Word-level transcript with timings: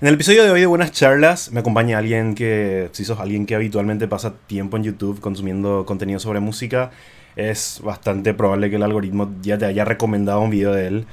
En 0.00 0.06
el 0.06 0.14
episodio 0.14 0.44
de 0.44 0.50
hoy 0.52 0.60
de 0.60 0.66
Buenas 0.66 0.92
Charlas 0.92 1.50
me 1.50 1.58
acompaña 1.58 1.98
alguien 1.98 2.36
que, 2.36 2.88
si 2.92 3.04
sos 3.04 3.18
alguien 3.18 3.46
que 3.46 3.56
habitualmente 3.56 4.06
pasa 4.06 4.34
tiempo 4.46 4.76
en 4.76 4.84
YouTube 4.84 5.18
consumiendo 5.18 5.84
contenido 5.86 6.20
sobre 6.20 6.38
música, 6.38 6.92
es 7.34 7.80
bastante 7.82 8.32
probable 8.32 8.70
que 8.70 8.76
el 8.76 8.84
algoritmo 8.84 9.34
ya 9.42 9.58
te 9.58 9.64
haya 9.64 9.84
recomendado 9.84 10.40
un 10.40 10.50
video 10.50 10.72
de 10.72 10.86
él. 10.86 11.06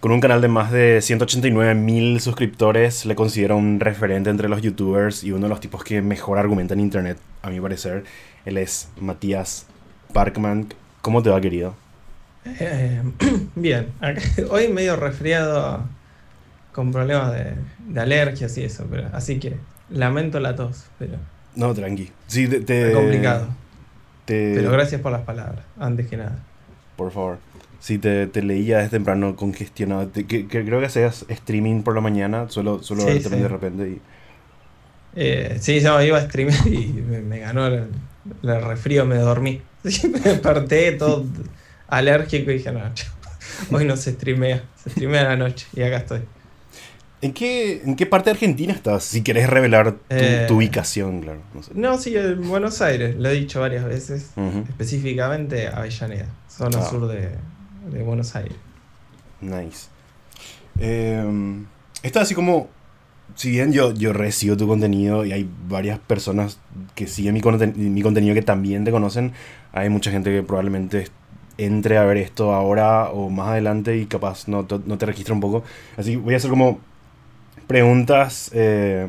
Con 0.00 0.10
un 0.10 0.20
canal 0.20 0.40
de 0.40 0.48
más 0.48 0.72
de 0.72 1.00
189 1.00 1.76
mil 1.76 2.20
suscriptores, 2.20 3.06
le 3.06 3.14
considero 3.14 3.56
un 3.56 3.78
referente 3.78 4.30
entre 4.30 4.48
los 4.48 4.62
youtubers 4.62 5.22
y 5.22 5.30
uno 5.30 5.44
de 5.44 5.50
los 5.50 5.60
tipos 5.60 5.84
que 5.84 6.02
mejor 6.02 6.38
argumenta 6.38 6.74
en 6.74 6.80
internet, 6.80 7.18
a 7.42 7.50
mi 7.50 7.60
parecer. 7.60 8.02
Él 8.44 8.58
es 8.58 8.88
Matías 9.00 9.66
Parkman. 10.12 10.66
¿Cómo 11.02 11.22
te 11.22 11.30
va, 11.30 11.40
querido? 11.40 11.76
Eh, 12.44 13.00
bien, 13.54 13.92
hoy 14.50 14.66
medio 14.66 14.96
resfriado 14.96 15.84
con 16.78 16.92
problemas 16.92 17.34
de, 17.34 18.00
alergias 18.00 18.56
y 18.56 18.62
eso, 18.62 18.86
pero 18.88 19.08
así 19.12 19.40
que 19.40 19.56
lamento 19.90 20.38
la 20.38 20.54
tos, 20.54 20.84
pero... 20.96 21.14
No, 21.56 21.74
tranqui. 21.74 22.08
Sí, 22.28 22.46
te, 22.46 22.92
complicado. 22.92 23.48
Pero 24.26 24.70
gracias 24.70 25.00
por 25.00 25.10
las 25.10 25.22
palabras, 25.22 25.64
antes 25.76 26.06
que 26.06 26.16
nada. 26.16 26.38
Por 26.94 27.10
favor. 27.10 27.38
Sí, 27.80 27.98
te, 27.98 28.28
te 28.28 28.42
leía 28.42 28.76
desde 28.78 28.90
temprano 28.90 29.34
congestionado. 29.34 30.12
que, 30.12 30.46
creo 30.46 30.78
que 30.78 30.86
hacías 30.86 31.26
streaming 31.28 31.82
por 31.82 31.96
la 31.96 32.00
mañana, 32.00 32.48
solo, 32.48 32.80
solo 32.84 33.04
de 33.04 33.48
repente 33.48 33.88
y... 33.88 34.00
Eh, 35.16 35.56
sí, 35.60 35.80
yo 35.80 36.00
iba 36.00 36.18
a 36.18 36.20
streaming 36.20 36.52
y 36.66 36.86
me, 37.02 37.40
ganó 37.40 37.66
el, 37.66 37.88
el, 38.44 38.62
refrío, 38.62 39.04
me 39.04 39.16
dormí. 39.16 39.60
me 39.82 40.20
desperté 40.20 40.92
todo 40.92 41.24
alérgico 41.88 42.52
y 42.52 42.58
dije, 42.58 42.70
no, 42.70 42.82
hoy 43.76 43.84
no 43.84 43.96
se 43.96 44.12
streamea, 44.12 44.62
se 44.76 44.90
streamea 44.90 45.24
la 45.24 45.36
noche 45.36 45.66
y 45.74 45.82
acá 45.82 45.96
estoy. 45.96 46.20
¿En 47.20 47.32
qué, 47.32 47.82
¿En 47.84 47.96
qué 47.96 48.06
parte 48.06 48.26
de 48.26 48.32
Argentina 48.32 48.72
estás? 48.72 49.02
Si 49.02 49.22
querés 49.22 49.50
revelar 49.50 49.92
tu, 49.92 49.98
eh, 50.10 50.46
ubicación, 50.50 51.20
claro. 51.20 51.40
No, 51.74 51.98
sí, 51.98 52.16
en 52.16 52.48
Buenos 52.48 52.80
Aires, 52.80 53.16
lo 53.16 53.28
he 53.28 53.32
dicho 53.32 53.60
varias 53.60 53.84
veces. 53.84 54.30
Específicamente 54.68 55.66
Avellaneda, 55.66 56.26
zona 56.48 56.78
ah. 56.80 56.88
sur 56.88 57.08
de, 57.08 57.30
Buenos 58.04 58.36
Aires. 58.36 58.56
Nice. 59.40 59.88
Eh, 60.78 61.24
esto 62.02 62.20
así 62.20 62.34
como. 62.34 62.68
Si 63.34 63.50
bien 63.50 63.72
yo, 63.72 63.92
yo 63.92 64.12
recibo 64.14 64.56
tu 64.56 64.66
contenido 64.66 65.24
y 65.24 65.32
hay 65.32 65.48
varias 65.68 65.98
personas 65.98 66.58
que 66.94 67.06
siguen 67.06 67.34
mi, 67.34 67.42
mi 67.90 68.02
contenido 68.02 68.34
que 68.34 68.42
también 68.42 68.84
te 68.84 68.90
conocen, 68.90 69.32
hay 69.72 69.90
mucha 69.90 70.10
gente 70.10 70.30
que 70.30 70.42
probablemente 70.42 71.08
entre 71.58 71.98
a 71.98 72.04
ver 72.04 72.16
esto 72.16 72.54
ahora 72.54 73.10
o 73.10 73.28
más 73.28 73.48
adelante 73.48 73.98
y 73.98 74.06
capaz 74.06 74.48
no, 74.48 74.66
no 74.86 74.98
te 74.98 75.06
registra 75.06 75.34
un 75.34 75.40
poco. 75.40 75.62
Así 75.96 76.16
voy 76.16 76.34
a 76.34 76.38
hacer 76.38 76.48
como 76.48 76.80
preguntas 77.68 78.50
eh, 78.52 79.06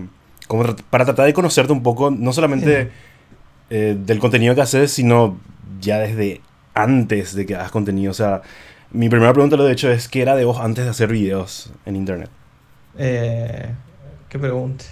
como 0.48 0.76
para 0.92 1.06
tratar 1.06 1.26
de 1.26 1.34
conocerte 1.34 1.74
un 1.74 1.82
poco, 1.82 2.12
no 2.12 2.34
solamente 2.34 2.92
eh, 3.72 3.98
del 3.98 4.20
contenido 4.20 4.54
que 4.54 4.62
haces, 4.62 4.92
sino 4.92 5.40
ya 5.80 5.98
desde 5.98 6.42
antes 6.76 7.34
de 7.34 7.46
que 7.46 7.56
hagas 7.56 7.72
contenido. 7.72 8.12
O 8.12 8.14
sea, 8.14 8.42
mi 8.92 9.10
primera 9.10 9.34
pregunta, 9.34 9.56
lo 9.56 9.64
de 9.64 9.74
hecho, 9.74 9.90
es 9.90 10.08
¿qué 10.08 10.22
era 10.22 10.36
de 10.36 10.46
vos 10.46 10.60
antes 10.60 10.84
de 10.84 10.92
hacer 10.92 11.10
videos 11.10 11.72
en 11.86 11.96
internet? 11.96 12.30
Eh, 12.98 13.70
¿Qué 14.28 14.38
pregunta? 14.38 14.86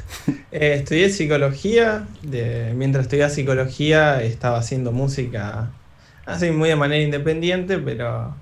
estudié 0.50 1.08
psicología, 1.10 2.06
de, 2.22 2.72
mientras 2.74 3.04
estudiaba 3.04 3.30
psicología 3.30 4.22
estaba 4.22 4.58
haciendo 4.58 4.92
música 4.92 5.70
así 6.26 6.50
muy 6.50 6.70
de 6.70 6.76
manera 6.76 7.02
independiente, 7.02 7.78
pero 7.78 8.34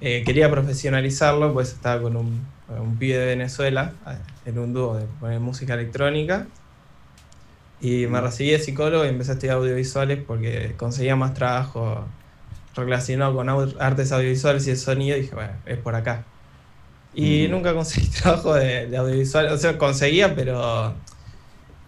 quería 0.00 0.50
profesionalizarlo, 0.50 1.52
pues 1.52 1.72
estaba 1.72 2.00
con 2.00 2.16
un 2.16 2.40
un 2.78 2.96
pibe 2.96 3.18
de 3.18 3.26
Venezuela, 3.26 3.92
en 4.44 4.58
un 4.58 4.72
dúo 4.72 4.96
de 4.96 5.06
poner 5.18 5.40
música 5.40 5.74
electrónica. 5.74 6.46
Y 7.80 8.06
me 8.06 8.20
recibí 8.20 8.50
de 8.50 8.58
psicólogo 8.58 9.04
y 9.04 9.08
empecé 9.08 9.32
a 9.32 9.34
estudiar 9.34 9.56
audiovisuales 9.56 10.22
porque 10.26 10.74
conseguía 10.76 11.16
más 11.16 11.32
trabajo 11.34 12.04
relacionado 12.74 13.34
con 13.34 13.48
artes 13.48 14.12
audiovisuales 14.12 14.66
y 14.66 14.70
el 14.70 14.76
sonido. 14.76 15.16
Y 15.16 15.22
dije, 15.22 15.34
bueno, 15.34 15.54
es 15.66 15.78
por 15.78 15.94
acá. 15.94 16.24
Y 17.14 17.48
nunca 17.48 17.74
conseguí 17.74 18.06
trabajo 18.22 18.54
de, 18.54 18.86
de 18.86 18.96
audiovisuales. 18.96 19.52
O 19.52 19.58
sea, 19.58 19.78
conseguía, 19.78 20.34
pero 20.34 20.94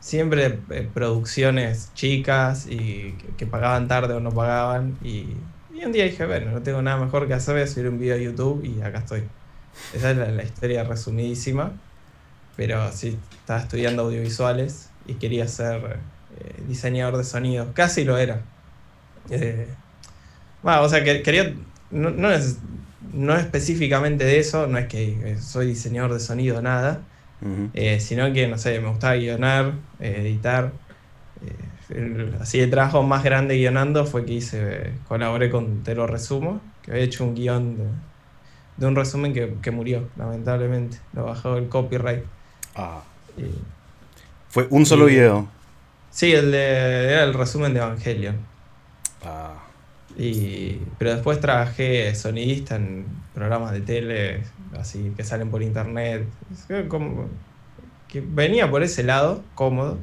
siempre 0.02 0.58
eh, 0.70 0.88
producciones 0.92 1.92
chicas 1.94 2.66
y 2.68 3.12
que, 3.36 3.46
pagaban 3.46 3.88
tarde 3.88 4.14
o 4.14 4.20
no 4.20 4.30
pagaban. 4.30 4.98
Y, 5.02 5.26
y, 5.72 5.84
un 5.84 5.92
día 5.92 6.04
dije, 6.04 6.26
bueno, 6.26 6.50
no 6.50 6.62
tengo 6.62 6.82
nada 6.82 7.02
mejor 7.02 7.28
que 7.28 7.34
hacer, 7.34 7.54
voy 7.54 7.62
a 7.62 7.66
subir 7.66 7.88
un 7.88 7.98
video 7.98 8.16
a 8.16 8.18
YouTube 8.18 8.64
y 8.64 8.82
acá 8.82 8.98
estoy. 8.98 9.22
Esa 9.94 10.10
es 10.10 10.16
la, 10.16 10.42
historia 10.42 10.84
resumidísima. 10.84 11.72
Pero 12.56 12.90
sí, 12.92 13.18
estaba 13.38 13.60
estudiando 13.60 14.02
audiovisuales 14.02 14.90
y 15.06 15.14
quería 15.14 15.48
ser 15.48 15.98
eh, 16.38 16.62
diseñador 16.68 17.16
de 17.16 17.24
sonido. 17.24 17.72
Casi 17.74 18.04
lo 18.04 18.18
era. 18.18 18.42
Eh, 19.30 19.68
o 20.62 20.88
sea, 20.88 21.02
que, 21.02 21.22
quería. 21.22 21.54
No, 21.90 22.10
no, 22.10 22.30
es, 22.30 22.58
no 23.12 23.36
específicamente 23.36 24.24
de 24.24 24.38
eso, 24.38 24.66
no 24.66 24.78
es 24.78 24.86
que 24.86 25.36
soy 25.40 25.66
diseñador 25.66 26.14
de 26.14 26.20
sonido, 26.20 26.62
nada. 26.62 27.00
Eh, 27.74 27.98
sino 27.98 28.32
que, 28.32 28.46
no 28.46 28.56
sé, 28.56 28.78
me 28.78 28.88
gustaba 28.88 29.16
guionar, 29.16 29.72
editar. 29.98 30.72
así 32.40 32.60
el 32.60 32.70
trabajo 32.70 33.02
más 33.02 33.24
grande 33.24 33.56
guionando 33.56 34.06
fue 34.06 34.24
que 34.24 34.34
hice, 34.34 34.92
colaboré 35.08 35.50
con 35.50 35.82
Te 35.82 35.96
lo 35.96 36.06
resumo, 36.06 36.60
que 36.82 36.92
había 36.92 37.02
hecho 37.02 37.24
un 37.24 37.34
guion 37.34 37.76
de, 37.76 37.84
de 38.76 38.86
un 38.86 38.96
resumen 38.96 39.32
que, 39.32 39.70
murió, 39.70 40.08
lamentablemente. 40.16 40.98
Lo 41.12 41.24
bajó 41.24 41.56
el 41.56 41.68
copyright. 41.68 42.24
Ah. 42.74 43.02
¿Fue 44.48 44.66
un 44.70 44.86
solo 44.86 45.06
video? 45.06 45.48
Sí, 46.10 46.32
el 46.32 46.50
de, 46.52 47.12
era 47.12 47.24
el 47.24 47.34
resumen 47.34 47.72
de 47.74 47.80
Evangelion. 47.80 48.36
Ah. 49.24 49.54
Y, 50.16 50.78
pero 50.98 51.14
después 51.14 51.40
trabajé 51.40 52.14
sonidista 52.14 52.76
en 52.76 53.06
programas 53.34 53.72
de 53.72 53.80
tele, 53.80 54.42
así 54.78 55.12
que 55.16 55.24
salen 55.24 55.50
por 55.50 55.62
internet. 55.62 56.26
Como, 56.88 57.28
que 58.08 58.20
venía 58.20 58.70
por 58.70 58.82
ese 58.82 59.02
lado, 59.02 59.42
cómodo. 59.54 59.98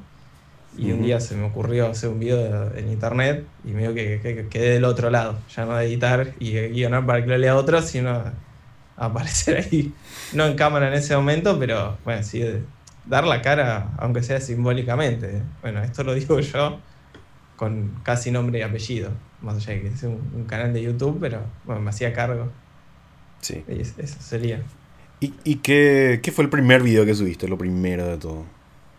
Y 0.78 0.92
un 0.92 1.02
día 1.02 1.20
se 1.20 1.36
me 1.36 1.46
ocurrió 1.46 1.88
hacer 1.88 2.10
un 2.10 2.20
video 2.20 2.74
en 2.76 2.90
internet 2.90 3.44
y 3.66 3.72
me 3.72 3.82
dijo 3.82 3.94
que, 3.94 4.48
quedé 4.50 4.70
del 4.76 4.86
otro 4.86 5.10
lado, 5.10 5.38
ya 5.54 5.66
no 5.66 5.76
de 5.76 5.86
editar 5.86 6.34
y 6.40 6.54
guionar 6.54 7.06
para 7.06 7.22
que 7.22 7.28
lo 7.28 7.38
lea 7.38 7.56
otro, 7.56 7.82
sino 7.82 8.24
aparecer 9.00 9.58
ahí, 9.58 9.94
no 10.34 10.46
en 10.46 10.56
cámara 10.56 10.88
en 10.90 10.94
ese 10.94 11.16
momento, 11.16 11.58
pero 11.58 11.98
bueno, 12.04 12.22
sí, 12.24 12.44
dar 13.06 13.26
la 13.26 13.42
cara, 13.42 13.92
aunque 13.98 14.22
sea 14.22 14.40
simbólicamente. 14.40 15.42
Bueno, 15.62 15.82
esto 15.82 16.04
lo 16.04 16.14
digo 16.14 16.40
yo 16.40 16.80
con 17.56 17.92
casi 18.04 18.32
nombre 18.32 18.60
y 18.60 18.62
apellido, 18.62 19.12
más 19.42 19.58
allá 19.58 19.74
de 19.74 19.82
que 19.82 19.88
es 19.88 20.04
un, 20.04 20.46
canal 20.48 20.74
de 20.74 20.82
YouTube, 20.82 21.18
pero 21.20 21.42
bueno, 21.66 21.82
me 21.82 21.90
hacía 21.90 22.14
cargo. 22.14 22.52
Sí. 23.42 23.64
eso 23.68 24.18
sería. 24.20 24.62
¿Y, 25.22 25.56
qué, 25.56 26.22
fue 26.34 26.46
el 26.46 26.50
primer 26.50 26.82
video 26.82 27.06
que 27.06 27.14
subiste, 27.14 27.48
lo 27.48 27.58
primero 27.58 28.08
de 28.08 28.18
todo? 28.18 28.46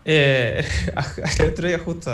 Eh, 0.05 0.63
el 1.39 1.49
otro 1.49 1.67
día 1.67 1.79
justo, 1.79 2.11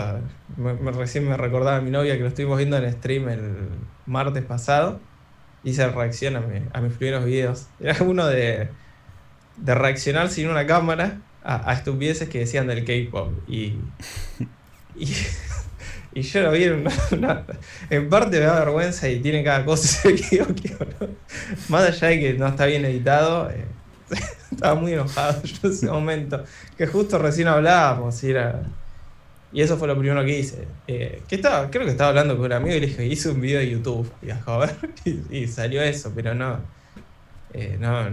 recién 0.97 1.27
me 1.27 1.35
recordaba 1.35 1.77
a 1.77 1.81
mi 1.81 1.89
novia 1.89 2.15
que 2.15 2.21
lo 2.21 2.27
estuvimos 2.27 2.57
viendo 2.57 2.77
en 2.77 2.91
stream 2.93 3.29
el 3.29 3.69
martes 4.05 4.43
pasado 4.43 4.99
hice 5.67 5.87
reacción 5.89 6.35
a, 6.35 6.43
a, 6.73 6.81
mis 6.81 6.93
primeros 6.93 7.25
videos. 7.25 7.67
Era 7.79 7.97
uno 8.03 8.27
de, 8.27 8.69
reaccionar 9.63 10.29
sin 10.29 10.47
una 10.49 10.65
cámara 10.65 11.19
a, 11.43 11.73
estupideces 11.73 12.29
que 12.29 12.39
decían 12.39 12.67
del 12.67 12.85
K-pop. 12.85 13.31
Y, 13.47 13.75
y, 14.95 16.21
yo 16.21 16.41
lo 16.41 16.51
vi 16.51 16.63
en, 16.63 16.87
en 17.89 18.09
parte 18.09 18.39
me 18.39 18.45
da 18.45 18.59
vergüenza 18.59 19.07
y 19.07 19.19
tiene 19.19 19.43
cada 19.43 19.63
cosa 19.65 20.09
que 20.13 20.43
Más 21.69 21.83
allá 21.83 22.07
de 22.07 22.19
que 22.19 22.33
no 22.33 22.47
está 22.47 22.65
bien 22.65 22.85
editado, 22.85 23.51
eh, 23.51 23.65
estaba 24.51 24.75
muy 24.75 24.93
enojado 24.93 25.41
yo 25.43 25.55
en 25.63 25.71
ese 25.71 25.87
momento. 25.87 26.43
Que 26.77 26.87
justo 26.87 27.17
recién 27.17 27.47
hablábamos 27.47 28.23
y 28.23 28.31
era 28.31 28.63
y 29.51 29.61
eso 29.61 29.77
fue 29.77 29.87
lo 29.87 29.97
primero 29.97 30.23
que 30.25 30.39
hice. 30.39 30.67
Eh, 30.87 31.21
que 31.27 31.35
estaba, 31.35 31.69
creo 31.69 31.85
que 31.85 31.91
estaba 31.91 32.09
hablando 32.09 32.35
con 32.35 32.47
un 32.47 32.53
amigo 32.53 32.75
y 32.75 32.81
le 32.81 32.87
dije, 32.87 33.05
hice 33.05 33.29
un 33.29 33.39
video 33.41 33.59
de 33.59 33.69
YouTube. 33.69 34.11
Y 34.21 34.29
a 34.29 34.57
ver, 34.57 34.75
y, 35.29 35.47
salió 35.47 35.81
eso, 35.81 36.11
pero 36.13 36.35
no, 36.35 36.59
eh, 37.53 37.77
no, 37.79 38.09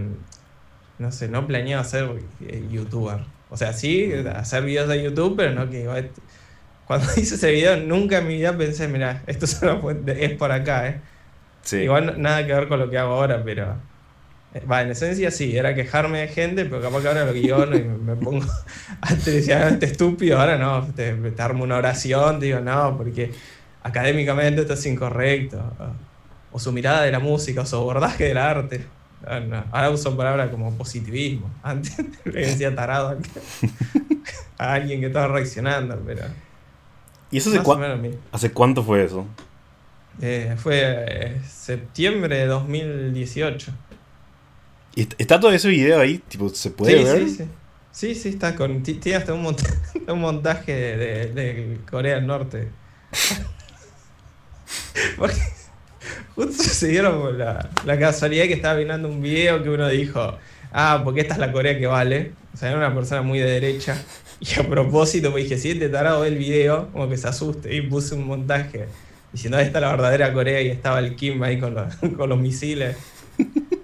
no 0.97 1.11
sé, 1.11 1.27
no 1.27 1.45
planeaba 1.45 1.83
ser 1.83 2.09
eh, 2.41 2.65
youtuber. 2.71 3.19
O 3.49 3.57
sea, 3.57 3.73
sí, 3.73 4.11
hacer 4.35 4.63
videos 4.63 4.87
de 4.87 5.03
YouTube, 5.03 5.35
pero 5.35 5.53
no 5.53 5.69
que 5.69 5.85
cuando 6.87 7.07
hice 7.17 7.35
ese 7.35 7.51
video 7.51 7.77
nunca 7.77 8.19
en 8.19 8.27
mi 8.27 8.37
vida 8.37 8.57
pensé, 8.57 8.87
mira, 8.87 9.23
esto 9.27 9.45
es 10.07 10.31
por 10.33 10.51
acá, 10.51 10.87
¿eh? 10.87 11.01
Igual 11.71 12.21
nada 12.21 12.45
que 12.45 12.53
ver 12.53 12.67
con 12.67 12.79
lo 12.79 12.89
que 12.89 12.97
hago 12.97 13.13
ahora, 13.13 13.43
pero 13.43 13.75
Va, 14.71 14.81
en 14.81 14.91
esencia 14.91 15.31
sí, 15.31 15.57
era 15.57 15.75
quejarme 15.75 16.19
de 16.19 16.27
gente, 16.29 16.63
pero 16.65 16.81
capaz 16.81 17.01
que 17.01 17.07
ahora 17.09 17.25
lo 17.25 17.33
guiono 17.33 17.75
y 17.75 17.83
me, 17.83 18.15
pongo 18.15 18.45
antes 19.01 19.49
este 19.49 19.85
estúpido, 19.85 20.39
ahora 20.39 20.57
no, 20.57 20.87
te, 20.95 21.13
te, 21.13 21.41
armo 21.41 21.65
una 21.65 21.75
oración, 21.75 22.39
digo 22.39 22.61
no, 22.61 22.95
porque 22.97 23.31
académicamente 23.83 24.61
esto 24.61 24.73
es 24.73 24.85
incorrecto. 24.85 25.61
O, 26.51 26.59
su 26.59 26.71
mirada 26.71 27.01
de 27.03 27.11
la 27.11 27.19
música, 27.19 27.61
o 27.61 27.65
su 27.65 27.75
abordaje 27.75 28.25
del 28.25 28.37
arte. 28.37 28.85
Ahora 29.71 29.89
uso 29.89 30.15
palabras 30.15 30.49
como 30.49 30.73
positivismo. 30.77 31.51
Antes 31.63 31.97
le 32.23 32.47
decía 32.47 32.73
tarado 32.73 33.17
a 34.57 34.73
alguien 34.73 35.01
que 35.01 35.07
estaba 35.07 35.27
reaccionando, 35.27 36.01
pero. 36.05 36.23
¿Y 37.29 37.37
eso 37.37 37.49
hace, 37.49 38.17
hace 38.31 38.51
cuánto 38.51 38.83
fue 38.83 39.03
eso? 39.03 39.25
Eh, 40.21 40.55
fue 40.57 40.81
eh, 40.81 41.41
septiembre 41.45 42.37
de 42.37 42.45
2018. 42.45 43.71
¿Y 44.95 45.07
está 45.17 45.39
todo 45.39 45.51
ese 45.51 45.69
video 45.69 45.99
ahí? 45.99 46.19
Tipo, 46.27 46.49
¿Se 46.49 46.71
puede 46.71 47.03
ver? 47.03 47.27
Sí, 47.27 47.35
sí. 47.35 47.43
Sí, 47.91 48.13
sí, 48.13 48.29
está 48.29 48.55
con. 48.55 48.83
Tiene 48.83 49.15
hasta 49.15 49.33
un, 49.33 49.41
montaje, 50.19 50.73
de, 50.73 51.79
Corea 51.89 52.15
del 52.15 52.27
Norte. 52.27 52.69
Porque 55.17 55.35
justo 56.35 56.63
se 56.63 56.89
dieron 56.89 57.37
la, 57.37 57.69
la 57.85 57.97
casualidad 57.97 58.45
que 58.45 58.53
estaba 58.53 58.75
viendo 58.75 59.07
un 59.07 59.21
video 59.21 59.63
que 59.63 59.69
uno 59.69 59.87
dijo, 59.87 60.37
ah, 60.73 61.01
porque 61.03 61.21
esta 61.21 61.35
es 61.35 61.39
la 61.39 61.51
Corea 61.51 61.79
que 61.79 61.87
vale. 61.87 62.33
O 62.53 62.57
sea, 62.57 62.69
era 62.69 62.77
una 62.77 62.93
persona 62.93 63.21
muy 63.21 63.39
de 63.39 63.45
derecha. 63.45 63.97
Y 64.41 64.59
a 64.59 64.67
propósito, 64.67 65.31
me 65.31 65.41
dije, 65.41 65.57
si 65.57 65.71
este 65.71 65.87
tarado 65.87 66.21
ve 66.21 66.27
el 66.27 66.37
video, 66.37 66.89
como 66.91 67.07
que 67.07 67.15
se 67.15 67.29
asuste. 67.29 67.73
Y 67.73 67.81
puse 67.81 68.15
un 68.15 68.27
montaje 68.27 68.87
diciendo, 69.31 69.57
ahí 69.57 69.65
está 69.65 69.79
la 69.79 69.91
verdadera 69.91 70.33
Corea 70.33 70.61
y 70.61 70.67
estaba 70.67 70.99
el 70.99 71.15
Kim 71.15 71.41
ahí 71.43 71.57
con 71.59 71.73
los, 71.73 71.95
con 72.17 72.27
los 72.27 72.37
misiles. 72.37 72.97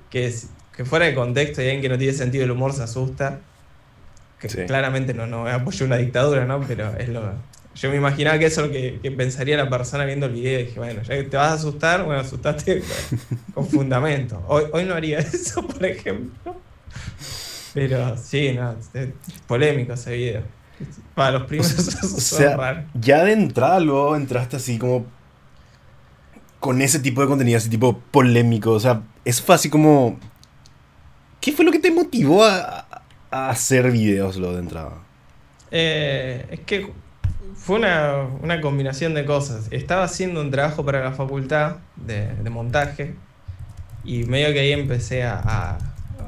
Que, 0.09 0.35
que 0.81 0.89
fuera 0.89 1.05
de 1.05 1.13
contexto 1.13 1.61
y 1.61 1.65
alguien 1.65 1.81
que 1.81 1.89
no 1.89 1.97
tiene 1.97 2.13
sentido 2.13 2.43
el 2.43 2.51
humor 2.51 2.73
se 2.73 2.81
asusta. 2.81 3.39
Que 4.39 4.65
claramente 4.65 5.13
no, 5.13 5.27
no 5.27 5.47
apoyo 5.47 5.85
una 5.85 5.97
dictadura, 5.97 6.45
¿no? 6.45 6.59
Pero 6.61 6.97
es 6.97 7.09
lo, 7.09 7.33
yo 7.75 7.89
me 7.91 7.97
imaginaba 7.97 8.39
que 8.39 8.47
eso 8.47 8.65
es 8.65 8.67
lo 8.67 8.73
que, 8.73 9.11
pensaría 9.11 9.55
la 9.57 9.69
persona 9.69 10.05
viendo 10.05 10.25
el 10.25 10.33
video. 10.33 10.59
Y 10.59 10.65
dije, 10.65 10.79
bueno, 10.79 11.03
ya 11.03 11.15
que 11.15 11.23
te 11.23 11.37
vas 11.37 11.51
a 11.51 11.53
asustar, 11.53 12.03
bueno, 12.03 12.21
asustaste 12.21 12.81
con, 13.53 13.67
fundamento. 13.67 14.43
Hoy, 14.47 14.63
hoy 14.71 14.85
no 14.85 14.95
haría 14.95 15.19
eso, 15.19 15.65
por 15.65 15.85
ejemplo. 15.85 16.55
Pero 17.75 18.17
sí, 18.17 18.53
no, 18.53 18.75
es 18.93 19.09
polémico 19.45 19.93
ese 19.93 20.15
video. 20.15 20.41
Para 21.13 21.37
los 21.37 21.43
primeros 21.43 21.77
o 21.77 22.19
sea, 22.19 22.87
Ya 22.95 23.23
de 23.23 23.33
entrada 23.33 23.79
luego 23.79 24.15
entraste 24.15 24.55
así 24.55 24.79
como 24.79 25.05
con 26.59 26.81
ese 26.81 26.99
tipo 26.99 27.21
de 27.21 27.27
contenido, 27.27 27.57
así 27.57 27.69
tipo 27.69 27.99
polémico. 28.09 28.71
O 28.71 28.79
sea, 28.79 29.03
fue 29.45 29.55
así 29.55 29.69
como... 29.69 30.19
¿Qué 31.41 31.51
fue 31.51 31.65
lo 31.65 31.71
que 31.71 31.79
te 31.79 31.91
motivó 31.91 32.45
a, 32.45 32.85
hacer 33.31 33.91
videos 33.91 34.37
lo 34.37 34.53
de 34.53 34.59
entrada? 34.59 34.93
Eh, 35.71 36.45
es 36.51 36.59
que 36.61 36.91
fue 37.55 37.77
una, 37.77 38.61
combinación 38.61 39.15
de 39.15 39.25
cosas. 39.25 39.67
Estaba 39.71 40.03
haciendo 40.03 40.39
un 40.39 40.51
trabajo 40.51 40.85
para 40.85 41.03
la 41.03 41.13
facultad 41.13 41.77
de, 41.95 42.31
montaje 42.49 43.15
y 44.03 44.23
medio 44.25 44.53
que 44.53 44.59
ahí 44.59 44.71
empecé 44.71 45.23
a, 45.23 45.79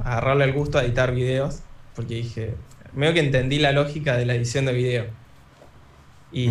agarrarle 0.03 0.45
el 0.45 0.53
gusto 0.53 0.79
a 0.79 0.83
editar 0.83 1.13
videos 1.13 1.59
porque 1.95 2.15
dije, 2.15 2.55
medio 2.93 3.13
que 3.13 3.19
entendí 3.19 3.59
la 3.59 3.71
lógica 3.71 4.17
de 4.17 4.25
la 4.25 4.33
edición 4.33 4.65
de 4.65 4.73
video. 4.73 5.05
Y, 6.31 6.49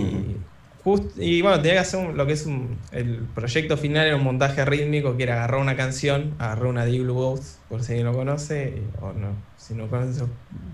y 1.17 1.43
bueno, 1.43 1.59
tenía 1.59 1.75
que 1.75 1.79
hacer 1.79 2.13
lo 2.13 2.27
que 2.27 2.33
es 2.33 2.49
el 2.91 3.19
proyecto 3.35 3.77
final 3.77 4.07
era 4.07 4.17
un 4.17 4.25
montaje 4.25 4.65
rítmico 4.65 5.17
que 5.17 5.23
era 5.23 5.35
agarrar 5.35 5.61
una 5.61 5.77
canción, 5.77 6.35
agarrar 6.41 6.67
una 6.67 6.85
Deep 6.85 7.03
Blue 7.03 7.41
por 7.69 7.85
si 7.85 7.93
alguien 7.93 8.07
lo 8.07 8.13
conoce, 8.13 8.83
o 9.01 9.13
no, 9.13 9.29
si 9.57 9.75
no 9.75 9.87
conoce, 9.87 10.25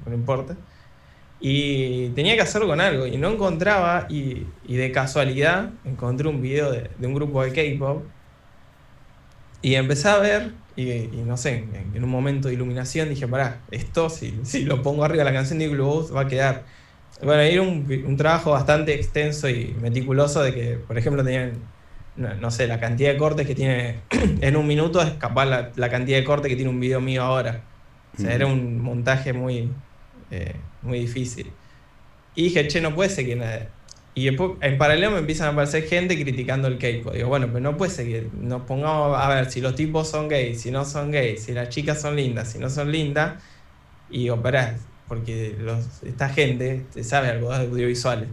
no 0.06 0.14
importa. 0.14 0.56
Y 1.40 2.08
tenía 2.10 2.34
que 2.36 2.40
hacerlo 2.40 2.66
con 2.66 2.80
algo 2.80 3.06
y 3.06 3.18
no 3.18 3.30
encontraba 3.30 4.06
y, 4.08 4.46
de 4.66 4.92
casualidad 4.92 5.70
encontré 5.84 6.26
un 6.26 6.40
video 6.40 6.72
de, 6.72 6.90
un 7.06 7.14
grupo 7.14 7.44
de 7.44 7.52
K-Pop 7.52 8.02
y 9.60 9.74
empecé 9.74 10.08
a 10.08 10.18
ver 10.18 10.52
y, 10.74 11.08
no 11.26 11.36
sé, 11.36 11.64
en, 11.94 12.02
un 12.02 12.10
momento 12.10 12.48
de 12.48 12.54
iluminación 12.54 13.10
dije, 13.10 13.28
pará, 13.28 13.60
esto 13.70 14.08
si, 14.08 14.40
si 14.44 14.64
lo 14.64 14.80
pongo 14.82 15.04
arriba 15.04 15.24
de 15.24 15.30
la 15.30 15.36
canción 15.36 15.58
de 15.58 15.68
Glue 15.68 16.10
va 16.14 16.22
a 16.22 16.26
quedar... 16.28 16.77
Bueno, 17.22 17.42
era 17.42 17.62
un, 17.62 18.16
trabajo 18.16 18.52
bastante 18.52 18.94
extenso 18.94 19.48
y 19.48 19.74
meticuloso 19.80 20.42
de 20.42 20.54
que, 20.54 20.74
por 20.76 20.96
ejemplo, 20.96 21.24
tenían, 21.24 21.54
no, 22.16 22.50
sé, 22.50 22.66
la 22.66 22.78
cantidad 22.78 23.12
de 23.12 23.18
cortes 23.18 23.46
que 23.46 23.54
tiene 23.54 24.00
en 24.40 24.56
un 24.56 24.66
minuto 24.66 25.00
es 25.02 25.12
capaz 25.14 25.46
la, 25.46 25.90
cantidad 25.90 26.18
de 26.18 26.24
cortes 26.24 26.48
que 26.48 26.56
tiene 26.56 26.70
un 26.70 26.80
video 26.80 27.00
mío 27.00 27.22
ahora. 27.22 27.62
O 28.16 28.20
sea, 28.20 28.34
era 28.34 28.46
un 28.46 28.80
montaje 28.80 29.32
muy... 29.32 29.70
Eh, 30.30 30.54
muy 30.82 31.00
difícil. 31.00 31.52
Y 32.34 32.44
dije, 32.44 32.66
che, 32.68 32.80
no 32.80 32.94
puede 32.94 33.10
ser 33.10 33.26
que 33.26 33.36
nada. 33.36 33.68
Y 34.14 34.26
en 34.28 34.78
paralelo 34.78 35.12
me 35.12 35.18
empiezan 35.18 35.48
a 35.48 35.50
aparecer 35.50 35.84
gente 35.84 36.20
criticando 36.20 36.66
el 36.66 36.78
K-pop. 36.78 37.14
Digo, 37.14 37.28
bueno, 37.28 37.46
pero 37.46 37.60
no 37.60 37.76
puede 37.76 37.92
ser 37.92 38.06
que 38.06 38.28
nos 38.40 38.62
pongamos 38.62 39.16
a 39.16 39.28
ver 39.28 39.50
si 39.50 39.60
los 39.60 39.76
tipos 39.76 40.08
son 40.08 40.28
gays, 40.28 40.60
si 40.60 40.72
no 40.72 40.84
son 40.84 41.12
gays, 41.12 41.44
si 41.44 41.52
las 41.52 41.68
chicas 41.68 42.00
son 42.00 42.16
lindas, 42.16 42.50
si 42.50 42.58
no 42.58 42.68
son 42.68 42.90
lindas. 42.90 43.42
Y 44.10 44.24
digo, 44.24 44.42
pará, 44.42 44.76
porque 45.08 45.56
esta 46.04 46.28
gente 46.28 46.84
sabe 47.02 47.28
algo 47.28 47.50
de 47.50 47.66
audiovisuales. 47.66 48.28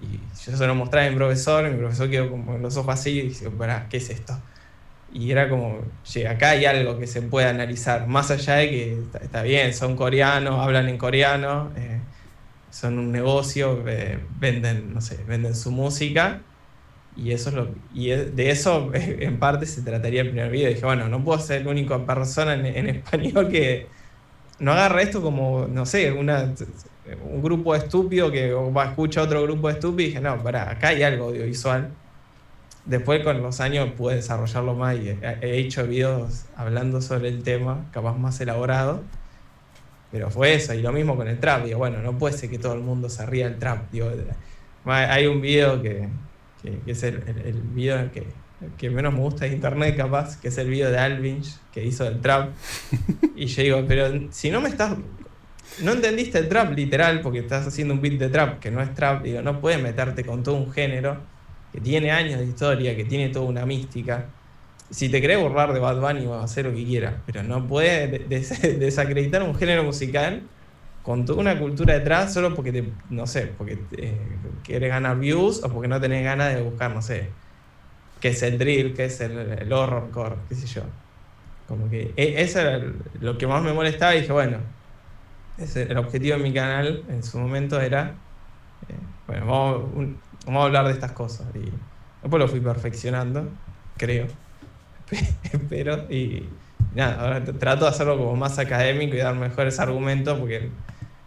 Y 0.00 0.18
yo 0.44 0.56
se 0.56 0.66
lo 0.66 0.74
mostré 0.74 1.06
a 1.06 1.10
mi 1.10 1.16
profesor, 1.16 1.66
y 1.66 1.70
mi 1.70 1.78
profesor 1.78 2.10
quedó 2.10 2.30
como 2.30 2.58
los 2.58 2.76
ojos 2.76 2.94
así 2.94 3.10
y 3.10 3.22
dice, 3.28 3.50
pará, 3.50 3.86
¿qué 3.88 3.98
es 3.98 4.10
esto? 4.10 4.36
Y 5.12 5.30
era 5.30 5.48
como, 5.48 5.80
che, 6.04 6.26
acá 6.26 6.50
hay 6.50 6.64
algo 6.64 6.98
que 6.98 7.06
se 7.06 7.22
puede 7.22 7.46
analizar, 7.46 8.08
más 8.08 8.30
allá 8.30 8.56
de 8.56 8.70
que 8.70 9.02
está, 9.20 9.42
bien, 9.42 9.74
son 9.74 9.94
coreanos, 9.94 10.58
hablan 10.58 10.88
en 10.88 10.98
coreano, 10.98 11.70
eh, 11.76 12.00
son 12.70 12.98
un 12.98 13.12
negocio, 13.12 13.84
eh, 13.86 14.18
venden, 14.40 14.94
no 14.94 15.00
sé, 15.00 15.22
venden 15.28 15.54
su 15.54 15.70
música, 15.70 16.40
y 17.16 17.32
eso 17.32 17.50
es 17.50 17.54
lo 17.54 17.68
y 17.94 18.08
de 18.08 18.50
eso 18.50 18.90
en 18.94 19.38
parte 19.38 19.66
se 19.66 19.82
trataría 19.82 20.22
el 20.22 20.28
primer 20.28 20.50
video. 20.50 20.68
dije, 20.68 20.84
bueno, 20.84 21.08
no 21.08 21.22
puedo 21.24 21.38
ser 21.38 21.64
la 21.64 21.70
única 21.70 22.04
persona 22.04 22.54
en, 22.54 22.88
español 22.88 23.48
que 23.50 23.86
no 24.62 24.72
agarra 24.72 25.02
esto 25.02 25.20
como, 25.20 25.66
no 25.66 25.84
sé, 25.84 26.10
una, 26.12 26.54
un 27.30 27.42
grupo 27.42 27.74
estúpido 27.74 28.30
que 28.30 28.52
va 28.52 28.84
a 28.84 28.88
escuchar 28.88 29.24
otro 29.24 29.42
grupo 29.42 29.68
estúpido 29.68 30.02
y 30.02 30.06
dije, 30.06 30.20
no, 30.20 30.42
para, 30.42 30.70
acá 30.70 30.88
hay 30.88 31.02
algo 31.02 31.26
audiovisual 31.26 31.90
Después 32.84 33.22
con 33.22 33.40
los 33.40 33.60
años 33.60 33.90
pude 33.92 34.16
desarrollarlo 34.16 34.74
más 34.74 34.96
y 34.96 35.16
he 35.40 35.58
hecho 35.58 35.86
videos 35.86 36.46
hablando 36.56 37.00
sobre 37.00 37.28
el 37.28 37.44
tema, 37.44 37.86
capaz 37.92 38.16
más 38.16 38.40
elaborado. 38.40 39.02
Pero 40.10 40.30
fue 40.30 40.54
eso, 40.54 40.74
y 40.74 40.82
lo 40.82 40.92
mismo 40.92 41.16
con 41.16 41.28
el 41.28 41.38
trap. 41.38 41.64
Digo, 41.64 41.78
bueno, 41.78 41.98
no 42.02 42.18
puede 42.18 42.36
ser 42.36 42.50
que 42.50 42.58
todo 42.58 42.74
el 42.74 42.80
mundo 42.80 43.08
se 43.08 43.24
ría 43.24 43.48
del 43.48 43.58
trap. 43.58 43.84
hay 44.84 45.26
un 45.26 45.40
video 45.40 45.80
que, 45.80 46.08
es 46.86 47.02
el, 47.04 47.22
el, 47.44 47.60
video 47.72 48.10
que, 48.10 48.26
que, 48.78 48.90
menos 48.90 49.12
me 49.12 49.20
gusta 49.20 49.44
de 49.44 49.52
internet, 49.52 49.96
capaz, 49.96 50.36
que 50.40 50.48
es 50.48 50.58
el 50.58 50.68
video 50.68 50.90
de 50.90 50.98
Alvinch 50.98 51.56
que 51.72 51.84
hizo 51.84 52.06
el 52.06 52.20
trap. 52.20 52.50
Y 53.36 53.46
yo 53.46 53.62
digo, 53.62 53.84
pero 53.88 54.08
si 54.30 54.50
no 54.50 54.60
me 54.60 54.68
estás. 54.68 54.96
No 55.80 55.92
entendiste 55.92 56.38
el 56.38 56.48
trap 56.48 56.72
literal 56.76 57.22
porque 57.22 57.38
estás 57.38 57.66
haciendo 57.66 57.94
un 57.94 58.02
beat 58.02 58.18
de 58.18 58.28
trap 58.28 58.60
que 58.60 58.70
no 58.70 58.82
es 58.82 58.94
trap, 58.94 59.22
digo, 59.22 59.40
no 59.40 59.60
puedes 59.60 59.82
meterte 59.82 60.22
con 60.22 60.42
todo 60.42 60.56
un 60.56 60.70
género 60.70 61.18
que 61.72 61.80
tiene 61.80 62.10
años 62.10 62.38
de 62.40 62.46
historia, 62.46 62.94
que 62.94 63.04
tiene 63.04 63.30
toda 63.30 63.46
una 63.46 63.64
mística. 63.64 64.26
Si 64.90 65.08
te 65.08 65.22
querés 65.22 65.40
borrar 65.40 65.72
de 65.72 65.80
Bad 65.80 66.00
Bunny, 66.00 66.26
vas 66.26 66.42
a 66.42 66.44
hacer 66.44 66.66
lo 66.66 66.74
que 66.74 66.84
quieras, 66.84 67.14
pero 67.24 67.42
no 67.42 67.66
puedes 67.66 68.28
desacreditar 68.78 69.42
un 69.42 69.54
género 69.54 69.82
musical 69.82 70.42
con 71.02 71.24
toda 71.24 71.40
una 71.40 71.58
cultura 71.58 71.94
detrás 71.94 72.32
solo 72.32 72.54
porque 72.54 72.72
te, 72.72 72.84
no 73.10 73.26
sé, 73.26 73.50
porque 73.58 73.78
quieres 74.62 74.88
ganar 74.88 75.18
views 75.18 75.62
o 75.64 75.68
porque 75.68 75.88
no 75.88 76.00
tenés 76.00 76.22
ganas 76.22 76.54
de 76.54 76.62
buscar, 76.62 76.94
no 76.94 77.02
sé, 77.02 77.30
qué 78.22 78.28
es 78.28 78.42
el 78.44 78.56
drill, 78.56 78.94
qué 78.94 79.06
es 79.06 79.20
el, 79.20 79.36
el 79.36 79.72
horrorcore, 79.72 80.36
qué 80.48 80.54
sé 80.54 80.66
yo. 80.68 80.82
Como 81.66 81.90
que 81.90 82.14
e, 82.16 82.40
eso 82.40 82.60
era 82.60 82.80
lo 83.20 83.36
que 83.36 83.48
más 83.48 83.62
me 83.62 83.72
molestaba 83.72 84.14
y 84.14 84.20
dije, 84.20 84.32
bueno, 84.32 84.58
el 85.58 85.96
objetivo 85.98 86.36
de 86.36 86.42
mi 86.42 86.54
canal 86.54 87.04
en 87.08 87.22
su 87.24 87.38
momento 87.38 87.80
era, 87.80 88.14
eh, 88.88 88.94
bueno, 89.26 89.46
vamos, 89.46 90.16
vamos 90.46 90.62
a 90.62 90.66
hablar 90.66 90.86
de 90.86 90.92
estas 90.92 91.12
cosas. 91.12 91.48
Y 91.54 91.70
después 92.22 92.40
lo 92.40 92.46
fui 92.46 92.60
perfeccionando, 92.60 93.48
creo. 93.96 94.28
Espero. 95.42 96.06
Y 96.08 96.48
nada, 96.94 97.22
ahora 97.22 97.44
trato 97.44 97.86
de 97.86 97.90
hacerlo 97.90 98.16
como 98.18 98.36
más 98.36 98.60
académico 98.60 99.16
y 99.16 99.18
dar 99.18 99.34
mejores 99.34 99.80
argumentos 99.80 100.38
porque 100.38 100.70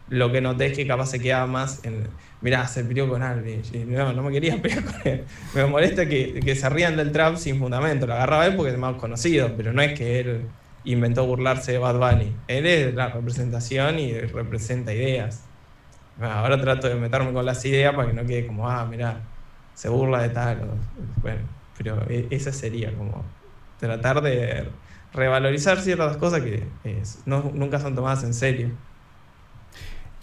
lo 0.10 0.32
que 0.32 0.42
noté 0.42 0.68
es 0.68 0.78
que 0.78 0.88
capaz 0.88 1.08
se 1.08 1.20
quedaba 1.20 1.48
más 1.48 1.84
en. 1.84 2.08
Mirá, 2.42 2.68
se 2.68 2.84
peleó 2.84 3.10
con 3.10 3.24
Alvin. 3.24 3.62
no, 3.88 4.14
no 4.14 4.24
me 4.24 4.32
quería 4.32 4.58
pelear 4.62 4.84
con 4.84 4.96
él. 5.04 5.24
Me 5.54 5.66
molesta 5.66 6.08
que, 6.08 6.40
que, 6.44 6.56
se 6.56 6.70
rían 6.70 6.96
del 6.96 7.12
trap 7.12 7.38
sin 7.38 7.60
fundamento. 7.60 8.06
Lo 8.06 8.14
agarraba 8.14 8.46
él 8.46 8.56
porque 8.56 8.72
es 8.72 8.78
más 8.78 8.96
conocido, 8.96 9.52
pero 9.58 9.74
no 9.74 9.82
es 9.82 9.98
que 9.98 10.20
él 10.20 10.42
inventó 10.84 11.26
burlarse 11.26 11.72
de 11.72 11.78
Bad 11.80 11.98
Bunny. 11.98 12.36
Él 12.48 12.66
es 12.66 12.94
la 12.94 13.08
representación 13.10 13.98
y 14.00 14.14
representa 14.14 14.94
ideas 14.94 15.44
ahora 16.22 16.60
trato 16.60 16.88
de 16.88 16.96
meterme 16.96 17.34
con 17.34 17.46
las 17.46 17.64
ideas 17.66 17.94
para 17.94 18.08
que 18.08 18.14
no 18.14 18.26
quede 18.26 18.48
como, 18.48 18.70
ah, 18.70 18.86
mira, 18.86 19.20
se 19.74 19.90
burla 19.90 20.22
de 20.22 20.30
tal. 20.30 20.60
bueno, 21.22 21.42
pero 21.78 22.04
e, 22.10 22.28
esa 22.30 22.52
sería 22.52 22.94
como 22.94 23.24
tratar 23.80 24.22
de 24.22 24.70
revalorizar 25.14 25.80
ciertas 25.82 26.18
cosas 26.18 26.42
que 26.42 26.64
no, 27.26 27.52
nunca 27.54 27.80
son 27.80 27.96
tomadas 27.96 28.24
en 28.24 28.34
serio. 28.34 28.70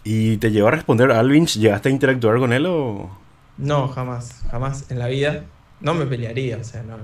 ¿Y 0.05 0.37
te 0.39 0.51
llevó 0.51 0.69
a 0.69 0.73
responder 0.73 1.11
a 1.13 1.21
Alvinch? 1.21 1.59
¿Llegaste 1.59 1.89
a 1.89 1.93
interactuar 1.93 2.39
con 2.39 2.53
él 2.53 2.67
o...? 2.67 3.11
No, 3.59 3.89
jamás, 3.89 4.45
jamás 4.51 4.91
en 4.91 4.99
la 4.99 5.07
vida. 5.07 5.45
No 5.81 5.95
me 5.95 6.07
pelearía, 6.07 6.59
o 6.59 6.65
sea, 6.65 6.83
no... 6.83 6.97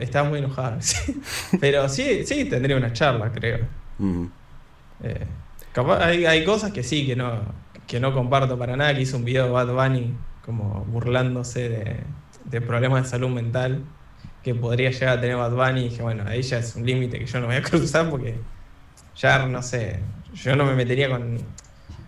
Estaba 0.00 0.28
muy 0.28 0.38
enojado. 0.38 0.78
Pero 1.60 1.88
sí, 1.88 2.24
sí, 2.24 2.46
tendría 2.46 2.76
una 2.76 2.92
charla, 2.92 3.30
creo. 3.32 3.66
Eh, 5.02 5.26
hay, 6.26 6.44
cosas 6.44 6.72
que 6.72 6.82
sí, 6.82 7.06
que 7.06 7.14
no, 7.14 7.40
que 7.86 8.00
no 8.00 8.12
comparto 8.14 8.58
para 8.58 8.76
nada. 8.76 8.94
Que 8.94 9.02
hizo 9.02 9.16
un 9.18 9.24
video 9.24 9.44
de 9.44 9.50
Bad 9.50 9.72
Bunny 9.72 10.14
como 10.44 10.84
burlándose 10.86 12.04
de, 12.44 12.60
problemas 12.60 13.04
de 13.04 13.10
salud 13.10 13.28
mental 13.28 13.84
que 14.42 14.54
podría 14.54 14.90
llegar 14.90 15.18
a 15.18 15.20
tener 15.20 15.36
Bad 15.36 15.52
Bunny. 15.52 15.80
Y 15.80 15.88
dije, 15.90 16.02
bueno, 16.02 16.24
ahí 16.26 16.40
ya 16.42 16.58
es 16.58 16.74
un 16.76 16.86
límite 16.86 17.18
que 17.18 17.26
yo 17.26 17.40
no 17.40 17.46
voy 17.46 17.56
a 17.56 17.62
cruzar 17.62 18.08
porque 18.08 18.38
ya 19.16 19.46
no 19.46 19.62
sé. 19.62 20.00
Yo 20.42 20.56
no 20.56 20.64
me 20.64 20.74
metería 20.74 21.08
con. 21.08 21.38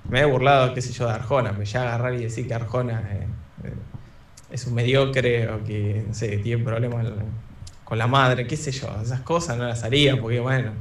Me 0.09 0.21
he 0.21 0.25
burlado, 0.25 0.73
qué 0.73 0.81
sé 0.81 0.93
yo, 0.93 1.07
de 1.07 1.13
Arjona, 1.13 1.53
pero 1.53 1.65
ya 1.65 1.83
agarrar 1.83 2.15
y 2.15 2.23
decir 2.23 2.49
que 2.49 2.55
Arjona 2.55 3.01
eh, 3.13 3.27
eh, 3.65 3.73
es 4.51 4.67
un 4.67 4.75
mediocre 4.75 5.49
o 5.51 5.63
que, 5.65 6.05
no 6.07 6.15
sé, 6.15 6.39
tiene 6.39 6.65
problemas 6.65 7.07
con 7.85 7.99
la 7.99 8.07
madre, 8.07 8.47
qué 8.47 8.57
sé 8.57 8.71
yo, 8.71 8.89
esas 9.03 9.21
cosas 9.21 9.57
no 9.57 9.65
las 9.65 9.83
haría 9.83 10.21
porque, 10.21 10.41
bueno, 10.41 10.73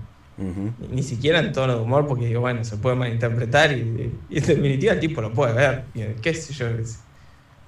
ni, 0.91 1.03
siquiera 1.03 1.39
en 1.39 1.51
tono 1.51 1.75
de 1.75 1.81
humor 1.81 2.05
porque, 2.05 2.25
digo, 2.25 2.41
bueno, 2.41 2.63
se 2.63 2.77
puede 2.77 2.95
malinterpretar 2.95 3.71
y, 3.71 4.13
en 4.29 4.45
definitiva 4.45 4.93
el 4.93 4.99
tipo 4.99 5.21
lo 5.21 5.33
puede 5.33 5.53
ver, 5.53 5.85
qué 6.21 6.33
sé 6.33 6.53
yo, 6.53 6.67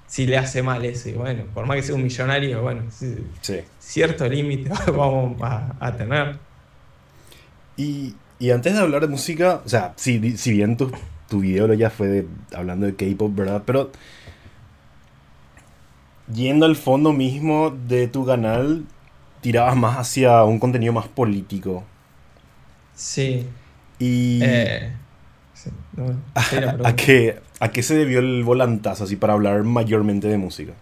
si 0.08 0.26
le 0.26 0.38
hace 0.38 0.62
mal 0.62 0.84
eso, 0.84 1.08
y 1.08 1.14
bueno, 1.14 1.46
por 1.54 1.66
más 1.66 1.78
que 1.78 1.84
sea 1.84 1.96
un 1.96 2.04
millonario, 2.04 2.62
bueno, 2.62 2.84
cierto 3.80 4.28
límite 4.28 4.70
vamos 4.88 5.38
a, 5.42 5.96
tener. 5.96 6.38
Y, 7.78 8.16
y, 8.40 8.52
antes 8.52 8.74
de 8.74 8.80
hablar 8.80 9.02
de 9.02 9.08
música, 9.08 9.62
o 9.66 9.70
sea, 9.70 9.94
si, 9.96 10.38
si 10.38 10.52
bien 10.54 10.78
tu, 10.78 10.92
tu 11.30 11.40
video 11.40 11.74
ya 11.74 11.90
fue 11.90 12.08
de, 12.08 12.28
hablando 12.56 12.86
de 12.86 12.96
K-pop, 12.96 13.34
¿verdad? 13.36 13.64
Pero 13.66 13.92
yendo 16.34 16.66
al 16.66 16.76
fondo 16.76 17.14
mismo 17.14 17.72
de 17.88 18.08
tu 18.08 18.26
canal, 18.26 18.86
tirabas 19.42 19.76
más 19.76 19.98
hacia 19.98 20.44
un 20.44 20.60
contenido 20.60 20.94
más 20.94 21.08
político. 21.08 21.84
Sí. 22.96 23.48
Y... 24.00 24.40
Eh, 24.44 24.94
¿A, 26.84 26.96
qué, 26.96 27.40
¿A 27.60 27.70
qué 27.70 27.84
se 27.84 27.96
debió 27.96 28.20
el 28.20 28.44
volantazo 28.44 29.04
así 29.04 29.18
para 29.18 29.34
hablar 29.34 29.64
mayormente 29.64 30.28
de 30.28 30.38
música? 30.38 30.74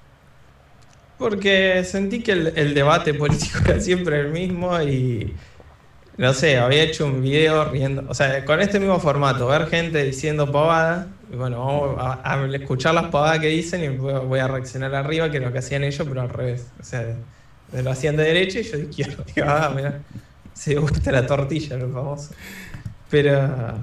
Porque 1.18 1.84
sentí 1.84 2.22
que 2.22 2.32
el 2.32 2.74
debate 2.76 3.16
político 3.16 3.60
era 3.66 3.80
siempre 3.80 4.20
el 4.20 4.32
mismo 4.32 4.80
y 4.82 5.34
no 6.18 6.34
sé, 6.34 6.58
había 6.58 6.84
hecho 6.84 7.06
un 7.06 7.22
video 7.22 7.66
riendo, 7.66 8.04
o 8.08 8.14
sea, 8.14 8.44
con 8.44 8.60
este 8.60 8.80
mismo 8.80 9.00
formato, 9.00 9.48
ver 9.48 9.68
gente 9.68 10.04
diciendo 10.04 10.52
pavada, 10.52 11.08
y 11.32 11.36
bueno, 11.36 11.60
vamos 11.60 11.98
a, 12.00 12.48
escuchar 12.56 12.94
las 12.94 13.08
pavadas 13.08 13.40
que 13.40 13.48
dicen 13.48 13.84
y 13.84 13.90
voy 13.98 14.40
a 14.40 14.48
reaccionar 14.48 14.96
arriba, 14.96 15.30
que 15.30 15.40
lo 15.40 15.52
que 15.52 15.60
hacían 15.60 15.84
ellos, 15.84 16.08
pero 16.08 16.22
al 16.22 16.30
revés. 16.30 16.68
O 16.80 16.84
sea, 16.84 17.06
lo 17.74 17.92
hacían 17.92 18.16
de 18.16 18.24
derecha 18.24 18.60
y 18.60 18.64
yo 18.64 18.78
de 18.78 18.84
izquierda. 18.84 19.24
Digo, 19.36 19.48
ah, 19.50 19.72
mira, 19.76 20.00
se 20.54 20.76
gusta 20.76 21.12
la 21.12 21.26
tortilla, 21.26 21.78
lo 21.78 21.90
famoso. 21.90 22.34
Pero. 23.10 23.76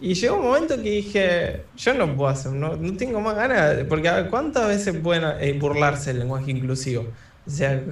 Y 0.00 0.14
llegó 0.14 0.36
un 0.36 0.44
momento 0.44 0.76
que 0.76 0.90
dije, 0.90 1.64
yo 1.76 1.92
no 1.92 2.16
puedo 2.16 2.30
hacer, 2.30 2.52
no, 2.52 2.74
no 2.74 2.96
tengo 2.96 3.20
más 3.20 3.36
ganas, 3.36 3.84
porque 3.86 4.10
¿cuántas 4.30 4.66
veces 4.66 4.96
pueden 4.96 5.24
eh, 5.40 5.52
burlarse 5.52 6.12
el 6.12 6.20
lenguaje 6.20 6.50
inclusivo? 6.52 7.06
O 7.46 7.50
sea, 7.50 7.82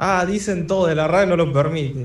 ah, 0.00 0.24
dicen 0.26 0.66
todo 0.66 0.86
de 0.86 0.94
la 0.94 1.06
radio 1.06 1.36
no 1.36 1.36
lo 1.36 1.52
permite. 1.52 2.04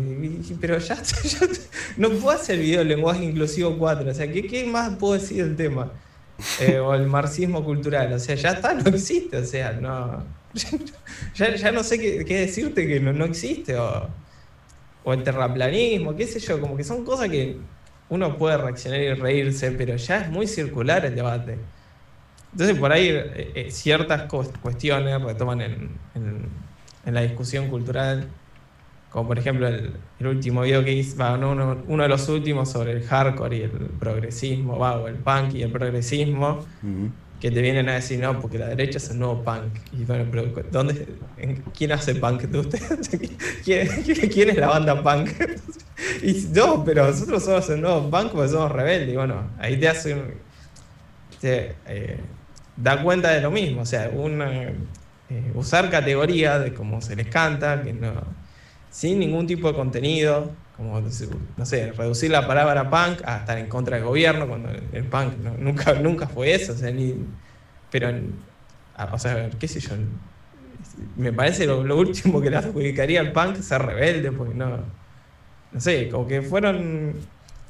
Pero 0.60 0.78
ya, 0.78 1.02
no 1.98 2.10
puedo 2.12 2.32
hacer 2.38 2.60
video 2.60 2.80
del 2.80 2.90
lenguaje 2.90 3.24
inclusivo 3.24 3.78
4. 3.78 4.12
O 4.12 4.14
sea, 4.14 4.32
¿qué, 4.32 4.66
más 4.70 4.96
puedo 4.98 5.14
decir 5.14 5.46
del 5.46 5.56
tema? 5.56 5.92
Eh, 6.60 6.78
o 6.78 6.94
el 6.94 7.08
marxismo 7.08 7.64
cultural. 7.64 8.12
O 8.12 8.20
sea, 8.20 8.36
ya 8.36 8.52
está, 8.52 8.74
no 8.74 8.90
existe. 8.90 9.38
O 9.38 9.46
sea, 9.46 9.72
no. 9.74 10.24
Ya, 11.36 11.72
no 11.72 11.84
sé 11.84 12.00
qué, 12.00 12.40
decirte 12.40 12.88
que 12.88 13.00
no, 13.00 13.14
no 13.14 13.26
existe. 13.26 13.78
O, 13.78 14.10
o, 15.06 15.14
el 15.14 15.24
terraplanismo, 15.24 16.16
qué 16.16 16.28
sé 16.28 16.40
yo. 16.40 16.60
Como 16.60 16.76
que 16.76 16.84
son 16.84 17.06
cosas 17.06 17.30
que 17.30 17.58
uno 18.10 18.38
puede 18.38 18.58
reaccionar 18.58 19.00
y 19.00 19.14
reírse, 19.14 19.72
pero 19.72 19.96
ya 19.96 20.18
es 20.22 20.30
muy 20.30 20.48
circular 20.48 21.06
el 21.06 21.16
debate. 21.16 21.58
Entonces, 22.52 22.78
por 22.78 22.92
ahí 22.92 23.08
eh, 23.10 23.52
eh, 23.56 23.72
ciertas 23.72 24.32
cuestiones 24.62 25.22
retoman 25.22 25.62
en 25.62 25.90
en 26.16 26.65
la 27.14 27.22
discusión 27.22 27.70
cultural, 27.70 28.28
como 29.12 29.28
por 29.28 29.40
ejemplo 29.40 29.68
el, 29.68 29.94
último 30.22 30.62
video 30.62 30.84
que 30.84 30.94
hice, 30.94 31.16
uno, 31.22 31.78
uno, 31.88 32.04
de 32.04 32.10
los 32.10 32.28
últimos 32.30 32.70
sobre 32.70 32.94
el 32.94 33.04
hardcore 33.04 33.58
y 33.58 33.62
el 33.62 33.70
progresismo, 33.70 34.74
o 34.74 35.08
el 35.08 35.16
punk 35.16 35.54
y 35.54 35.64
el 35.64 35.72
progresismo, 35.72 36.66
que 37.40 37.52
te 37.52 37.62
vienen 37.62 37.88
a 37.90 37.96
decir, 37.96 38.20
no, 38.20 38.40
porque 38.40 38.58
la 38.58 38.68
derecha 38.68 38.98
es 38.98 39.10
el 39.10 39.20
nuevo 39.20 39.44
punk. 39.44 39.78
Y 39.94 40.04
bueno, 40.06 40.26
pero 40.32 40.52
¿dónde, 40.72 41.08
¿quién 41.78 41.92
hace 41.92 42.16
punk 42.16 42.44
de 42.44 42.60
ustedes? 42.60 43.10
¿Quién, 43.64 44.50
es 44.50 44.58
la 44.58 44.68
banda 44.68 45.04
punk? 45.04 45.30
y 46.24 46.34
no, 46.54 46.84
pero 46.84 47.08
nosotros 47.08 47.44
somos 47.44 47.70
el 47.70 47.82
nuevo 47.82 48.10
punk 48.10 48.32
porque 48.32 48.50
somos 48.50 48.72
rebeldes. 48.72 49.14
Y 49.14 49.16
bueno, 49.16 49.52
ahí 49.60 49.78
te 49.80 49.90
hace 49.90 50.16
te, 51.40 51.76
eh, 51.88 52.20
da 52.78 53.02
cuenta 53.02 53.32
de 53.32 53.42
lo 53.42 53.52
mismo, 53.52 53.82
o 53.82 53.86
sea, 53.86 54.10
una 54.14 54.72
eh, 55.30 55.52
usar 55.56 55.90
categorías 55.90 56.64
de 56.64 56.74
como 56.74 57.02
se 57.02 57.16
les 57.16 57.28
canta, 57.28 57.82
que 57.82 57.94
no, 57.94 58.14
sin 58.92 59.20
ningún 59.20 59.48
tipo 59.48 59.68
de 59.68 59.76
contenido, 59.76 60.52
como, 60.78 61.02
no 61.02 61.66
sé, 61.66 61.92
reducir 61.94 62.32
la 62.32 62.48
palabra 62.48 62.90
punk 62.90 63.22
a 63.26 63.38
estar 63.38 63.58
en 63.58 63.68
contra 63.68 63.98
del 63.98 64.06
gobierno, 64.06 64.48
cuando 64.48 64.70
el, 64.70 65.04
punk 65.06 65.34
nunca, 65.60 65.94
nunca 66.02 66.28
fue 66.28 66.54
eso, 66.54 66.74
o 66.74 66.76
sea, 66.76 66.92
ni, 66.92 67.16
pero, 67.90 68.12
o 69.12 69.18
sea, 69.18 69.50
qué 69.60 69.68
sé 69.68 69.80
yo, 69.80 69.96
me 71.18 71.34
parece 71.34 71.66
lo, 71.66 71.98
último 71.98 72.42
que 72.42 72.50
le 72.50 72.58
adjudicaría 72.58 73.20
al 73.20 73.32
punk 73.32 73.58
ser 73.58 73.82
rebelde, 73.82 74.32
porque 74.32 74.54
no, 74.54 74.80
no 75.72 75.82
sé, 75.82 76.10
como 76.10 76.28
que 76.28 76.42
fueron, 76.42 77.16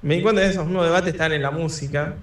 me 0.01 0.15
di 0.15 0.21
cuenta 0.21 0.41
de 0.41 0.49
esos 0.49 0.67
nuevos 0.67 0.87
debates 0.87 1.13
están 1.13 1.31
en 1.31 1.41
la 1.41 1.51
música, 1.51 2.15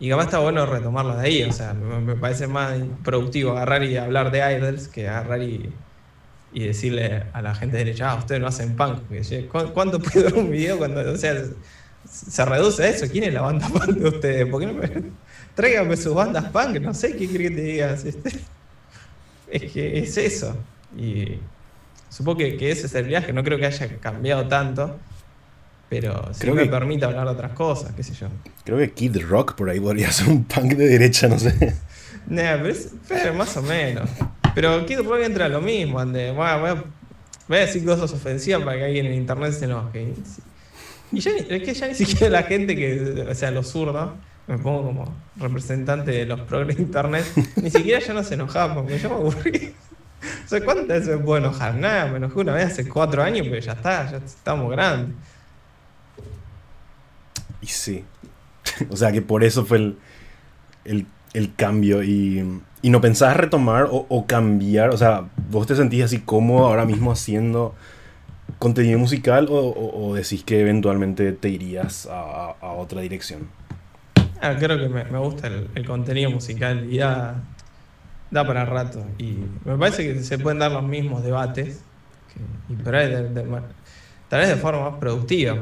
y 0.00 0.08
capaz 0.08 0.24
está 0.24 0.38
bueno 0.38 0.64
retomarlo 0.64 1.14
de 1.14 1.26
ahí, 1.26 1.42
o 1.42 1.52
sea, 1.52 1.74
me, 1.74 2.16
parece 2.16 2.46
más 2.46 2.72
productivo 3.04 3.52
agarrar 3.52 3.84
y 3.84 3.98
hablar 3.98 4.30
de 4.30 4.56
idols 4.56 4.88
que 4.88 5.06
agarrar 5.06 5.42
y, 5.42 5.70
y 6.54 6.64
decirle 6.64 7.24
a 7.34 7.42
la 7.42 7.54
gente 7.54 7.76
derecha, 7.76 8.10
ah, 8.10 8.14
ustedes 8.16 8.40
no 8.40 8.46
hacen 8.46 8.76
punk. 8.76 9.02
¿Cuánto 9.74 10.00
puede 10.02 10.22
durar 10.22 10.38
un 10.38 10.50
video 10.50 10.78
cuando, 10.78 11.12
o 11.12 11.16
sea, 11.18 11.34
se 12.10 12.44
reduce 12.46 12.82
a 12.82 12.88
eso? 12.88 13.06
¿Quién 13.12 13.24
es 13.24 13.34
la 13.34 13.42
banda 13.42 13.68
punk 13.72 13.90
de 13.90 14.08
ustedes? 14.08 14.46
¿Por 14.46 14.60
qué 14.60 14.66
no 14.66 14.72
me... 14.72 14.88
Tráigame 15.54 15.96
sus 15.98 16.14
bandas 16.14 16.44
punk, 16.46 16.80
no 16.80 16.94
sé 16.94 17.14
qué 17.14 17.28
quiere 17.28 17.50
que 17.50 17.50
te 17.50 17.60
digas. 17.60 18.04
Este. 18.06 18.40
Es 19.50 19.72
que 19.72 19.98
es 19.98 20.16
eso. 20.16 20.56
Y 20.96 21.38
supongo 22.08 22.38
que 22.38 22.70
ese 22.70 22.86
es 22.86 22.94
el 22.94 23.04
viaje, 23.04 23.34
no 23.34 23.44
creo 23.44 23.58
que 23.58 23.66
haya 23.66 23.98
cambiado 23.98 24.48
tanto. 24.48 24.98
Pero 25.90 26.30
si 26.32 26.48
me 26.52 26.66
permite 26.66 27.04
hablar 27.04 27.26
de 27.26 27.32
otras 27.32 27.52
cosas, 27.52 27.92
qué 27.96 28.04
sé 28.04 28.14
yo. 28.14 28.28
Creo 28.64 28.78
que 28.78 28.92
Kid 28.92 29.20
Rock 29.22 29.54
por 29.56 29.68
ahí 29.68 29.80
podría 29.80 30.10
ser 30.12 30.28
un 30.28 30.44
punk 30.44 30.74
de 30.74 30.86
derecha, 30.86 31.26
no 31.26 31.36
sé. 31.36 31.74
pero, 33.08 33.34
más 33.34 33.56
o 33.56 33.62
menos. 33.62 34.08
Pero 34.54 34.86
Kid 34.86 35.00
Rock 35.00 35.22
entra 35.24 35.46
a 35.46 35.48
lo 35.48 35.60
mismo, 35.60 35.98
ande. 35.98 36.30
Voy 36.30 36.46
a, 36.46 37.60
decir 37.60 37.84
cosas 37.84 38.12
ofensivas 38.12 38.62
para 38.62 38.78
que 38.78 38.84
alguien 38.84 39.06
en 39.06 39.14
internet 39.14 39.52
se 39.52 39.64
enoje. 39.64 40.14
Y 41.10 41.18
ya 41.18 41.32
es 41.32 41.62
que 41.64 41.74
ya 41.74 41.88
ni 41.88 41.94
siquiera 41.96 42.28
la 42.28 42.44
gente 42.44 42.76
que, 42.76 43.26
o 43.28 43.34
sea, 43.34 43.50
los 43.50 43.66
zurdos, 43.66 44.10
me 44.46 44.58
pongo 44.58 44.84
como 44.84 45.14
representante 45.36 46.12
de 46.12 46.24
los 46.24 46.40
progres 46.42 46.76
de 46.76 46.84
internet, 46.84 47.24
ni 47.56 47.70
siquiera 47.70 47.98
ya 47.98 48.14
no 48.14 48.22
se 48.22 48.34
enojaba 48.34 48.76
porque 48.76 48.96
yo 48.96 49.08
me 49.08 49.16
aburrí. 49.16 49.74
O 50.44 50.48
sea, 50.48 50.64
¿cuántas 50.64 50.86
veces 50.86 51.18
me 51.18 51.24
puedo 51.24 51.38
enojar? 51.38 51.74
Nada, 51.74 52.06
me 52.06 52.18
enojé 52.18 52.38
una 52.38 52.52
vez 52.52 52.66
hace 52.66 52.88
cuatro 52.88 53.24
años, 53.24 53.46
pero 53.50 53.60
ya 53.60 53.72
está, 53.72 54.08
ya 54.08 54.18
estamos 54.18 54.70
grandes. 54.70 55.16
Y 57.60 57.66
sí. 57.66 58.04
o 58.90 58.96
sea 58.96 59.12
que 59.12 59.22
por 59.22 59.44
eso 59.44 59.64
fue 59.64 59.94
el, 60.84 61.06
cambio. 61.56 62.02
Y, 62.02 62.60
no 62.82 63.00
pensabas 63.00 63.36
retomar 63.36 63.88
o, 63.90 64.26
cambiar. 64.26 64.90
O 64.90 64.96
sea, 64.96 65.28
¿vos 65.50 65.66
te 65.66 65.76
sentís 65.76 66.04
así 66.04 66.20
cómodo 66.20 66.66
ahora 66.66 66.84
mismo 66.84 67.12
haciendo 67.12 67.74
contenido 68.58 68.98
musical 68.98 69.46
o, 69.50 70.14
decís 70.14 70.42
que 70.44 70.60
eventualmente 70.60 71.32
te 71.32 71.48
irías 71.48 72.08
a, 72.10 72.54
otra 72.60 73.00
dirección? 73.02 73.48
Ah, 74.42 74.56
creo 74.58 74.78
que 74.78 74.88
me, 74.88 75.18
gusta 75.18 75.48
el, 75.48 75.86
contenido 75.86 76.30
musical 76.30 76.86
y 76.90 76.98
da, 76.98 77.42
para 78.32 78.64
rato. 78.64 79.04
Y 79.18 79.38
me 79.64 79.76
parece 79.76 80.14
que 80.14 80.22
se 80.22 80.38
pueden 80.38 80.58
dar 80.58 80.72
los 80.72 80.82
mismos 80.82 81.22
debates, 81.22 81.82
y, 82.70 82.74
pero 82.74 82.98
tal 84.28 84.40
vez 84.40 84.48
de 84.48 84.56
forma 84.56 84.90
más 84.90 84.98
productiva. 84.98 85.56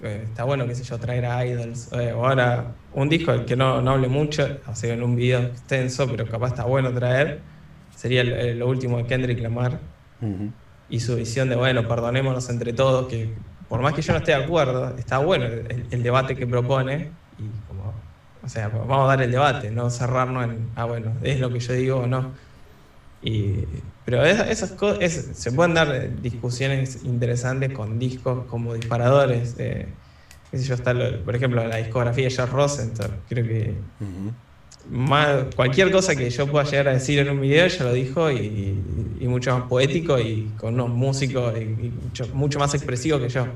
Pues 0.00 0.22
está 0.22 0.44
bueno, 0.44 0.66
qué 0.66 0.74
sé 0.74 0.82
yo, 0.82 0.98
traer 0.98 1.26
a 1.26 1.44
idols. 1.44 1.92
Eh, 1.92 2.12
o 2.12 2.26
ahora, 2.26 2.74
un 2.94 3.08
disco 3.08 3.32
del 3.32 3.44
que 3.44 3.54
no, 3.54 3.82
no 3.82 3.92
hable 3.92 4.08
mucho, 4.08 4.58
o 4.66 4.74
sea, 4.74 4.94
en 4.94 5.02
un 5.02 5.14
video 5.14 5.40
extenso, 5.40 6.08
pero 6.10 6.26
capaz 6.26 6.48
está 6.48 6.64
bueno 6.64 6.90
traer, 6.92 7.40
sería 7.94 8.24
lo 8.24 8.68
último 8.68 8.96
de 8.96 9.06
Kendrick 9.06 9.40
Lamar. 9.40 9.78
Y 10.88 11.00
su 11.00 11.16
visión 11.16 11.48
de, 11.48 11.56
bueno, 11.56 11.86
perdonémonos 11.86 12.48
entre 12.50 12.72
todos, 12.72 13.08
que 13.08 13.32
por 13.68 13.80
más 13.80 13.94
que 13.94 14.02
yo 14.02 14.12
no 14.12 14.18
esté 14.18 14.32
de 14.32 14.42
acuerdo, 14.42 14.96
está 14.98 15.18
bueno 15.18 15.44
el, 15.44 16.02
debate 16.02 16.34
que 16.34 16.46
propone. 16.46 17.10
Y 17.38 17.44
como, 17.68 17.94
o 18.42 18.48
sea, 18.48 18.68
vamos 18.68 19.04
a 19.04 19.06
dar 19.06 19.22
el 19.22 19.30
debate, 19.30 19.70
no 19.70 19.90
cerrarnos 19.90 20.44
en, 20.44 20.70
ah, 20.76 20.84
bueno, 20.84 21.12
es 21.22 21.38
lo 21.40 21.50
que 21.50 21.60
yo 21.60 21.72
digo 21.74 21.98
o 21.98 22.06
no. 22.06 22.32
Y 23.22 23.64
pero 24.04 24.24
esas 24.24 24.72
cosas, 24.72 25.14
se 25.34 25.52
pueden 25.52 25.74
dar 25.74 26.20
discusiones 26.20 27.00
interesantes 27.04 27.72
con 27.72 27.98
discos 27.98 28.46
como 28.46 28.74
disparadores. 28.74 29.54
qué 29.54 29.86
sé 30.52 30.64
yo, 30.64 30.74
está 30.74 30.94
por 31.24 31.36
ejemplo, 31.36 31.66
la 31.66 31.76
discografía 31.76 32.24
de 32.24 32.30
George 32.30 32.52
Rosenthal. 32.52 33.20
Creo 33.28 33.44
que 33.44 33.74
cualquier 35.54 35.90
cosa 35.90 36.16
que 36.16 36.30
yo 36.30 36.46
pueda 36.46 36.64
llegar 36.64 36.88
a 36.88 36.92
decir 36.92 37.18
en 37.18 37.30
un 37.30 37.40
video, 37.40 37.66
ya 37.66 37.84
lo 37.84 37.92
dijo, 37.92 38.30
y, 38.30 38.78
mucho 39.20 39.56
más 39.56 39.68
poético 39.68 40.18
y 40.18 40.50
con 40.56 40.74
unos 40.74 40.88
músicos 40.90 41.54
y, 41.58 41.92
mucho, 42.32 42.58
más 42.58 42.74
expresivos 42.74 43.20
que 43.20 43.28
yo. 43.28 43.46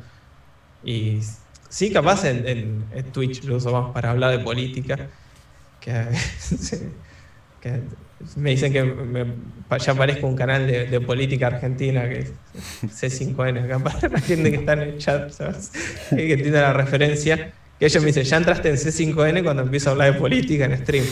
Y 0.84 1.20
sí, 1.68 1.90
capaz 1.90 2.24
en, 2.24 2.84
Twitch 3.12 3.42
lo 3.44 3.56
uso 3.56 3.72
más 3.72 3.92
para 3.92 4.10
hablar 4.10 4.36
de 4.36 4.44
política, 4.44 5.08
que, 5.80 6.06
me 8.36 8.50
dicen 8.50 8.72
que 8.72 8.82
me, 8.82 9.26
ya 9.78 9.94
parezco 9.94 10.26
un 10.26 10.36
canal 10.36 10.66
de, 10.66 11.00
política 11.00 11.48
argentina, 11.48 12.08
que 12.08 12.20
es 12.20 12.32
C5N, 12.82 13.64
acá 13.64 13.78
para 13.78 14.08
la 14.08 14.20
gente 14.20 14.50
que 14.50 14.56
está 14.56 14.74
en 14.74 14.80
el 14.80 14.98
chat, 14.98 15.32
que 16.10 16.32
entienda 16.32 16.62
la 16.62 16.72
referencia. 16.72 17.52
Que 17.78 17.86
ellos 17.86 18.02
me 18.02 18.08
dicen, 18.08 18.22
ya 18.22 18.36
entraste 18.36 18.68
en 18.68 18.76
C5N 18.76 19.42
cuando 19.42 19.62
empiezo 19.62 19.90
a 19.90 19.92
hablar 19.92 20.12
de 20.12 20.18
política 20.18 20.66
en 20.66 20.78
stream. 20.78 21.04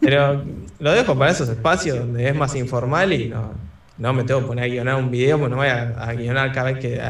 Pero 0.00 0.44
lo 0.80 0.92
dejo 0.92 1.16
para 1.16 1.30
esos 1.30 1.48
espacios 1.48 1.98
donde 1.98 2.28
es 2.28 2.34
más 2.34 2.54
informal 2.56 3.12
y 3.12 3.28
no, 3.28 3.54
no 3.98 4.12
me 4.12 4.24
tengo 4.24 4.40
que 4.40 4.46
poner 4.46 4.64
a 4.64 4.68
guionar 4.68 4.96
un 4.96 5.10
video, 5.10 5.38
pues 5.38 5.50
no 5.50 5.56
voy 5.56 5.68
a, 5.68 6.12
guionar 6.12 6.52
cada 6.52 6.72
vez 6.72 6.80
que, 6.80 7.00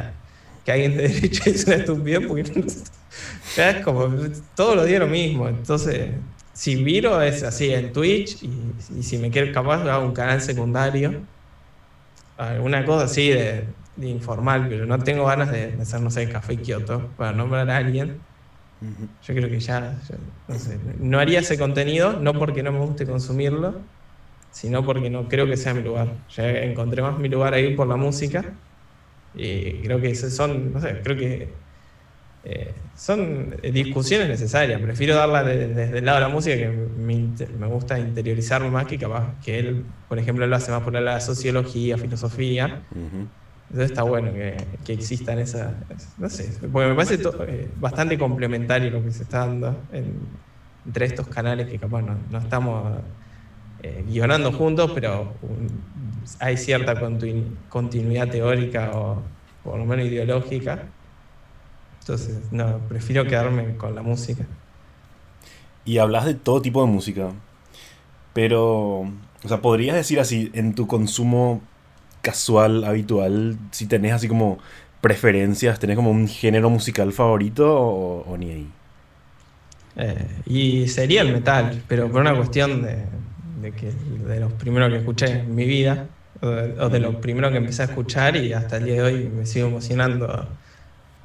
que, 0.64 0.73
alguien 0.73 0.97
de 0.97 1.09
derecha 1.09 1.45
dice 1.47 1.71
una 1.71 1.76
estupidez, 1.76 2.26
porque 2.26 2.45
ya 3.56 3.71
es 3.71 3.85
como 3.85 4.09
todos 4.54 4.76
los 4.76 4.87
días 4.87 5.00
lo 5.00 5.06
mismo. 5.06 5.49
Entonces, 5.49 6.11
si 6.57 6.77
miro 6.77 7.21
es 7.21 7.43
así 7.43 7.73
en 7.73 7.93
Twitch 7.93 8.43
y, 8.43 9.03
si 9.03 9.19
me 9.19 9.31
quiero 9.31 9.53
capaz 9.53 9.83
hago 9.89 10.07
un 10.07 10.13
canal 10.13 10.41
secundario, 10.41 11.23
alguna 12.39 12.85
cosa 12.85 13.05
así 13.05 13.29
de, 13.31 13.65
informal, 14.01 14.67
pero 14.69 14.87
no 14.87 14.99
tengo 14.99 15.25
ganas 15.27 15.51
de, 15.51 15.73
de 15.73 15.83
hacer, 15.83 16.01
no 16.01 16.11
sé, 16.11 16.29
Café 16.29 16.57
Kioto 16.57 17.11
para 17.17 17.33
nombrar 17.33 17.71
a 17.71 17.77
alguien 17.79 18.21
yo 18.81 19.35
creo 19.35 19.49
que 19.49 19.59
ya, 19.59 19.99
no, 20.49 20.59
sé, 20.59 20.79
no 20.99 21.19
haría 21.19 21.41
ese 21.41 21.59
contenido, 21.59 22.13
no 22.21 22.35
porque 22.35 22.63
no 22.63 22.73
me 22.73 22.81
guste 22.81 23.07
consumirlo, 23.07 23.81
sino 24.51 24.85
porque 24.85 25.09
no 25.09 25.29
creo 25.29 25.47
que 25.47 25.57
sea 25.57 25.73
mi 25.75 25.83
lugar. 25.83 26.09
Ya 26.35 26.49
encontré 26.49 27.03
más 27.03 27.19
mi 27.19 27.29
lugar 27.29 27.55
ahí 27.55 27.75
por 27.75 27.87
la 27.87 27.97
música. 27.97 28.45
Y 29.35 29.83
creo 29.83 30.01
que 30.01 30.15
son, 30.15 30.73
no 30.73 30.81
sé, 30.81 31.01
creo 31.03 31.17
que 31.17 31.49
eh, 32.49 32.73
son 32.95 33.57
discusiones 33.61 34.29
necesarias. 34.29 34.81
Prefiero 34.81 35.17
darla 35.17 35.43
desde 35.43 35.99
el 35.99 36.05
lado 36.05 36.19
de 36.19 36.23
la 36.23 36.29
música, 36.29 36.57
que 36.57 36.69
me, 36.69 37.67
gusta 37.67 37.99
interiorizarme 37.99 38.71
más 38.71 38.87
que 38.87 38.99
capaz 38.99 39.35
que 39.45 39.59
él, 39.59 39.85
por 40.09 40.17
ejemplo, 40.21 40.47
lo 40.47 40.55
hace 40.55 40.71
más 40.71 40.83
por 40.83 40.93
la 40.93 41.15
de 41.15 41.21
sociología, 41.21 41.99
filosofía. 41.99 42.83
Entonces 42.95 43.91
está 43.91 44.05
bueno 44.05 44.33
que, 44.33 44.57
que 44.85 44.93
existan 44.93 45.41
esas, 45.41 45.75
no 46.19 46.31
sé, 46.31 46.49
porque 46.71 46.88
me 46.88 46.95
parece 46.95 47.19
eh, 47.49 47.69
bastante 47.81 48.17
complementario 48.17 48.93
lo 48.93 49.03
que 49.03 49.11
se 49.11 49.25
está 49.25 49.41
dando 49.41 49.76
entre 49.91 51.05
estos 51.05 51.26
canales 51.26 51.67
que 51.67 51.81
capaz 51.81 52.03
no, 52.03 52.38
estamos 52.38 53.00
eh, 53.83 54.05
guionando 54.07 54.53
juntos, 54.53 54.93
pero 54.95 55.35
hay 56.38 56.57
cierta 56.57 56.95
continuidad 57.69 58.29
teórica 58.29 58.93
o 58.95 59.21
por 59.65 59.79
lo 59.79 59.85
menos 59.85 60.07
ideológica. 60.07 60.85
Entonces, 62.07 62.39
no, 62.53 62.79
prefiero 62.89 63.25
quedarme 63.25 63.77
con 63.77 63.97
la 63.97 64.01
música. 64.01 64.47
Y 65.85 65.99
hablas 65.99 66.25
de 66.25 66.35
todo 66.35 66.63
tipo 66.63 66.81
de 66.81 66.87
música, 66.87 67.33
pero, 68.33 69.01
o 69.01 69.49
sea, 69.49 69.61
podrías 69.61 69.97
decir 69.97 70.21
así, 70.21 70.53
en 70.55 70.77
tu 70.77 70.87
consumo 70.87 71.61
casual, 72.23 72.85
habitual, 72.85 73.59
si 73.73 73.87
tenés 73.87 74.13
así 74.13 74.29
como 74.29 74.59
preferencias, 75.01 75.81
tenés 75.81 75.97
como 75.97 76.13
un 76.13 76.29
género 76.29 76.71
musical 76.71 77.13
favorito 77.13 77.77
o, 77.77 78.37
ni 78.39 78.51
ahí. 78.53 78.69
Eh, 79.97 80.27
y 80.47 80.87
sería 80.87 81.23
el 81.23 81.33
metal, 81.33 81.83
pero 81.89 82.09
por 82.09 82.21
una 82.21 82.37
cuestión 82.37 82.83
de, 82.83 83.73
que 83.73 83.90
de 84.29 84.38
los 84.38 84.53
primeros 84.53 84.90
que 84.90 84.99
escuché 84.99 85.40
en 85.40 85.57
mi 85.57 85.64
vida, 85.64 86.07
o 86.40 86.88
de, 86.88 87.01
los 87.01 87.16
primeros 87.16 87.51
que 87.51 87.57
empecé 87.57 87.83
a 87.83 87.87
escuchar 87.87 88.37
y 88.37 88.53
hasta 88.53 88.77
el 88.77 88.85
día 88.85 88.95
de 88.95 89.03
hoy 89.03 89.29
me 89.29 89.45
sigo 89.45 89.66
emocionando. 89.66 90.47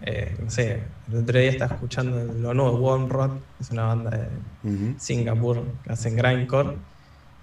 Eh, 0.03 0.35
no 0.43 0.49
sé, 0.49 0.79
el 1.11 1.17
otro 1.17 1.37
día 1.39 1.49
estaba 1.49 1.75
escuchando 1.75 2.23
lo 2.33 2.53
nuevo 2.53 2.77
de 2.77 2.85
One 2.85 3.09
Rod, 3.09 3.31
es 3.59 3.69
una 3.69 3.85
banda 3.85 4.09
de 4.09 4.95
Singapur 4.97 5.63
que 5.83 5.93
hacen 5.93 6.15
grindcore 6.15 6.75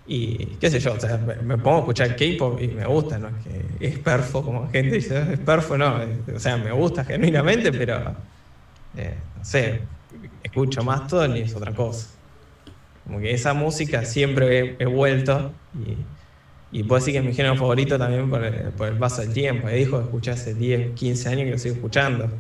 y 0.09 0.57
qué 0.59 0.71
sé 0.71 0.81
yo, 0.81 0.95
o 0.95 1.01
sea, 1.01 1.19
me, 1.19 1.59
pongo 1.59 1.77
a 1.77 1.81
escuchar 1.81 2.17
K-pop 2.17 2.61
y 2.61 2.69
me 2.69 2.87
gusta, 2.87 3.19
no 3.19 3.29
es 3.29 3.35
que 3.45 3.87
es 3.87 3.99
perfo, 3.99 4.43
como 4.43 4.69
gente 4.71 4.97
dice, 4.97 5.35
es 5.35 5.39
perfo, 5.39 5.77
no, 5.77 6.01
o 6.35 6.39
sea, 6.41 6.57
me 6.57 6.73
gusta 6.73 7.05
genuinamente, 7.05 7.71
pero 7.71 8.17
eh, 8.97 9.15
no 9.37 9.45
sé, 9.45 9.83
escucho 10.43 10.83
más 10.83 11.07
todo 11.07 11.29
ni 11.29 11.41
es 11.41 11.55
otra 11.55 11.73
cosa. 11.73 12.09
Como 13.05 13.21
que 13.21 13.33
esa 13.33 13.55
música 13.55 14.05
siempre 14.05 14.77
he, 14.79 14.87
vuelto 14.87 15.53
y, 16.73 16.83
puedo 16.83 17.01
decir 17.01 17.15
que 17.15 17.19
es 17.21 17.25
mi 17.25 17.35
género 17.35 17.57
favorito 17.57 17.99
también 17.99 18.29
por 18.29 18.45
el, 18.45 18.71
por 18.73 18.89
el 18.89 18.99
paso 18.99 19.23
del 19.23 19.33
tiempo. 19.33 19.69
He 19.69 19.77
dijo 19.77 19.99
que 19.99 20.05
escuché 20.05 20.31
hace 20.33 20.55
10, 20.55 20.95
15 20.95 21.29
años 21.29 21.45
que 21.45 21.51
lo 21.53 21.59
sigo 21.59 21.75
escuchando. 21.77 22.31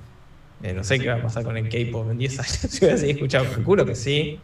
Eh, 0.63 0.73
no 0.73 0.83
sé 0.83 0.99
qué 0.99 1.09
va 1.09 1.17
a 1.17 1.23
pasar 1.23 1.45
con 1.45 1.57
el 1.57 1.69
K-pop 1.69 2.11
en 2.11 2.19
10 2.19 2.39
años, 2.41 2.51
si 2.69 2.85
voy 2.85 2.95
a 2.95 2.99
seguir 2.99 3.17
escuchando, 3.17 3.51
calculo 3.51 3.87
que 3.87 3.95
sí. 3.95 4.41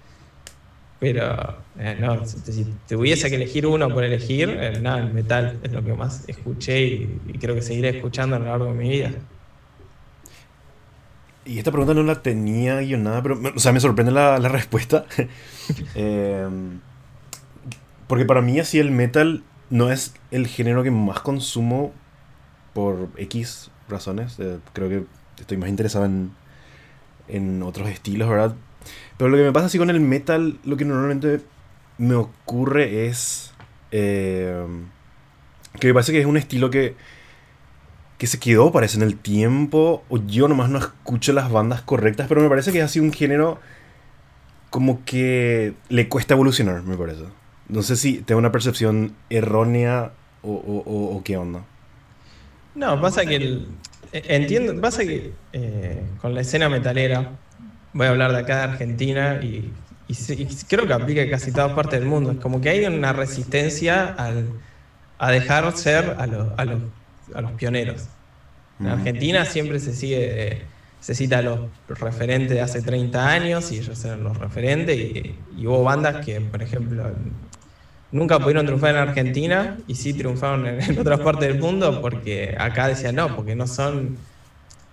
Pero 1.01 1.59
eh, 1.79 1.97
no, 2.01 2.25
si, 2.25 2.65
tuviese 2.89 3.29
que 3.29 3.37
elegir 3.37 3.67
uno 3.67 3.89
por 3.91 4.05
elegir, 4.05 4.49
eh, 4.49 4.79
nada, 4.81 5.01
el 5.01 5.13
metal 5.13 5.59
es 5.63 5.73
lo 5.73 5.85
que 5.85 5.93
más 5.93 6.25
escuché 6.29 6.83
y, 6.83 7.21
creo 7.41 7.55
que 7.55 7.63
seguiré 7.63 7.91
escuchando 7.91 8.37
a 8.37 8.39
lo 8.39 8.47
largo 8.47 8.67
de 8.67 8.73
mi 8.73 8.89
vida. 8.89 9.11
Y 11.45 11.59
esta 11.59 11.71
pregunta 11.71 11.93
no 11.93 12.05
la 12.05 12.23
tenía 12.23 12.81
yo 12.81 12.97
nada, 12.97 13.23
pero 13.23 13.39
o 13.55 13.59
sea, 13.59 13.73
me 13.73 13.81
sorprende 13.81 14.13
la, 14.13 14.39
respuesta. 14.49 15.05
Em, 15.95 16.81
porque 18.07 18.25
para 18.25 18.43
mí 18.43 18.61
así 18.61 18.79
el 18.79 18.91
metal 18.91 19.43
no 19.71 19.91
es 19.91 20.15
el 20.31 20.47
género 20.47 20.83
que 20.83 20.91
más 20.91 21.21
consumo 21.21 21.93
por 22.73 23.09
X 23.17 23.71
razones. 23.89 24.39
Eh, 24.39 24.59
creo 24.73 24.89
que 24.89 25.05
estoy 25.39 25.57
más 25.57 25.69
interesado 25.69 26.05
en, 26.05 26.33
en 27.29 27.63
otros 27.63 27.89
estilos, 27.89 28.29
¿verdad? 28.29 28.55
Pero 29.17 29.31
lo 29.31 29.37
que 29.37 29.43
me 29.43 29.53
pasa 29.53 29.67
así 29.67 29.79
con 29.79 29.91
el 29.91 30.01
metal, 30.01 30.59
lo 30.65 30.77
que 30.77 30.85
normalmente 30.85 31.41
me 31.99 32.15
ocurre 32.15 33.07
es 33.07 33.53
eh, 33.93 34.67
que 35.79 35.87
me 35.87 35.95
parece 35.95 36.13
que 36.13 36.21
es 36.21 36.27
un 36.27 36.37
estilo 36.37 36.71
que, 36.71 36.97
que 38.19 38.27
se 38.27 38.39
quedó, 38.39 38.73
parece, 38.73 38.97
en 38.97 39.03
el 39.03 39.17
tiempo, 39.17 40.05
o 40.09 40.19
yo 40.19 40.49
nomás 40.49 40.71
no 40.71 40.79
escucho 40.79 41.33
las 41.33 41.51
bandas 41.51 41.83
correctas, 41.83 42.27
pero 42.29 42.41
me 42.41 42.49
parece 42.49 42.73
que 42.73 42.79
es 42.79 42.85
así 42.85 43.01
un 43.01 43.13
género 43.13 43.59
como 44.71 45.05
que 45.05 45.75
le 45.89 46.09
cuesta 46.09 46.35
evolucionar, 46.35 46.83
me 46.83 46.97
parece. 46.97 47.25
No 47.69 47.83
sé 47.83 47.97
si 47.97 48.19
tengo 48.19 48.41
una 48.41 48.53
percepción 48.53 49.15
errónea 49.31 50.13
o, 50.43 51.23
qué 51.25 51.37
onda. 51.37 51.65
No, 52.75 53.01
pasa 53.01 53.25
que 53.25 53.37
el, 53.37 53.69
entiendo, 54.15 54.81
pasa 54.81 55.05
que 55.05 55.33
eh, 55.53 56.03
con 56.21 56.35
la 56.35 56.43
escena 56.43 56.69
metalera 56.69 57.33
voy 57.93 58.07
a 58.07 58.11
hablar 58.11 58.33
de 58.33 58.39
acá 58.39 58.59
de 58.59 58.63
Argentina 58.73 59.41
y, 59.43 59.73
creo 60.69 60.87
que 60.87 60.93
aplica 60.93 61.23
en 61.23 61.31
casi 61.31 61.51
toda 61.51 61.75
parte 61.75 61.99
del 61.99 62.07
mundo. 62.07 62.33
Es 62.33 62.39
como 62.39 62.61
que 62.61 62.69
hay 62.69 62.85
una 62.85 63.13
resistencia 63.13 64.15
a 65.19 65.31
dejar 65.31 65.77
ser 65.77 66.17
a, 66.19 66.27
los 66.27 67.53
pioneros. 67.57 68.07
En 68.79 68.89
Argentina 68.89 69.45
siempre 69.45 69.81
se 69.81 69.95
sigue, 69.95 70.63
se 71.01 71.15
cita 71.15 71.39
a 71.39 71.43
los 71.43 71.61
referentes 71.89 72.51
de 72.51 72.61
hace 72.61 72.83
30 72.83 73.29
años 73.29 73.73
y 73.73 73.79
ellos 73.79 74.05
eran 74.05 74.23
los 74.23 74.37
referentes 74.37 74.97
y, 74.97 75.37
hubo 75.67 75.83
bandas 75.83 76.25
que, 76.25 76.41
por 76.41 76.63
ejemplo, 76.63 77.11
nunca 78.15 78.39
pudieron 78.39 78.65
triunfar 78.65 78.91
en 78.91 78.97
Argentina 79.09 79.77
y 79.89 79.97
sí 79.97 80.15
triunfaron 80.15 80.67
en, 80.67 80.99
otras 80.99 81.19
partes 81.21 81.49
del 81.49 81.61
mundo 81.61 82.01
porque 82.01 82.55
acá 82.57 82.87
decían 82.87 83.17
no, 83.17 83.35
porque 83.35 83.57
no 83.57 83.67
son, 83.67 84.17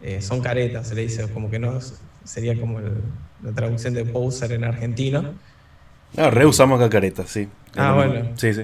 eh, 0.01 0.21
son 0.21 0.41
caretas, 0.41 0.87
se 0.87 0.95
le 0.95 1.03
dice, 1.03 1.29
como 1.29 1.49
que 1.49 1.59
no 1.59 1.79
sería 2.23 2.59
como 2.59 2.79
la 2.79 3.51
traducción 3.53 3.93
de 3.93 4.05
poser 4.05 4.53
en 4.53 4.63
argentino. 4.63 5.35
Ah, 6.17 6.31
reusamos 6.31 6.79
acá 6.79 6.89
caretas, 6.89 7.29
sí. 7.29 7.47
Ah, 7.77 7.93
bueno. 7.93 8.31
Sí, 8.35 8.53
sí. 8.53 8.63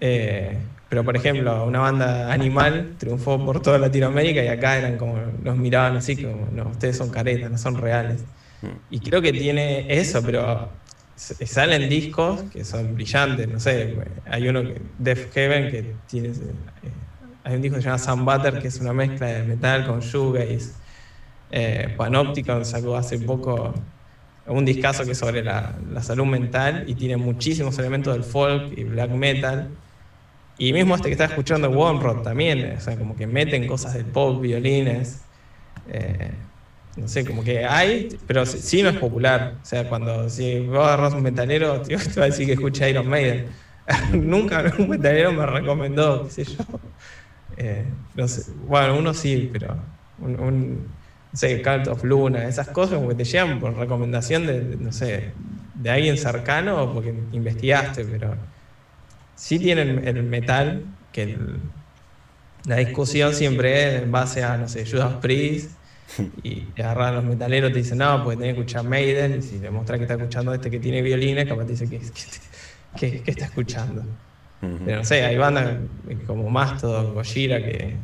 Eh, 0.00 0.56
pero 0.88 1.04
por 1.04 1.14
ejemplo, 1.14 1.66
una 1.66 1.80
banda 1.80 2.32
animal 2.32 2.94
triunfó 2.98 3.44
por 3.44 3.60
toda 3.60 3.78
Latinoamérica 3.78 4.42
y 4.42 4.48
acá 4.48 4.78
eran 4.78 4.96
como, 4.96 5.18
nos 5.42 5.56
miraban 5.58 5.98
así 5.98 6.16
como, 6.16 6.48
no, 6.52 6.70
ustedes 6.70 6.96
son 6.96 7.10
caretas, 7.10 7.50
no 7.50 7.58
son 7.58 7.76
reales. 7.76 8.22
Mm. 8.62 8.94
Y 8.94 9.00
creo 9.00 9.20
que 9.20 9.32
tiene 9.32 9.92
eso, 9.92 10.22
pero 10.22 10.70
salen 11.46 11.88
discos 11.88 12.42
que 12.52 12.64
son 12.64 12.94
brillantes, 12.94 13.48
no 13.48 13.60
sé, 13.60 13.96
hay 14.26 14.48
uno, 14.48 14.62
Death 14.98 15.32
Heaven, 15.32 15.70
que 15.70 15.94
tiene, 16.08 16.28
eh, 16.28 16.32
hay 17.44 17.56
un 17.56 17.62
disco 17.62 17.76
que 17.76 17.82
se 17.82 17.88
llama 17.88 17.98
Sun 17.98 18.24
Butter, 18.24 18.58
que 18.60 18.68
es 18.68 18.80
una 18.80 18.92
mezcla 18.92 19.26
de 19.26 19.42
metal 19.42 19.86
con 19.86 20.00
shoegaze 20.00 20.80
eh, 21.52 21.92
Panopticon 21.96 22.64
sacó 22.64 22.96
hace 22.96 23.18
poco 23.18 23.74
un 24.46 24.64
discazo 24.64 25.04
que 25.04 25.12
es 25.12 25.18
sobre 25.18 25.42
la, 25.42 25.74
salud 26.00 26.26
mental 26.26 26.84
y 26.86 26.94
tiene 26.94 27.16
muchísimos 27.16 27.78
elementos 27.78 28.14
del 28.14 28.24
folk 28.24 28.76
y 28.76 28.84
black 28.84 29.10
metal. 29.10 29.68
Y 30.58 30.72
mismo 30.72 30.94
este 30.94 31.08
que 31.08 31.12
está 31.12 31.24
escuchando 31.24 31.70
One 31.70 32.22
también, 32.22 32.76
o 32.76 32.80
sea, 32.80 32.96
como 32.96 33.16
que 33.16 33.26
meten 33.26 33.66
cosas 33.66 33.94
del 33.94 34.04
pop, 34.04 34.40
violines. 34.40 35.22
Eh, 35.88 36.30
no 36.96 37.08
sé, 37.08 37.24
como 37.24 37.44
que 37.44 37.64
hay, 37.64 38.08
pero 38.26 38.44
sí 38.46 38.82
no 38.82 38.88
es 38.88 38.96
popular. 38.96 39.54
O 39.62 39.64
sea, 39.64 39.88
cuando 39.88 40.28
si 40.28 40.60
vos 40.66 40.86
agarras 40.86 41.14
un 41.14 41.22
metalero, 41.22 41.80
te 41.82 41.94
va 41.96 42.24
a 42.24 42.26
decir 42.26 42.46
que 42.46 42.54
escucha 42.54 42.88
Iron 42.88 43.08
Maiden. 43.08 43.46
Nunca 44.12 44.72
un 44.78 44.88
metalero 44.88 45.32
me 45.32 45.46
recomendó, 45.46 46.24
qué 46.24 46.30
sé 46.30 46.44
yo. 46.44 46.64
Eh, 47.56 47.84
no 48.14 48.28
sé. 48.28 48.52
Bueno, 48.66 48.96
uno 48.96 49.14
sí, 49.14 49.50
pero 49.52 49.76
un, 50.18 50.88
no 51.32 51.38
sé, 51.38 51.62
Cult 51.62 51.88
of 51.88 52.04
Luna, 52.04 52.44
esas 52.46 52.68
cosas 52.68 52.96
como 52.96 53.08
que 53.08 53.14
te 53.14 53.24
llegan 53.24 53.60
por 53.60 53.76
recomendación 53.76 54.46
de, 54.46 54.76
no 54.78 54.92
sé, 54.92 55.32
de 55.74 55.90
alguien 55.90 56.18
cercano 56.18 56.82
o 56.82 56.92
porque 56.92 57.14
investigaste, 57.32 58.04
pero 58.04 58.34
sí 59.36 59.58
tienen 59.58 60.06
el 60.06 60.22
metal, 60.22 60.84
que 61.12 61.38
la 62.66 62.76
discusión 62.76 63.32
siempre 63.32 63.96
es 63.96 64.02
en 64.02 64.12
base 64.12 64.42
a, 64.42 64.56
no 64.56 64.68
sé, 64.68 64.84
Judas 64.90 65.14
Priest, 65.20 65.70
y 66.42 66.60
te 66.60 66.82
agarran 66.82 67.16
los 67.16 67.24
metaleros, 67.24 67.72
te 67.72 67.78
dicen, 67.78 67.98
no, 67.98 68.24
pues 68.24 68.38
tenés 68.38 68.54
que 68.54 68.60
escuchar 68.60 68.84
Maiden, 68.84 69.38
y 69.38 69.42
si 69.42 69.58
demuestra 69.58 69.96
que 69.96 70.04
está 70.04 70.14
escuchando 70.14 70.54
este 70.54 70.70
que 70.70 70.78
tiene 70.78 71.02
violines, 71.02 71.46
capaz 71.46 71.64
te 71.64 71.72
dice 71.72 71.88
que, 71.88 72.00
que, 72.96 73.30
está 73.30 73.46
escuchando. 73.46 74.04
Pero 74.60 74.98
no 74.98 75.04
sé, 75.04 75.24
hay 75.24 75.38
bandas 75.38 75.78
como 76.26 76.50
Mastodon, 76.50 77.14
Gojira, 77.14 77.62
que 77.64 77.96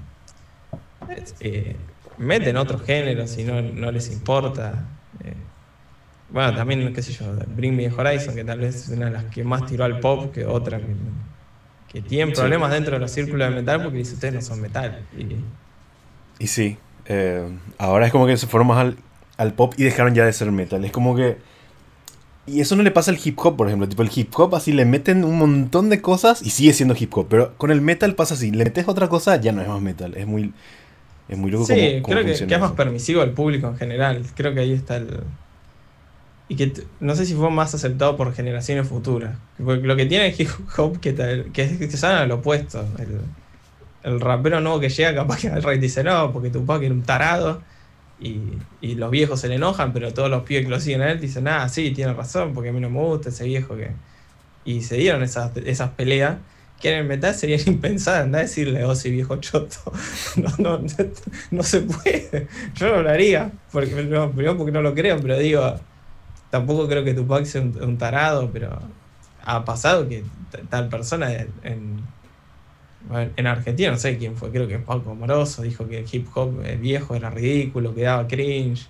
eh, 1.41 1.77
meten 2.17 2.57
otros 2.57 2.83
géneros 2.83 3.37
y 3.37 3.45
no, 3.45 3.61
no 3.61 3.91
les 3.91 4.11
importa. 4.11 4.87
Eh, 5.23 5.35
bueno, 6.31 6.55
también, 6.55 6.95
qué 6.95 7.03
sé 7.03 7.13
yo, 7.13 7.27
Bring 7.49 7.77
Me 7.77 7.91
Horizon, 7.91 8.35
que 8.35 8.45
tal 8.45 8.61
vez 8.61 8.75
es 8.75 8.89
una 8.89 9.07
de 9.07 9.13
las 9.13 9.25
que 9.27 9.45
más 9.45 9.67
tiró 9.67 9.85
al 9.85 10.01
pop 10.01 10.33
que 10.33 10.47
otra, 10.47 10.79
que, 10.79 10.95
que 11.93 12.01
tienen 12.01 12.35
problemas 12.35 12.71
dentro 12.73 12.95
de 12.95 13.01
los 13.01 13.11
círculos 13.11 13.51
de 13.51 13.55
metal 13.55 13.83
porque 13.83 13.99
dice, 13.99 14.15
ustedes 14.15 14.35
no 14.35 14.41
son 14.41 14.63
metal. 14.63 15.05
Y, 15.15 15.37
y 16.43 16.47
sí, 16.47 16.79
eh, 17.09 17.47
ahora 17.79 18.07
es 18.07 18.13
como 18.13 18.27
que 18.27 18.37
se 18.37 18.47
fueron 18.47 18.69
más 18.69 18.79
al, 18.79 18.97
al, 19.37 19.55
pop 19.55 19.75
y 19.77 19.85
dejaron 19.85 20.15
ya 20.15 20.25
de 20.25 20.33
ser 20.33 20.51
metal. 20.53 20.85
Es 20.85 20.93
como 20.93 21.17
que... 21.17 21.39
Y 22.47 22.61
eso 22.61 22.77
no 22.77 22.85
le 22.85 22.93
pasa 22.93 23.11
al 23.11 23.19
hip 23.23 23.39
hop, 23.41 23.57
por 23.57 23.67
ejemplo. 23.67 23.89
Tipo, 23.89 24.03
el 24.03 24.11
hip 24.15 24.33
hop 24.37 24.55
así 24.55 24.73
le 24.73 24.85
meten 24.85 25.25
un 25.25 25.37
montón 25.39 25.89
de 25.89 26.01
cosas 26.01 26.43
y 26.43 26.51
sigue 26.51 26.73
siendo 26.73 26.95
hip 26.99 27.17
hop. 27.17 27.27
Pero 27.29 27.55
con 27.57 27.71
el 27.71 27.81
metal 27.81 28.15
pasa 28.15 28.35
así. 28.35 28.53
Le 28.53 28.65
metes 28.65 28.87
otra 28.87 29.09
cosa, 29.09 29.37
ya 29.37 29.53
no 29.53 29.63
es 29.63 29.69
más 29.69 29.81
metal. 29.81 30.15
Es 30.17 30.27
muy... 30.27 30.53
Es 31.29 31.37
muy 31.37 31.51
loco 31.51 31.67
Sí, 31.67 32.03
creo 32.05 32.25
que, 32.25 32.47
que, 32.47 32.55
es 32.55 32.61
más 32.61 32.73
permisivo 32.73 33.21
al 33.21 33.33
público 33.33 33.67
en 33.67 33.77
general. 33.77 34.25
Creo 34.37 34.55
que 34.55 34.61
ahí 34.61 34.73
está 34.73 34.97
el. 34.97 35.25
Y 36.49 36.55
que 36.55 36.73
no 37.01 37.17
sé 37.17 37.27
si 37.27 37.35
fue 37.35 37.51
más 37.51 37.75
aceptado 37.75 38.17
por 38.17 38.33
generaciones 38.33 38.87
futuras. 38.87 39.37
Porque 39.63 39.85
lo 39.85 39.97
que 39.97 40.07
tiene 40.07 40.29
el 40.29 40.41
hip 40.41 40.49
hop 40.79 41.01
que, 41.01 41.17
que 41.53 41.63
es 41.63 41.79
que 41.79 41.91
salen 41.97 42.19
al 42.19 42.31
opuesto. 42.31 42.87
El, 42.99 43.23
el, 44.07 44.21
rapero 44.21 44.61
nuevo 44.61 44.81
que 44.81 44.89
llega, 44.89 45.15
capaz 45.15 45.41
que 45.41 45.49
el 45.49 45.63
rey 45.63 45.79
dice 45.79 46.03
no, 46.05 46.33
porque 46.33 46.51
Tupac 46.51 46.83
era 46.83 46.95
un 46.95 47.03
tarado. 47.03 47.63
Y, 48.19 48.41
y, 48.81 48.95
los 48.95 49.11
viejos 49.11 49.41
se 49.41 49.49
le 49.49 49.57
enojan, 49.57 49.93
pero 49.93 50.15
todos 50.15 50.31
los 50.31 50.43
pibes 50.45 50.65
que 50.65 50.71
lo 50.71 50.81
siguen 50.81 51.03
a 51.03 51.11
él 51.13 51.21
dicen, 51.21 51.47
ah, 51.49 51.69
sí, 51.69 51.91
tiene 51.91 52.15
razón, 52.15 52.55
porque 52.55 52.71
a 52.71 52.73
mí 52.73 52.81
no 52.81 52.89
me 52.89 52.99
gusta 52.99 53.29
ese 53.29 53.45
viejo 53.45 53.77
que. 53.77 53.91
Y 54.65 54.83
se 54.83 54.97
dieron 54.97 55.23
esas, 55.23 55.55
esas 55.59 55.91
peleas 55.91 56.39
que 56.81 56.93
en 56.93 56.99
el 57.01 57.05
metal 57.05 57.35
sería 57.35 57.59
impensado 57.67 58.23
andar 58.23 58.41
a 58.41 58.43
decirle, 58.45 58.85
oh, 58.85 58.95
si 58.95 59.11
viejo 59.11 59.37
choto. 59.37 59.93
No, 60.37 60.79
no, 60.79 60.87
no, 61.51 61.63
se 61.63 61.81
puede. 61.81 62.49
Yo 62.75 62.89
no 62.95 63.03
lo 63.03 63.11
haría, 63.11 63.51
porque, 63.73 63.95
primero 63.95 64.33
porque 64.33 64.73
no 64.73 64.83
lo 64.83 64.95
creo, 64.95 65.21
pero 65.21 65.39
digo, 65.39 65.77
tampoco 66.51 66.89
creo 66.89 67.05
que 67.05 67.15
Tupac 67.15 67.45
sea 67.45 67.63
un, 67.63 67.99
tarado, 67.99 68.51
pero 68.53 68.81
ha 69.45 69.65
pasado 69.65 70.09
que 70.09 70.25
tal 70.69 70.89
persona 70.89 71.33
en 71.63 72.01
Argentina, 73.11 73.91
no 73.91 73.99
sé 73.99 74.19
quién 74.19 74.37
fue, 74.37 74.51
creo 74.51 74.67
que 74.67 74.79
Paco 74.79 75.15
Moroso, 75.15 75.63
dijo 75.63 75.87
que 75.89 75.99
el 76.01 76.07
hip 76.11 76.27
hop 76.35 76.63
viejo 76.81 77.15
era 77.15 77.31
ridículo, 77.31 77.95
que 77.95 78.03
daba 78.03 78.27
cringe. 78.27 78.89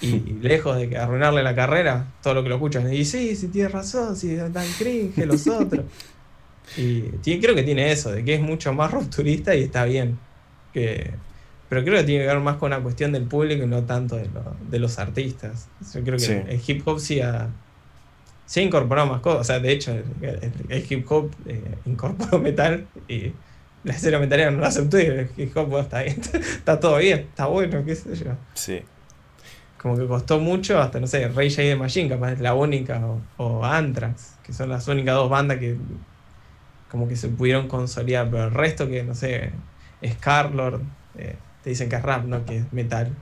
Y 0.00 0.10
lejos 0.42 0.76
de 0.76 0.96
arruinarle 0.96 1.42
la 1.42 1.54
carrera, 1.54 2.06
todo 2.22 2.34
lo 2.34 2.42
que 2.42 2.48
lo 2.48 2.54
escuchan, 2.56 2.92
y 2.92 3.04
sí, 3.04 3.34
sí, 3.34 3.48
tiene 3.48 3.68
razón, 3.68 4.16
si 4.16 4.36
dan 4.36 4.66
cringe 4.78 5.26
los 5.26 5.46
otros. 5.48 5.84
Y 6.76 7.40
creo 7.40 7.54
que 7.54 7.62
tiene 7.62 7.90
eso, 7.90 8.12
de 8.12 8.24
que 8.24 8.34
es 8.34 8.40
mucho 8.40 8.72
más 8.72 8.90
rupturista 8.90 9.54
y 9.54 9.62
está 9.64 9.84
bien. 9.84 10.18
Que, 10.72 11.12
pero 11.68 11.84
creo 11.84 11.98
que 11.98 12.04
tiene 12.04 12.24
que 12.24 12.28
ver 12.28 12.40
más 12.40 12.56
con 12.56 12.70
la 12.70 12.80
cuestión 12.80 13.12
del 13.12 13.24
público 13.24 13.64
y 13.64 13.66
no 13.66 13.82
tanto 13.84 14.16
de, 14.16 14.78
los 14.78 14.98
artistas. 14.98 15.68
Yo 15.94 16.02
creo 16.02 16.18
que 16.18 16.52
el 16.52 16.60
hip 16.66 16.86
hop 16.86 16.98
sí 16.98 17.20
ha, 17.20 17.48
incorporado 18.56 19.06
más 19.08 19.20
cosas. 19.20 19.40
O 19.40 19.44
sea, 19.44 19.60
de 19.60 19.72
hecho, 19.72 19.92
el, 19.92 20.86
hip 20.88 21.10
hop 21.10 21.30
eh, 21.46 21.62
incorporó 21.86 22.38
metal 22.40 22.86
y 23.06 23.32
la 23.84 23.94
escena 23.94 24.18
metalera 24.18 24.50
no 24.50 24.58
lo 24.58 24.66
aceptó 24.66 24.98
y 24.98 25.02
el 25.02 25.30
hip 25.36 25.56
hop 25.56 25.78
está 25.78 26.02
bien, 26.02 26.20
está 26.34 26.80
todo 26.80 26.98
bien, 26.98 27.20
está 27.20 27.46
bueno, 27.46 27.84
qué 27.84 27.94
sé 27.94 28.16
yo. 28.16 28.32
Sí. 28.54 28.82
Como 29.80 29.96
que 29.96 30.06
costó 30.06 30.40
mucho, 30.40 30.80
hasta 30.80 30.98
no 30.98 31.06
sé, 31.06 31.28
Ray 31.28 31.50
J 31.50 31.62
de 31.62 31.76
Machine, 31.76 32.08
capaz 32.08 32.32
es 32.32 32.40
la 32.40 32.54
única, 32.54 33.00
o, 33.06 33.20
o 33.36 33.64
Anthrax, 33.64 34.34
que 34.42 34.52
son 34.52 34.68
las 34.68 34.88
únicas 34.88 35.14
dos 35.14 35.30
bandas 35.30 35.58
que 35.58 35.76
como 36.90 37.06
que 37.06 37.16
se 37.16 37.28
pudieron 37.28 37.68
consolidar, 37.68 38.28
pero 38.30 38.44
el 38.44 38.50
resto 38.50 38.88
que, 38.88 39.02
no 39.02 39.14
sé, 39.14 39.52
Scarlord, 40.04 40.80
eh, 41.16 41.36
te 41.62 41.70
dicen 41.70 41.88
que 41.88 41.96
es 41.96 42.02
rap, 42.02 42.24
no 42.24 42.44
que 42.44 42.58
es 42.58 42.72
metal. 42.72 43.14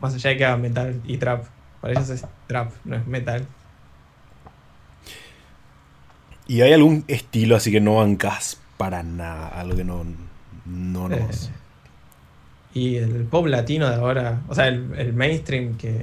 Más 0.00 0.14
allá 0.14 0.30
de 0.30 0.36
que 0.36 0.44
haga 0.44 0.56
metal 0.56 1.00
y 1.04 1.18
trap. 1.18 1.44
Para 1.80 1.92
ellos 1.92 2.10
es 2.10 2.24
trap, 2.48 2.72
no 2.84 2.96
es 2.96 3.06
metal. 3.06 3.46
¿Y 6.48 6.60
hay 6.60 6.72
algún 6.72 7.04
estilo 7.08 7.56
así 7.56 7.72
que 7.72 7.80
no 7.80 7.96
bancas 7.96 8.58
para 8.76 9.02
nada? 9.02 9.48
Algo 9.48 9.76
que 9.76 9.84
no, 9.84 10.04
no 10.64 11.10
eh, 11.10 11.28
y 12.74 12.96
el 12.96 13.24
pop 13.24 13.46
latino 13.46 13.88
de 13.88 13.96
ahora, 13.96 14.42
o 14.48 14.54
sea, 14.54 14.68
el, 14.68 15.12
mainstream 15.14 15.78
que, 15.78 16.02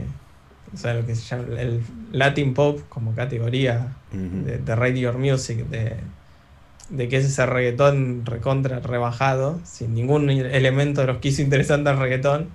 o 0.74 0.78
sea, 0.78 0.96
lo 0.96 1.06
que 1.06 1.16
se 1.16 1.24
llama 1.24 1.60
el 1.60 1.82
Latin 2.12 2.54
pop 2.54 2.80
como 2.90 3.14
categoría 3.14 3.96
de, 4.12 4.58
de 4.58 4.76
radio 4.76 5.14
music, 5.14 5.68
de 5.68 5.98
de 6.90 7.08
que 7.10 7.18
es 7.18 7.26
ese 7.26 7.46
reggaetón 7.46 8.26
recontra 8.26 8.80
rebajado, 8.80 9.60
sin 9.64 9.94
ningún 9.96 10.30
elemento 10.30 11.02
de 11.02 11.08
los 11.08 11.18
que 11.18 11.30
hizo 11.30 11.42
interesante 11.42 11.90
al 11.90 12.00
reggaetón, 12.00 12.50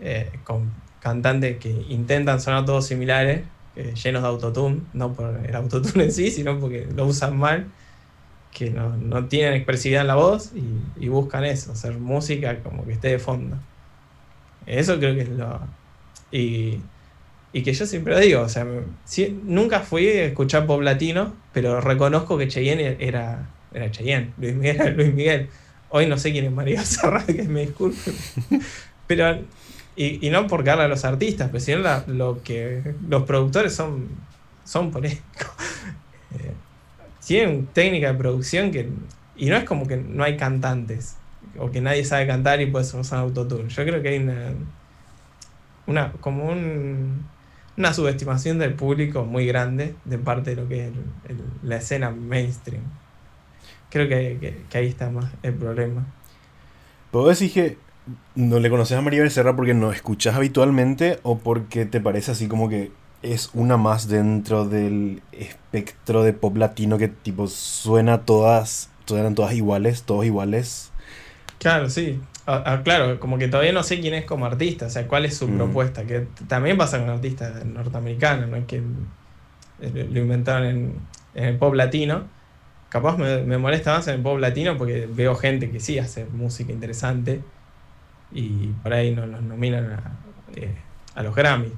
eh, 0.00 0.30
con 0.44 0.70
cantantes 1.00 1.58
que 1.58 1.70
intentan 1.88 2.40
sonar 2.40 2.64
todos 2.64 2.86
similares, 2.86 3.42
eh, 3.76 3.94
llenos 3.94 4.22
de 4.22 4.28
autotune, 4.28 4.80
no 4.94 5.12
por 5.12 5.38
el 5.44 5.54
autotune 5.54 6.04
en 6.04 6.12
sí, 6.12 6.30
sino 6.30 6.58
porque 6.58 6.86
lo 6.94 7.06
usan 7.06 7.36
mal, 7.36 7.66
que 8.52 8.70
no, 8.70 9.26
tienen 9.26 9.52
expresividad 9.52 10.00
en 10.00 10.06
la 10.06 10.14
voz 10.14 10.52
y, 10.98 11.08
buscan 11.08 11.44
eso, 11.44 11.72
hacer 11.72 11.98
música 11.98 12.62
como 12.62 12.86
que 12.86 12.92
esté 12.92 13.08
de 13.08 13.18
fondo. 13.18 13.56
Eso 14.66 14.98
creo 14.98 15.14
que 15.14 15.22
es 15.22 15.28
lo... 15.28 15.60
Y, 16.32 16.80
y 17.52 17.62
que 17.62 17.72
yo 17.72 17.86
siempre 17.86 18.18
digo, 18.20 18.42
o 18.42 18.48
sea, 18.48 18.66
nunca 19.44 19.80
fui 19.80 20.08
a 20.08 20.24
escuchar 20.24 20.66
pop 20.66 20.80
latino, 20.80 21.34
pero 21.52 21.80
reconozco 21.80 22.36
que 22.36 22.48
Cheyenne 22.48 22.96
era, 22.98 23.48
era 23.72 23.90
Cheyenne, 23.90 24.32
Luis 24.38 24.54
Miguel 24.54 24.76
era 24.76 24.90
Luis 24.96 25.14
Miguel. 25.14 25.48
Hoy 25.90 26.06
no 26.06 26.18
sé 26.18 26.32
quién 26.32 26.46
es 26.46 26.52
María 26.52 26.84
Serra, 26.84 27.24
que 27.26 27.44
me 27.44 27.62
disculpen. 27.62 28.14
Pero, 29.06 29.38
y, 29.96 30.28
no 30.30 30.46
por 30.46 30.62
darle 30.62 30.84
a 30.84 30.88
los 30.88 31.04
artistas, 31.04 31.48
pero 31.50 31.60
sino 31.60 32.02
lo 32.06 32.42
que 32.42 32.94
los 33.08 33.22
productores 33.24 33.74
son, 33.74 34.08
son 34.64 34.90
polémicos. 34.90 35.24
Eh, 36.38 36.52
tienen 37.24 37.66
técnica 37.66 38.12
de 38.12 38.18
producción 38.18 38.72
que. 38.72 38.90
Y 39.36 39.46
no 39.46 39.56
es 39.56 39.64
como 39.64 39.86
que 39.86 39.96
no 39.96 40.24
hay 40.24 40.36
cantantes, 40.36 41.16
o 41.56 41.70
que 41.70 41.80
nadie 41.80 42.04
sabe 42.04 42.26
cantar 42.26 42.60
y 42.60 42.66
puede 42.66 42.84
usar 42.84 43.20
autotune. 43.20 43.68
Yo 43.68 43.84
creo 43.84 44.02
que 44.02 44.08
hay 44.08 44.18
una. 44.18 44.52
una 45.86 46.12
como 46.20 46.48
un 46.48 47.24
una 47.76 47.92
subestimación 47.92 48.58
del 48.58 48.74
público 48.74 49.24
muy 49.24 49.46
grande 49.46 49.94
de 50.04 50.18
parte 50.18 50.54
de 50.54 50.62
lo 50.62 50.68
que 50.68 50.86
es 50.86 50.92
la 51.62 51.76
escena 51.76 52.10
mainstream. 52.10 52.82
Creo 53.90 54.08
que, 54.08 54.64
ahí 54.72 54.86
está 54.86 55.10
más 55.10 55.26
el 55.42 55.54
problema. 55.54 56.06
¿Puedo 57.10 57.28
decir 57.28 57.52
que 57.52 57.78
no 58.34 58.60
le 58.60 58.70
conoces 58.70 58.96
a 58.96 59.00
María 59.00 59.22
Becerra 59.22 59.56
porque 59.56 59.74
no 59.74 59.92
escuchas 59.92 60.36
habitualmente 60.36 61.18
o 61.22 61.38
porque 61.38 61.86
te 61.86 62.00
parece 62.00 62.32
así 62.32 62.46
como 62.46 62.68
que 62.68 62.90
es 63.22 63.50
una 63.54 63.76
más 63.76 64.08
dentro 64.08 64.66
del 64.66 65.22
espectro 65.32 66.22
de 66.22 66.32
pop 66.32 66.56
latino 66.56 66.98
que 66.98 67.08
tipo 67.08 67.48
suena 67.48 68.22
todas, 68.22 68.90
suenan 69.06 69.34
todas 69.34 69.54
iguales, 69.54 70.02
todos 70.02 70.24
iguales? 70.24 70.92
Claro, 71.58 71.90
sí. 71.90 72.20
Ah, 72.46 72.62
ah, 72.64 72.82
claro, 72.84 73.18
como 73.18 73.38
que 73.38 73.48
todavía 73.48 73.72
no 73.72 73.82
sé 73.82 74.00
quién 74.00 74.14
es 74.14 74.24
como 74.24 74.46
artista, 74.46 74.86
o 74.86 74.90
sea, 74.90 75.08
cuál 75.08 75.24
es 75.24 75.36
su 75.36 75.48
mm. 75.48 75.56
propuesta, 75.56 76.04
que 76.04 76.28
también 76.46 76.78
pasa 76.78 77.00
con 77.00 77.10
artistas 77.10 77.64
norteamericanos, 77.64 78.48
¿no? 78.48 78.66
que 78.68 78.82
eh, 79.80 80.08
lo 80.10 80.20
inventaron 80.20 80.66
en, 80.66 81.00
el 81.34 81.56
pop 81.56 81.74
latino. 81.74 82.24
Capaz 82.88 83.18
me, 83.18 83.58
molesta 83.58 83.96
más 83.96 84.06
en 84.06 84.14
el 84.14 84.22
pop 84.22 84.38
latino 84.38 84.78
porque 84.78 85.08
veo 85.12 85.34
gente 85.34 85.70
que 85.70 85.80
sí 85.80 85.98
hace 85.98 86.24
música 86.26 86.72
interesante 86.72 87.40
y 88.36 88.74
por 88.82 88.92
ahí 88.92 89.14
no 89.14 89.26
los 89.26 89.42
nominan 89.42 89.92
a, 89.92 90.12
eh, 90.54 90.74
a 91.14 91.22
los 91.22 91.34
Grammy 91.34 91.72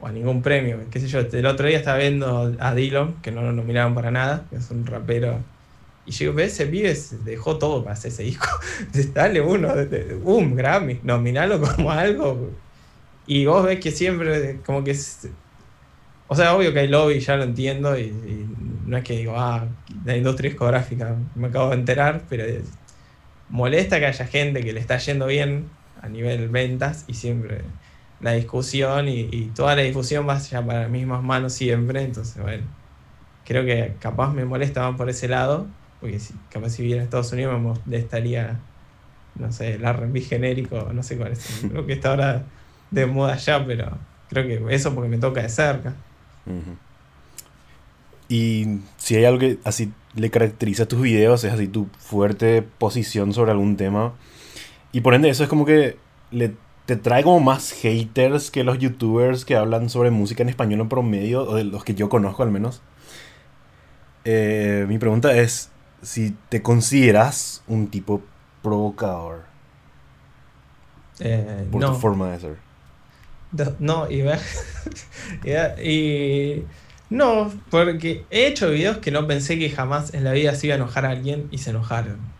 o 0.00 0.06
a 0.06 0.12
ningún 0.12 0.42
premio. 0.42 0.78
Qué 0.90 1.00
sé 1.00 1.08
yo, 1.08 1.20
el 1.20 1.46
otro 1.46 1.66
día 1.66 1.78
estaba 1.78 1.98
viendo 1.98 2.54
a 2.60 2.74
Dillon, 2.74 3.14
que 3.22 3.30
no 3.30 3.40
lo 3.40 3.52
nominaron 3.52 3.94
para 3.94 4.10
nada, 4.10 4.44
que 4.50 4.56
es 4.56 4.70
un 4.70 4.84
rapero 4.84 5.40
Y 6.04 6.12
yo 6.12 6.30
digo, 6.30 6.40
ese 6.40 6.66
pibe 6.66 6.94
dejó 7.24 7.56
todo 7.56 7.82
para 7.82 7.94
hacer 7.94 8.12
ese 8.12 8.24
disco. 8.24 8.48
Dale 9.14 9.40
uno, 9.40 9.72
un 10.24 10.54
Grammy, 10.54 11.00
nominalo 11.02 11.58
como 11.60 11.90
algo. 11.90 12.50
Y 13.26 13.46
vos 13.46 13.64
ves 13.64 13.80
que 13.80 13.90
siempre, 13.90 14.60
como 14.66 14.84
que. 14.84 14.94
O 16.28 16.36
sea, 16.36 16.54
obvio 16.54 16.72
que 16.74 16.80
hay 16.80 16.88
lobby, 16.88 17.20
ya 17.20 17.36
lo 17.36 17.44
entiendo. 17.44 17.98
Y, 17.98 18.12
no 18.84 18.98
es 18.98 19.04
que 19.04 19.16
digo, 19.16 19.34
ah, 19.38 19.66
la 20.04 20.14
industria 20.14 20.50
discográfica, 20.50 21.16
me 21.34 21.46
acabo 21.46 21.70
de 21.70 21.76
enterar, 21.76 22.24
pero 22.28 22.44
molesta 23.48 23.98
que 23.98 24.06
haya 24.06 24.26
gente 24.26 24.62
que 24.62 24.74
le 24.74 24.80
está 24.80 24.98
yendo 24.98 25.26
bien 25.26 25.70
a 26.04 26.08
nivel 26.08 26.48
ventas 26.48 27.04
y 27.08 27.14
siempre 27.14 27.62
la 28.20 28.32
discusión 28.32 29.08
y, 29.08 29.50
toda 29.54 29.74
la 29.76 29.82
discusión 29.82 30.28
va 30.28 30.38
ya 30.38 30.64
para 30.64 30.82
las 30.82 30.90
mismas 30.90 31.22
manos 31.22 31.52
siempre. 31.52 32.02
Entonces, 32.02 32.40
bueno, 32.42 32.64
creo 33.44 33.64
que 33.64 33.94
capaz 34.00 34.32
me 34.32 34.44
molesta 34.44 34.88
más 34.88 34.96
por 34.96 35.08
ese 35.08 35.28
lado 35.28 35.66
porque 36.00 36.20
si, 36.20 36.34
capaz 36.50 36.70
si 36.70 36.82
viviera 36.82 37.00
en 37.00 37.04
Estados 37.06 37.32
Unidos 37.32 37.54
me 37.54 37.60
molestaría, 37.60 38.60
no 39.36 39.50
sé, 39.52 39.74
el 39.74 39.82
RB 39.82 40.20
genérico, 40.20 40.90
no 40.92 41.02
sé 41.02 41.16
cuál 41.16 41.32
es. 41.32 41.64
creo 41.70 41.86
que 41.86 41.94
está 41.94 42.10
ahora 42.10 42.44
de 42.90 43.06
moda 43.06 43.36
ya, 43.36 43.64
pero 43.64 43.96
creo 44.28 44.46
que 44.46 44.74
eso 44.74 44.94
porque 44.94 45.08
me 45.08 45.16
toca 45.16 45.40
de 45.40 45.48
cerca. 45.48 45.94
Y 48.28 48.80
si 48.98 49.16
hay 49.16 49.24
algo 49.24 49.40
que 49.40 49.58
así 49.64 49.92
le 50.14 50.30
caracteriza 50.30 50.82
a 50.82 50.86
tus 50.86 51.00
videos, 51.00 51.42
es 51.44 51.52
así 51.52 51.68
tu 51.68 51.88
fuerte 51.98 52.62
posición 52.62 53.32
sobre 53.32 53.52
algún 53.52 53.76
tema. 53.76 54.12
Y 54.94 55.00
por 55.00 55.12
ende 55.12 55.28
eso 55.28 55.42
es 55.42 55.48
como 55.48 55.66
que 55.66 55.98
le, 56.30 56.54
te 56.86 56.94
trae 56.94 57.24
como 57.24 57.40
más 57.40 57.72
haters 57.72 58.52
que 58.52 58.62
los 58.62 58.78
youtubers 58.78 59.44
que 59.44 59.56
hablan 59.56 59.90
sobre 59.90 60.12
música 60.12 60.44
en 60.44 60.48
español 60.48 60.82
en 60.82 60.88
promedio, 60.88 61.42
o 61.42 61.56
de 61.56 61.64
los 61.64 61.82
que 61.82 61.96
yo 61.96 62.08
conozco 62.08 62.44
al 62.44 62.52
menos. 62.52 62.80
Eh, 64.24 64.86
mi 64.88 64.98
pregunta 64.98 65.36
es, 65.36 65.70
si 66.00 66.36
te 66.48 66.62
consideras 66.62 67.64
un 67.66 67.88
tipo 67.88 68.22
provocador. 68.62 69.42
Eh, 71.18 71.66
por 71.72 71.84
tu 71.84 71.94
forma 71.94 72.30
de 72.30 72.38
ser. 72.38 72.56
No, 73.80 74.08
y, 74.08 74.22
y, 75.82 76.64
No, 77.10 77.52
porque 77.68 78.26
he 78.30 78.46
hecho 78.46 78.70
videos 78.70 78.98
que 78.98 79.10
no 79.10 79.26
pensé 79.26 79.58
que 79.58 79.70
jamás 79.70 80.14
en 80.14 80.22
la 80.22 80.30
vida 80.30 80.54
se 80.54 80.68
iba 80.68 80.74
a 80.74 80.76
enojar 80.76 81.04
a 81.04 81.10
alguien 81.10 81.48
y 81.50 81.58
se 81.58 81.70
enojaron. 81.70 82.33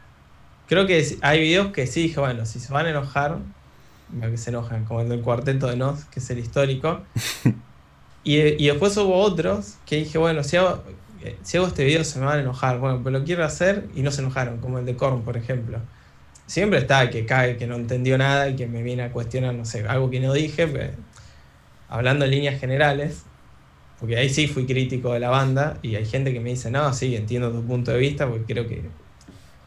Creo 0.75 0.89
que 0.89 1.07
hay 1.21 1.39
videos 1.39 1.69
que 1.69 1.87
sí 1.87 2.03
dije, 2.03 2.19
bueno, 2.19 2.45
si 2.47 2.59
se 2.59 2.73
van 2.73 2.87
a 2.87 2.91
enojar, 2.91 3.39
que 4.21 4.37
se 4.37 4.51
enojan, 4.51 4.85
como 4.85 5.03
el 5.03 5.09
del 5.09 5.21
cuarteto 5.21 5.69
de 5.69 5.77
Nos, 5.77 6.05
que 6.07 6.19
es 6.19 6.29
el 6.31 6.41
histórico. 6.41 7.01
y, 8.25 8.41
y 8.41 8.67
después 8.67 8.97
hubo 8.97 9.15
otros 9.15 9.77
que 9.87 9.99
dije, 9.99 10.19
bueno, 10.19 10.43
si 10.43 10.57
hago, 10.57 10.83
si 11.45 11.59
hago 11.59 11.69
este 11.69 11.85
video 11.85 12.03
se 12.03 12.19
me 12.19 12.27
van 12.27 12.39
a 12.39 12.41
enojar, 12.41 12.81
bueno, 12.81 13.03
pero 13.05 13.21
lo 13.21 13.25
quiero 13.25 13.45
hacer 13.45 13.87
y 13.95 14.03
no 14.03 14.11
se 14.11 14.23
enojaron, 14.23 14.59
como 14.59 14.81
el 14.81 14.85
de 14.85 14.97
Korn, 14.97 15.23
por 15.23 15.37
ejemplo. 15.37 15.79
Siempre 16.47 16.81
está 16.81 17.09
que 17.09 17.25
cae, 17.25 17.57
que 17.57 17.69
no 17.69 17.77
entendió 17.77 18.19
nada 18.19 18.49
y 18.49 18.57
que 18.57 18.67
me 18.67 18.83
viene 18.83 19.05
a 19.05 19.13
cuestionar, 19.13 19.55
no 19.55 19.65
sé, 19.65 19.87
algo 19.87 20.11
que 20.11 20.19
no 20.19 20.33
dije, 20.33 20.67
pues, 20.67 20.91
hablando 21.89 22.25
en 22.25 22.33
líneas 22.33 22.59
generales, 22.59 23.23
porque 24.01 24.17
ahí 24.17 24.29
sí 24.29 24.49
fui 24.49 24.67
crítico 24.67 25.13
de 25.13 25.21
la 25.21 25.31
banda 25.31 25.79
y 25.83 25.95
hay 25.95 26.05
gente 26.05 26.33
que 26.33 26.41
me 26.41 26.51
dice, 26.51 26.69
no, 26.73 26.93
sí, 26.93 27.15
entiendo 27.15 27.53
tu 27.53 27.65
punto 27.65 27.93
de 27.93 27.99
vista, 27.99 28.27
porque 28.29 28.53
creo 28.53 28.67
que 28.67 29.04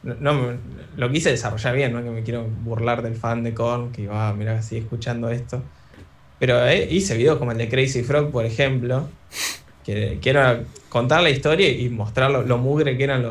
no, 0.03 0.53
lo 0.95 1.11
quise 1.11 1.31
desarrollar 1.31 1.75
bien, 1.75 1.93
no 1.93 2.03
que 2.03 2.09
me 2.09 2.23
quiero 2.23 2.43
burlar 2.43 3.01
del 3.01 3.15
fan 3.15 3.43
de 3.43 3.53
Korn, 3.53 3.91
que 3.91 4.03
iba, 4.03 4.29
a 4.29 4.33
mira, 4.33 4.61
sigue 4.61 4.81
escuchando 4.81 5.29
esto. 5.29 5.61
Pero 6.39 6.65
eh, 6.67 6.87
hice 6.91 7.17
videos 7.17 7.39
como 7.39 7.51
el 7.51 7.57
de 7.57 7.67
Crazy 7.67 8.03
Frog, 8.03 8.31
por 8.31 8.45
ejemplo, 8.45 9.07
que, 9.83 10.19
contar 10.89 11.23
la 11.23 11.29
historia 11.29 11.69
y 11.69 11.89
mostrar 11.89 12.31
lo, 12.31 12.57
mugre 12.57 12.97
que 12.97 13.03
eran 13.03 13.23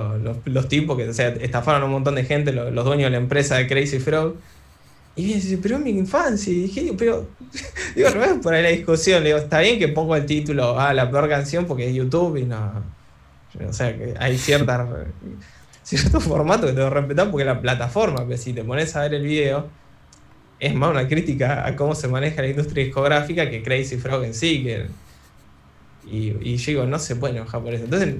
los, 0.45 0.69
tipos 0.69 0.97
que 0.97 1.13
sea, 1.15 1.29
estafaron 1.29 1.83
a 1.83 1.85
un 1.85 1.93
montón 1.93 2.15
de 2.17 2.25
gente, 2.25 2.53
los, 2.53 2.85
dueños 2.85 3.07
de 3.07 3.11
la 3.11 3.19
empresa 3.19 3.57
de 3.57 3.67
Crazy 3.67 3.99
Frog. 3.99 4.35
Y 5.15 5.29
me 5.29 5.35
dice, 5.35 5.59
pero 5.63 5.77
es 5.77 5.83
mi 5.83 5.91
infancia. 5.91 6.53
Y 6.53 6.63
dije, 6.63 6.93
pero, 6.99 7.27
digo, 7.95 8.11
no 8.11 8.25
es 8.25 8.33
por 8.43 8.53
ahí 8.53 8.63
la 8.63 8.69
discusión. 8.71 9.23
Le 9.23 9.31
digo, 9.31 9.39
está 9.39 9.61
bien 9.61 9.79
que 9.79 9.89
pongo 9.89 10.15
el 10.15 10.27
título 10.27 10.79
a 10.79 10.93
la 10.93 11.11
peor 11.11 11.29
canción 11.29 11.65
porque 11.65 11.89
es 11.89 11.95
YouTube 11.95 12.37
y 12.37 12.45
no. 12.45 12.85
O 13.67 13.73
sea, 13.73 13.97
que 13.97 14.15
hay 14.19 14.37
cierta, 14.37 14.87
cierto 15.87 16.21
formato 16.21 16.67
que 16.67 16.73
tengo 16.73 16.89
que 16.89 16.95
respetar 16.95 17.31
porque 17.31 17.43
es 17.43 17.47
la 17.47 17.61
plataforma. 17.61 18.27
Pero 18.27 18.39
si 18.39 18.53
te 18.53 18.65
pones 18.65 18.95
a 18.97 19.03
ver 19.03 19.15
el 19.15 19.23
video, 19.23 19.69
es 20.59 20.75
más 20.75 20.91
una 20.91 21.07
crítica 21.07 21.67
a 21.67 21.77
cómo 21.77 21.95
se 21.95 22.09
maneja 22.09 22.43
la 22.43 22.49
industria 22.49 22.85
discográfica 22.85 23.49
que 23.49 23.63
Crazy 23.63 23.97
Frog 23.97 24.25
en 24.25 24.35
sí. 24.35 24.65
Que, 24.65 24.87
y, 26.11 26.37
y 26.41 26.57
yo 26.57 26.67
digo, 26.73 26.87
no 26.87 26.99
se 26.99 27.17
puede 27.17 27.37
enojar 27.37 27.63
por 27.63 27.73
eso. 27.73 27.85
Entonces. 27.85 28.17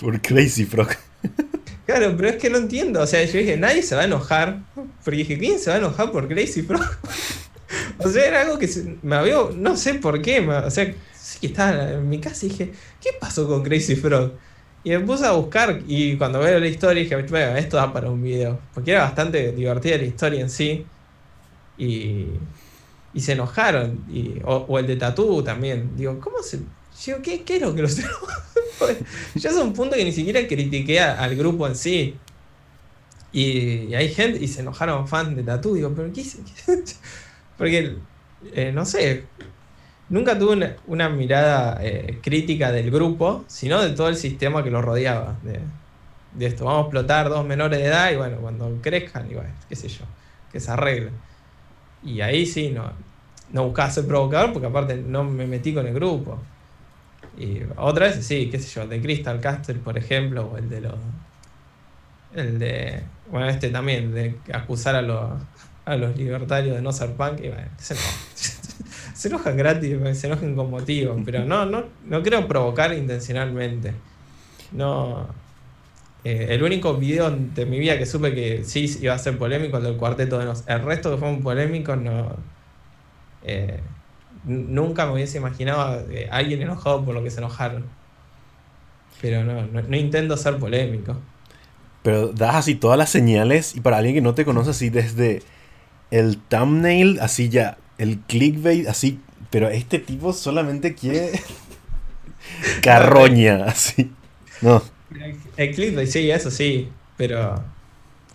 Por 0.00 0.20
Crazy 0.22 0.64
Frog. 0.64 0.88
Claro, 1.88 2.14
pero 2.18 2.28
es 2.28 2.36
que 2.36 2.50
no 2.50 2.58
entiendo. 2.58 3.00
O 3.00 3.06
sea, 3.06 3.24
yo 3.24 3.38
dije, 3.38 3.56
nadie 3.56 3.82
se 3.82 3.94
va 3.94 4.02
a 4.02 4.04
enojar. 4.04 4.60
Porque 5.02 5.16
dije, 5.16 5.38
¿quién 5.38 5.58
se 5.58 5.70
va 5.70 5.76
a 5.76 5.78
enojar 5.78 6.12
por 6.12 6.28
Crazy 6.28 6.60
Frog? 6.60 6.82
o 7.98 8.08
sea, 8.10 8.26
era 8.26 8.42
algo 8.42 8.58
que 8.58 8.68
me 9.02 9.16
había. 9.16 9.36
No 9.54 9.74
sé 9.74 9.94
por 9.94 10.20
qué. 10.20 10.46
o 10.46 10.70
sea, 10.70 10.94
sí 11.18 11.38
que 11.40 11.46
estaba 11.46 11.92
en 11.92 12.06
mi 12.06 12.20
casa 12.20 12.44
y 12.44 12.50
dije, 12.50 12.72
¿qué 13.00 13.10
pasó 13.18 13.48
con 13.48 13.62
Crazy 13.62 13.96
Frog? 13.96 14.32
Y 14.84 14.90
me 14.90 15.00
puse 15.00 15.26
a 15.26 15.32
buscar. 15.32 15.82
Y 15.86 16.16
cuando 16.16 16.40
veo 16.40 16.58
la 16.60 16.68
historia 16.68 17.02
dije, 17.02 17.16
bueno, 17.16 17.56
esto 17.56 17.76
da 17.76 17.92
para 17.92 18.10
un 18.10 18.22
video. 18.22 18.60
Porque 18.74 18.92
era 18.92 19.02
bastante 19.02 19.52
divertida 19.52 19.96
la 19.98 20.04
historia 20.04 20.40
en 20.40 20.50
sí. 20.50 20.86
Y 21.76 22.26
y 23.18 23.20
se 23.20 23.32
enojaron. 23.32 24.04
Y, 24.10 24.40
o, 24.44 24.78
el 24.78 24.86
de 24.86 24.96
Tatú 24.96 25.42
también. 25.42 25.96
Digo, 25.96 26.18
¿cómo 26.20 26.42
se.? 26.42 26.60
¿qué, 27.22 27.42
¿qué, 27.42 27.56
es 27.56 27.62
lo 27.62 27.74
que 27.74 27.82
los 27.82 27.96
Yo 29.34 29.50
es 29.50 29.56
un 29.56 29.72
punto 29.72 29.96
que 29.96 30.04
ni 30.04 30.12
siquiera 30.12 30.46
critiqué 30.46 31.00
al 31.00 31.34
grupo 31.36 31.66
en 31.66 31.74
sí. 31.74 32.14
Y, 33.32 33.94
hay 33.94 34.12
gente, 34.14 34.42
y 34.42 34.48
se 34.48 34.60
enojaron 34.60 35.08
fans 35.08 35.36
de 35.36 35.42
Tatú. 35.42 35.74
Digo, 35.74 35.92
¿pero 35.94 36.12
qué 36.12 36.20
hice? 36.20 36.38
Porque, 37.58 37.96
eh, 38.52 38.72
no 38.72 38.84
sé, 38.84 39.24
nunca 40.08 40.38
tuve 40.38 40.76
una, 40.86 41.08
mirada 41.08 41.78
eh, 41.82 42.18
crítica 42.22 42.72
del 42.72 42.90
grupo, 42.90 43.44
sino 43.46 43.80
de 43.80 43.90
todo 43.90 44.08
el 44.08 44.16
sistema 44.16 44.62
que 44.62 44.70
lo 44.70 44.82
rodeaba. 44.82 45.36
De, 45.42 45.60
de, 46.34 46.46
esto, 46.46 46.64
vamos 46.64 46.80
a 46.80 46.84
explotar 46.84 47.28
dos 47.28 47.44
menores 47.46 47.78
de 47.78 47.86
edad 47.86 48.10
y 48.12 48.16
bueno, 48.16 48.38
cuando 48.38 48.78
crezcan, 48.82 49.30
igual, 49.30 49.48
qué 49.68 49.76
sé 49.76 49.88
yo, 49.88 50.04
que 50.52 50.60
se 50.60 50.70
arreglen. 50.70 51.14
Y 52.02 52.20
ahí 52.20 52.46
sí, 52.46 52.70
no, 52.70 52.90
no 53.52 53.64
buscaba 53.64 53.90
ser 53.90 54.06
provocador 54.06 54.52
porque 54.52 54.68
aparte 54.68 54.96
no 54.96 55.24
me 55.24 55.46
metí 55.46 55.74
con 55.74 55.86
el 55.86 55.94
grupo. 55.94 56.38
Y 57.36 57.60
otra 57.76 58.06
vez 58.06 58.24
sí, 58.24 58.48
qué 58.50 58.58
sé 58.58 58.68
yo, 58.68 58.82
el 58.82 58.88
de 58.88 59.00
Crystal 59.00 59.40
Castle, 59.40 59.76
por 59.76 59.96
ejemplo, 59.96 60.50
o 60.52 60.58
el 60.58 60.68
de 60.68 60.80
los. 60.80 60.94
El 62.34 62.58
de. 62.58 63.02
Bueno, 63.30 63.48
este 63.48 63.70
también, 63.70 64.12
de 64.12 64.36
acusar 64.52 64.96
a 64.96 65.02
los, 65.02 65.30
a 65.84 65.96
los 65.96 66.16
libertarios 66.16 66.76
de 66.76 66.82
no 66.82 66.92
ser 66.92 67.12
punk. 67.12 67.40
Y 67.40 67.48
bueno, 67.48 67.68
se, 67.78 67.94
se 69.18 69.26
enojan 69.26 69.56
gratis, 69.56 69.96
se 70.12 70.28
enojan 70.28 70.54
con 70.54 70.70
motivo. 70.70 71.20
Pero 71.24 71.44
no, 71.44 71.66
no, 71.66 71.82
no 72.06 72.22
creo 72.22 72.46
provocar 72.46 72.94
intencionalmente. 72.94 73.92
No. 74.70 75.26
Eh, 76.22 76.46
el 76.50 76.62
único 76.62 76.94
video 76.94 77.28
de 77.30 77.66
mi 77.66 77.80
vida 77.80 77.98
que 77.98 78.06
supe 78.06 78.32
que 78.32 78.62
sí 78.64 78.86
iba 79.00 79.14
a 79.14 79.18
ser 79.18 79.36
polémico, 79.36 79.78
el 79.78 79.82
del 79.82 79.96
cuarteto 79.96 80.38
de 80.38 80.44
nos. 80.44 80.62
El 80.68 80.82
resto 80.82 81.10
que 81.10 81.16
fueron 81.16 81.42
polémicos 81.42 81.98
no 81.98 82.36
eh, 83.42 83.80
nunca 84.44 85.04
me 85.04 85.14
hubiese 85.14 85.38
imaginado 85.38 85.80
a 85.80 85.96
eh, 86.12 86.28
alguien 86.30 86.62
enojado 86.62 87.04
por 87.04 87.12
lo 87.12 87.24
que 87.24 87.30
se 87.32 87.38
enojaron. 87.38 87.86
Pero 89.20 89.42
no, 89.42 89.66
no, 89.66 89.96
intento 89.96 90.36
ser 90.36 90.58
polémico. 90.58 91.16
Pero 92.04 92.28
das 92.28 92.54
así 92.54 92.76
todas 92.76 92.96
las 92.96 93.10
señales 93.10 93.74
y 93.74 93.80
para 93.80 93.96
alguien 93.96 94.14
que 94.14 94.20
no 94.20 94.34
te 94.34 94.44
conoce 94.44 94.70
así 94.70 94.90
desde 94.90 95.42
el 96.12 96.38
thumbnail, 96.38 97.18
así 97.20 97.48
ya, 97.48 97.78
el 97.98 98.20
clickbait, 98.20 98.86
así, 98.86 99.20
pero 99.50 99.68
este 99.68 99.98
tipo 99.98 100.32
solamente 100.32 100.94
quiere 100.94 101.32
carroña, 102.82 103.64
así. 103.66 104.10
No. 104.60 104.82
El 105.56 105.74
clickbait, 105.74 106.08
sí, 106.08 106.30
eso 106.30 106.50
sí, 106.50 106.88
pero 107.16 107.62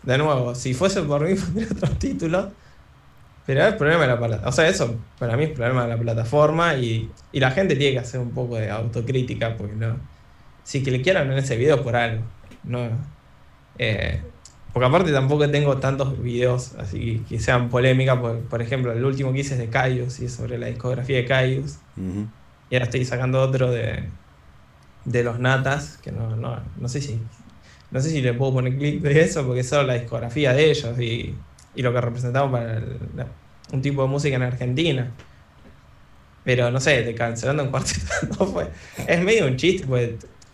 de 0.03 0.17
nuevo, 0.17 0.53
si 0.55 0.73
fuese 0.73 1.01
por 1.03 1.27
mí 1.27 1.35
pondría 1.39 1.67
otro 1.71 1.89
título 1.91 2.51
pero 3.45 3.67
es 3.67 3.75
problema 3.75 4.03
de 4.03 4.07
la 4.07 4.17
plataforma. 4.17 4.49
O 4.49 4.51
sea, 4.51 4.67
eso 4.67 4.95
para 5.19 5.35
mí 5.35 5.45
es 5.45 5.49
problema 5.51 5.83
de 5.83 5.89
la 5.89 5.97
plataforma 5.97 6.75
y, 6.75 7.09
la 7.33 7.51
gente 7.51 7.75
tiene 7.75 7.93
que 7.93 7.99
hacer 7.99 8.19
un 8.19 8.31
poco 8.31 8.55
de 8.55 8.69
autocrítica 8.69 9.55
porque 9.57 9.75
no. 9.75 9.97
Si 10.63 10.81
que 10.81 10.91
le 10.91 11.01
quieran 11.01 11.31
en 11.31 11.37
ese 11.37 11.57
video 11.57 11.83
por 11.83 11.95
algo. 11.95 12.23
No. 12.63 12.89
Eh, 13.77 14.21
porque 14.73 14.87
aparte 14.87 15.11
tampoco 15.11 15.49
tengo 15.49 15.77
tantos 15.77 16.21
videos 16.21 16.73
así 16.79 17.23
que 17.29 17.39
sean 17.39 17.69
polémicas. 17.69 18.19
Por, 18.49 18.61
ejemplo, 18.61 18.91
el 18.91 19.05
último 19.05 19.31
que 19.31 19.39
hice 19.39 19.53
es 19.53 19.59
de 19.59 19.69
Caius 19.69 20.19
y 20.19 20.25
es 20.25 20.33
sobre 20.33 20.57
la 20.57 20.67
discografía 20.67 21.17
de 21.17 21.25
Caius. 21.25 21.77
Y 22.69 22.75
ahora 22.75 22.85
estoy 22.85 23.05
sacando 23.05 23.39
otro 23.41 23.71
de, 23.71 24.09
de 25.05 25.23
los 25.23 25.39
Natas, 25.39 25.97
que 25.97 26.11
no, 26.11 26.35
no, 26.35 26.59
no 26.77 26.89
sé 26.89 27.01
si. 27.01 27.19
No 27.91 28.01
sé 28.01 28.09
si 28.09 28.21
le 28.23 28.33
puedo 28.33 28.53
poner 28.53 28.75
clip 28.75 29.03
de 29.03 29.21
eso 29.21 29.45
porque 29.45 29.59
es 29.59 29.69
solo 29.69 29.83
la 29.83 29.93
discografía 29.93 30.51
de 30.53 30.71
ellos 30.71 30.99
y 30.99 31.35
y 31.75 31.81
lo 31.81 31.93
que 31.93 32.01
representamos 32.01 32.51
para 32.51 32.81
un 33.71 33.81
tipo 33.81 34.03
de 34.03 34.07
música 34.07 34.35
en 34.35 34.43
Argentina. 34.43 35.11
Pero 36.43 36.71
no 36.71 36.79
sé, 36.79 37.03
de 37.03 37.15
cancelando 37.15 37.63
un 37.63 37.69
cuarteto 37.69 38.05
no 38.39 38.45
fue. 38.45 38.69
Es 39.07 39.23
medio 39.23 39.47
un 39.47 39.55
chiste, 39.55 39.87
pues 39.87 40.11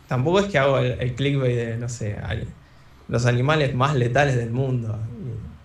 tampoco 0.08 0.40
es 0.40 0.46
que 0.46 0.58
hago 0.58 0.78
el, 0.78 0.92
el 1.00 1.16
clickbait 1.16 1.56
de, 1.56 1.78
no 1.78 1.90
sé, 1.90 2.18
los 3.10 3.26
animales 3.26 3.76
más 3.76 3.96
letales 3.96 4.36
del 4.38 4.52
mundo. 4.52 4.98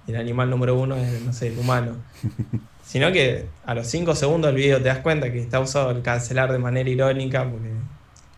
Y, 0.07 0.11
el 0.11 0.17
animal 0.17 0.51
número 0.51 0.79
uno 0.79 0.97
es, 0.97 1.23
no 1.23 1.33
sé, 1.33 1.49
el 1.49 1.59
humano. 1.59 1.97
Sino 2.85 3.13
que 3.13 3.47
a 3.65 3.75
los 3.75 3.87
5 3.87 4.15
segundos 4.15 4.49
del 4.49 4.57
video 4.57 4.79
te 4.79 4.85
das 4.85 4.99
cuenta 4.99 5.31
que 5.33 5.39
está 5.39 5.61
usado 5.61 5.91
el 5.91 6.03
cancelar 6.03 6.53
de 6.53 6.59
manera 6.59 6.89
irónica, 6.89 7.49
porque 7.49 7.71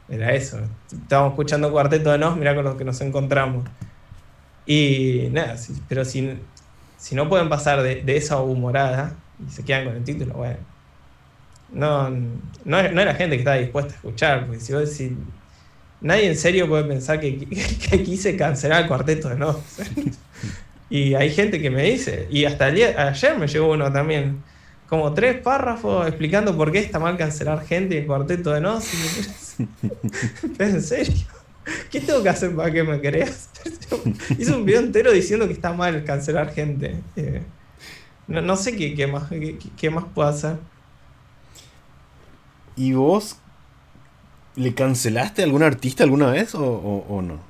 era 0.09 0.33
eso. 0.35 0.59
Estábamos 0.93 1.33
escuchando 1.33 1.73
Cuarteto 1.73 2.13
de 2.13 2.19
Nos, 2.19 2.37
mirá 2.37 2.55
con 2.55 2.65
lo 2.65 2.77
que 2.77 2.85
nos 2.85 3.01
encontramos. 3.01 3.65
Y 4.67 5.29
nada, 5.33 5.57
pero 5.89 6.05
si, 6.05 6.39
si 6.97 7.15
no 7.15 7.29
pueden 7.29 7.49
pasar 7.49 7.83
de, 7.83 8.17
esa 8.17 8.41
humorada 8.41 9.15
y 9.47 9.51
se 9.51 9.65
quedan 9.65 9.85
con 9.87 9.97
el 9.97 10.05
título, 10.05 10.35
bueno. 10.35 10.59
No, 11.73 12.11
no, 12.65 12.79
era 12.79 13.15
gente 13.15 13.37
que 13.37 13.41
estaba 13.41 13.57
dispuesta 13.57 13.93
a 13.93 13.97
escuchar, 13.97 14.47
porque 14.47 14.61
si 14.61 14.73
vos 14.73 14.89
decís, 14.89 15.17
nadie 16.01 16.29
en 16.29 16.37
serio 16.37 16.69
puede 16.69 16.85
pensar 16.85 17.21
que, 17.21 17.39
quise 18.05 18.37
cancelar 18.37 18.83
el 18.83 18.89
cuarteto 18.89 19.29
de 19.29 19.37
Nos. 19.37 19.57
y 20.91 21.15
hay 21.15 21.31
gente 21.31 21.61
que 21.61 21.71
me 21.71 21.83
dice, 21.85 22.29
y 22.31 22.45
hasta 22.45 22.67
ayer 22.67 23.39
me 23.39 23.47
llegó 23.47 23.73
uno 23.73 23.93
también, 23.93 24.43
como 24.89 25.13
tres 25.15 25.41
párrafos 25.41 26.07
explicando 26.07 26.57
por 26.57 26.71
qué 26.71 26.79
está 26.79 26.99
mal 26.99 27.17
cancelar 27.17 27.65
gente 27.67 27.99
el 27.99 28.07
cuarteto 28.07 28.53
de 28.53 28.61
Nos. 28.61 28.85
¿En 30.59 30.83
serio? 30.83 31.27
¿Qué 31.91 32.01
tengo 32.01 32.23
que 32.23 32.29
hacer 32.29 32.55
para 32.55 32.71
que 32.71 32.85
me 32.85 33.01
creas? 33.01 33.49
Hice 34.39 34.53
un 34.53 34.65
video 34.65 34.81
entero 34.81 35.11
diciendo 35.11 35.47
que 35.47 35.53
está 35.53 35.73
mal 35.73 36.05
cancelar 36.05 36.53
gente. 36.53 37.01
Eh, 37.17 37.43
no, 38.29 38.57
sé 38.57 38.77
qué, 38.77 39.07
más, 39.07 39.25
qué, 39.77 39.91
más 39.91 40.05
puedo 40.15 40.29
hacer. 40.29 40.57
¿Y 42.77 42.93
vos 42.93 43.39
le 44.57 44.75
cancelaste 44.75 45.43
a 45.43 45.45
algún 45.45 45.63
artista 45.63 46.03
alguna 46.05 46.31
vez 46.31 46.55
o, 46.55 47.23
no? 47.23 47.41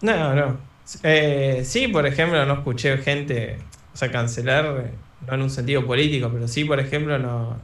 No, 0.00 0.34
no. 0.34 0.56
Eh, 1.02 1.62
sí, 1.64 1.88
por 1.88 2.06
ejemplo, 2.06 2.44
no 2.44 2.54
escuché 2.54 2.98
gente, 2.98 3.58
o 3.94 3.96
sea, 3.96 4.10
cancelar, 4.10 4.90
no 5.26 5.34
en 5.34 5.42
un 5.42 5.50
sentido 5.50 5.86
político, 5.86 6.30
pero 6.32 6.48
sí, 6.48 6.64
por 6.64 6.80
ejemplo, 6.80 7.18
no, 7.18 7.56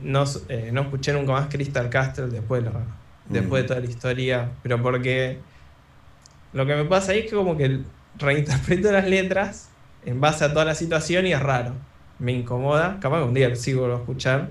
no, 0.00 0.24
eh, 0.48 0.70
no 0.72 0.82
escuché 0.82 1.12
nunca 1.12 1.32
más 1.32 1.48
Crystal 1.48 1.90
Castle 1.90 2.28
después, 2.28 2.64
después 3.28 3.62
de 3.62 3.68
toda 3.68 3.80
la 3.80 3.86
historia, 3.86 4.50
pero 4.62 4.80
porque 4.80 5.38
lo 6.52 6.66
que 6.66 6.74
me 6.76 6.84
pasa 6.84 7.12
ahí 7.12 7.20
es 7.20 7.30
que 7.30 7.36
como 7.36 7.56
que 7.56 7.80
reinterpreto 8.18 8.92
las 8.92 9.08
letras 9.08 9.68
en 10.04 10.20
base 10.20 10.44
a 10.44 10.52
toda 10.52 10.64
la 10.64 10.74
situación 10.74 11.26
y 11.26 11.32
es 11.32 11.40
raro, 11.40 11.74
me 12.18 12.32
incomoda, 12.32 12.98
capaz 13.00 13.18
que 13.18 13.24
un 13.24 13.34
día 13.34 13.48
lo 13.48 13.56
sigo 13.56 13.86
a 13.86 13.96
escuchar, 13.96 14.48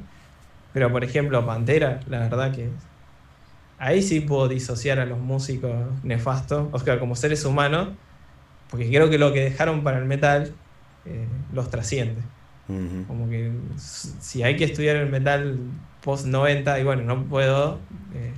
pero 0.74 0.92
por 0.92 1.04
ejemplo 1.04 1.46
Pantera, 1.46 2.00
la 2.08 2.20
verdad 2.20 2.52
que 2.54 2.70
ahí 3.82 4.04
sí 4.04 4.20
puedo 4.20 4.48
disociar 4.48 5.00
a 5.00 5.06
los 5.08 5.20
músicos 5.20 5.74
nefastos, 6.04 6.68
o 6.72 6.80
sea, 6.80 7.00
como 7.00 7.16
seres 7.16 7.44
humanos, 7.46 7.90
porque 8.70 8.88
creo 8.88 9.10
que 9.10 9.18
lo 9.18 9.34
que 9.34 9.42
dejaron 9.42 9.84
para 9.84 9.98
el 9.98 10.06
metal 10.06 10.54
eh, 11.06 11.26
los 11.52 11.70
trasciende. 11.70 12.22
Como 13.08 13.30
que 13.30 13.52
si 13.78 14.44
hay 14.44 14.56
que 14.56 14.64
estudiar 14.64 14.96
el 14.96 15.10
metal 15.10 15.60
post 16.02 16.26
90 16.26 16.80
y 16.80 16.84
bueno, 16.86 17.02
no 17.04 17.26
puedo 17.26 17.80
eh, 18.14 18.32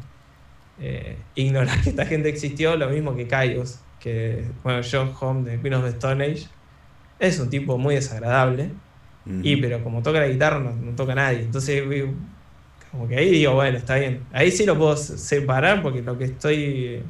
eh, 0.80 1.18
ignorar 1.36 1.80
que 1.82 1.92
esta 1.92 2.08
gente 2.08 2.30
existió, 2.30 2.76
lo 2.76 2.90
mismo 2.90 3.16
que 3.16 3.28
Kaios, 3.28 3.80
que 4.00 4.46
bueno, 4.64 4.82
John 4.90 5.14
Home 5.20 5.48
de 5.48 5.62
Queen 5.62 5.76
of 5.76 5.84
the 5.84 5.90
Stone 5.90 6.24
Age, 6.24 6.48
es 7.20 7.40
un 7.40 7.52
tipo 7.52 7.78
muy 7.78 7.94
desagradable, 7.94 8.72
y 9.44 9.58
pero 9.58 9.84
como 9.84 10.02
toca 10.02 10.20
la 10.20 10.28
guitarra 10.28 10.60
no, 10.60 10.74
no 10.74 10.96
toca 10.96 11.14
nadie, 11.14 11.42
entonces 11.42 11.84
como 12.94 13.08
que 13.08 13.18
ahí 13.18 13.32
digo, 13.32 13.56
bueno, 13.56 13.76
está 13.76 13.96
bien, 13.96 14.24
ahí 14.32 14.52
sí 14.52 14.68
lo 14.68 14.78
puedo 14.78 14.96
separar 14.96 15.82
porque 15.82 16.04
lo 16.04 16.16
que 16.16 16.26
estoy 16.26 17.02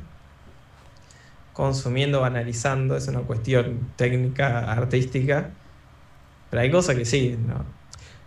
consumiendo, 1.52 2.24
analizando, 2.24 2.96
es 2.96 3.10
una 3.10 3.20
cuestión 3.20 3.90
técnica, 3.98 4.72
artística, 4.72 5.50
pero 6.50 6.62
hay 6.62 6.72
cosas 6.72 6.96
que 6.96 7.04
sí, 7.04 7.38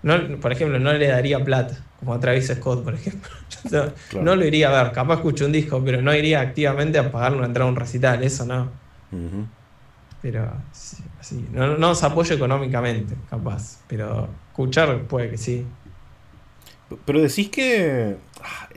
no, 0.02 0.38
por 0.38 0.52
ejemplo, 0.52 0.78
no 0.78 0.92
le 0.92 1.06
daría 1.06 1.42
plata, 1.42 1.82
como 1.98 2.12
a 2.12 2.20
Travis 2.20 2.52
Scott, 2.54 2.84
por 2.84 2.92
ejemplo. 2.92 3.30
no, 4.20 4.36
lo 4.36 4.44
iría 4.44 4.68
a 4.68 4.82
ver, 4.82 4.92
capaz 4.92 5.14
escucho 5.14 5.46
un 5.46 5.52
disco, 5.52 5.82
pero 5.82 6.02
no 6.02 6.14
iría 6.14 6.42
activamente 6.42 6.98
a 6.98 7.10
pagar 7.10 7.32
una 7.34 7.46
entrada 7.46 7.70
a 7.70 7.72
un 7.72 7.76
recital, 7.76 8.22
eso 8.22 8.44
no. 8.44 8.68
Pero 10.20 10.52
sí, 10.72 11.48
no, 11.52 11.78
no 11.78 11.90
os 11.92 12.02
apoyo 12.02 12.34
económicamente, 12.34 13.14
capaz, 13.30 13.78
pero 13.88 14.28
escuchar 14.50 15.04
puede 15.04 15.30
que 15.30 15.38
sí. 15.38 15.66
Pero 17.04 17.20
decís 17.20 17.48
que... 17.50 18.16
Ah, 18.42 18.68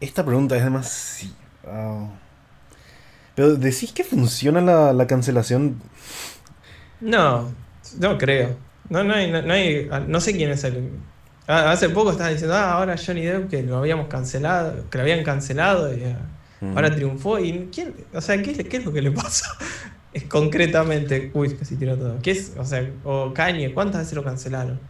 esta 0.00 0.24
pregunta 0.24 0.56
es 0.56 0.64
demasiado... 0.64 2.10
Pero 3.34 3.54
decís 3.54 3.92
que 3.92 4.02
funciona 4.02 4.60
la, 4.60 4.92
la 4.92 5.06
cancelación. 5.06 5.80
No, 7.00 7.52
no 8.00 8.18
creo. 8.18 8.56
No, 8.88 9.04
no, 9.04 9.14
hay, 9.14 9.30
no, 9.30 9.52
hay, 9.52 9.88
no 10.08 10.20
sé 10.20 10.36
quién 10.36 10.50
es 10.50 10.64
el. 10.64 10.90
Hace 11.46 11.88
poco 11.90 12.10
estaba 12.10 12.30
diciendo, 12.30 12.54
ah, 12.56 12.72
ahora 12.72 12.96
Johnny 12.96 13.22
Depp 13.22 13.48
que 13.48 13.62
lo 13.62 13.78
habíamos 13.78 14.08
cancelado, 14.08 14.84
que 14.90 14.98
lo 14.98 15.02
habían 15.02 15.24
cancelado 15.24 15.96
y 15.96 16.02
ah, 16.04 16.18
mm. 16.60 16.76
ahora 16.76 16.94
triunfó. 16.94 17.38
¿Y 17.38 17.68
quién? 17.72 17.94
O 18.12 18.20
sea, 18.20 18.42
¿qué, 18.42 18.52
¿qué, 18.52 18.76
es 18.76 18.84
lo 18.84 18.92
que 18.92 19.02
le 19.02 19.10
pasó? 19.10 19.46
Es 20.10 20.24
concretamente, 20.24 21.30
uy, 21.34 21.54
casi 21.54 21.76
tiró 21.76 21.96
todo. 21.96 22.18
¿Qué 22.22 22.30
es? 22.30 22.54
O 22.56 22.64
sea, 22.64 22.90
o 23.04 23.32
Kanye, 23.34 23.74
¿cuántas 23.74 24.00
veces 24.00 24.14
lo 24.14 24.24
cancelaron? 24.24 24.80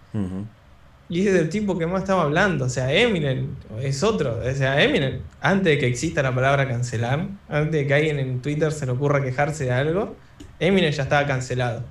Y 1.11 1.27
es 1.27 1.35
el 1.35 1.49
tipo 1.49 1.79
que 1.79 1.87
más 1.87 2.03
estaba 2.03 2.23
hablando. 2.23 2.67
O 2.67 2.69
sea, 2.69 2.93
Eminem 2.93 3.55
es 3.81 4.03
otro. 4.03 4.41
O 4.45 4.55
sea, 4.55 4.83
Eminem, 4.83 5.21
antes 5.41 5.65
de 5.65 5.79
que 5.79 5.87
exista 5.87 6.23
la 6.23 6.35
palabra 6.35 6.69
cancelar, 6.69 7.29
antes 7.49 7.73
de 7.73 7.87
que 7.87 7.95
alguien 7.95 8.19
en 8.19 8.43
Twitter 8.43 8.73
se 8.73 8.85
le 8.85 8.93
ocurra 8.93 9.23
quejarse 9.23 9.65
de 9.65 9.73
algo, 9.73 10.17
Eminem 10.61 10.93
ya 10.93 11.05
estaba 11.05 11.27
cancelado. 11.27 11.83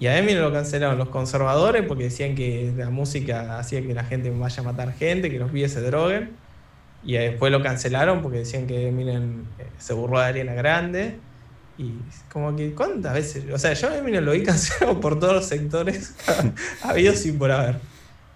Y 0.00 0.08
a 0.08 0.18
Eminem 0.18 0.42
lo 0.42 0.52
cancelaron 0.52 0.98
los 0.98 1.10
conservadores 1.10 1.84
porque 1.86 2.04
decían 2.04 2.34
que 2.34 2.72
la 2.76 2.90
música 2.90 3.60
hacía 3.60 3.82
que 3.82 3.94
la 3.94 4.02
gente 4.02 4.30
vaya 4.30 4.60
a 4.60 4.64
matar 4.64 4.92
gente, 4.92 5.30
que 5.30 5.38
los 5.38 5.52
pibes 5.52 5.72
se 5.72 5.80
droguen. 5.80 6.30
Y 7.04 7.14
después 7.14 7.52
lo 7.52 7.62
cancelaron 7.62 8.22
porque 8.22 8.38
decían 8.38 8.66
que 8.66 8.88
Eminem 8.88 9.44
eh, 9.58 9.66
se 9.78 9.92
burló 9.92 10.18
de 10.18 10.24
Ariana 10.26 10.54
Grande. 10.54 11.18
Y 11.78 11.92
como 12.32 12.56
que, 12.56 12.72
¿cuántas 12.74 13.14
veces? 13.14 13.44
O 13.52 13.58
sea, 13.58 13.72
yo 13.74 13.88
a 13.88 13.98
Eminem 13.98 14.24
lo 14.24 14.32
vi 14.32 14.42
cancelado 14.44 14.98
por 14.98 15.20
todos 15.20 15.34
los 15.34 15.46
sectores 15.46 16.16
habido 16.82 17.14
sin 17.14 17.38
por 17.38 17.52
haber. 17.52 17.91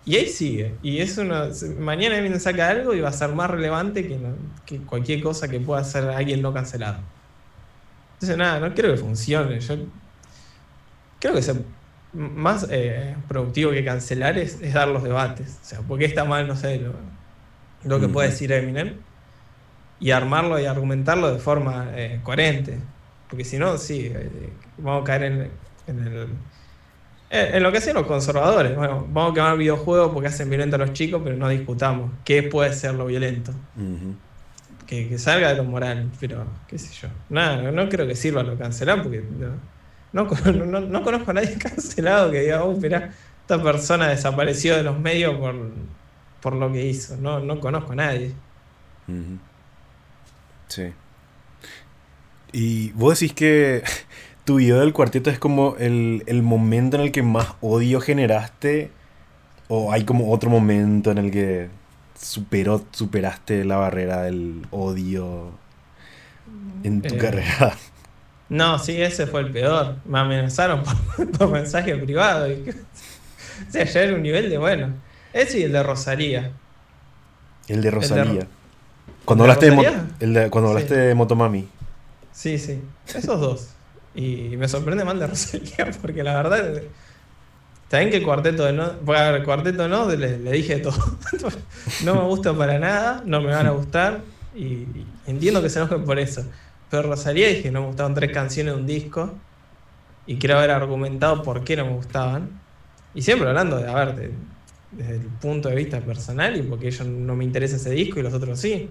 Y 0.07 0.17
ahí 0.17 0.29
sigue. 0.29 0.77
Y 0.85 1.01
es 1.01 1.19
una, 1.19 1.49
mañana 1.81 2.17
Eminem 2.17 2.39
saca 2.39 2.71
algo 2.71 2.95
y 2.95 3.01
va 3.01 3.09
a 3.09 3.13
ser 3.13 3.31
más 3.31 3.51
relevante 3.51 4.07
que, 4.07 4.17
que 4.65 4.79
cualquier 4.79 5.21
cosa 5.21 5.49
que 5.49 5.59
pueda 5.59 5.81
hacer 5.81 6.09
alguien 6.09 6.41
no 6.41 6.55
cancelado. 6.55 7.01
Entonces, 8.15 8.39
nada, 8.39 8.61
no 8.61 8.73
creo 8.73 8.95
que 8.95 9.01
funcione. 9.01 9.59
Yo 9.59 9.77
creo 11.19 11.35
que 11.35 11.41
es 11.41 11.53
más 12.13 12.67
eh, 12.71 13.17
productivo 13.29 13.73
que 13.73 13.85
cancelar 13.85 14.39
es, 14.39 14.73
dar 14.73 14.87
los 14.89 15.03
debates. 15.03 15.59
O 15.61 15.65
sea, 15.65 15.81
porque 15.81 16.05
está 16.05 16.25
mal, 16.25 16.47
no 16.47 16.55
sé, 16.55 16.81
lo, 17.85 18.01
que 18.01 18.09
puede 18.09 18.29
decir 18.29 18.53
Eminem 18.53 18.95
y 19.99 20.13
armarlo 20.13 20.59
y 20.61 20.67
argumentarlo 20.67 21.33
de 21.33 21.41
forma 21.41 21.89
eh, 21.95 22.21
coherente. 22.23 22.79
Porque 23.29 23.45
si 23.45 23.59
no, 23.59 23.77
sí, 23.77 24.13
eh, 24.15 24.51
vamos 24.79 25.03
a 25.03 25.05
caer 25.05 25.23
en, 25.25 25.33
el, 25.41 25.51
en 25.89 26.15
lo 26.15 26.27
que 27.73 27.79
hacen 27.79 27.95
los 27.95 28.07
conservadores. 28.07 28.77
Bueno, 28.77 29.07
vamos 29.11 29.33
a 29.33 29.35
quemar 29.35 29.57
videojuegos 29.57 30.13
porque 30.13 30.29
hacen 30.29 30.49
violento 30.49 30.77
a 30.77 30.79
los 30.79 30.93
chicos, 30.93 31.21
pero 31.23 31.37
no 31.37 31.49
discutamos 31.49 32.11
qué 32.25 32.43
puede 32.43 32.73
ser 32.73 32.95
lo 32.95 33.07
violento. 33.07 33.53
que, 34.87 35.19
salga 35.19 35.51
de 35.51 35.57
lo 35.57 35.65
moral, 35.65 36.11
pero 36.21 36.47
qué 36.69 36.79
sé 36.79 36.95
yo. 36.95 37.09
Nada, 37.29 37.71
no, 37.71 37.89
creo 37.89 38.07
que 38.07 38.15
sirva 38.15 38.43
lo 38.43 38.57
cancelar 38.57 39.03
porque 39.03 39.23
no, 40.13 40.25
no, 40.81 41.03
conozco 41.03 41.31
a 41.31 41.35
nadie 41.35 41.59
cancelado 41.59 42.31
que 42.31 42.41
diga, 42.41 42.65
oh, 42.65 42.73
mira, 42.73 43.13
esta 43.41 43.63
persona 43.63 44.09
desapareció 44.09 44.77
de 44.77 44.83
los 44.83 44.99
medios 44.99 45.37
por, 46.41 46.55
lo 46.55 46.73
que 46.73 46.87
hizo. 46.87 47.17
No, 47.17 47.41
no 47.41 47.61
conozco 47.61 47.93
a 47.93 47.97
nadie. 47.97 48.33
Sí. 50.69 50.93
Y 52.53 52.93
vos 52.93 53.21
decís 53.21 53.35
que 53.35 53.83
tu 54.47 54.57
video 54.57 54.79
del 54.79 54.93
cuarteto 54.93 55.29
es 55.29 55.41
como 55.41 55.77
el, 55.77 56.23
momento 56.43 56.97
en 56.97 57.03
el 57.03 57.13
que 57.13 57.23
más 57.23 57.49
odio 57.61 58.01
generaste. 58.01 58.91
¿O 59.69 59.93
hay 59.93 60.05
como 60.05 60.33
otro 60.33 60.49
momento 60.49 61.11
en 61.11 61.19
el 61.19 61.33
que 61.33 61.69
superó, 62.19 62.85
superaste 62.93 63.65
la 63.65 63.77
barrera 63.77 64.23
del 64.23 64.65
odio 64.71 65.51
en 66.85 67.03
tu 67.03 67.17
eh, 67.17 67.19
carrera? 67.19 67.77
No, 68.49 68.79
sí, 68.79 69.03
ese 69.03 69.27
fue 69.27 69.41
el 69.41 69.51
peor. 69.51 69.97
Me 70.05 70.21
amenazaron 70.21 70.85
por, 71.37 71.51
mensaje 71.51 71.97
privado. 71.97 72.47
o 72.47 73.73
sea, 73.73 73.85
ya 73.85 74.03
era 74.03 74.15
un 74.15 74.23
nivel 74.23 74.49
de 74.49 74.57
bueno. 74.57 74.91
Ese 75.33 75.59
y 75.59 75.63
el 75.65 75.73
de 75.73 75.83
Rosalía. 75.83 76.53
El 77.67 77.83
de 77.83 77.91
Rosalía. 77.91 78.47
Cuando, 79.25 79.43
hablaste, 79.43 79.73
de, 79.73 80.49
cuando 80.51 80.71
hablaste 80.71 80.97
de 80.97 81.15
Motomami. 81.17 81.67
Sí, 82.31 82.57
sí. 82.57 82.81
Esos 83.13 83.41
dos. 83.41 83.76
Y 84.17 84.57
me 84.57 84.67
sorprende 84.67 85.05
mal 85.05 85.19
de 85.21 85.27
Rosalía 85.29 85.91
porque 86.03 86.25
la 86.25 86.35
verdad. 86.35 86.83
También 87.89 88.11
que 88.11 88.23
cuarteto 88.23 88.65
de 88.65 88.73
no. 88.73 88.95
Bueno, 89.03 89.37
el 89.37 89.45
cuarteto 89.45 89.87
no, 89.87 90.09
le, 90.09 90.39
le 90.39 90.53
dije 90.53 90.79
todo. 90.79 90.99
no 92.05 92.15
me 92.15 92.23
gusta 92.23 92.53
para 92.53 92.81
nada, 92.81 93.23
no 93.25 93.41
me 93.41 93.53
van 93.53 93.67
a 93.67 93.71
gustar. 93.71 94.23
Y, 94.57 94.87
entiendo 95.27 95.63
que 95.63 95.69
se 95.69 95.79
enojen 95.79 96.05
por 96.05 96.19
eso. 96.19 96.45
Pero 96.91 97.03
Rosalía 97.09 97.49
dije, 97.49 97.71
no 97.71 97.83
me 97.83 97.87
gustaban 97.89 98.15
tres 98.15 98.33
canciones 98.33 98.75
de 98.75 98.81
un 98.81 98.87
disco. 98.87 99.35
Y 100.27 100.37
quiero 100.39 100.59
haber 100.59 100.73
argumentado 100.73 101.43
por 101.45 101.63
qué 101.63 101.77
no 101.77 101.85
me 101.85 101.93
gustaban. 101.93 102.61
Y 103.15 103.23
siempre 103.23 103.49
hablando 103.49 103.77
de, 103.77 103.89
a 103.89 103.95
ver, 103.95 104.33
desde 104.93 105.17
el 105.17 105.21
punto 105.21 105.69
de 105.69 105.77
vista 105.77 106.01
personal 106.01 106.57
y 106.57 106.63
porque 106.63 106.91
yo 106.91 107.05
no 107.05 107.37
me 107.37 107.45
interesa 107.45 107.77
ese 107.77 107.91
disco 107.91 108.19
y 108.19 108.23
los 108.23 108.35
otros 108.35 108.59
sí. 108.59 108.91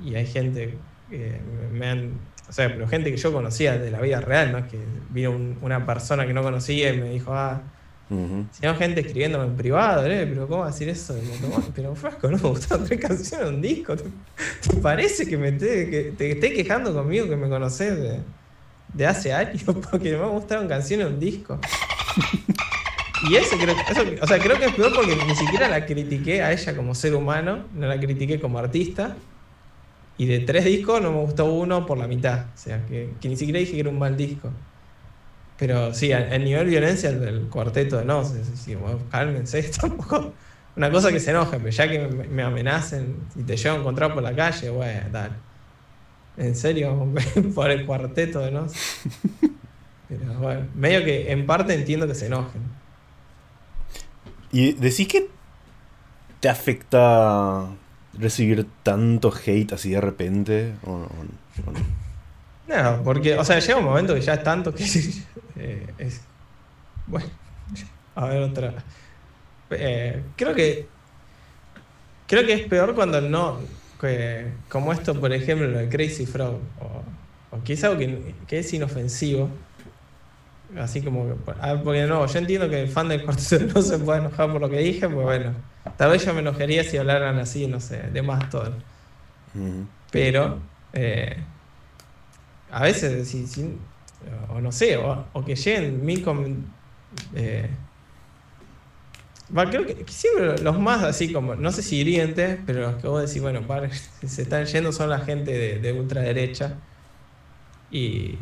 Y 0.00 0.14
hay 0.14 0.26
gente 0.26 0.76
que 1.08 1.40
me 1.72 1.88
han. 1.88 2.12
O 2.48 2.52
sea, 2.52 2.68
pero 2.68 2.86
gente 2.86 3.10
que 3.10 3.16
yo 3.16 3.32
conocía 3.32 3.78
de 3.78 3.90
la 3.90 4.00
vida 4.00 4.20
real, 4.20 4.52
¿no? 4.52 4.68
Que 4.68 4.78
vino 5.10 5.32
una 5.60 5.86
persona 5.86 6.26
que 6.26 6.34
no 6.34 6.42
conocía 6.42 6.92
y 6.92 7.00
me 7.00 7.10
dijo, 7.10 7.32
ah, 7.32 7.62
sino 8.52 8.74
gente 8.76 9.00
escribiéndome 9.00 9.46
en 9.46 9.56
privado, 9.56 10.06
¿eh? 10.06 10.26
Pero 10.28 10.46
¿cómo 10.46 10.66
decir 10.66 10.88
eso 10.88 11.14
de 11.14 11.22
Pero 11.74 11.94
Frasco, 11.94 12.28
no 12.28 12.36
me 12.36 12.48
gustaron 12.48 12.84
tres 12.84 13.00
canciones 13.00 13.48
un 13.48 13.62
disco. 13.62 13.96
¿Te, 13.96 14.76
parece 14.82 15.26
que, 15.26 15.38
me 15.38 15.52
te, 15.52 15.88
que 15.88 16.12
te 16.16 16.32
esté 16.32 16.52
quejando 16.52 16.92
conmigo 16.92 17.28
que 17.28 17.36
me 17.36 17.48
conoces 17.48 17.96
de, 17.96 18.20
de 18.92 19.06
hace 19.06 19.32
años 19.32 19.62
porque 19.90 20.12
no 20.12 20.26
me 20.26 20.32
gustaron 20.32 20.68
canciones 20.68 21.06
un 21.06 21.18
disco? 21.18 21.58
Y 23.30 23.36
eso 23.36 23.56
creo, 23.56 23.76
eso, 23.88 24.02
o 24.20 24.26
sea, 24.26 24.38
creo 24.38 24.58
que 24.58 24.66
es 24.66 24.74
peor 24.74 24.92
porque 24.94 25.16
ni 25.26 25.34
siquiera 25.36 25.68
la 25.68 25.86
critiqué 25.86 26.42
a 26.42 26.52
ella 26.52 26.76
como 26.76 26.94
ser 26.94 27.14
humano, 27.14 27.66
no 27.72 27.86
la 27.86 27.98
critiqué 27.98 28.40
como 28.40 28.58
artista. 28.58 29.16
Y 30.22 30.26
de 30.26 30.38
tres 30.38 30.64
discos 30.64 31.02
no 31.02 31.10
me 31.10 31.18
gustó 31.18 31.46
uno 31.46 31.84
por 31.84 31.98
la 31.98 32.06
mitad. 32.06 32.46
O 32.54 32.56
sea, 32.56 32.86
que, 32.86 33.12
ni 33.24 33.36
siquiera 33.36 33.58
dije 33.58 33.72
que 33.72 33.80
era 33.80 33.88
un 33.88 33.98
mal 33.98 34.16
disco. 34.16 34.52
Pero 35.58 35.92
sí, 35.92 36.12
el 36.12 36.44
nivel 36.44 36.66
de 36.66 36.70
violencia 36.70 37.10
del 37.10 37.48
cuarteto 37.48 37.98
de 37.98 38.04
no, 38.04 38.24
sí, 38.24 38.76
cálmense, 39.10 39.60
tampoco. 39.80 40.32
Una 40.76 40.92
cosa 40.92 41.10
que 41.10 41.18
se 41.18 41.30
enoje, 41.32 41.58
pero 41.58 41.70
ya 41.70 41.88
que 41.90 42.06
me, 42.06 42.44
amenacen 42.44 43.16
y 43.34 43.42
te 43.42 43.56
llevo 43.56 43.74
a 43.74 43.80
encontrar 43.80 44.14
por 44.14 44.22
la 44.22 44.32
calle, 44.32 44.70
bueno, 44.70 45.08
dale. 45.10 45.34
En 46.36 46.54
serio, 46.54 47.12
por 47.56 47.72
el 47.72 47.84
cuarteto 47.84 48.38
de 48.38 48.52
no. 48.52 48.68
Pero 50.08 50.38
bueno, 50.38 50.68
medio 50.76 51.04
que 51.04 51.32
en 51.32 51.46
parte 51.46 51.74
entiendo 51.74 52.06
que 52.06 52.14
se 52.14 52.26
enojen. 52.26 52.62
¿Y 54.52 54.74
decís 54.74 55.08
que 55.08 55.28
te 56.38 56.48
afecta 56.48 57.66
recibir 58.14 58.66
tanto 58.82 59.32
hate 59.32 59.72
así 59.72 59.90
de 59.90 60.00
repente? 60.00 60.74
¿O, 60.84 61.08
no? 62.66 63.02
porque, 63.04 63.36
o 63.36 63.44
sea, 63.44 63.58
llega 63.58 63.76
un 63.76 63.84
momento 63.84 64.14
que 64.14 64.20
ya 64.20 64.34
es 64.34 64.42
tanto 64.42 64.74
que 64.74 64.84
eh, 65.56 65.86
es. 65.98 66.20
Bueno, 67.06 67.28
a 68.14 68.26
ver 68.26 68.42
otra. 68.42 68.74
Eh, 69.70 70.22
creo 70.36 70.54
que. 70.54 70.86
Creo 72.26 72.46
que 72.46 72.54
es 72.54 72.68
peor 72.68 72.94
cuando 72.94 73.20
no. 73.20 73.58
como 74.68 74.92
esto, 74.92 75.18
por 75.20 75.32
ejemplo, 75.32 75.68
lo 75.68 75.78
de 75.78 75.88
Crazy 75.88 76.26
Frog. 76.26 76.60
O, 76.80 77.56
o 77.56 77.62
quizá 77.62 77.88
algo 77.88 77.98
que, 77.98 78.34
que 78.46 78.60
es 78.60 78.72
inofensivo 78.72 79.50
Así 80.78 81.02
como 81.02 81.28
que, 81.28 81.34
porque 81.84 82.06
no, 82.06 82.26
yo 82.26 82.38
entiendo 82.38 82.68
que 82.68 82.82
el 82.82 82.88
fan 82.88 83.08
del 83.08 83.24
cuarteto 83.24 83.74
no 83.74 83.82
se 83.82 83.98
puede 83.98 84.20
enojar 84.20 84.50
por 84.50 84.60
lo 84.60 84.70
que 84.70 84.78
dije, 84.78 85.08
pues 85.08 85.24
bueno, 85.24 85.52
tal 85.96 86.10
vez 86.10 86.24
yo 86.24 86.32
me 86.32 86.40
enojaría 86.40 86.82
si 86.82 86.96
hablaran 86.96 87.38
así, 87.38 87.66
no 87.66 87.78
sé, 87.78 87.98
de 88.10 88.22
más 88.22 88.48
todo. 88.48 88.72
Pero, 90.10 90.60
eh, 90.94 91.36
a 92.70 92.82
veces, 92.84 93.28
si, 93.28 93.78
o 94.48 94.60
no 94.60 94.72
sé, 94.72 94.96
o, 94.96 95.44
que 95.44 95.56
lleguen 95.56 96.04
mil 96.04 96.24
eh, 97.34 97.68
creo 99.70 99.84
que, 99.84 100.04
siempre 100.08 100.56
los 100.62 100.78
más 100.78 101.02
así 101.02 101.32
como, 101.32 101.54
no 101.54 101.70
sé 101.70 101.82
si 101.82 101.96
hirientes, 101.96 102.58
pero 102.64 102.80
los 102.80 102.94
que 102.96 103.08
vos 103.08 103.26
decís, 103.26 103.42
bueno, 103.42 103.60
se 104.26 104.42
están 104.42 104.64
yendo 104.64 104.92
son 104.92 105.10
la 105.10 105.18
gente 105.18 105.52
de, 105.52 105.78
de 105.80 105.92
ultraderecha. 105.92 106.76
Y, 107.90 108.38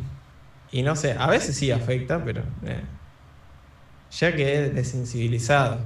y 0.71 0.83
no 0.83 0.95
sé, 0.95 1.15
a 1.17 1.27
veces 1.27 1.55
sí 1.55 1.71
afecta, 1.71 2.23
pero 2.23 2.41
eh, 2.65 2.81
ya 4.11 4.35
que 4.35 4.65
es 4.65 4.75
desensibilizado. 4.75 5.79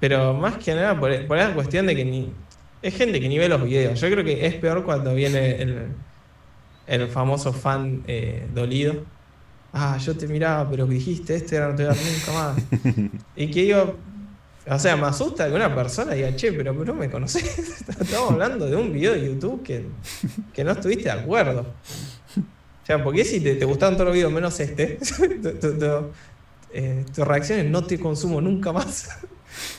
Pero 0.00 0.34
más 0.34 0.58
que 0.58 0.74
nada 0.74 0.98
por, 0.98 1.26
por 1.26 1.38
la 1.38 1.54
cuestión 1.54 1.86
de 1.86 1.96
que 1.96 2.04
ni, 2.04 2.32
es 2.82 2.94
gente 2.96 3.20
que 3.20 3.28
ni 3.28 3.38
ve 3.38 3.48
los 3.48 3.62
videos. 3.62 4.00
Yo 4.00 4.10
creo 4.10 4.24
que 4.24 4.46
es 4.46 4.54
peor 4.56 4.84
cuando 4.84 5.14
viene 5.14 5.62
el, 5.62 5.88
el 6.86 7.08
famoso 7.08 7.52
fan 7.52 8.02
eh, 8.06 8.46
dolido. 8.54 9.04
Ah, 9.72 9.96
yo 9.98 10.16
te 10.16 10.28
miraba, 10.28 10.68
pero 10.70 10.86
dijiste 10.86 11.34
esto 11.34 11.54
y 11.54 11.58
ahora 11.58 11.70
no 11.70 11.76
te 11.76 11.84
voy 11.84 11.92
a 11.92 11.96
dar 11.96 12.04
nunca 12.04 12.32
más. 12.32 13.10
y 13.36 13.50
que 13.50 13.66
yo, 13.66 13.96
o 14.68 14.78
sea, 14.78 14.96
me 14.96 15.06
asusta 15.06 15.48
que 15.48 15.54
una 15.54 15.74
persona 15.74 16.12
diga, 16.12 16.36
che, 16.36 16.52
pero, 16.52 16.72
no 16.72 16.94
me 16.94 17.10
conoces. 17.10 17.80
Estamos 17.88 18.32
hablando 18.32 18.66
de 18.66 18.76
un 18.76 18.92
video 18.92 19.14
de 19.14 19.24
YouTube 19.24 19.62
que, 19.62 19.86
que 20.52 20.62
no 20.62 20.72
estuviste 20.72 21.04
de 21.04 21.12
acuerdo. 21.12 21.66
O 22.84 22.86
sea, 22.86 23.02
porque 23.02 23.24
si 23.24 23.40
te, 23.40 23.54
te 23.54 23.64
gustaban 23.64 23.94
todos 23.94 24.08
los 24.08 24.14
videos 24.14 24.30
menos 24.30 24.60
este, 24.60 24.98
eh, 26.74 27.04
tu, 27.14 27.24
reacción 27.24 27.60
es 27.60 27.64
no 27.64 27.82
te 27.82 27.98
consumo 27.98 28.40
nunca 28.40 28.72
más. 28.72 29.08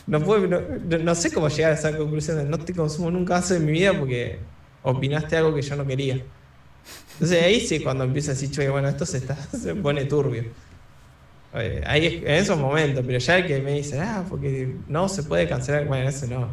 No, 0.07 0.19
no, 0.19 1.15
sé 1.15 1.33
cómo 1.33 1.49
llegar 1.49 1.71
a 1.71 1.75
esa 1.75 1.97
conclusión 1.97 2.37
de 2.37 2.45
no 2.45 2.57
te 2.57 2.73
consumo 2.73 3.11
nunca 3.11 3.33
más 3.35 3.51
en 3.51 3.65
mi 3.65 3.73
vida 3.73 3.91
porque 3.99 4.39
opinaste 4.83 5.35
algo 5.35 5.53
que 5.53 5.61
yo 5.61 5.75
no 5.75 5.85
quería. 5.85 6.23
Entonces 7.13 7.43
ahí 7.43 7.59
sí 7.59 7.81
cuando 7.81 8.05
empieza 8.05 8.31
a 8.31 8.35
decir, 8.35 8.71
bueno, 8.71 8.87
esto 8.87 9.05
se, 9.05 9.17
está, 9.17 9.35
se 9.51 9.75
pone 9.75 10.05
turbio. 10.05 10.45
Eh, 11.55 11.83
ahí 11.85 12.23
en 12.25 12.35
esos 12.35 12.57
momentos, 12.57 13.03
pero 13.05 13.19
ya 13.19 13.37
el 13.37 13.47
que 13.47 13.59
me 13.59 13.73
dice, 13.73 13.99
ah, 13.99 14.23
porque 14.29 14.73
no 14.87 15.09
se 15.09 15.23
puede 15.23 15.45
cancelar, 15.45 15.85
bueno, 15.87 16.07
eso 16.07 16.25
no. 16.27 16.47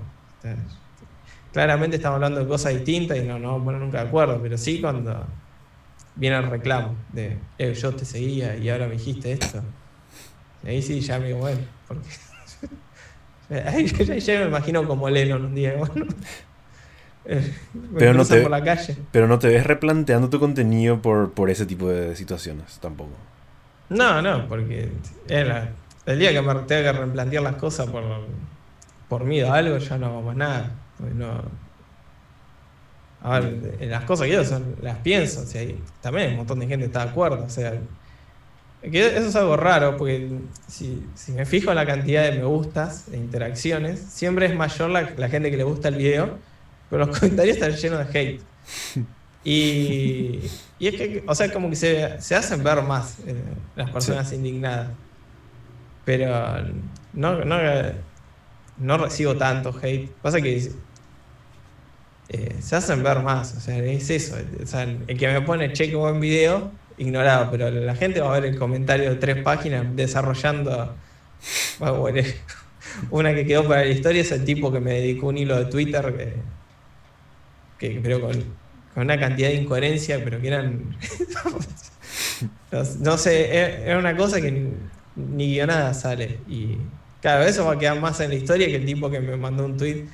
Claramente 1.52 1.96
estamos 1.96 2.16
hablando 2.16 2.40
de 2.40 2.48
cosas 2.48 2.74
distintas 2.74 3.18
y 3.18 3.20
no 3.20 3.38
nos 3.38 3.52
vamos 3.52 3.62
a 3.62 3.64
poner 3.66 3.80
nunca 3.80 4.02
de 4.02 4.08
acuerdo, 4.08 4.40
pero 4.42 4.58
sí 4.58 4.80
cuando 4.80 5.24
viene 6.14 6.36
el 6.36 6.44
reclamo 6.44 6.94
de 7.12 7.38
eh, 7.58 7.74
yo 7.74 7.94
te 7.94 8.04
seguía 8.04 8.56
y 8.56 8.68
ahora 8.68 8.86
me 8.86 8.92
dijiste 8.92 9.32
esto. 9.32 9.62
Y 10.64 10.68
ahí 10.68 10.82
sí 10.82 11.00
ya 11.00 11.18
me 11.18 11.28
digo, 11.28 11.38
bueno, 11.40 11.60
porque. 11.88 12.08
ahí 13.66 13.86
ya, 14.20 14.40
me 14.40 14.46
imagino 14.46 14.86
como 14.86 15.08
Lennon 15.08 15.44
un 15.46 15.54
día, 15.54 15.74
bueno. 15.78 16.06
Eh, 17.24 17.54
pero 17.96 18.14
no, 18.14 18.24
te, 18.24 18.40
por 18.40 18.50
la 18.50 18.64
calle. 18.64 18.96
pero 19.12 19.28
no 19.28 19.38
te 19.38 19.46
ves 19.46 19.64
replanteando 19.64 20.28
tu 20.28 20.40
contenido 20.40 21.00
por, 21.00 21.32
por 21.32 21.50
ese 21.50 21.66
tipo 21.66 21.88
de 21.88 22.16
situaciones 22.16 22.78
tampoco. 22.80 23.12
No, 23.90 24.20
no, 24.22 24.48
porque 24.48 24.90
el 25.28 26.18
día 26.18 26.32
que 26.32 26.42
me 26.42 26.54
tenga 26.62 26.92
que 26.92 26.98
replantear 26.98 27.42
las 27.42 27.56
cosas 27.56 27.88
por, 27.88 28.02
por 29.08 29.24
miedo 29.24 29.52
a 29.52 29.58
algo, 29.58 29.78
ya 29.78 29.98
no 29.98 30.06
hago 30.06 30.22
más 30.22 30.36
nada. 30.36 30.72
No, 31.14 31.42
a 33.22 33.38
ver, 33.38 33.78
las 33.88 34.04
cosas 34.04 34.26
que 34.26 34.32
yo 34.32 34.44
son, 34.44 34.76
las 34.82 34.98
pienso, 34.98 35.42
o 35.42 35.46
sea, 35.46 35.62
también 36.00 36.32
un 36.32 36.38
montón 36.38 36.58
de 36.58 36.66
gente 36.66 36.86
está 36.86 37.04
de 37.04 37.10
acuerdo, 37.10 37.44
o 37.44 37.48
sea, 37.48 37.80
que 38.82 39.06
eso 39.06 39.28
es 39.28 39.36
algo 39.36 39.56
raro, 39.56 39.96
porque 39.96 40.28
si, 40.66 41.04
me 41.28 41.46
fijo 41.46 41.70
en 41.70 41.76
la 41.76 41.86
cantidad 41.86 42.24
de 42.24 42.38
me 42.38 42.44
gustas, 42.44 43.10
de 43.10 43.16
interacciones, 43.16 44.00
siempre 44.00 44.46
es 44.46 44.56
mayor 44.56 44.90
la, 44.90 45.28
gente 45.28 45.52
que 45.52 45.56
le 45.56 45.62
gusta 45.62 45.88
el 45.88 45.94
video, 45.94 46.36
pero 46.90 47.06
los 47.06 47.18
comentarios 47.20 47.56
están 47.56 47.72
llenos 47.72 48.12
de 48.12 48.18
hate. 48.18 48.40
Y, 49.44 50.40
y 50.78 50.86
es 50.88 50.94
que, 50.94 51.24
o 51.26 51.34
sea, 51.34 51.52
como 51.52 51.70
que 51.70 51.76
se, 51.76 52.20
se 52.20 52.34
hacen 52.34 52.62
ver 52.62 52.82
más 52.82 53.18
eh, 53.26 53.34
las 53.76 53.90
personas 53.90 54.32
indignadas. 54.32 54.88
Pero 56.04 56.64
no, 57.12 57.44
no, 57.44 57.58
no 58.78 58.98
recibo 58.98 59.36
tanto 59.36 59.74
hate. 59.80 60.10
Pasa 60.22 60.40
que 60.40 60.70
eh, 62.32 62.56
se 62.60 62.76
hacen 62.76 63.02
ver 63.02 63.20
más. 63.20 63.54
O 63.56 63.60
sea, 63.60 63.78
es 63.78 64.10
eso. 64.10 64.36
O 64.62 64.66
sea, 64.66 64.82
el 64.82 65.18
que 65.18 65.28
me 65.28 65.40
pone 65.42 65.72
cheque 65.72 65.94
buen 65.94 66.20
video, 66.20 66.70
ignorado, 66.98 67.50
pero 67.50 67.70
la 67.70 67.94
gente 67.94 68.20
va 68.20 68.34
a 68.34 68.40
ver 68.40 68.52
el 68.52 68.58
comentario 68.58 69.10
de 69.10 69.16
tres 69.16 69.42
páginas 69.42 69.86
desarrollando. 69.94 70.94
Una 73.10 73.34
que 73.34 73.46
quedó 73.46 73.66
para 73.66 73.84
la 73.84 73.90
historia 73.90 74.20
es 74.22 74.32
el 74.32 74.44
tipo 74.44 74.72
que 74.72 74.80
me 74.80 74.92
dedicó 74.94 75.28
un 75.28 75.38
hilo 75.38 75.56
de 75.56 75.64
Twitter 75.66 76.34
que, 77.78 78.00
pero 78.02 78.20
con, 78.20 78.44
una 78.94 79.18
cantidad 79.18 79.48
de 79.48 79.54
incoherencia, 79.54 80.22
pero 80.22 80.40
que 80.40 80.48
eran. 80.48 80.96
no, 83.00 83.18
sé, 83.18 83.90
es 83.90 83.96
una 83.96 84.16
cosa 84.16 84.40
que 84.40 84.52
ni, 84.52 84.72
ni 85.16 85.54
guionada 85.54 85.94
sale. 85.94 86.40
Y 86.48 86.76
vez 87.22 87.50
eso 87.50 87.64
va 87.64 87.74
a 87.74 87.78
quedar 87.78 88.00
más 88.00 88.20
en 88.20 88.30
la 88.30 88.36
historia 88.36 88.66
que 88.66 88.76
el 88.76 88.84
tipo 88.86 89.10
que 89.10 89.20
me 89.20 89.36
mandó 89.36 89.64
un 89.64 89.76
tweet 89.76 90.06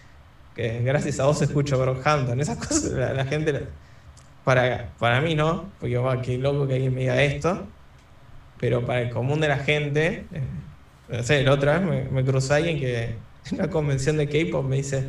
gracias 0.83 1.21
a 1.21 1.27
vos 1.27 1.41
escucho 1.41 1.79
Brockhampton. 1.79 2.41
Esas 2.41 2.57
cosas 2.67 2.93
la, 2.93 3.25
gente, 3.25 3.67
para, 4.45 4.91
para 4.99 5.21
mí 5.21 5.35
no, 5.35 5.71
porque 5.79 5.97
va, 5.99 6.21
qué 6.21 6.37
loco 6.37 6.67
que 6.67 6.75
alguien 6.75 6.95
me 6.95 7.03
diga 7.03 7.23
esto, 7.23 7.67
pero 8.59 8.85
para 8.85 9.03
el 9.03 9.11
común 9.11 9.41
de 9.41 9.49
la 9.49 9.59
gente, 9.59 10.25
eh, 10.33 10.43
no 11.09 11.23
sé, 11.23 11.43
la 11.45 11.53
otra 11.53 11.79
vez 11.79 12.11
me, 12.11 12.25
cruzó 12.25 12.55
alguien 12.55 12.79
que 12.81 13.05
en 13.05 13.15
una 13.53 13.71
convención 13.71 14.17
de 14.17 14.27
K-pop 14.27 14.65
me 14.65 14.77
dice, 14.77 15.05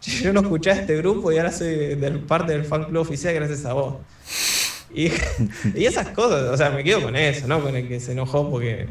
yo 0.00 0.32
no 0.32 0.40
escuché 0.40 0.70
a 0.70 0.74
este 0.74 0.96
grupo 0.96 1.32
y 1.32 1.38
ahora 1.38 1.52
soy 1.52 1.96
parte 2.26 2.52
del 2.52 2.64
fan 2.64 2.84
club 2.84 3.02
oficial 3.02 3.34
gracias 3.34 3.64
a 3.64 3.72
vos. 3.72 3.96
Y, 4.94 5.06
y, 5.74 5.86
esas 5.86 6.08
cosas, 6.08 6.50
o 6.50 6.56
sea, 6.56 6.70
me 6.70 6.84
quedo 6.84 7.02
con 7.02 7.16
eso, 7.16 7.48
¿no? 7.48 7.62
Con 7.62 7.74
el 7.74 7.88
que 7.88 7.98
se 7.98 8.12
enojó 8.12 8.50
porque, 8.50 8.88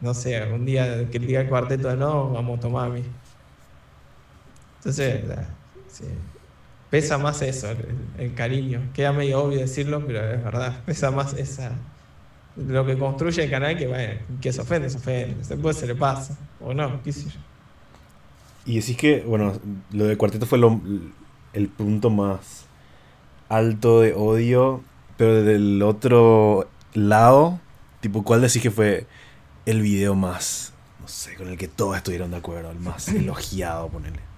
no 0.00 0.14
sé, 0.14 0.42
un 0.52 0.64
día 0.64 1.08
que 1.10 1.18
el 1.18 1.48
cuarteto 1.48 1.88
de 1.88 1.96
no, 1.96 2.30
vamos 2.30 2.58
a 2.58 2.60
tomar 2.62 2.90
a 2.90 2.94
mí. 2.94 3.04
Entonces, 4.84 5.22
sí. 5.88 6.04
pesa 6.90 7.16
más 7.16 7.40
eso, 7.42 7.68
el, 8.18 8.34
cariño. 8.34 8.90
Queda 8.92 9.12
medio 9.12 9.42
obvio 9.42 9.58
decirlo, 9.58 10.04
pero 10.06 10.30
es 10.30 10.44
verdad, 10.44 10.82
pesa 10.84 11.10
más 11.10 11.32
esa 11.34 11.72
lo 12.56 12.86
que 12.86 12.96
construye 12.96 13.44
el 13.44 13.50
canal 13.50 13.76
que, 13.76 13.86
bueno, 13.86 14.14
que 14.40 14.52
se 14.52 14.60
ofende, 14.60 14.88
se 14.88 14.98
ofende, 14.98 15.34
después 15.48 15.76
se 15.76 15.86
le 15.86 15.94
pasa, 15.94 16.38
o 16.60 16.72
no, 16.72 17.02
qué 17.02 17.12
sé 17.12 17.28
yo. 17.28 17.40
Y 18.64 18.78
decís 18.78 18.96
que, 18.96 19.20
bueno, 19.20 19.60
lo 19.90 20.04
de 20.04 20.16
cuarteto 20.16 20.46
fue 20.46 20.58
lo, 20.58 20.80
el 21.52 21.68
punto 21.68 22.10
más 22.10 22.66
alto 23.48 24.00
de 24.00 24.14
odio, 24.14 24.82
pero 25.16 25.42
del 25.42 25.82
otro 25.82 26.68
lado, 26.94 27.60
tipo, 28.00 28.22
¿cuál 28.22 28.40
decís 28.40 28.62
que 28.62 28.70
fue 28.70 29.06
el 29.66 29.82
video 29.82 30.14
más, 30.14 30.72
no 31.00 31.08
sé, 31.08 31.34
con 31.34 31.48
el 31.48 31.58
que 31.58 31.68
todos 31.68 31.96
estuvieron 31.96 32.30
de 32.30 32.36
acuerdo, 32.36 32.70
el 32.70 32.78
más 32.78 33.08
elogiado, 33.08 33.88
ponele? 33.88 34.33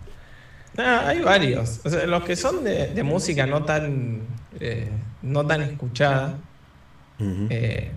Ah, 0.79 1.05
hay 1.09 1.21
varios. 1.21 1.81
O 1.85 1.91
sea, 1.91 2.07
los 2.07 2.25
que 2.25 2.37
son 2.37 2.65
de, 2.65 3.03
música 3.03 3.47
no 3.47 3.65
tan, 3.65 4.21
eh, 4.61 4.89
no 5.23 5.47
tan 5.47 5.63
escuchada. 5.63 6.39
Eh, 7.19 7.91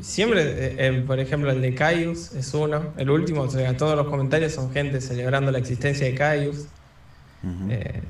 siempre, 0.00 0.86
eh, 0.86 1.04
por 1.06 1.20
ejemplo, 1.20 1.50
el 1.50 1.60
de 1.60 1.74
Caius 1.74 2.32
es 2.32 2.52
uno. 2.54 2.92
El 2.96 3.10
último, 3.10 3.42
o 3.42 3.50
sea, 3.50 3.76
todos 3.76 3.96
los 3.96 4.06
comentarios 4.08 4.52
son 4.52 4.72
gente 4.72 5.00
celebrando 5.00 5.52
la 5.52 5.58
existencia 5.58 6.06
de 6.06 6.14
Caius. 6.14 6.66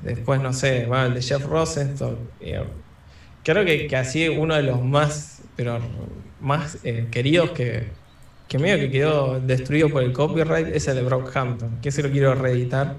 después, 0.03 0.41
no 0.41 0.53
sé, 0.53 0.87
bueno, 0.87 1.07
el 1.07 1.15
de 1.15 1.23
Jeff 1.23 1.45
Rosenstock. 1.45 2.19
creo 3.43 3.65
que, 3.65 3.87
que, 3.87 3.97
así 3.97 4.29
uno 4.29 4.55
de 4.55 4.63
los 4.63 4.83
más, 4.83 5.43
pero 5.57 5.81
más 6.41 6.79
queridos 7.11 7.51
que, 7.51 7.89
que 8.49 8.59
medio 8.59 8.79
que 8.79 8.91
quedó 8.91 9.41
destruido 9.41 9.91
por 9.91 10.03
el 10.03 10.13
copyright 10.13 10.69
es 10.69 10.89
el 10.89 10.97
de 10.97 11.03
Brockhampton, 11.03 11.81
que 11.83 11.91
se 11.91 12.03
lo 12.03 12.11
quiero 12.11 12.35
reeditar 12.35 12.97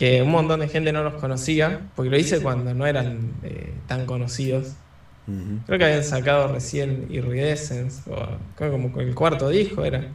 que 0.00 0.22
un 0.22 0.30
montón 0.30 0.60
de 0.60 0.68
gente 0.68 0.94
no 0.94 1.04
los 1.04 1.20
conocía, 1.20 1.78
porque 1.94 2.10
lo 2.10 2.16
hice 2.16 2.40
cuando 2.40 2.72
no 2.72 2.86
eran 2.86 3.34
eh, 3.42 3.74
tan 3.86 4.06
conocidos. 4.06 4.72
Creo 5.66 5.78
que 5.78 5.84
habían 5.84 6.02
sacado 6.04 6.50
recién 6.50 7.06
Iridescence, 7.10 8.10
o 8.10 8.16
creo 8.56 8.72
como 8.72 8.98
el 8.98 9.14
cuarto 9.14 9.50
disco 9.50 9.84
era. 9.84 10.08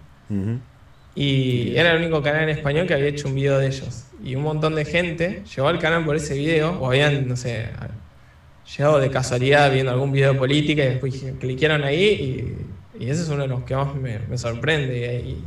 Y 1.13 1.75
era 1.75 1.91
el 1.91 1.97
único 2.01 2.23
canal 2.23 2.49
en 2.49 2.57
español 2.57 2.87
que 2.87 2.95
había 2.95 3.05
hecho 3.09 3.27
un 3.27 3.35
video 3.35 3.59
de 3.59 3.67
ellos. 3.67 4.05
Y 4.23 4.33
un 4.33 4.41
montón 4.41 4.73
de 4.73 4.85
gente 4.85 5.43
llegó 5.55 5.67
al 5.67 5.77
canal 5.77 6.03
por 6.03 6.15
ese 6.15 6.33
video, 6.33 6.79
o 6.79 6.87
habían, 6.87 7.27
no 7.27 7.35
sé, 7.35 7.67
llegado 8.75 8.99
de 8.99 9.11
casualidad 9.11 9.71
viendo 9.71 9.91
algún 9.91 10.11
video 10.11 10.33
de 10.33 10.39
política 10.39 10.83
y 10.83 10.87
después 10.87 11.23
cliquearon 11.39 11.83
ahí 11.83 12.57
y, 12.97 13.03
y 13.05 13.09
ese 13.11 13.21
es 13.21 13.29
uno 13.29 13.43
de 13.43 13.49
los 13.49 13.63
que 13.65 13.75
más 13.75 13.93
me, 13.93 14.17
me 14.17 14.37
sorprende. 14.39 15.21
Y, 15.23 15.43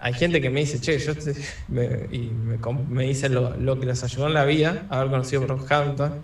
hay 0.00 0.14
gente 0.14 0.40
que 0.40 0.50
me 0.50 0.60
dice, 0.60 0.80
che, 0.80 0.98
yo 0.98 1.12
me, 1.68 2.06
y 2.12 2.30
me, 2.88 3.04
dice 3.04 3.28
lo, 3.28 3.80
que 3.80 3.86
les 3.86 4.02
ayudó 4.04 4.28
en 4.28 4.34
la 4.34 4.44
vida, 4.44 4.86
haber 4.90 5.10
conocido 5.10 5.42
Brockhampton, 5.42 6.20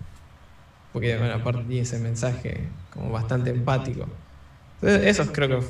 porque 0.93 1.17
bueno, 1.17 1.33
aparte 1.33 1.63
tiene 1.63 1.81
ese 1.81 1.99
mensaje 1.99 2.61
como 2.93 3.11
bastante 3.11 3.49
empático. 3.49 4.07
Entonces, 4.81 5.07
esos 5.07 5.29
creo 5.31 5.49
que 5.49 5.65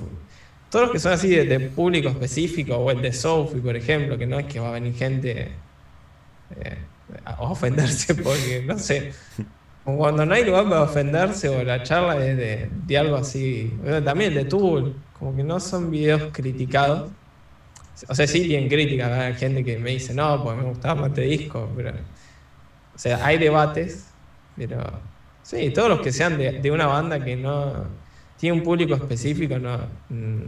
todos 0.70 0.86
los 0.86 0.91
que 0.91 0.99
son 0.99 1.14
así 1.14 1.30
de, 1.30 1.60
público 1.60 2.10
específico, 2.10 2.76
o 2.76 2.91
el 2.91 3.01
de 3.01 3.12
Sophie, 3.12 3.62
por 3.62 3.76
ejemplo, 3.76 4.18
que 4.18 4.28
no 4.28 4.39
es 4.39 4.45
que 4.45 4.60
va 4.60 4.70
a 4.70 4.72
venir 4.72 4.93
gente 4.93 5.51
eh, 6.60 6.78
a 7.24 7.41
ofenderse 7.41 8.14
porque, 8.24 8.64
no 8.66 8.78
sé, 8.78 9.14
cuando 9.84 10.26
no 10.26 10.34
hay 10.34 10.45
lugar 10.45 10.66
para 10.66 10.82
ofenderse 10.84 11.49
o 11.49 11.64
la 11.64 11.82
charla 11.84 12.24
es 12.26 12.38
de, 12.38 12.70
de 12.86 12.97
algo 12.97 13.16
así, 13.16 13.74
también 14.03 14.34
de 14.34 14.45
Tool, 14.45 14.95
como 15.18 15.36
que 15.36 15.43
no 15.43 15.60
son 15.60 15.89
videos 15.89 16.24
criticados 16.32 17.12
o 18.08 18.16
sea, 18.16 18.28
sí 18.28 18.41
tienen 18.41 18.70
críticas, 18.70 19.12
hay 19.12 19.34
gente 19.36 19.64
que 19.64 19.78
me 19.78 19.91
dice, 19.91 20.14
no, 20.14 20.43
pues 20.43 20.58
me 20.58 20.64
gustaba 20.64 20.96
más 21.02 21.10
este 21.10 21.22
disco, 21.22 21.70
pero... 21.76 21.91
O 21.91 22.98
sea, 22.98 23.26
hay 23.26 23.38
debates, 23.38 24.08
pero... 24.56 24.82
Sí, 25.43 25.70
todos 25.70 25.89
los 25.89 26.02
que 26.02 26.12
sean 26.12 26.38
de, 26.38 26.72
una 26.72 26.88
banda 26.88 27.24
que 27.24 27.36
no 27.36 27.86
tiene 28.38 28.58
un 28.58 28.64
público 28.64 28.96
específico 28.96 29.60
no, 29.60 29.78
mm, 30.10 30.43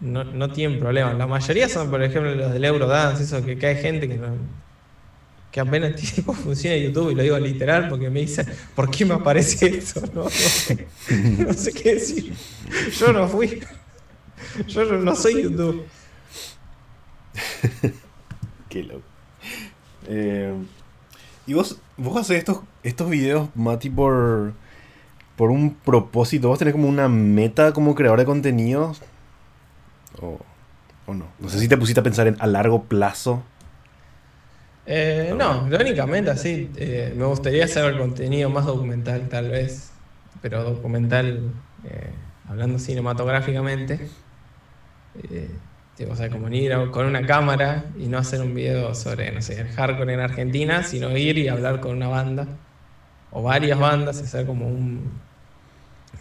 no, 0.00 0.24
no 0.24 0.50
tienen 0.50 0.78
problema. 0.78 1.14
La 1.14 1.26
mayoría 1.26 1.68
son, 1.68 1.90
por 1.90 2.02
ejemplo, 2.02 2.34
los 2.34 2.52
del 2.52 2.64
Eurodance, 2.64 3.22
eso 3.22 3.42
que 3.42 3.56
cae 3.56 3.76
gente 3.76 4.06
que 4.06 4.16
no, 4.16 4.36
que 5.50 5.60
apenas 5.60 5.94
tiene 5.96 6.24
cómo 6.26 6.38
funciona 6.38 6.76
YouTube, 6.76 7.10
y 7.10 7.14
lo 7.14 7.22
digo 7.22 7.38
literal 7.38 7.88
porque 7.88 8.10
me 8.10 8.20
dicen, 8.20 8.46
¿por 8.74 8.90
qué 8.90 9.04
me 9.04 9.14
aparece 9.14 9.66
esto? 9.66 10.00
No, 10.14 10.24
no, 10.24 11.46
no 11.46 11.52
sé 11.54 11.72
qué 11.72 11.94
decir. 11.94 12.34
Yo 12.98 13.12
no 13.12 13.28
fui. 13.28 13.62
Yo 14.66 14.84
no 14.84 15.16
soy 15.16 15.42
YouTube. 15.42 15.86
Qué 18.68 18.82
loco. 18.82 19.02
Eh, 20.06 20.54
¿Y 21.46 21.54
vos, 21.54 21.78
vos 21.96 22.16
haces 22.16 22.38
estos, 22.38 22.60
estos 22.82 23.10
videos, 23.10 23.48
Mati, 23.54 23.90
por, 23.90 24.52
por 25.36 25.50
un 25.50 25.74
propósito? 25.74 26.48
¿Vos 26.48 26.58
tenés 26.58 26.72
como 26.72 26.88
una 26.88 27.08
meta 27.08 27.72
como 27.72 27.94
creador 27.94 28.18
de 28.20 28.24
contenido? 28.24 28.94
¿O, 30.20 30.38
o 31.06 31.14
no? 31.14 31.26
No 31.38 31.48
sé 31.48 31.58
si 31.58 31.68
te 31.68 31.76
pusiste 31.76 32.00
a 32.00 32.02
pensar 32.02 32.26
en 32.28 32.36
a 32.38 32.46
largo 32.46 32.84
plazo. 32.84 33.42
Eh, 34.86 35.32
no, 35.36 35.68
la 35.68 35.78
única 35.80 36.06
meta, 36.06 36.36
sí. 36.36 36.70
Eh, 36.76 37.14
me 37.16 37.24
gustaría 37.24 37.64
hacer 37.64 37.84
el 37.84 37.98
contenido 37.98 38.50
más 38.50 38.66
documental, 38.66 39.28
tal 39.28 39.50
vez. 39.50 39.90
Pero 40.40 40.64
documental, 40.64 41.52
hablando 42.48 42.78
cinematográficamente. 42.80 44.08
Eh, 45.22 45.48
o 46.10 46.16
sea, 46.16 46.30
como 46.30 46.48
ir 46.48 46.72
con 46.90 47.06
una 47.06 47.24
cámara 47.26 47.84
y 47.98 48.06
no 48.06 48.18
hacer 48.18 48.40
un 48.40 48.54
video 48.54 48.94
sobre, 48.94 49.30
no 49.30 49.40
sé, 49.42 49.60
el 49.60 49.68
hardcore 49.68 50.14
en 50.14 50.20
Argentina, 50.20 50.82
sino 50.82 51.16
ir 51.16 51.38
y 51.38 51.48
hablar 51.48 51.80
con 51.80 51.96
una 51.96 52.08
banda 52.08 52.48
o 53.30 53.42
varias 53.42 53.78
bandas, 53.78 54.20
hacer 54.20 54.46
como 54.46 54.66
un, 54.66 55.12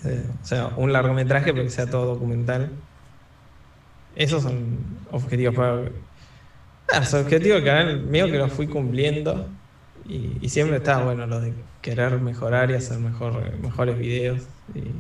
eh, 0.06 0.24
o 0.42 0.46
sea, 0.46 0.68
un 0.78 0.94
largometraje, 0.94 1.52
pero 1.52 1.64
que 1.64 1.70
sea 1.70 1.90
todo 1.90 2.06
documental. 2.06 2.70
Esos 4.16 4.44
son 4.44 4.78
objetivos 5.12 5.56
para... 5.56 5.82
Ah, 6.94 7.00
los 7.00 7.14
objetivos 7.14 7.58
del 7.58 7.66
canal 7.66 8.02
mío 8.02 8.26
que 8.28 8.38
los 8.38 8.52
fui 8.52 8.68
cumpliendo 8.68 9.48
y, 10.08 10.50
siempre 10.50 10.78
está 10.78 11.02
bueno 11.04 11.26
lo 11.26 11.40
de 11.40 11.54
querer 11.82 12.20
mejorar 12.20 12.70
y 12.72 12.74
hacer 12.74 13.00
mejor, 13.00 13.58
mejores 13.60 13.98
videos. 13.98 14.42
Y, 14.76 14.92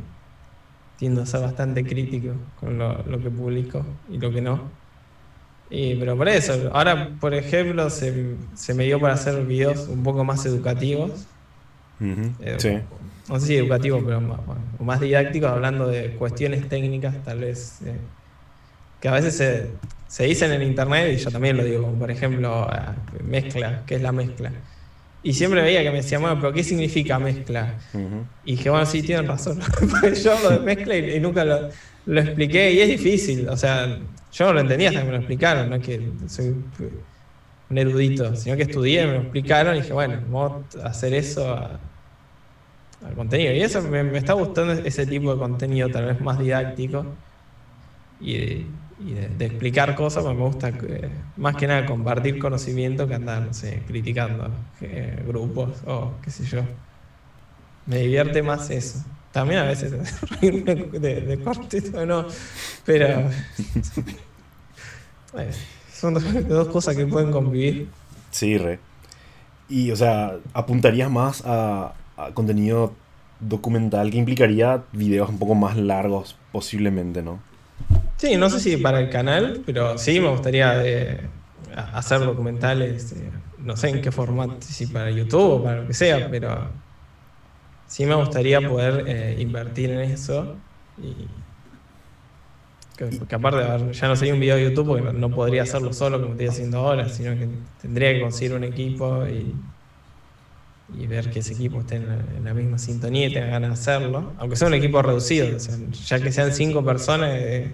tiendo 1.01 1.23
a 1.23 1.25
ser 1.25 1.41
bastante 1.41 1.83
crítico 1.83 2.35
con 2.59 2.77
lo, 2.77 3.19
que 3.19 3.31
publico 3.31 3.83
y 4.07 4.19
lo 4.19 4.31
que 4.31 4.39
no. 4.39 4.69
Y, 5.67 5.95
pero 5.95 6.15
por 6.15 6.29
eso, 6.29 6.69
ahora 6.71 7.09
por 7.19 7.33
ejemplo 7.33 7.89
se, 7.89 8.35
se 8.53 8.75
me 8.75 8.83
dio 8.83 8.99
para 8.99 9.15
hacer 9.15 9.43
videos 9.43 9.87
un 9.87 10.03
poco 10.03 10.23
más 10.23 10.45
educativos. 10.45 11.25
Eh, 11.99 12.83
no 13.27 13.39
sé 13.39 13.47
si 13.47 13.55
educativos, 13.55 14.03
pero 14.05 14.21
más, 14.21 14.41
más 14.79 14.99
didácticos, 14.99 15.49
hablando 15.49 15.87
de 15.87 16.11
cuestiones 16.17 16.69
técnicas, 16.69 17.15
tal 17.25 17.39
vez, 17.39 17.81
eh, 17.83 17.97
que 18.99 19.07
a 19.07 19.13
veces 19.13 19.35
se, 19.35 19.71
se 20.07 20.25
dicen 20.25 20.51
en 20.51 20.61
internet, 20.61 21.11
y 21.11 21.17
yo 21.17 21.31
también 21.31 21.57
lo 21.57 21.63
digo, 21.63 21.81
como 21.81 21.97
por 21.97 22.11
ejemplo, 22.11 22.69
mezcla, 23.23 23.81
¿qué 23.87 23.95
es 23.95 24.03
la 24.03 24.11
mezcla? 24.11 24.51
Y 25.23 25.33
siempre 25.33 25.61
veía 25.61 25.83
que 25.83 25.91
me 25.91 25.97
decía, 25.97 26.17
bueno, 26.17 26.39
pero 26.39 26.51
¿qué 26.51 26.63
significa 26.63 27.19
mezcla? 27.19 27.75
Y 28.43 28.55
dije, 28.55 28.69
bueno, 28.69 28.85
sí, 28.85 29.03
tienen 29.03 29.27
razón. 29.27 29.59
yo 30.23 30.35
hablo 30.35 30.49
de 30.49 30.59
mezcla 30.59 30.97
y, 30.97 31.19
nunca 31.19 31.45
lo, 31.45 31.69
lo, 32.07 32.21
expliqué 32.21 32.73
y 32.73 32.79
es 32.79 32.87
difícil. 32.87 33.47
O 33.47 33.55
sea, 33.55 33.99
yo 34.33 34.45
no 34.45 34.53
lo 34.53 34.59
entendía 34.61 34.89
hasta 34.89 35.01
que 35.01 35.05
me 35.05 35.11
lo 35.11 35.17
explicaron, 35.17 35.69
no 35.69 35.75
es 35.75 35.85
que 35.85 36.09
soy 36.27 36.55
un 37.69 37.77
erudito, 37.77 38.35
sino 38.35 38.57
que 38.57 38.63
estudié, 38.63 39.05
me 39.05 39.13
lo 39.13 39.19
explicaron 39.21 39.75
y 39.75 39.81
dije, 39.81 39.93
bueno, 39.93 40.19
vamos 40.29 40.75
a 40.83 40.87
hacer 40.87 41.13
eso 41.13 41.53
al 41.55 43.13
contenido. 43.15 43.53
Y 43.53 43.61
eso 43.61 43.81
me, 43.83 44.03
me, 44.03 44.17
está 44.17 44.33
gustando 44.33 44.73
ese 44.73 45.05
tipo 45.05 45.33
de 45.33 45.39
contenido, 45.39 45.89
tal 45.89 46.05
vez 46.05 46.19
más 46.19 46.39
didáctico. 46.39 47.05
Y, 48.19 48.65
y 49.05 49.13
de, 49.13 49.45
explicar 49.45 49.95
cosas, 49.95 50.23
porque 50.23 50.37
me 50.37 50.45
gusta 50.45 50.69
eh, 50.69 51.09
más 51.37 51.55
que 51.55 51.67
nada 51.67 51.85
compartir 51.85 52.37
conocimiento 52.39 53.07
que 53.07 53.15
andar, 53.15 53.47
no 53.47 53.53
sé, 53.53 53.81
criticando 53.87 54.49
eh, 54.81 55.23
grupos 55.25 55.81
o 55.85 56.13
qué 56.21 56.29
sé 56.29 56.45
yo. 56.45 56.61
Me 57.85 57.97
divierte 57.97 58.43
más 58.43 58.69
eso. 58.69 59.03
También 59.31 59.61
a 59.61 59.63
veces 59.63 59.91
de, 60.41 61.21
de 61.21 61.39
corte, 61.43 61.81
no, 62.05 62.27
pero 62.85 63.29
son 65.93 66.13
dos, 66.47 66.67
cosas 66.67 66.95
que 66.95 67.05
pueden 67.05 67.31
convivir. 67.31 67.87
Sí, 68.29 68.57
re. 68.57 68.79
Y, 69.69 69.91
o 69.91 69.95
sea, 69.95 70.37
apuntarías 70.53 71.09
más 71.09 71.43
a, 71.45 71.93
a 72.17 72.31
contenido 72.33 72.93
documental 73.39 74.11
que 74.11 74.17
implicaría 74.17 74.83
videos 74.91 75.29
un 75.29 75.39
poco 75.39 75.55
más 75.55 75.77
largos, 75.77 76.37
posiblemente, 76.51 77.23
¿no? 77.23 77.39
Sí, 78.21 78.37
no 78.37 78.51
sé 78.51 78.59
si 78.59 78.77
para 78.77 78.99
el 78.99 79.09
canal, 79.09 79.63
pero 79.65 79.97
sí 79.97 80.19
me 80.19 80.29
gustaría 80.29 80.85
eh, 80.85 81.21
hacer 81.91 82.19
documentales, 82.19 83.13
eh, 83.13 83.31
no 83.57 83.75
sé 83.75 83.89
en 83.89 83.99
qué 83.99 84.11
formato, 84.11 84.57
si 84.61 84.85
para 84.85 85.09
YouTube 85.09 85.53
o 85.53 85.63
para 85.63 85.81
lo 85.81 85.87
que 85.87 85.95
sea, 85.95 86.29
pero 86.29 86.69
sí 87.87 88.05
me 88.05 88.13
gustaría 88.13 88.61
poder 88.61 89.05
eh, 89.07 89.37
invertir 89.39 89.89
en 89.89 90.01
eso 90.01 90.55
Que, 92.95 93.35
aparte, 93.35 93.91
ya 93.91 94.07
no 94.07 94.15
sería 94.15 94.35
un 94.35 94.39
video 94.39 94.55
de 94.57 94.65
YouTube 94.65 94.89
porque 94.89 95.13
no, 95.17 95.31
podría 95.31 95.63
hacerlo 95.63 95.91
solo 95.91 96.21
como 96.21 96.33
estoy 96.33 96.45
haciendo 96.45 96.77
ahora, 96.77 97.09
sino 97.09 97.31
que 97.31 97.49
tendría 97.81 98.13
que 98.13 98.21
conseguir 98.21 98.53
un 98.53 98.65
equipo 98.65 99.25
y, 99.25 99.55
y 100.95 101.07
ver 101.07 101.31
que 101.31 101.39
ese 101.39 101.53
equipo 101.53 101.79
esté 101.79 101.95
en 101.95 102.43
la, 102.43 102.53
misma 102.53 102.77
sintonía 102.77 103.25
y 103.25 103.33
tenga 103.33 103.47
ganas 103.47 103.69
de 103.69 103.73
hacerlo. 103.73 104.33
Aunque 104.37 104.57
sea 104.57 104.67
un 104.67 104.75
equipo 104.75 105.01
reducido, 105.01 105.57
ya 106.05 106.19
que 106.19 106.31
sean 106.31 106.53
cinco 106.53 106.85
personas, 106.85 107.31
eh, 107.33 107.73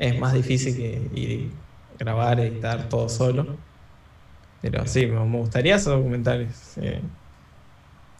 es 0.00 0.18
más 0.18 0.32
difícil 0.32 0.74
que 0.74 1.02
ir 1.14 1.50
grabar, 1.98 2.40
editar 2.40 2.88
todo 2.88 3.08
solo. 3.08 3.56
Pero 4.62 4.86
sí, 4.86 5.06
me, 5.06 5.20
gustaría 5.38 5.76
hacer 5.76 5.92
documentales. 5.92 6.74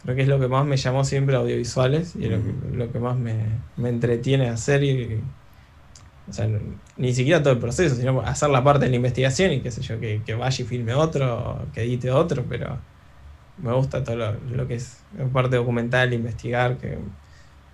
Creo 0.03 0.15
que 0.15 0.21
es 0.21 0.27
lo 0.27 0.39
que 0.39 0.47
más 0.47 0.65
me 0.65 0.77
llamó 0.77 1.03
siempre 1.03 1.35
audiovisuales 1.35 2.15
y 2.15 2.27
lo, 2.27 2.37
que, 2.37 2.53
lo 2.77 2.91
que 2.91 2.99
más 2.99 3.17
me, 3.17 3.35
me 3.77 3.89
entretiene 3.89 4.49
hacer 4.49 4.83
y 4.83 5.21
o 6.29 6.33
sea, 6.33 6.47
ni 6.97 7.13
siquiera 7.13 7.41
todo 7.41 7.53
el 7.53 7.59
proceso, 7.59 7.95
sino 7.95 8.21
hacer 8.21 8.49
la 8.49 8.63
parte 8.63 8.85
de 8.85 8.91
la 8.91 8.95
investigación 8.95 9.51
y 9.51 9.59
qué 9.59 9.71
sé 9.71 9.81
yo, 9.81 9.99
que, 9.99 10.21
que 10.25 10.33
vaya 10.33 10.63
y 10.63 10.67
filme 10.67 10.93
otro, 10.93 11.67
que 11.73 11.81
edite 11.81 12.09
otro, 12.11 12.45
pero 12.47 12.77
me 13.57 13.73
gusta 13.73 14.03
todo 14.03 14.15
lo, 14.15 14.67
que 14.67 14.75
es 14.75 15.03
parte 15.33 15.55
documental, 15.55 16.13
investigar, 16.13 16.77
que 16.77 16.97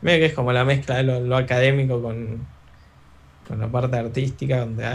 que 0.01 0.25
es 0.25 0.33
como 0.33 0.53
la 0.53 0.63
mezcla 0.63 0.97
de 0.97 1.03
lo, 1.03 1.35
académico 1.35 2.01
con, 2.01 2.47
con, 3.47 3.59
la 3.59 3.67
parte 3.67 3.97
artística, 3.97 4.59
donde 4.59 4.85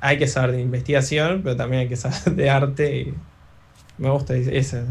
hay, 0.00 0.18
que 0.18 0.26
saber 0.26 0.52
de 0.52 0.60
investigación, 0.60 1.40
pero 1.42 1.56
también 1.56 1.82
hay 1.82 1.88
que 1.88 1.96
saber 1.96 2.34
de 2.34 2.50
arte 2.50 2.96
y 3.00 3.14
me 3.98 4.10
gusta 4.10 4.34
ese, 4.34 4.84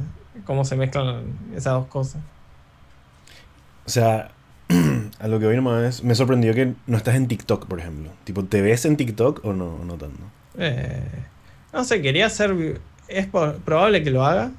cómo 0.46 0.66
se 0.66 0.76
mezclan 0.76 1.24
esas 1.56 1.74
dos 1.74 1.88
cosas. 1.88 2.22
O 3.86 3.90
sea, 3.90 4.32
a 5.20 5.28
lo 5.28 5.40
que 5.40 5.46
voy 5.46 5.56
nomás 5.56 6.04
me 6.04 6.16
sorprendió 6.16 6.54
que 6.54 6.74
no 6.88 6.98
estás 6.98 7.16
en 7.16 7.28
TikTok, 7.28 7.66
por 7.66 7.80
ejemplo. 7.80 8.12
Tipo, 8.24 8.44
¿te 8.46 8.62
ves 8.62 8.86
en 8.86 8.98
TikTok 8.98 9.44
o 9.44 9.54
no, 9.54 9.84
no 9.86 9.96
tanto? 9.96 10.22
Eh, 10.58 11.04
no 11.74 11.84
sé, 11.84 12.02
quería 12.02 12.28
hacer... 12.28 12.82
Es 13.08 13.28
probable 13.28 14.04
que 14.04 14.12
lo 14.12 14.26
haga. 14.26 14.52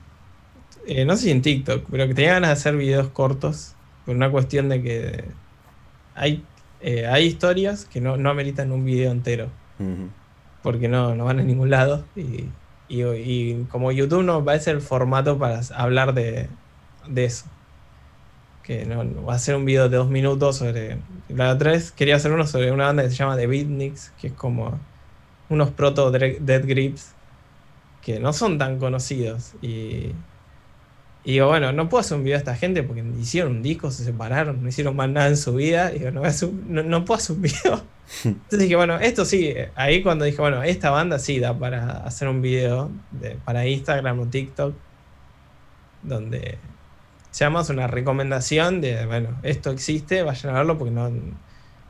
Eh, 0.87 1.05
no 1.05 1.17
sé 1.17 1.23
si 1.25 1.31
en 1.31 1.41
TikTok, 1.41 1.87
pero 1.91 2.07
que 2.07 2.15
tenía 2.15 2.35
ganas 2.35 2.51
de 2.51 2.53
hacer 2.53 2.77
videos 2.77 3.09
cortos. 3.09 3.75
Por 4.05 4.15
una 4.15 4.31
cuestión 4.31 4.69
de 4.69 4.83
que 4.83 5.25
hay, 6.15 6.45
eh, 6.83 7.07
hay 7.07 7.27
historias 7.27 7.85
que 7.85 8.01
no, 8.01 8.17
no 8.17 8.31
ameritan 8.31 8.73
un 8.73 8.85
video 8.85 9.13
entero. 9.13 9.49
Porque 10.63 10.87
no, 10.89 11.15
no 11.17 11.25
van 11.25 11.41
a 11.41 11.43
ningún 11.43 11.71
lado. 11.71 12.05
Y, 12.15 12.49
y, 12.89 13.03
y, 13.03 13.67
como 13.71 13.91
YouTube 13.91 14.23
no 14.23 14.45
va 14.45 14.53
a 14.53 14.59
ser 14.59 14.77
el 14.77 14.83
formato 14.83 15.39
para 15.39 15.61
hablar 15.75 16.15
de, 16.15 16.49
de 17.09 17.25
eso 17.25 17.47
que 18.63 18.87
no, 18.87 19.25
va 19.25 19.35
a 19.35 19.37
hacer 19.37 19.57
un 19.57 19.65
video 19.65 19.89
de 19.89 19.97
dos 19.97 20.09
minutos 20.09 20.57
sobre... 20.57 20.99
La 21.29 21.51
otra 21.51 21.73
vez 21.73 21.93
quería 21.93 22.17
hacer 22.17 22.33
uno 22.33 22.47
sobre 22.47 22.73
una 22.73 22.87
banda 22.87 23.03
que 23.03 23.11
se 23.11 23.17
llama 23.17 23.37
The 23.37 23.47
Beatniks, 23.47 24.13
que 24.21 24.29
es 24.29 24.33
como 24.33 24.79
unos 25.49 25.71
proto 25.71 26.11
Dead 26.11 26.67
Grips 26.67 27.15
que 28.01 28.21
no 28.21 28.33
son 28.33 28.59
tan 28.59 28.79
conocidos. 28.79 29.55
Y, 29.63 30.13
y 31.25 31.33
digo, 31.33 31.47
bueno, 31.47 31.73
no 31.73 31.89
puedo 31.89 32.01
hacer 32.01 32.17
un 32.17 32.25
video 32.25 32.37
de 32.37 32.41
esta 32.41 32.57
gente 32.57 32.83
porque 32.83 33.05
hicieron 33.21 33.53
un 33.53 33.63
disco, 33.63 33.93
se 33.93 34.05
separaron, 34.05 34.61
no 34.61 34.69
hicieron 34.69 34.97
más 34.97 35.09
nada 35.09 35.29
en 35.29 35.37
su 35.37 35.55
vida. 35.55 35.93
Y 35.95 36.01
digo, 36.01 36.11
no, 36.11 36.83
no, 36.83 37.05
puedo 37.05 37.19
hacer 37.19 37.37
un 37.37 37.43
video. 37.43 37.83
Entonces 38.25 38.59
dije, 38.59 38.75
bueno, 38.75 38.99
esto 38.99 39.25
sí, 39.25 39.55
ahí 39.77 40.03
cuando 40.03 40.25
dije, 40.25 40.39
bueno, 40.39 40.65
esta 40.65 40.91
banda 40.91 41.21
sí 41.21 41.39
da 41.39 41.57
para 41.57 42.05
hacer 42.05 42.27
un 42.27 42.43
video 42.43 42.91
de, 43.13 43.37
para 43.45 43.67
Instagram 43.67 44.19
o 44.19 44.27
TikTok, 44.27 44.75
donde 46.03 46.59
sea 47.31 47.51
más 47.51 47.71
una 47.71 47.87
recomendación 47.87 48.81
de, 48.81 49.07
bueno, 49.07 49.39
esto 49.45 49.71
existe, 49.71 50.25
vayan 50.25 50.55
a 50.55 50.59
verlo 50.59 50.77
porque 50.77 50.93
no, 50.93 51.11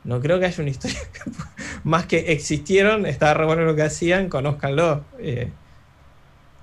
no 0.03 0.21
creo 0.21 0.39
que 0.39 0.45
haya 0.45 0.61
una 0.61 0.69
historia 0.69 0.99
más 1.83 2.05
que 2.05 2.33
existieron, 2.33 3.07
estaba 3.07 3.33
re 3.33 3.45
bueno 3.45 3.63
lo 3.63 3.75
que 3.75 3.81
hacían, 3.81 4.29
conózcanlo. 4.29 5.03
Eh, 5.17 5.49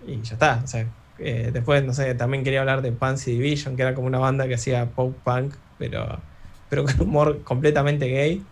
y 0.07 0.23
ya 0.23 0.35
está. 0.35 0.61
O 0.65 0.67
sea, 0.69 0.87
eh, 1.21 1.51
después, 1.53 1.85
no 1.85 1.93
sé, 1.93 2.15
también 2.15 2.45
quería 2.45 2.61
hablar 2.61 2.83
de 2.83 2.93
Pansy 2.93 3.33
Division, 3.33 3.77
que 3.77 3.83
era 3.83 3.95
como 3.95 4.07
una 4.07 4.19
banda 4.19 4.49
que 4.49 4.55
hacía 4.55 4.87
pop 4.87 5.15
punk, 5.25 5.55
pero, 5.79 6.21
pero 6.69 6.85
con 6.85 7.01
humor 7.01 7.43
completamente 7.43 8.09
gay. 8.09 8.45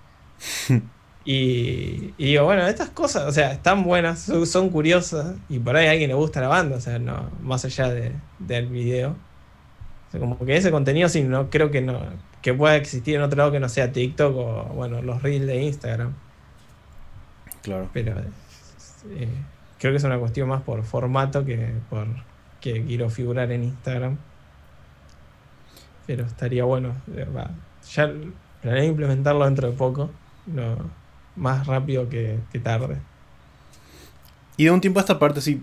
y, 1.25 2.14
y, 2.16 2.25
digo, 2.25 2.45
bueno, 2.45 2.66
estas 2.66 2.91
cosas, 2.91 3.25
o 3.25 3.33
sea, 3.33 3.53
están 3.53 3.85
buenas, 3.85 4.31
son, 4.45 4.71
curiosas, 4.71 5.37
y 5.49 5.59
por 5.59 5.77
ahí 5.77 5.87
a 5.87 5.93
alguien 5.93 6.09
le 6.09 6.14
gusta 6.14 6.41
la 6.41 6.49
banda, 6.49 6.77
o 6.77 6.81
sea, 6.81 6.99
no, 6.99 7.31
más 7.43 7.64
allá 7.64 7.89
de, 7.91 8.12
del 8.39 8.66
video 8.66 9.16
como 10.12 10.39
que 10.39 10.57
ese 10.57 10.71
contenido 10.71 11.09
sí, 11.09 11.23
no 11.23 11.51
creo 11.51 11.71
que 11.71 11.83
no 11.83 12.01
que 12.41 12.55
pueda 12.55 12.77
existir 12.77 13.16
en 13.16 13.23
otro 13.23 13.37
lado 13.37 13.53
que 13.53 13.61
no 13.61 13.69
sea 13.69 13.93
TikTok 13.93 14.37
o 14.37 14.64
bueno, 14.75 15.03
los 15.03 15.23
reels 15.23 15.47
de 15.47 15.62
Instagram. 15.62 16.14
Claro. 17.62 17.91
Pero 17.93 18.14
eh, 19.11 19.29
creo 19.79 19.93
que 19.93 19.97
es 19.97 20.05
una 20.05 20.19
cuestión 20.19 20.49
más 20.49 20.62
por 20.62 20.83
formato 20.85 21.45
que 21.45 21.75
por 21.91 22.07
que 22.61 22.84
quiero 22.84 23.11
figurar 23.11 23.50
en 23.52 23.64
Instagram. 23.64 24.18
Pero 26.06 26.24
estaría 26.24 26.64
bueno. 26.64 26.94
Ya 27.92 28.12
planeo 28.62 28.84
implementarlo 28.84 29.44
dentro 29.44 29.70
de 29.70 29.76
poco. 29.76 30.11
Más 31.36 31.66
rápido 31.66 32.09
que, 32.09 32.38
tarde. 32.62 32.96
Y 34.56 34.64
de 34.64 34.70
un 34.70 34.80
tiempo 34.80 34.98
a 34.98 35.02
esta 35.02 35.18
parte, 35.18 35.40
sí. 35.40 35.62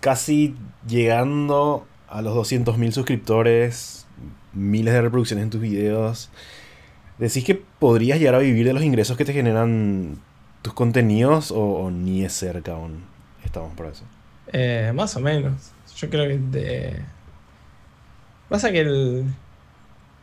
casi 0.00 0.56
llegando 0.86 1.86
a 2.08 2.22
los 2.22 2.34
200.000 2.36 2.92
suscriptores, 2.92 4.06
miles 4.52 4.92
de 4.92 5.02
reproducciones 5.02 5.44
en 5.44 5.50
tus 5.50 5.60
videos, 5.60 6.30
¿decís 7.18 7.44
que 7.44 7.54
podrías 7.54 8.18
llegar 8.18 8.34
a 8.34 8.38
vivir 8.38 8.66
de 8.66 8.72
los 8.72 8.82
ingresos 8.82 9.16
que 9.16 9.24
te 9.24 9.32
generan 9.32 10.18
tus 10.62 10.74
contenidos 10.74 11.52
o, 11.54 11.90
ni 11.90 12.24
es 12.24 12.32
cerca 12.32 12.72
aún 12.72 13.04
estamos 13.44 13.72
por 13.74 13.86
eso? 13.86 14.04
Eh, 14.52 14.92
más 14.94 15.16
o 15.16 15.20
menos. 15.20 15.72
Yo 15.96 16.10
creo 16.10 16.28
que 16.28 17.00
pasa 18.48 18.70
que 18.70 18.80
el... 18.80 19.24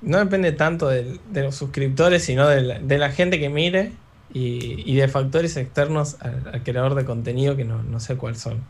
no 0.01 0.19
depende 0.19 0.51
tanto 0.51 0.88
de, 0.88 1.19
los 1.34 1.55
suscriptores, 1.55 2.23
sino 2.23 2.47
de 2.47 2.97
la, 2.97 3.11
gente 3.11 3.39
que 3.39 3.49
mire 3.49 3.91
y, 4.32 4.95
de 4.95 5.07
factores 5.07 5.57
externos 5.57 6.17
al, 6.21 6.63
creador 6.63 6.95
de 6.95 7.05
contenido 7.05 7.55
que 7.55 7.65
no, 7.65 7.82
no 7.84 7.99
sé 7.99 8.17
cuáles 8.17 8.39
son. 8.39 8.63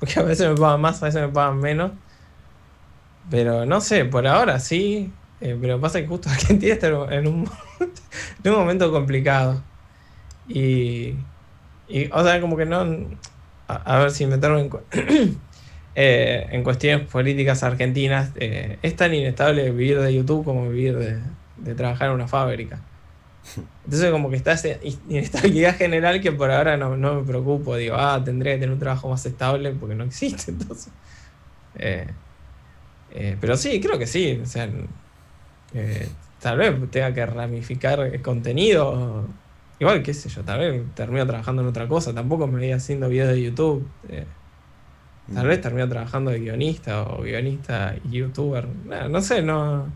Porque 0.00 0.18
a 0.18 0.22
veces 0.22 0.48
me 0.48 0.56
pagan 0.56 0.80
más, 0.80 1.02
a 1.02 1.06
veces 1.06 1.22
me 1.22 1.28
pagan 1.28 1.60
menos. 1.60 1.92
Pero 3.30 3.66
no 3.66 3.80
sé, 3.80 4.04
por 4.04 4.26
ahora 4.26 4.58
sí. 4.58 5.12
Eh, 5.40 5.56
pero 5.60 5.80
pasa 5.80 6.00
que 6.00 6.06
justo 6.06 6.28
Argentina 6.30 6.72
está 6.72 6.88
en 6.88 7.26
un, 7.26 7.50
en 8.44 8.52
un 8.52 8.58
momento 8.58 8.90
complicado. 8.90 9.62
Y, 10.48 11.14
y, 11.88 12.08
o 12.12 12.24
sea, 12.24 12.40
como 12.40 12.56
que 12.56 12.64
no. 12.66 12.84
A, 13.76 13.98
ver 13.98 14.10
si 14.10 14.26
meterlo 14.26 14.58
en, 14.58 14.70
eh, 15.94 16.46
en 16.50 16.62
cuestiones 16.62 17.08
políticas 17.08 17.62
argentinas. 17.62 18.30
Eh, 18.36 18.78
es 18.82 18.96
tan 18.96 19.14
inestable 19.14 19.70
vivir 19.70 20.00
de 20.00 20.14
YouTube 20.14 20.44
como 20.44 20.68
vivir 20.68 20.96
de, 20.98 21.18
de 21.58 21.74
trabajar 21.74 22.08
en 22.08 22.14
una 22.14 22.28
fábrica. 22.28 22.80
Entonces 23.84 24.10
como 24.10 24.30
que 24.30 24.36
está 24.36 24.52
esa 24.52 24.68
inestabilidad 25.08 25.76
general 25.76 26.20
que 26.20 26.32
por 26.32 26.50
ahora 26.50 26.76
no, 26.76 26.96
no, 26.96 27.16
me 27.16 27.26
preocupo. 27.26 27.76
Digo, 27.76 27.96
ah, 27.96 28.20
tendré 28.24 28.52
que 28.52 28.60
tener 28.60 28.72
un 28.72 28.78
trabajo 28.78 29.08
más 29.08 29.24
estable 29.26 29.72
porque 29.72 29.94
no 29.94 30.04
existe. 30.04 30.50
Entonces, 30.50 30.92
eh, 31.78 32.06
eh, 33.12 33.36
pero 33.40 33.56
sí, 33.56 33.80
creo 33.80 33.98
que 33.98 34.06
sí. 34.06 34.40
O 34.42 34.46
sea, 34.46 34.68
eh, 35.74 36.08
tal 36.40 36.58
vez 36.58 36.90
tenga 36.90 37.12
que 37.12 37.26
ramificar 37.26 38.00
el 38.00 38.22
contenido. 38.22 39.26
Igual, 39.82 40.04
qué 40.04 40.14
sé 40.14 40.28
yo, 40.28 40.44
tal 40.44 40.60
vez 40.60 40.80
termino 40.94 41.26
trabajando 41.26 41.60
en 41.60 41.66
otra 41.66 41.88
cosa. 41.88 42.14
Tampoco 42.14 42.46
me 42.46 42.58
voy 42.58 42.70
haciendo 42.70 43.08
videos 43.08 43.30
de 43.30 43.42
YouTube. 43.42 43.84
Eh, 44.08 44.26
tal 45.34 45.48
vez 45.48 45.60
termino 45.60 45.88
trabajando 45.88 46.30
de 46.30 46.38
guionista 46.38 47.02
o 47.02 47.22
guionista 47.22 47.96
y 48.04 48.18
youtuber. 48.18 48.68
No, 49.10 49.20
sé, 49.20 49.42
no, 49.42 49.92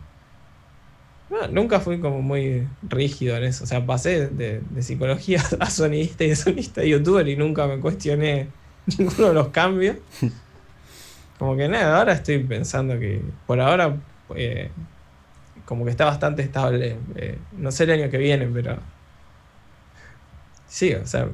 Nunca 1.53 1.79
fui 1.79 2.01
como 2.01 2.21
muy 2.21 2.67
rígido 2.81 3.37
en 3.37 3.45
eso. 3.45 3.63
O 3.63 3.67
sea, 3.67 3.85
pasé 3.85 4.27
de, 4.27 4.59
de 4.59 4.81
psicología 4.81 5.41
a 5.61 5.69
sonidista 5.69 6.25
y 6.25 6.29
de 6.31 6.35
sonista 6.35 6.81
a 6.81 6.83
youtuber 6.83 7.25
y 7.25 7.37
nunca 7.37 7.65
me 7.65 7.79
cuestioné 7.79 8.49
ninguno 8.97 9.29
de 9.29 9.33
los 9.35 9.47
cambios. 9.47 9.95
Como 11.39 11.55
que 11.55 11.69
nada, 11.69 11.97
ahora 11.97 12.11
estoy 12.11 12.43
pensando 12.43 12.99
que 12.99 13.21
por 13.45 13.61
ahora 13.61 13.95
eh, 14.35 14.69
como 15.63 15.85
que 15.85 15.91
está 15.91 16.03
bastante 16.03 16.41
estable. 16.41 16.97
Eh, 17.15 17.37
no 17.53 17.71
sé 17.71 17.85
el 17.85 17.91
año 17.91 18.09
que 18.09 18.17
viene, 18.17 18.49
pero 18.53 18.96
sí, 20.67 20.93
o 20.93 21.05
sea, 21.05 21.27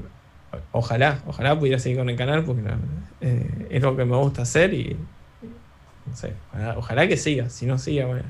ojalá, 0.72 1.22
ojalá 1.26 1.58
pudiera 1.58 1.80
seguir 1.80 1.98
con 1.98 2.10
el 2.10 2.16
canal 2.16 2.44
porque 2.44 2.62
eh, 3.22 3.68
es 3.70 3.82
lo 3.82 3.96
que 3.96 4.06
me 4.06 4.16
gusta 4.18 4.44
hacer 4.44 4.74
y 4.74 4.98
no 6.06 6.16
sé, 6.16 6.34
ojalá, 6.76 7.08
que 7.08 7.18
siga, 7.18 7.50
si 7.50 7.66
no 7.66 7.78
siga, 7.78 8.06
bueno. 8.06 8.24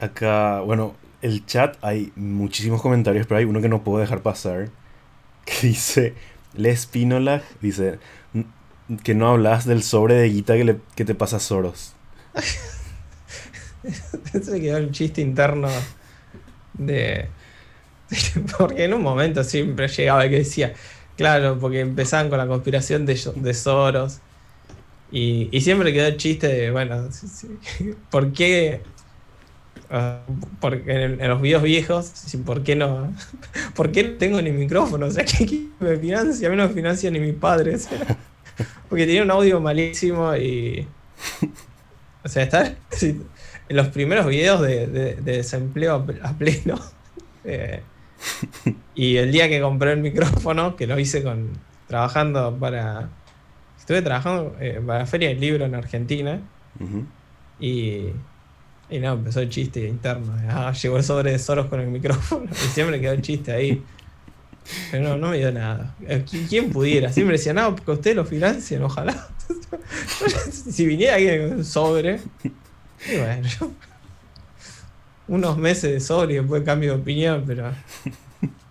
Acá, 0.00 0.60
bueno, 0.60 0.94
el 1.20 1.46
chat 1.46 1.76
hay 1.82 2.12
muchísimos 2.16 2.82
comentarios, 2.82 3.26
pero 3.26 3.38
hay 3.38 3.44
uno 3.44 3.60
que 3.60 3.68
no 3.68 3.82
puedo 3.82 3.98
dejar 3.98 4.22
pasar. 4.22 4.70
Que 5.44 5.66
dice, 5.68 6.14
Les 6.54 6.86
Pinola, 6.86 7.42
dice, 7.60 7.98
que 9.02 9.14
no 9.14 9.28
hablas 9.28 9.64
del 9.64 9.82
sobre 9.82 10.14
de 10.14 10.28
guita 10.28 10.54
que, 10.54 10.64
le, 10.64 10.78
que 10.94 11.04
te 11.04 11.14
pasa 11.14 11.38
Soros. 11.40 11.94
Se 14.32 14.60
quedó 14.60 14.78
un 14.78 14.92
chiste 14.92 15.20
interno 15.20 15.68
de. 16.74 17.28
Porque 18.58 18.84
en 18.84 18.94
un 18.94 19.02
momento 19.02 19.44
siempre 19.44 19.88
llegaba 19.88 20.24
el 20.24 20.30
que 20.30 20.38
decía, 20.38 20.74
claro, 21.16 21.58
porque 21.58 21.80
empezaban 21.80 22.28
con 22.28 22.38
la 22.38 22.46
conspiración 22.46 23.06
de, 23.06 23.18
de 23.36 23.54
Soros. 23.54 24.20
Y, 25.10 25.48
y 25.52 25.60
siempre 25.60 25.92
quedó 25.92 26.06
el 26.06 26.16
chiste 26.16 26.48
de, 26.48 26.70
bueno, 26.70 27.08
¿por 28.10 28.32
qué 28.32 28.80
Ah, 29.94 30.20
porque 30.58 31.04
en, 31.04 31.28
los 31.28 31.42
videos 31.42 31.62
viejos, 31.62 32.10
¿por 32.46 32.62
qué 32.62 32.74
no? 32.74 33.14
¿Por 33.76 33.92
qué 33.92 34.04
tengo 34.04 34.40
ni 34.40 34.50
micrófono? 34.50 35.04
O 35.04 35.10
sea, 35.10 35.22
que 35.26 35.66
me 35.80 35.98
financia? 35.98 36.48
A 36.48 36.50
mí 36.50 36.56
no 36.56 36.66
me 36.66 36.72
financia 36.72 37.10
ni 37.10 37.20
mis 37.20 37.34
padres. 37.34 37.90
porque 38.88 39.04
tenía 39.04 39.22
un 39.22 39.30
audio 39.30 39.60
malísimo 39.60 40.34
y. 40.34 40.88
O 42.24 42.28
sea, 42.28 42.44
estar 42.44 42.74
en 43.02 43.76
los 43.76 43.88
primeros 43.88 44.26
videos 44.26 44.62
de, 44.62 45.16
desempleo 45.16 46.06
a 46.22 46.32
pleno. 46.38 46.80
Eh, 47.44 47.82
y 48.94 49.16
el 49.16 49.32
día 49.32 49.48
que 49.48 49.60
compré 49.60 49.92
el 49.92 50.00
micrófono, 50.00 50.76
que 50.76 50.86
lo 50.86 50.98
hice 50.98 51.22
con 51.22 51.50
trabajando 51.88 52.56
para. 52.58 53.08
Estuve 53.78 54.02
trabajando 54.02 54.56
eh, 54.60 54.80
para 54.86 55.00
la 55.00 55.06
Feria 55.06 55.28
del 55.30 55.40
Libro 55.40 55.64
en 55.64 55.74
Argentina. 55.74 56.40
Y 57.60 58.12
y 58.92 58.98
no, 58.98 59.14
empezó 59.14 59.40
el 59.40 59.48
chiste 59.48 59.88
interno. 59.88 60.34
Ah, 60.50 60.70
llegó 60.72 60.98
el 60.98 61.02
sobre 61.02 61.32
de 61.32 61.38
Soros 61.38 61.66
con 61.66 61.80
el 61.80 61.88
micrófono. 61.88 62.44
Y 62.50 62.68
siempre 62.68 63.00
quedó 63.00 63.12
el 63.12 63.22
chiste 63.22 63.50
ahí. 63.50 63.82
Pero 64.90 65.02
no, 65.02 65.16
no 65.16 65.30
me 65.30 65.38
dio 65.38 65.50
nada. 65.50 65.96
Eh, 66.06 66.22
¿Quién 66.48 66.70
pudiera? 66.70 67.10
Siempre 67.10 67.38
decía, 67.38 67.54
no, 67.54 67.74
porque 67.74 67.90
ustedes 67.90 68.16
lo 68.16 68.26
financian, 68.26 68.82
ojalá. 68.82 69.28
si 70.50 70.84
viniera 70.84 71.14
alguien 71.14 71.48
con 71.48 71.58
un 71.58 71.64
sobre. 71.64 72.20
Y 73.10 73.16
bueno, 73.16 73.48
yo. 73.48 73.70
Unos 75.28 75.56
meses 75.56 75.92
de 75.92 76.00
sobre 76.00 76.34
y 76.34 76.36
después 76.38 76.62
cambio 76.62 76.94
de 76.94 77.00
opinión, 77.00 77.44
pero. 77.46 77.72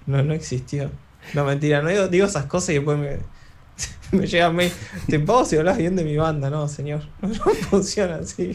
No, 0.05 0.23
no 0.23 0.33
existió. 0.33 0.89
No, 1.33 1.45
mentira, 1.45 1.81
no 1.81 1.89
digo, 1.89 2.07
digo 2.07 2.25
esas 2.25 2.45
cosas 2.45 2.71
y 2.71 2.73
después 2.73 2.97
me. 2.97 3.19
Me 4.11 4.27
llega 4.27 4.47
a 4.47 4.51
mí. 4.51 4.69
Te 5.07 5.19
puedo 5.19 5.45
si 5.45 5.55
hablas 5.55 5.77
bien 5.77 5.95
de 5.95 6.03
mi 6.03 6.17
banda, 6.17 6.49
no, 6.49 6.67
señor. 6.67 7.03
No 7.21 7.29
funciona 7.69 8.15
así. 8.17 8.53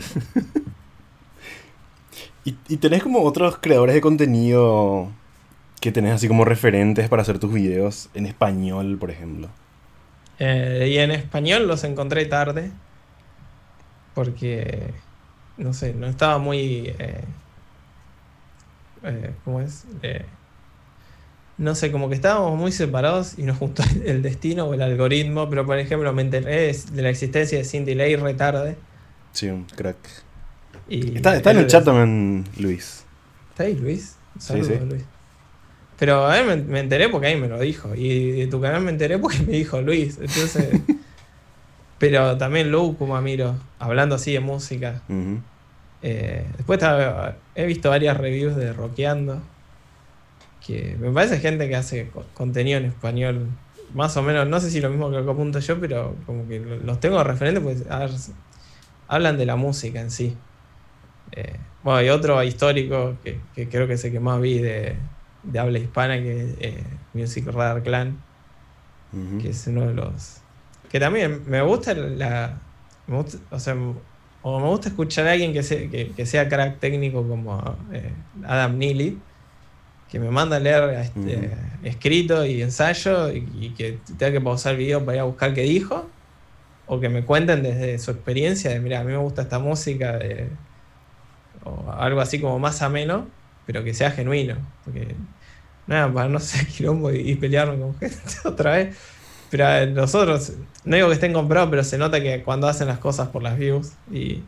¿Y, 2.44 2.76
tenés 2.76 3.02
como 3.02 3.22
otros 3.22 3.58
creadores 3.58 3.94
de 3.94 4.00
contenido 4.00 5.10
que 5.80 5.90
tenés 5.90 6.12
así 6.12 6.28
como 6.28 6.44
referentes 6.44 7.08
para 7.08 7.22
hacer 7.22 7.40
tus 7.40 7.52
videos 7.52 8.08
en 8.14 8.26
español, 8.26 8.98
por 8.98 9.10
ejemplo? 9.10 9.48
Eh, 10.38 10.90
y 10.92 10.98
en 10.98 11.10
español 11.10 11.66
los 11.66 11.82
encontré 11.82 12.24
tarde. 12.26 12.70
Porque, 14.14 14.92
no 15.56 15.72
sé, 15.74 15.92
no 15.94 16.06
estaba 16.06 16.38
muy... 16.38 16.94
Eh, 16.98 17.24
eh, 19.06 19.30
¿Cómo 19.44 19.60
es? 19.60 19.84
no 21.58 21.74
sé, 21.74 21.90
como 21.90 22.10
que 22.10 22.14
estábamos 22.14 22.58
muy 22.58 22.70
separados 22.70 23.38
y 23.38 23.42
nos 23.42 23.56
juntó 23.56 23.82
el 24.04 24.22
destino 24.22 24.66
o 24.66 24.74
el 24.74 24.82
algoritmo, 24.82 25.48
pero 25.48 25.64
por 25.64 25.78
ejemplo 25.78 26.12
me 26.12 26.22
enteré 26.22 26.72
de 26.72 27.02
la 27.02 27.08
existencia 27.08 27.58
de 27.58 27.64
Cindy 27.64 27.94
Lay 27.94 28.16
retarde. 28.16 28.76
Sí, 29.32 29.48
un 29.48 29.64
crack 29.64 30.26
está, 30.88 31.50
en 31.50 31.58
el 31.58 31.66
chat 31.66 31.84
también 31.84 32.44
Luis. 32.58 33.04
¿Está 33.50 33.64
ahí 33.64 33.74
Luis? 33.74 34.16
Saludos, 34.38 34.80
Luis. 34.88 35.02
Pero 35.98 36.26
a 36.26 36.38
él 36.38 36.64
me, 36.66 36.80
enteré 36.80 37.08
porque 37.08 37.28
ahí 37.28 37.40
me 37.40 37.48
lo 37.48 37.58
dijo. 37.58 37.94
Y 37.94 38.32
de 38.32 38.46
tu 38.48 38.60
canal 38.60 38.82
me 38.82 38.90
enteré 38.90 39.18
porque 39.18 39.38
me 39.38 39.52
dijo 39.52 39.80
Luis. 39.80 40.18
Entonces. 40.20 40.80
pero 41.98 42.36
también 42.36 42.70
Lu, 42.70 42.96
como 42.98 43.20
miro, 43.22 43.56
hablando 43.78 44.16
así 44.16 44.32
de 44.32 44.40
música. 44.40 45.02
Eh, 46.08 46.46
después 46.56 46.78
he 47.56 47.66
visto 47.66 47.90
varias 47.90 48.16
reviews 48.16 48.54
de 48.54 48.72
Rockeando. 48.72 49.42
Que 50.64 50.96
me 51.00 51.10
parece 51.10 51.40
gente 51.40 51.68
que 51.68 51.74
hace 51.74 52.10
contenido 52.32 52.78
en 52.78 52.84
español. 52.84 53.48
Más 53.92 54.16
o 54.16 54.22
menos, 54.22 54.46
no 54.46 54.60
sé 54.60 54.70
si 54.70 54.80
lo 54.80 54.88
mismo 54.88 55.10
que 55.10 55.18
apunto 55.18 55.58
yo, 55.58 55.80
pero 55.80 56.14
como 56.24 56.46
que 56.46 56.60
los 56.60 57.00
tengo 57.00 57.18
de 57.18 57.24
referente, 57.24 57.60
pues 57.60 57.84
hablan 59.08 59.36
de 59.36 59.46
la 59.46 59.56
música 59.56 60.00
en 60.00 60.12
sí. 60.12 60.36
Eh, 61.32 61.56
bueno, 61.82 61.98
hay 61.98 62.08
otro 62.10 62.40
histórico 62.44 63.16
que, 63.24 63.68
creo 63.68 63.88
que 63.88 63.94
es 63.94 64.04
el 64.04 64.12
que 64.12 64.20
más 64.20 64.40
vi 64.40 64.58
de, 64.60 64.96
habla 65.58 65.78
hispana, 65.78 66.18
que 66.18 66.40
es 66.40 66.54
eh, 66.60 66.84
Music 67.14 67.46
Radar 67.46 67.82
Clan, 67.82 68.22
que 69.42 69.50
es 69.50 69.66
uno 69.66 69.86
de 69.88 69.94
los... 69.94 70.40
Que 70.88 71.00
también 71.00 71.42
me 71.48 71.62
gusta 71.62 71.94
la... 71.94 72.60
o 73.50 73.58
sea, 73.58 73.76
o 74.48 74.60
me 74.60 74.68
gusta 74.68 74.90
escuchar 74.90 75.26
a 75.26 75.32
alguien 75.32 75.52
que, 75.52 76.12
que, 76.14 76.24
sea 76.24 76.48
crack 76.48 76.78
técnico 76.78 77.26
como 77.26 77.76
eh, 77.92 78.12
Adam 78.46 78.78
Neely, 78.78 79.18
que 80.08 80.20
me 80.20 80.30
manda 80.30 80.58
a 80.58 80.60
leer 80.60 80.88
este, 81.00 81.50
escrito 81.82 82.46
y 82.46 82.62
ensayo 82.62 83.32
y, 83.32 83.74
que 83.76 83.98
tenga 84.16 84.30
que 84.30 84.40
pausar 84.40 84.74
el 84.74 84.78
video 84.78 85.04
para 85.04 85.16
ir 85.16 85.20
a 85.22 85.24
buscar 85.24 85.52
qué 85.52 85.62
dijo, 85.62 86.08
o 86.86 87.00
que 87.00 87.08
me 87.08 87.24
cuenten 87.24 87.64
desde 87.64 87.98
su 87.98 88.12
experiencia 88.12 88.70
de, 88.70 88.78
mira, 88.78 89.00
a 89.00 89.02
mí 89.02 89.10
me 89.10 89.18
gusta 89.18 89.42
esta 89.42 89.58
música, 89.58 90.16
de, 90.16 90.48
o 91.64 91.90
algo 91.90 92.20
así 92.20 92.40
como 92.40 92.60
más 92.60 92.82
ameno, 92.82 93.26
pero 93.66 93.82
que 93.82 93.94
sea 93.94 94.12
genuino. 94.12 94.54
Porque, 94.84 95.16
nada, 95.88 96.12
para 96.12 96.28
no 96.28 96.38
ser 96.38 96.68
quilombo 96.68 97.10
y, 97.10 97.34
pelearme 97.34 97.80
con 97.80 97.98
gente 97.98 98.16
otra 98.44 98.76
vez. 98.76 98.96
Pero 99.50 99.86
nosotros, 99.86 100.52
no 100.84 100.96
digo 100.96 101.08
que 101.08 101.14
estén 101.14 101.32
comprados, 101.32 101.70
pero 101.70 101.84
se 101.84 101.98
nota 101.98 102.20
que 102.20 102.42
cuando 102.42 102.66
hacen 102.66 102.88
las 102.88 102.98
cosas 102.98 103.28
por 103.28 103.42
las 103.42 103.56
views 103.56 103.92
y, 104.10 104.42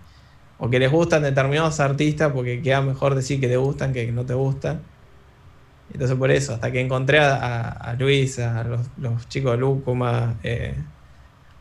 o 0.58 0.68
que 0.68 0.78
les 0.78 0.90
gustan 0.90 1.22
determinados 1.22 1.78
artistas, 1.80 2.32
porque 2.32 2.60
queda 2.62 2.80
mejor 2.82 3.14
decir 3.14 3.40
que 3.40 3.48
te 3.48 3.56
gustan 3.56 3.92
que 3.92 4.10
no 4.10 4.26
te 4.26 4.34
gustan. 4.34 4.82
Entonces 5.92 6.16
por 6.16 6.30
eso, 6.30 6.54
hasta 6.54 6.70
que 6.70 6.80
encontré 6.80 7.18
a, 7.20 7.96
Luis, 7.98 8.38
a 8.40 8.64
los, 8.98 9.28
chicos 9.28 9.52
de 9.52 9.58
Lúcuma, 9.58 10.36
eh, 10.42 10.74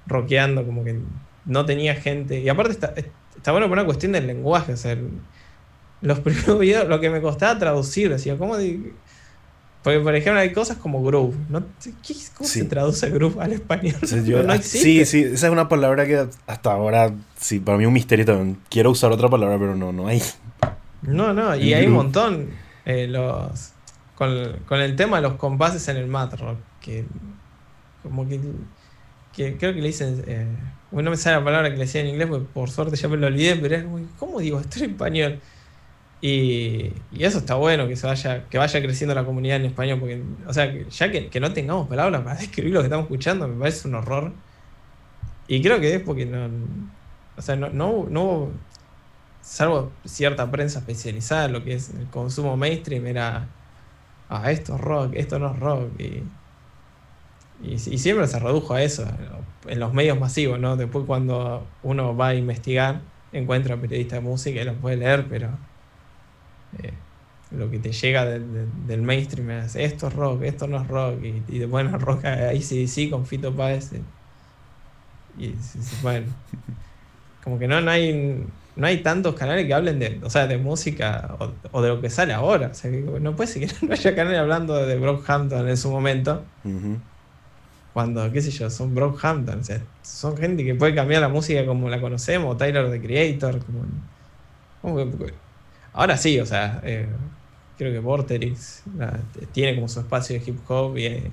rockeando, 0.05 0.65
como 0.65 0.83
que 0.83 0.99
no 1.45 1.65
tenía 1.65 1.95
gente. 1.95 2.39
Y 2.39 2.49
aparte 2.49 2.71
está, 2.71 2.93
está 3.35 3.51
bueno 3.51 3.67
por 3.67 3.77
una 3.77 3.85
cuestión 3.85 4.11
del 4.11 4.27
lenguaje. 4.27 4.73
O 4.73 4.77
sea, 4.77 4.97
los 6.01 6.19
primeros 6.21 6.59
videos, 6.59 6.87
lo 6.87 6.99
que 6.99 7.09
me 7.09 7.21
costaba 7.21 7.57
traducir, 7.57 8.09
decía, 8.09 8.37
¿cómo? 8.37 8.57
Porque, 9.87 10.01
por 10.01 10.13
ejemplo, 10.15 10.41
hay 10.41 10.51
cosas 10.51 10.75
como 10.75 11.01
groove. 11.01 11.33
¿no? 11.47 11.63
¿Cómo 12.35 12.49
se 12.49 12.65
traduce 12.65 13.09
groove 13.09 13.39
al 13.39 13.53
español? 13.53 13.95
Sí, 14.61 15.05
sí, 15.05 15.21
esa 15.21 15.47
es 15.47 15.53
una 15.53 15.69
palabra 15.69 16.05
que 16.05 16.27
hasta 16.45 16.73
ahora, 16.73 17.13
sí, 17.37 17.61
para 17.61 17.77
mí 17.77 17.85
es 17.85 17.87
un 17.87 17.93
misterio 17.93 18.25
también. 18.25 18.57
Quiero 18.69 18.91
usar 18.91 19.13
otra 19.13 19.29
palabra, 19.29 19.57
pero 19.57 19.77
no, 19.77 19.93
no 19.93 20.09
hay. 20.09 20.21
No, 21.03 21.33
no, 21.33 21.55
y 21.55 21.73
hay 21.73 21.85
un 21.87 21.93
montón. 21.93 22.49
Eh, 22.83 23.07
los, 23.07 23.71
con, 24.15 24.81
el 24.81 24.95
tema 24.97 25.21
de 25.21 25.23
los 25.23 25.35
compases 25.35 25.87
en 25.87 25.95
el 25.95 26.07
mat 26.07 26.37
rock, 26.37 26.57
que 26.81 27.05
como 28.03 28.27
que, 28.27 28.41
creo 29.33 29.57
que 29.57 29.71
le 29.71 29.87
dicen... 29.87 30.21
Eh, 30.27 30.47
bueno, 30.91 31.05
no 31.05 31.11
me 31.11 31.17
sale 31.17 31.37
la 31.37 31.45
palabra 31.45 31.69
que 31.69 31.77
le 31.77 31.85
decía 31.85 32.01
en 32.01 32.07
inglés, 32.07 32.27
porque 32.27 32.45
por 32.53 32.69
suerte 32.69 32.97
ya 32.97 33.07
me 33.07 33.15
lo 33.15 33.27
olvidé, 33.27 33.55
pero 33.55 33.75
es, 33.77 33.85
¿cómo 34.19 34.41
digo 34.41 34.59
esto 34.59 34.83
en 34.83 34.91
español? 34.91 35.39
Y, 36.21 36.93
eso 37.19 37.39
está 37.39 37.55
bueno, 37.55 37.87
que 37.87 37.95
se 37.95 38.07
vaya, 38.07 38.47
que 38.49 38.57
vaya 38.57 38.81
creciendo 38.81 39.13
la 39.13 39.23
comunidad 39.23 39.57
en 39.57 39.65
español, 39.65 39.99
porque, 39.99 40.23
o 40.47 40.53
sea, 40.53 40.73
ya 40.89 41.11
que, 41.11 41.39
no 41.39 41.53
tengamos 41.53 41.87
palabras 41.87 42.21
para 42.21 42.35
describir 42.39 42.73
lo 42.73 42.79
que 42.81 42.85
estamos 42.85 43.05
escuchando, 43.05 43.47
me 43.47 43.59
parece 43.59 43.87
un 43.87 43.95
horror. 43.95 44.33
Y 45.47 45.61
creo 45.61 45.79
que 45.79 45.95
es 45.95 46.01
porque 46.01 46.25
no, 46.25 46.49
o 47.37 47.41
sea, 47.41 47.55
no, 47.55 47.69
no, 47.69 47.89
hubo, 47.89 48.51
salvo 49.41 49.91
cierta 50.05 50.49
prensa 50.51 50.79
especializada 50.79 51.47
lo 51.47 51.63
que 51.63 51.75
es 51.75 51.91
el 51.91 52.07
consumo 52.07 52.57
mainstream, 52.57 53.07
era, 53.07 53.47
ah, 54.29 54.51
esto 54.51 54.75
es 54.75 54.81
rock, 54.81 55.13
esto 55.15 55.39
no 55.39 55.53
es 55.53 55.59
rock. 55.59 55.91
Y, 55.99 56.23
y, 57.63 57.77
siempre 57.77 58.27
se 58.27 58.39
redujo 58.39 58.73
a 58.73 58.83
eso, 58.83 59.05
en 59.67 59.79
los 59.79 59.93
medios 59.93 60.19
masivos, 60.19 60.59
¿no? 60.59 60.75
Después 60.77 61.05
cuando 61.05 61.65
uno 61.83 62.15
va 62.15 62.29
a 62.29 62.35
investigar, 62.35 63.01
encuentra 63.31 63.77
periodistas 63.77 64.19
de 64.19 64.29
música 64.29 64.61
y 64.61 64.65
los 64.65 64.75
puede 64.77 64.97
leer, 64.97 65.27
pero 65.29 65.49
eh, 66.81 66.93
lo 67.51 67.69
que 67.69 67.79
te 67.79 67.91
llega 67.91 68.25
del 68.25 69.01
mainstream 69.01 69.51
es 69.51 69.75
esto 69.75 70.07
es 70.07 70.13
rock, 70.13 70.43
esto 70.43 70.67
no 70.67 70.81
es 70.81 70.87
rock, 70.87 71.23
y, 71.23 71.43
y 71.47 71.59
después 71.59 71.85
en 71.93 71.99
rock 71.99 72.25
ahí 72.25 72.61
sí, 72.61 72.87
sí, 72.87 73.09
con 73.09 73.25
Fito 73.25 73.55
Páez. 73.55 73.93
Eh, 73.93 74.01
y, 75.37 75.53
bueno, 76.01 76.27
como 77.43 77.59
que 77.59 77.67
no, 77.67 77.79
no 77.81 77.91
hay 77.91 78.43
no 78.77 78.85
hay 78.85 78.97
tantos 79.01 79.35
canales 79.35 79.65
que 79.65 79.73
hablen 79.73 79.99
de, 79.99 80.19
o 80.23 80.29
sea, 80.29 80.47
de 80.47 80.57
música 80.57 81.35
o, 81.71 81.81
de 81.81 81.89
lo 81.89 81.99
que 81.99 82.09
sale 82.09 82.33
ahora. 82.33 82.67
O 82.67 82.73
sea, 82.73 82.91
no 82.91 83.35
puede 83.35 83.47
ser 83.47 83.67
que 83.67 83.85
no 83.85 83.93
haya 83.93 84.15
canales 84.15 84.39
hablando 84.39 84.75
de 84.85 84.97
Brockhampton 84.97 85.67
en 85.67 85.77
su 85.77 85.89
momento. 85.89 86.43
Cuando, 87.93 88.31
qué 88.31 88.41
sé 88.41 88.51
yo, 88.51 88.69
son 88.69 88.93
Brockhampton. 88.93 89.59
O 89.59 89.63
sea, 89.63 89.81
son 90.03 90.37
gente 90.37 90.63
que 90.63 90.75
puede 90.75 90.93
cambiar 90.93 91.21
la 91.21 91.29
música 91.29 91.65
como 91.65 91.89
la 91.89 91.99
conocemos, 91.99 92.55
Tyler 92.57 92.91
the 92.91 93.01
Creator. 93.01 93.59
Como, 94.81 94.99
Ahora 95.97 96.15
sí, 96.15 96.39
o 96.39 96.45
sea, 96.45 96.79
eh, 96.83 97.07
creo 97.75 97.91
que 97.91 97.97
Vorterix 97.97 98.83
tiene 99.51 99.73
como 99.73 99.87
su 99.87 99.99
espacio 99.99 100.39
de 100.39 100.45
hip 100.45 100.59
hop, 100.69 100.95
eh, 100.95 101.31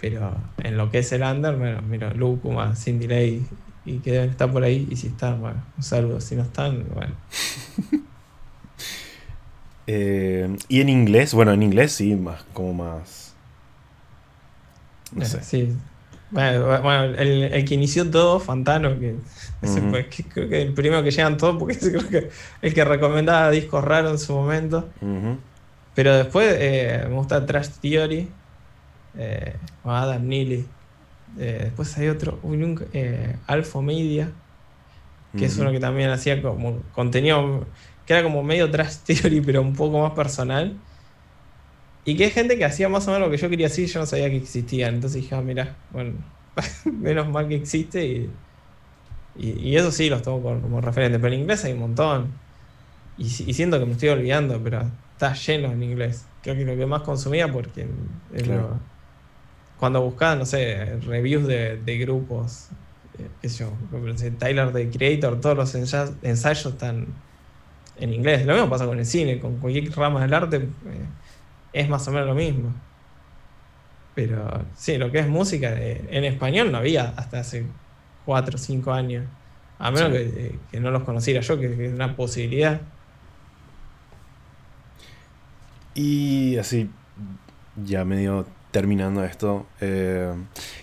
pero 0.00 0.34
en 0.62 0.78
lo 0.78 0.90
que 0.90 1.00
es 1.00 1.12
el 1.12 1.20
under, 1.20 1.54
bueno, 1.54 1.82
mira, 1.82 2.14
Lucuma, 2.14 2.74
Cindy 2.74 3.06
Lay, 3.06 3.46
y 3.84 3.98
que 3.98 4.12
deben 4.12 4.30
estar 4.30 4.50
por 4.50 4.64
ahí, 4.64 4.88
y 4.90 4.96
si 4.96 5.08
están, 5.08 5.42
bueno, 5.42 5.62
un 5.76 5.82
saludo, 5.82 6.22
si 6.22 6.36
no 6.36 6.42
están, 6.42 6.86
bueno. 6.94 7.12
Eh, 9.86 10.56
y 10.68 10.80
en 10.80 10.88
inglés, 10.88 11.34
bueno, 11.34 11.52
en 11.52 11.62
inglés 11.62 11.92
sí, 11.92 12.14
más 12.14 12.42
como 12.54 12.72
más. 12.72 13.34
No 15.12 15.22
sé. 15.26 15.42
Sí. 15.42 15.76
Bueno, 16.34 16.82
bueno, 16.82 17.04
el, 17.04 17.44
el 17.44 17.64
que 17.64 17.74
inició 17.74 18.10
todo, 18.10 18.40
Fantano, 18.40 18.98
que, 18.98 19.14
fue, 19.60 20.08
creo 20.08 20.48
que 20.48 20.62
el 20.62 20.74
primero 20.74 21.00
que 21.04 21.12
llegan 21.12 21.36
todos, 21.36 21.56
porque 21.56 21.78
creo 21.78 22.08
que 22.08 22.28
el 22.60 22.74
que 22.74 22.84
recomendaba 22.84 23.50
discos 23.50 23.84
raros 23.84 24.10
en 24.10 24.18
su 24.18 24.34
momento. 24.34 24.88
Pero 25.94 26.16
después 26.16 26.56
eh, 26.58 27.06
me 27.08 27.14
gusta 27.14 27.46
Trash 27.46 27.68
Theory, 27.80 28.28
eh, 29.16 29.54
Adam 29.84 30.26
Neely. 30.26 30.66
Eh, 31.38 31.60
después 31.64 31.96
hay 31.98 32.08
otro, 32.08 32.40
eh, 32.92 33.36
Alpha 33.46 33.80
Media, 33.80 34.32
que 35.38 35.44
es 35.44 35.56
uno 35.58 35.70
que 35.70 35.78
también 35.78 36.10
hacía 36.10 36.42
como 36.42 36.80
contenido 36.92 37.64
que 38.06 38.12
era 38.12 38.22
como 38.22 38.42
medio 38.42 38.70
Trash 38.70 38.96
Theory, 39.06 39.40
pero 39.40 39.62
un 39.62 39.74
poco 39.74 40.00
más 40.00 40.12
personal. 40.12 40.76
Y 42.04 42.16
que 42.16 42.24
hay 42.24 42.30
gente 42.30 42.58
que 42.58 42.64
hacía 42.64 42.88
más 42.88 43.08
o 43.08 43.12
menos 43.12 43.26
lo 43.28 43.30
que 43.30 43.38
yo 43.38 43.48
quería 43.50 43.66
hacer 43.68 43.84
y 43.84 43.86
yo 43.88 44.00
no 44.00 44.06
sabía 44.06 44.28
que 44.30 44.36
existían. 44.36 44.94
Entonces 44.96 45.22
dije, 45.22 45.34
ah, 45.34 45.42
mira, 45.42 45.84
bueno, 45.88 46.24
menos 46.92 47.28
mal 47.30 47.48
que 47.48 47.56
existe 47.56 48.06
y, 48.06 48.44
y, 49.34 49.70
y 49.70 49.76
eso 49.76 49.92
sí 49.92 50.08
los 50.10 50.22
tomo 50.22 50.42
como, 50.42 50.62
como 50.62 50.80
referente. 50.80 51.18
Pero 51.20 51.34
en 51.34 51.40
inglés 51.42 51.64
hay 51.64 51.72
un 51.74 51.80
montón. 51.80 52.44
Y, 53.16 53.24
y 53.26 53.54
siento 53.54 53.78
que 53.80 53.86
me 53.86 53.92
estoy 53.92 54.10
olvidando, 54.10 54.62
pero 54.62 55.00
está 55.12 55.34
lleno 55.34 55.72
en 55.72 55.82
inglés. 55.82 56.32
Creo 56.40 56.56
que 56.56 56.64
lo 56.66 56.76
que 56.76 56.86
más 56.86 57.02
consumía 57.02 57.52
porque 57.52 57.88
es 58.30 58.46
Claro. 58.46 58.48
lo- 58.48 58.92
cuando 59.76 60.02
buscaba, 60.04 60.36
no 60.36 60.46
sé, 60.46 60.98
reviews 61.00 61.46
de, 61.46 61.78
de 61.82 61.98
grupos, 61.98 62.70
eh, 63.14 63.36
qué 63.40 63.48
sé 63.48 63.58
yo, 63.60 63.78
Tyler 64.38 64.72
the 64.72 64.90
Creator, 64.90 65.40
todos 65.40 65.56
los 65.56 65.74
ensa- 65.74 66.18
ensayos 66.22 66.66
están 66.74 67.24
en 67.94 68.12
inglés. 68.12 68.46
Lo 68.46 68.54
mismo 68.54 68.70
pasa 68.70 68.86
con 68.86 68.98
el 68.98 69.06
cine, 69.06 69.40
con 69.40 69.60
cualquier 69.60 69.90
rama 69.96 70.22
del 70.22 70.34
arte 70.34 70.56
eh, 70.86 71.14
es 71.74 71.88
más 71.90 72.08
o 72.08 72.12
menos 72.12 72.26
lo 72.28 72.34
mismo. 72.34 72.72
Pero 74.14 74.64
sí, 74.76 74.96
lo 74.96 75.10
que 75.10 75.18
es 75.18 75.28
música 75.28 75.72
eh, 75.76 76.06
en 76.10 76.24
español 76.24 76.70
no 76.72 76.78
había 76.78 77.12
hasta 77.16 77.40
hace 77.40 77.66
4 78.24 78.54
o 78.54 78.58
5 78.58 78.92
años. 78.92 79.26
A 79.78 79.90
menos 79.90 80.08
Sí. 80.12 80.14
que, 80.14 80.46
eh, 80.46 80.58
que 80.70 80.80
no 80.80 80.90
los 80.90 81.02
conociera 81.02 81.40
yo, 81.40 81.58
que, 81.60 81.74
que 81.76 81.86
es 81.86 81.92
una 81.92 82.14
posibilidad. 82.16 82.80
Y 85.94 86.56
así, 86.58 86.90
ya 87.84 88.04
medio 88.04 88.46
terminando 88.70 89.22
esto, 89.24 89.66
eh, 89.80 90.32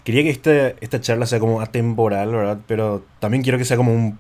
quería 0.03 0.23
que 0.23 0.29
este- 0.29 0.75
esta 0.81 1.01
charla 1.01 1.25
sea 1.25 1.39
como 1.39 1.59
atemporal, 1.61 2.31
¿verdad? 2.31 2.59
Pero 2.67 3.03
también 3.19 3.43
quiero 3.43 3.57
que 3.57 3.65
sea 3.65 3.75
como 3.77 3.93
un 3.93 4.17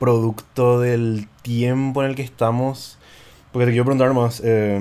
producto 0.00 0.80
del 0.80 1.28
tiempo 1.42 2.02
en 2.02 2.10
el 2.10 2.16
que 2.16 2.22
estamos. 2.22 2.98
Porque 3.52 3.66
te 3.66 3.70
quiero 3.72 3.84
preguntar 3.84 4.12
más, 4.14 4.42
eh, 4.44 4.80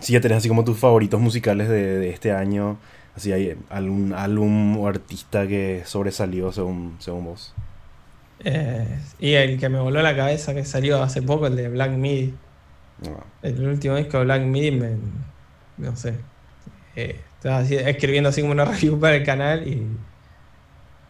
si 0.00 0.12
ya 0.14 0.20
tenés 0.20 0.38
así 0.38 0.48
como 0.48 0.64
tus 0.64 0.78
favoritos 0.78 1.20
musicales 1.20 1.68
de, 1.68 1.98
de 1.98 2.10
este 2.10 2.32
año, 2.32 2.78
así 3.16 3.32
hay 3.32 3.56
algún 3.70 4.12
álbum 4.14 4.78
o 4.78 4.88
artista 4.88 5.46
que 5.46 5.82
sobresalió 5.84 6.52
según, 6.52 6.96
según 6.98 7.24
vos. 7.26 7.54
Eh, 8.44 8.86
y 9.20 9.34
el 9.34 9.58
que 9.58 9.68
me 9.68 9.78
voló 9.78 10.02
la 10.02 10.16
cabeza 10.16 10.54
que 10.54 10.64
salió 10.64 11.02
hace 11.02 11.22
poco, 11.22 11.46
el 11.46 11.54
de 11.56 11.68
Black 11.68 11.92
Midi. 11.92 12.34
No. 13.02 13.18
El 13.42 13.66
último 13.66 13.96
disco 13.96 14.18
de 14.18 14.24
Black 14.24 14.42
Midi 14.42 14.70
me. 14.72 14.90
No 15.78 15.94
sé. 15.96 16.14
eh, 16.96 17.20
estaba 17.36 17.58
así- 17.58 17.76
escribiendo 17.76 18.28
así 18.30 18.40
como 18.40 18.52
una 18.52 18.64
review 18.64 18.98
para 18.98 19.16
el 19.16 19.24
canal 19.24 19.66
y. 19.66 19.86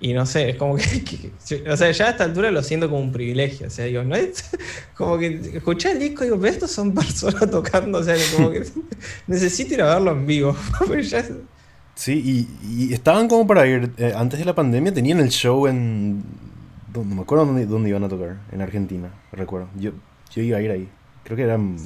Y 0.03 0.12
no 0.14 0.26
sé, 0.26 0.50
es 0.50 0.57
como 0.57 0.74
que, 0.76 1.05
que- 1.05 1.70
O 1.70 1.76
sea, 1.76 1.90
ya 1.92 2.07
a 2.07 2.11
esta 2.11 2.24
altura 2.24 2.50
lo 2.50 2.62
siento 2.62 2.90
como 2.90 3.00
un 3.00 3.12
privilegio. 3.12 3.68
O 3.68 3.70
sea, 3.70 3.84
digo, 3.86 4.03
no 4.03 4.16
es. 4.16 4.44
Como 4.96 5.16
que 5.18 5.28
escuché 5.55 5.92
el 5.92 5.98
disco 6.00 6.22
y 6.24 6.26
digo, 6.26 6.38
pero 6.40 6.53
estos 6.53 6.70
son 6.72 6.92
personas 6.94 7.50
tocando. 7.50 7.98
O 7.98 8.03
sea, 8.03 8.16
como 8.36 8.50
que. 8.50 8.64
Necesito 9.28 9.74
ir 9.74 9.82
a 9.82 9.94
verlo 9.94 10.11
en 10.12 10.26
vivo. 10.26 10.57
Ya 11.03 11.24
Sí, 11.94 12.48
y, 12.64 12.88
y 12.88 12.94
estaban 12.94 13.28
como 13.28 13.46
para 13.46 13.66
ir, 13.66 13.92
eh, 13.98 14.12
antes 14.16 14.38
de 14.38 14.44
la 14.46 14.55
pandemia 14.55 14.92
tenían 14.94 15.20
el 15.20 15.28
show 15.28 15.66
en... 15.66 16.22
No 16.94 17.05
me 17.05 17.20
acuerdo 17.22 17.44
dónde, 17.46 17.66
dónde 17.66 17.90
iban 17.90 18.03
a 18.05 18.09
tocar, 18.09 18.38
en 18.50 18.62
Argentina, 18.62 19.11
recuerdo. 19.30 19.68
Yo, 19.78 19.92
yo 20.34 20.42
iba 20.42 20.57
a 20.59 20.62
ir 20.62 20.70
ahí. 20.70 20.88
Creo 21.22 21.36
que 21.36 21.42
era... 21.44 21.59
mm, 21.59 21.76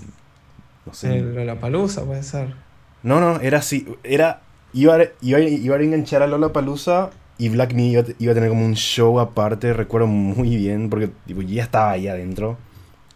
No 0.86 0.94
sé. 0.94 1.18
el 1.18 1.34
Lollapalooza 1.34 2.04
puede 2.04 2.22
ser. 2.22 2.54
No, 3.02 3.20
no, 3.20 3.40
era 3.40 3.58
así. 3.58 3.86
Era. 4.04 4.42
Iba 4.72 4.98
iba, 5.22 5.40
iba 5.40 5.76
a 5.76 5.80
enganchar 5.82 6.22
a 6.22 6.26
Lollapalooza 6.28 7.10
y 7.39 7.49
Black 7.51 7.74
Midi 7.74 7.91
iba, 7.93 8.01
a 8.01 8.05
te- 8.05 8.16
iba 8.18 8.32
a 8.32 8.34
tener 8.34 8.49
como 8.51 8.64
un 8.64 8.74
show 8.74 9.18
aparte, 9.20 9.72
recuerdo 9.72 10.07
muy 10.07 10.57
bien, 10.57 10.89
porque 10.91 11.11
tipo, 11.26 11.43
ya 11.43 11.62
estaba 11.64 11.91
ahí 11.93 12.09
adentro. 12.09 12.57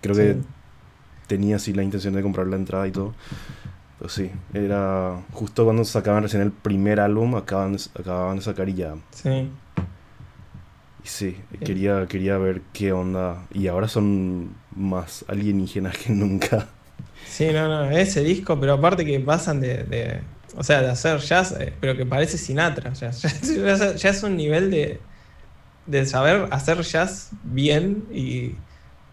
Creo 0.00 0.14
que 0.14 0.36
tenía 1.26 1.56
así 1.56 1.72
la 1.72 1.82
intención 1.82 2.14
de 2.14 2.22
comprar 2.22 2.46
la 2.46 2.56
entrada 2.56 2.86
y 2.86 2.90
todo. 2.90 3.14
Pero 3.98 4.08
sí, 4.08 4.30
era 4.54 5.20
justo 5.32 5.64
cuando 5.64 5.84
sacaban 5.84 6.22
recién 6.22 6.42
el 6.42 6.52
primer 6.52 7.00
álbum, 7.00 7.34
acaban 7.36 7.76
acababan 7.98 8.36
de 8.36 8.42
sacar 8.42 8.68
y 8.68 8.74
ya. 8.74 8.94
Sí. 9.12 9.50
Y 11.02 11.08
sí, 11.08 11.36
quería, 11.64 12.06
quería 12.06 12.36
ver 12.38 12.62
qué 12.72 12.92
onda. 12.92 13.46
Y 13.52 13.68
ahora 13.68 13.88
son 13.88 14.54
más 14.74 15.24
alienígenas 15.28 15.96
que 15.98 16.12
nunca. 16.12 16.68
Sí, 17.26 17.48
no, 17.52 17.68
no, 17.68 17.90
ese 17.90 18.22
disco, 18.24 18.58
pero 18.58 18.74
aparte 18.74 19.04
que 19.04 19.20
pasan 19.20 19.60
de, 19.60 19.84
de- 19.84 20.20
o 20.56 20.64
sea, 20.64 20.82
de 20.82 20.90
hacer 20.90 21.18
jazz, 21.20 21.52
eh, 21.58 21.74
pero 21.80 21.96
que 21.96 22.06
parece 22.06 22.38
Sinatra, 22.38 22.92
ya, 22.94 23.10
ya- 23.10 23.94
ya- 23.94 24.10
es 24.10 24.22
un 24.22 24.36
nivel 24.36 24.70
de, 24.70 25.00
de 25.86 26.06
saber 26.06 26.48
hacer 26.50 26.80
jazz 26.82 27.30
bien 27.44 28.04
y, 28.12 28.56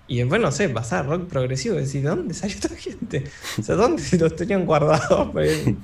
y 0.07 0.17
después, 0.19 0.41
no 0.41 0.51
sé, 0.51 0.69
pasar 0.69 1.05
rock 1.07 1.27
progresivo, 1.29 1.75
decir, 1.75 2.03
¿de 2.03 2.09
dónde 2.09 2.33
salió 2.33 2.55
esta 2.55 2.75
gente? 2.75 3.25
O 3.59 3.63
sea, 3.63 3.75
¿dónde 3.75 4.03
los 4.19 4.35
tenían 4.35 4.65
guardados? 4.65 5.29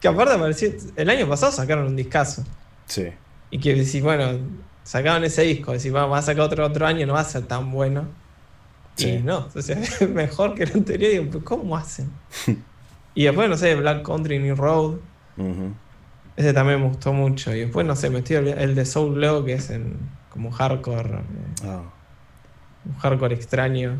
Que 0.00 0.08
aparte 0.08 0.36
parecía, 0.36 0.70
el 0.96 1.10
año 1.10 1.28
pasado 1.28 1.52
sacaron 1.52 1.86
un 1.86 1.94
discazo 1.96 2.44
Sí, 2.86 3.06
y 3.50 3.60
que 3.60 3.72
decís, 3.74 4.02
bueno, 4.02 4.36
sacaron 4.82 5.22
ese 5.24 5.42
disco, 5.42 5.72
decís, 5.72 5.92
vamos 5.92 6.18
a 6.18 6.22
sacar 6.22 6.42
otro 6.42 6.66
otro 6.66 6.86
año, 6.86 7.06
no 7.06 7.12
va 7.14 7.20
a 7.20 7.24
ser 7.24 7.44
tan 7.46 7.70
bueno. 7.70 8.08
Sí. 8.96 9.10
Y 9.10 9.18
no, 9.22 9.48
o 9.54 9.62
sea, 9.62 9.78
es 9.78 10.08
mejor 10.10 10.54
que 10.56 10.64
el 10.64 10.72
anterior. 10.72 11.10
Digo, 11.12 11.24
"¿Pero 11.30 11.44
¿cómo 11.44 11.76
hacen? 11.76 12.10
Y 13.14 13.24
después, 13.24 13.48
no 13.48 13.56
sé, 13.56 13.74
Black 13.74 14.02
Country 14.04 14.38
New 14.38 14.54
Road. 14.56 14.96
Ese 16.36 16.52
también 16.54 16.80
me 16.80 16.88
gustó 16.88 17.12
mucho. 17.12 17.54
Y 17.54 17.60
después, 17.60 17.86
no 17.86 17.94
sé, 17.94 18.08
me 18.10 18.18
estoy 18.20 18.36
olvidando. 18.36 18.62
El 18.62 18.74
de 18.74 18.84
Soul 18.86 19.14
Glow, 19.14 19.44
que 19.44 19.54
es 19.54 19.70
en 19.70 19.96
como 20.30 20.50
hardcore. 20.50 21.10
eh, 21.18 21.22
ah, 21.64 21.82
un 22.84 22.94
hardcore 22.94 23.34
extraño. 23.34 23.98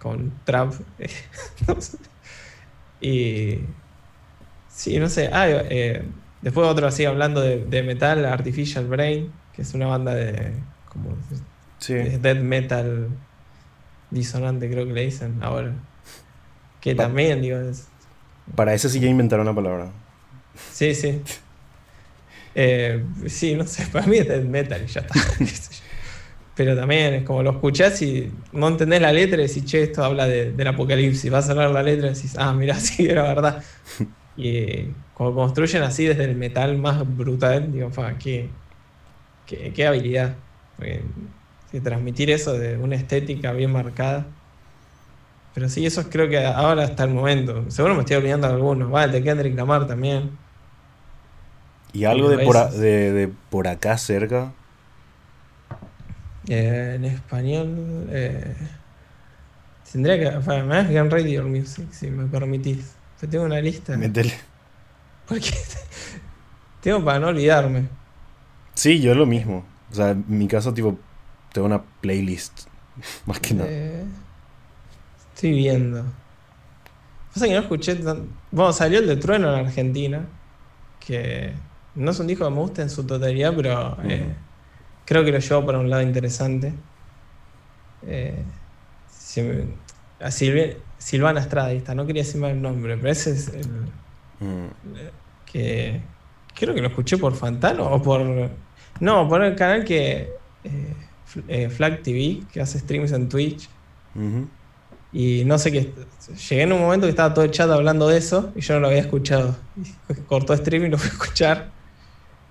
Con 0.00 0.32
trap. 0.44 0.72
No 1.68 1.80
sé. 1.80 1.98
y. 3.00 3.60
Sí, 4.68 4.98
no 4.98 5.08
sé. 5.08 5.30
Ah, 5.32 5.46
eh, 5.48 6.04
después 6.42 6.66
otro 6.68 6.86
así 6.86 7.04
hablando 7.04 7.40
de, 7.40 7.64
de 7.64 7.82
metal, 7.82 8.24
Artificial 8.24 8.86
Brain, 8.86 9.32
que 9.54 9.62
es 9.62 9.74
una 9.74 9.86
banda 9.86 10.14
de. 10.14 10.52
como 10.92 11.10
sí. 11.78 11.94
death 11.94 12.38
metal 12.40 13.08
disonante, 14.10 14.70
creo 14.70 14.86
que 14.86 14.92
le 14.92 15.02
dicen 15.02 15.38
ahora. 15.42 15.72
Que 16.80 16.94
también, 16.94 17.42
digo, 17.42 17.58
es- 17.58 17.88
Para 18.54 18.74
ese 18.74 18.88
sí 18.88 18.98
ya 19.00 19.08
inventaron 19.08 19.46
la 19.46 19.54
palabra. 19.54 19.92
sí, 20.70 20.94
sí. 20.94 21.22
Eh, 22.54 23.12
sí, 23.26 23.54
no 23.54 23.66
sé, 23.66 23.86
para 23.92 24.06
mí 24.06 24.16
es 24.18 24.28
death 24.28 24.44
metal 24.44 24.82
y 24.84 24.86
ya 24.88 25.00
está. 25.02 25.16
Pero 26.54 26.74
también 26.76 27.14
es 27.14 27.24
como 27.24 27.42
lo 27.42 27.52
escuchás 27.52 28.00
y 28.02 28.42
no 28.52 28.68
entendés 28.68 29.00
la 29.02 29.12
letra 29.12 29.42
y 29.42 29.46
decís, 29.48 29.64
che, 29.66 29.82
esto 29.84 30.02
habla 30.04 30.26
de- 30.26 30.52
del 30.52 30.66
apocalipsis. 30.68 31.30
Vas 31.30 31.50
a 31.50 31.54
leer 31.54 31.70
la 31.70 31.82
letra 31.82 32.08
y 32.10 32.14
decís, 32.14 32.36
ah, 32.38 32.54
mira, 32.54 32.74
sí, 32.80 33.06
era 33.06 33.22
verdad. 33.24 33.62
Y 34.34 34.48
eh, 34.58 35.04
cuando 35.12 35.34
construyen 35.36 35.82
así 35.84 36.06
desde 36.06 36.24
el 36.24 36.36
metal 36.36 36.78
más 36.78 37.02
brutal, 37.16 37.72
digo, 37.72 37.90
fa, 37.92 38.18
qué, 38.18 38.60
qué, 39.44 39.72
qué 39.72 39.86
habilidad. 39.86 40.46
Porque, 40.76 41.14
transmitir 41.84 42.30
eso 42.30 42.54
de 42.58 42.78
una 42.78 42.96
estética 42.96 43.52
bien 43.52 43.72
marcada. 43.72 44.40
Pero 45.56 45.70
sí, 45.70 45.86
eso 45.86 46.02
es 46.02 46.08
creo 46.08 46.28
que 46.28 46.44
ahora 46.44 46.84
hasta 46.84 47.04
el 47.04 47.14
momento. 47.14 47.68
Seguro 47.70 47.94
me 47.94 48.00
estoy 48.00 48.16
olvidando 48.16 48.46
de 48.46 48.52
algunos. 48.52 48.92
Va, 48.92 49.04
el 49.04 49.12
de 49.12 49.22
Kendrick 49.22 49.56
Lamar 49.56 49.86
también. 49.86 50.30
Y 51.94 52.04
algo 52.04 52.28
de 52.28 52.44
por, 52.44 52.58
a- 52.58 52.70
de, 52.70 53.10
de 53.12 53.28
por 53.50 53.66
acá 53.66 53.96
cerca. 53.96 54.52
Eh, 56.48 56.92
en 56.96 57.04
español. 57.06 58.06
eh, 58.10 58.54
tendría 59.90 60.18
que. 60.18 60.38
Bueno, 60.40 60.66
me 60.66 60.74
das 60.76 60.90
Gun 60.90 61.10
Radio 61.10 61.44
Music, 61.48 61.86
si 61.90 62.10
me 62.10 62.26
permitís. 62.26 62.92
Yo 63.22 63.28
tengo 63.28 63.44
una 63.46 63.60
lista. 63.60 63.96
Métele. 63.96 64.34
Porque 65.26 65.54
tengo 66.82 67.02
para 67.04 67.18
no 67.18 67.28
olvidarme. 67.28 67.88
Sí, 68.74 69.00
yo 69.00 69.14
lo 69.14 69.24
mismo. 69.24 69.64
O 69.90 69.94
sea, 69.94 70.10
en 70.10 70.24
mi 70.28 70.46
caso, 70.48 70.74
tipo, 70.74 70.98
tengo 71.54 71.66
una 71.66 71.82
playlist. 72.02 72.66
Más 73.26 73.40
que 73.40 73.54
nada. 73.54 73.68
Eh, 73.70 74.04
estoy 75.36 75.52
viendo. 75.52 76.02
Pasa 77.32 77.46
que 77.46 77.52
no 77.54 77.60
escuché 77.60 77.94
tan... 77.96 78.26
Bueno, 78.50 78.72
salió 78.72 78.98
el 78.98 79.06
de 79.06 79.16
Trueno 79.16 79.52
en 79.54 79.66
Argentina. 79.66 80.26
Que 80.98 81.52
no 81.94 82.10
es 82.10 82.18
un 82.18 82.26
disco 82.26 82.44
que 82.46 82.50
me 82.50 82.56
gusta 82.60 82.82
en 82.82 82.90
su 82.90 83.04
totalidad, 83.04 83.52
pero 83.54 83.96
eh, 84.04 84.34
creo 85.04 85.24
que 85.24 85.30
lo 85.32 85.38
llevó 85.38 85.64
para 85.66 85.78
un 85.78 85.88
lado 85.90 86.02
interesante. 86.02 86.72
Eh, 88.06 88.42
si 89.10 89.42
me- 89.42 89.64
a 90.20 90.30
Silvana 90.30 91.40
Estrada, 91.40 91.72
está, 91.72 91.94
no 91.94 92.06
quería 92.06 92.22
decir 92.22 92.40
mal 92.40 92.52
el 92.52 92.62
nombre, 92.62 92.96
pero 92.96 93.10
ese 93.10 93.32
es 93.32 93.48
el. 93.48 93.68
Mm. 94.40 94.68
que 95.46 96.00
creo 96.54 96.74
que 96.74 96.80
lo 96.82 96.88
escuché 96.88 97.18
por 97.18 97.34
Fantano 97.34 97.84
o 97.84 98.00
por. 98.02 98.20
No, 99.00 99.28
por 99.28 99.42
el 99.44 99.54
canal 99.54 99.84
que. 99.84 100.30
Eh, 101.48 101.68
Flag 101.68 102.02
TV, 102.02 102.42
que 102.50 102.60
hace 102.62 102.78
streams 102.78 103.12
en 103.12 103.28
Twitch. 103.28 103.68
Y 105.16 105.46
no 105.46 105.56
sé 105.56 105.72
qué. 105.72 105.94
Llegué 106.50 106.62
en 106.64 106.74
un 106.74 106.80
momento 106.80 107.06
que 107.06 107.10
estaba 107.10 107.32
todo 107.32 107.46
el 107.46 107.50
chat 107.50 107.70
hablando 107.70 108.06
de 108.06 108.18
eso 108.18 108.52
y 108.54 108.60
yo 108.60 108.74
no 108.74 108.80
lo 108.80 108.88
había 108.88 109.00
escuchado. 109.00 109.56
cortó 110.28 110.54
stream 110.54 110.84
y 110.84 110.88
lo 110.90 110.98
fui 110.98 111.08
a 111.08 111.12
escuchar. 111.12 111.70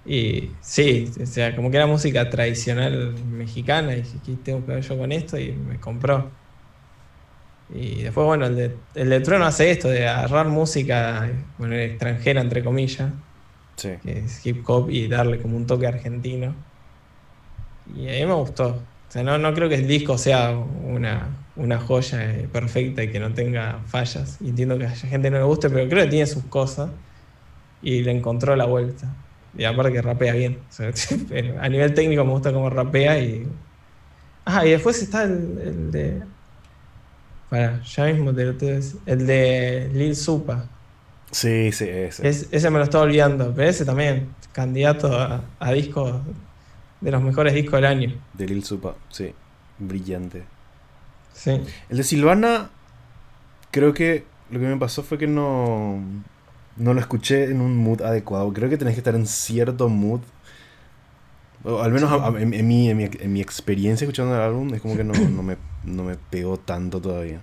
Y 0.04 0.50
sí, 0.62 1.12
o 1.22 1.28
sea, 1.28 1.56
como 1.56 1.70
que 1.70 1.78
era 1.78 1.86
música 1.86 2.28
tradicional 2.28 3.14
mexicana. 3.30 3.94
Y 3.94 4.02
dije, 4.02 4.18
¿qué 4.26 4.32
tengo 4.44 4.66
que 4.66 4.72
ver 4.72 4.82
yo 4.82 4.98
con 4.98 5.12
esto? 5.12 5.38
Y 5.38 5.52
me 5.52 5.80
compró. 5.80 6.32
Y 7.72 8.02
después, 8.02 8.26
bueno, 8.26 8.48
el 8.48 8.56
de, 8.56 8.76
el 8.96 9.10
de 9.12 9.20
Trueno 9.20 9.46
hace 9.46 9.70
esto, 9.70 9.88
de 9.88 10.08
agarrar 10.08 10.48
música 10.48 11.30
bueno, 11.60 11.76
extranjera, 11.76 12.42
entre 12.42 12.64
comillas. 12.64 13.12
Que 13.80 14.24
es 14.26 14.44
hip 14.44 14.68
hop 14.68 14.90
y 14.90 15.08
darle 15.08 15.40
como 15.40 15.56
un 15.56 15.68
toque 15.68 15.86
argentino. 15.86 16.56
Y 17.96 18.08
a 18.10 18.14
mí 18.14 18.26
me 18.26 18.34
gustó. 18.34 18.70
O 18.70 19.12
sea, 19.12 19.22
no, 19.22 19.38
no 19.38 19.54
creo 19.54 19.70
que 19.70 19.76
el 19.76 19.88
disco 19.88 20.18
sea 20.18 20.58
una, 20.58 21.45
una 21.56 21.80
joya 21.80 22.24
eh, 22.24 22.50
perfecta 22.52 23.04
y 23.04 23.12
que 23.12 23.20
no 23.20 23.34
tenga 23.34 23.80
fallas. 23.88 24.38
Y 24.42 24.50
entiendo 24.50 24.78
que 24.78 24.86
a 24.86 24.90
gente 24.90 25.30
no 25.30 25.38
le 25.38 25.44
guste, 25.44 25.70
pero 25.70 25.88
creo 25.90 26.04
que 26.04 26.10
tiene 26.10 26.26
sus 26.26 26.44
cosas. 26.46 26.90
Y 27.82 28.04
le 28.04 28.12
encontró 28.12 28.56
la 28.56 28.66
vuelta. 28.66 29.14
Y 29.58 29.64
aparte 29.64 29.94
que 29.94 30.02
rapea 30.02 30.34
bien. 30.34 30.60
a 31.62 31.70
nivel 31.70 31.94
técnico 31.94 32.26
me 32.26 32.32
gusta 32.32 32.52
cómo 32.52 32.70
rapea 32.70 33.20
y. 33.20 33.48
Ah, 34.46 34.66
y 34.66 34.72
después 34.72 35.02
está 35.02 35.24
el, 35.24 35.92
de. 35.92 36.22
Para, 37.50 37.82
ya 37.84 38.06
mismo 38.06 38.34
te 38.34 38.46
lo 38.46 38.56
El 39.06 39.28
de 39.28 39.90
Lil 39.94 40.16
Supa. 40.16 40.68
Sí, 41.32 41.72
sí, 41.72 41.86
ese. 41.88 42.28
ese 42.28 42.70
me 42.70 42.78
lo 42.78 42.84
estaba 42.84 43.04
olvidando, 43.04 43.54
pero 43.56 43.70
ese 43.70 43.86
también, 43.86 44.30
candidato 44.52 45.20
a, 45.20 45.44
a 45.60 45.72
disco 45.72 46.22
de 47.02 47.12
los 47.12 47.22
mejores 47.22 47.54
discos 47.54 47.74
del 47.74 47.86
año. 47.86 48.14
De 48.34 48.48
Lil 48.48 48.64
Supa, 48.64 48.96
sí, 49.10 49.34
brillante. 49.80 50.55
Sí. 51.36 51.62
El 51.90 51.98
de 51.98 52.04
Silvana, 52.04 52.70
creo 53.72 53.94
que 53.94 54.26
lo 54.50 54.60
que 54.60 54.66
me 54.66 54.78
pasó 54.78 55.04
fue 55.04 55.18
que 55.18 55.28
no, 55.28 56.00
no 56.78 56.94
lo 56.94 57.00
escuché 57.00 57.46
en 57.46 57.62
un 57.62 57.76
mood 57.78 58.02
adecuado. 58.02 58.52
Creo 58.54 58.70
que 58.70 58.78
tenés 58.78 58.94
que 58.94 59.00
estar 59.00 59.16
en 59.16 59.28
cierto 59.28 59.90
mood. 59.90 60.22
O 61.64 61.82
al 61.82 61.92
menos 61.92 62.12
en, 62.40 62.68
mi, 62.68 62.90
en, 62.90 63.34
mi, 63.34 63.42
experiencia 63.42 64.06
escuchando 64.06 64.36
el 64.36 64.42
álbum, 64.42 64.74
es 64.74 64.82
como 64.82 64.96
que 64.96 65.04
no, 65.04 65.14
no, 65.30 65.44
me, 65.44 65.58
no 65.84 66.04
me 66.04 66.16
pegó 66.16 66.58
tanto 66.58 67.02
todavía. 67.02 67.42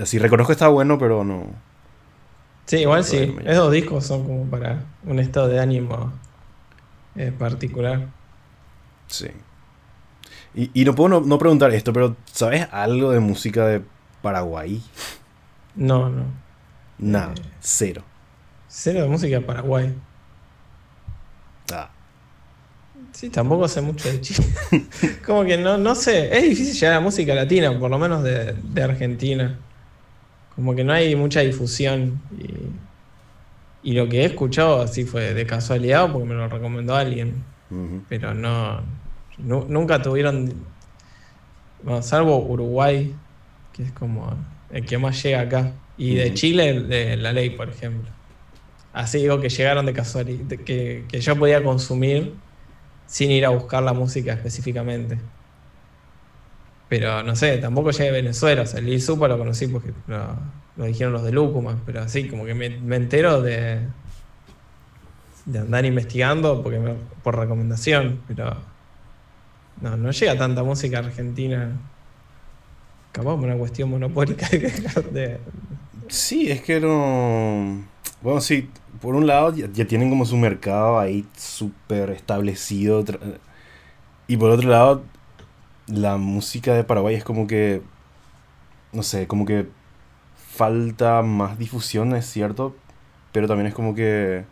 Así 0.00 0.18
reconozco 0.18 0.48
que 0.48 0.52
está 0.54 0.68
bueno, 0.68 0.98
pero 0.98 1.24
no. 1.24 1.46
Sí, 2.66 2.78
igual 2.78 3.04
sí. 3.04 3.34
Esos 3.44 3.72
discos 3.72 4.06
son 4.06 4.24
como 4.24 4.44
para 4.46 4.84
un 5.04 5.18
estado 5.18 5.48
de 5.48 5.60
ánimo 5.60 6.12
eh, 7.16 7.32
particular. 7.36 8.08
Sí. 9.08 9.28
Y, 10.56 10.84
no 10.84 10.94
puedo 10.94 11.20
no, 11.20 11.38
preguntar 11.38 11.72
esto, 11.72 11.92
pero 11.92 12.16
¿sabes 12.26 12.68
algo 12.70 13.10
de 13.10 13.18
música 13.18 13.66
de 13.66 13.82
Paraguay? 14.22 14.80
No, 15.74 16.08
no. 16.08 16.24
Nada, 16.98 17.32
eh, 17.32 17.42
cero. 17.58 18.04
Cero 18.68 19.02
de 19.02 19.08
música 19.08 19.36
de 19.36 19.40
Paraguay. 19.40 19.92
Ah. 21.72 21.90
Sí, 23.10 23.30
tampoco 23.30 23.66
sé 23.66 23.80
mucho 23.80 24.08
de 24.08 24.20
Chile. 24.20 24.46
Como 25.26 25.44
que 25.44 25.58
no, 25.58 25.76
no 25.76 25.96
sé. 25.96 26.36
Es 26.36 26.44
difícil 26.44 26.74
llegar 26.74 26.94
a 26.94 27.00
música 27.00 27.34
latina, 27.34 27.76
por 27.76 27.90
lo 27.90 27.98
menos 27.98 28.22
de, 28.22 28.54
Argentina. 28.80 29.58
Como 30.54 30.76
que 30.76 30.84
no 30.84 30.92
hay 30.92 31.16
mucha 31.16 31.40
difusión. 31.40 32.22
Y, 33.82 33.90
y, 33.90 33.92
lo 33.94 34.08
que 34.08 34.22
he 34.22 34.24
escuchado 34.26 34.82
así 34.82 35.04
fue 35.04 35.34
de 35.34 35.46
casualidad 35.46 36.12
porque 36.12 36.28
me 36.28 36.34
lo 36.34 36.48
recomendó 36.48 36.94
alguien. 36.94 37.42
Pero 38.08 38.34
no, 38.34 38.82
Nunca 39.38 40.00
tuvieron. 40.02 40.52
Bueno, 41.82 42.02
salvo 42.02 42.38
Uruguay, 42.38 43.14
que 43.72 43.82
es 43.82 43.92
como 43.92 44.36
el 44.70 44.84
que 44.86 44.98
más 44.98 45.22
llega 45.22 45.40
acá. 45.40 45.72
Y 45.96 46.14
de 46.16 46.34
Chile, 46.34 46.80
de 46.80 47.16
la 47.16 47.32
ley, 47.32 47.50
por 47.50 47.68
ejemplo. 47.68 48.10
Así 48.92 49.18
digo 49.18 49.40
que 49.40 49.48
llegaron 49.48 49.86
de 49.86 49.92
casualidad, 49.92 50.46
que, 50.46 51.04
que, 51.08 51.20
yo 51.20 51.36
podía 51.36 51.62
consumir 51.62 52.34
sin 53.06 53.30
ir 53.30 53.44
a 53.44 53.48
buscar 53.50 53.82
la 53.82 53.92
música 53.92 54.32
específicamente. 54.32 55.18
Pero 56.88 57.22
no 57.22 57.34
sé, 57.34 57.58
tampoco 57.58 57.90
llegué 57.90 58.10
a 58.10 58.12
Venezuela. 58.12 58.62
O 58.62 58.66
sea, 58.66 58.80
el 58.80 59.02
Supa 59.02 59.28
lo 59.28 59.38
conocí 59.38 59.66
porque 59.66 59.92
lo, 60.06 60.84
dijeron 60.84 61.12
los 61.12 61.24
de 61.24 61.32
Lúcuma. 61.32 61.80
Pero 61.86 62.02
así, 62.02 62.28
como 62.28 62.44
que 62.44 62.54
me, 62.54 62.70
me 62.70 62.96
entero 62.96 63.42
de, 63.42 63.80
de 65.46 65.58
andar 65.58 65.84
investigando 65.84 66.62
porque 66.62 66.80
por 67.22 67.36
recomendación. 67.36 68.20
Pero 68.28 68.56
no, 69.80 69.96
no 69.96 70.10
llega 70.10 70.36
tanta 70.36 70.62
música 70.62 70.98
argentina. 70.98 71.72
Capaz 73.12 73.34
una 73.34 73.56
cuestión 73.56 73.90
monopólica 73.90 74.48
de, 74.48 75.38
Sí, 76.08 76.50
es 76.50 76.62
que 76.62 76.80
no. 76.80 77.84
Bueno, 78.22 78.40
sí, 78.40 78.68
por 79.00 79.14
un 79.14 79.26
lado 79.26 79.54
ya, 79.54 79.86
tienen 79.86 80.10
como 80.10 80.26
su 80.26 80.36
mercado 80.36 80.98
ahí 80.98 81.26
súper 81.36 82.10
establecido. 82.10 83.04
Y 84.26 84.36
por 84.36 84.50
otro 84.50 84.68
lado, 84.68 85.04
la 85.86 86.16
música 86.16 86.74
de 86.74 86.84
Paraguay 86.84 87.14
es 87.14 87.24
como 87.24 87.46
que. 87.46 87.82
No 88.92 89.02
sé, 89.02 89.26
como 89.26 89.44
que 89.44 89.68
falta 90.36 91.22
más 91.22 91.58
difusión, 91.58 92.14
es 92.14 92.26
cierto. 92.26 92.74
Pero 93.32 93.48
también 93.48 93.68
es 93.68 93.74
como 93.74 93.94
que. 93.94 94.44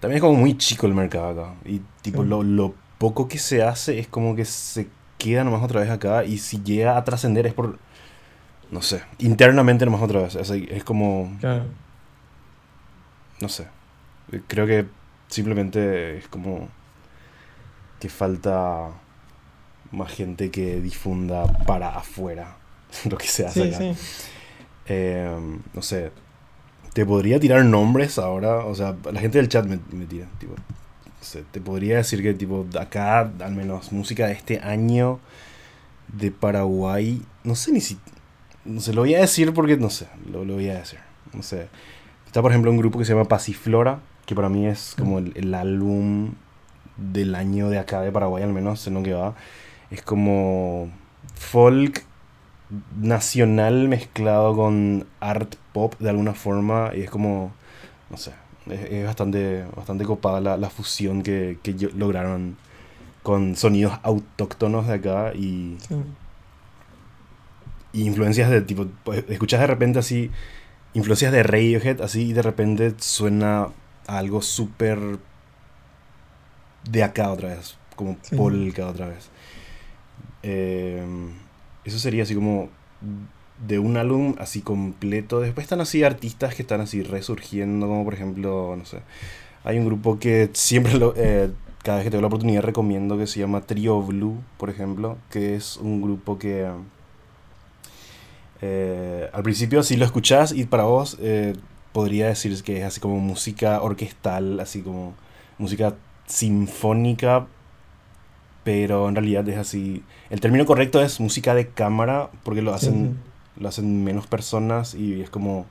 También 0.00 0.16
es 0.18 0.22
como 0.22 0.38
muy 0.38 0.56
chico 0.58 0.86
el 0.86 0.94
mercado 0.94 1.42
acá. 1.42 1.54
Y 1.64 1.80
tipo, 2.02 2.24
lo, 2.24 2.42
lo 2.42 2.74
poco 3.04 3.28
que 3.28 3.38
se 3.38 3.62
hace 3.62 3.98
es 3.98 4.08
como 4.08 4.34
que 4.34 4.46
se 4.46 4.88
queda 5.18 5.44
nomás 5.44 5.62
otra 5.62 5.82
vez 5.82 5.90
acá 5.90 6.24
y 6.24 6.38
si 6.38 6.62
llega 6.62 6.96
a 6.96 7.04
trascender 7.04 7.46
es 7.46 7.52
por, 7.52 7.78
no 8.70 8.80
sé, 8.80 9.02
internamente 9.18 9.84
nomás 9.84 10.00
otra 10.00 10.22
vez. 10.22 10.36
Es, 10.36 10.84
como... 10.84 11.36
No 13.42 13.48
sé. 13.50 13.66
Creo 14.46 14.66
que 14.66 14.86
simplemente 15.28 16.16
es 16.16 16.28
como 16.28 16.68
que 18.00 18.08
falta 18.08 18.88
más 19.90 20.10
gente 20.10 20.50
que 20.50 20.80
difunda 20.80 21.44
para 21.66 21.90
afuera 21.90 22.56
lo 23.10 23.18
que 23.18 23.26
se 23.26 23.44
hace 23.44 23.74
acá. 23.74 23.84
Em, 24.86 25.60
no 25.74 25.82
sé. 25.82 26.10
Te 26.94 27.04
podría 27.04 27.38
tirar 27.38 27.66
nombres 27.66 28.18
ahora. 28.18 28.64
O 28.64 28.74
sea, 28.74 28.96
la 29.12 29.20
gente 29.20 29.36
del 29.36 29.50
chat 29.50 29.66
me, 29.66 29.78
me 29.92 30.06
tira. 30.06 30.26
Tipo, 30.38 30.54
te 31.50 31.60
podría 31.60 31.96
decir 31.96 32.22
que 32.22 32.34
tipo 32.34 32.66
acá, 32.78 33.20
al 33.40 33.54
menos 33.54 33.92
música 33.92 34.26
de 34.26 34.32
este 34.32 34.60
año 34.60 35.20
de 36.08 36.30
Paraguay, 36.30 37.22
no 37.42 37.54
sé 37.54 37.72
ni 37.72 37.80
si... 37.80 37.98
No 38.64 38.80
sé, 38.80 38.94
lo 38.94 39.02
voy 39.02 39.14
a 39.14 39.20
decir 39.20 39.52
porque 39.52 39.76
no 39.76 39.90
sé, 39.90 40.06
lo, 40.30 40.44
lo 40.44 40.54
voy 40.54 40.68
a 40.70 40.78
decir. 40.78 40.98
No 41.34 41.42
sé. 41.42 41.68
Está 42.26 42.42
por 42.42 42.50
ejemplo 42.50 42.70
un 42.70 42.78
grupo 42.78 42.98
que 42.98 43.04
se 43.04 43.12
llama 43.12 43.26
Pasiflora, 43.26 44.00
que 44.26 44.34
para 44.34 44.48
mí 44.48 44.66
es 44.66 44.94
como 44.98 45.18
el, 45.18 45.54
álbum 45.54 46.34
del 46.96 47.34
año 47.34 47.68
de 47.68 47.78
acá 47.78 48.00
de 48.00 48.10
Paraguay, 48.10 48.42
al 48.42 48.52
menos 48.52 48.86
en 48.86 48.94
lo 48.94 49.02
que 49.02 49.12
va. 49.12 49.34
Es 49.90 50.02
como 50.02 50.90
folk 51.34 52.04
nacional 53.00 53.88
mezclado 53.88 54.56
con 54.56 55.06
art 55.20 55.54
pop 55.72 55.94
de 55.98 56.10
alguna 56.10 56.34
forma 56.34 56.90
y 56.94 57.02
es 57.02 57.10
como, 57.10 57.52
no 58.10 58.16
sé, 58.16 58.32
es, 58.70 59.04
bastante, 59.04 59.64
bastante 59.74 60.04
copada 60.04 60.56
la, 60.56 60.70
fusión 60.70 61.22
que, 61.22 61.58
lograron 61.96 62.56
con 63.22 63.56
sonidos 63.56 63.98
autóctonos 64.02 64.86
de 64.86 64.94
acá 64.94 65.32
y, 65.34 65.78
influencias 67.92 68.50
de 68.50 68.60
tipo, 68.62 68.86
pues, 69.04 69.24
escuchas 69.28 69.60
de 69.60 69.66
repente 69.66 69.98
así, 69.98 70.30
influencias 70.94 71.32
de 71.32 71.42
Radiohead 71.42 72.00
así 72.00 72.28
y 72.28 72.32
de 72.32 72.42
repente 72.42 72.94
suena 72.98 73.68
algo 74.06 74.42
súper 74.42 74.98
de 76.90 77.02
acá 77.02 77.30
otra 77.30 77.50
vez, 77.50 77.76
como 77.96 78.16
polka 78.36 78.86
otra 78.86 79.08
vez. 79.08 79.30
Eh, 80.42 81.02
eso 81.84 81.98
sería 81.98 82.24
así 82.24 82.34
como 82.34 82.68
de 83.58 83.78
un 83.78 83.96
álbum 83.96 84.34
así 84.38 84.60
completo. 84.60 85.40
Después 85.40 85.64
están 85.64 85.80
así 85.80 86.02
artistas 86.02 86.54
que 86.54 86.62
están 86.62 86.80
así 86.80 87.02
resurgiendo, 87.02 87.86
como 87.86 88.04
por 88.04 88.14
ejemplo, 88.14 88.74
no 88.76 88.84
sé, 88.84 88.98
hay 89.64 89.78
un 89.78 89.86
grupo 89.86 90.18
que 90.18 90.50
siempre, 90.52 90.94
lo, 90.94 91.14
eh, 91.16 91.50
cada 91.82 91.98
vez 91.98 92.04
que 92.04 92.10
tengo 92.10 92.22
la 92.22 92.28
oportunidad 92.28 92.62
recomiendo, 92.62 93.18
que 93.18 93.26
se 93.26 93.40
llama 93.40 93.62
Trio 93.62 94.02
Blue, 94.02 94.38
por 94.58 94.70
ejemplo, 94.70 95.18
que 95.30 95.54
es 95.54 95.76
un 95.78 96.02
grupo 96.02 96.38
que 96.38 96.68
eh, 98.60 99.28
al 99.32 99.42
principio 99.42 99.82
si 99.82 99.96
lo 99.96 100.04
escuchás 100.04 100.52
y 100.52 100.64
para 100.64 100.84
vos 100.84 101.18
eh, 101.20 101.54
podría 101.92 102.28
decir 102.28 102.62
que 102.62 102.78
es 102.78 102.84
así 102.84 103.00
como 103.00 103.18
música 103.18 103.82
orquestal, 103.82 104.60
así 104.60 104.80
como 104.80 105.14
música 105.58 105.94
sinfónica, 106.26 107.46
pero 108.64 109.08
en 109.08 109.14
realidad 109.14 109.48
es 109.48 109.58
así. 109.58 110.02
El 110.30 110.40
término 110.40 110.64
correcto 110.66 111.02
es 111.02 111.20
música 111.20 111.54
de 111.54 111.68
cámara, 111.68 112.30
porque 112.42 112.62
lo 112.62 112.74
hacen 112.74 113.18
lo 113.56 113.68
hacen 113.68 114.04
menos 114.04 114.26
personas 114.26 114.94
y 114.94 115.20
es 115.20 115.30
como 115.30 115.66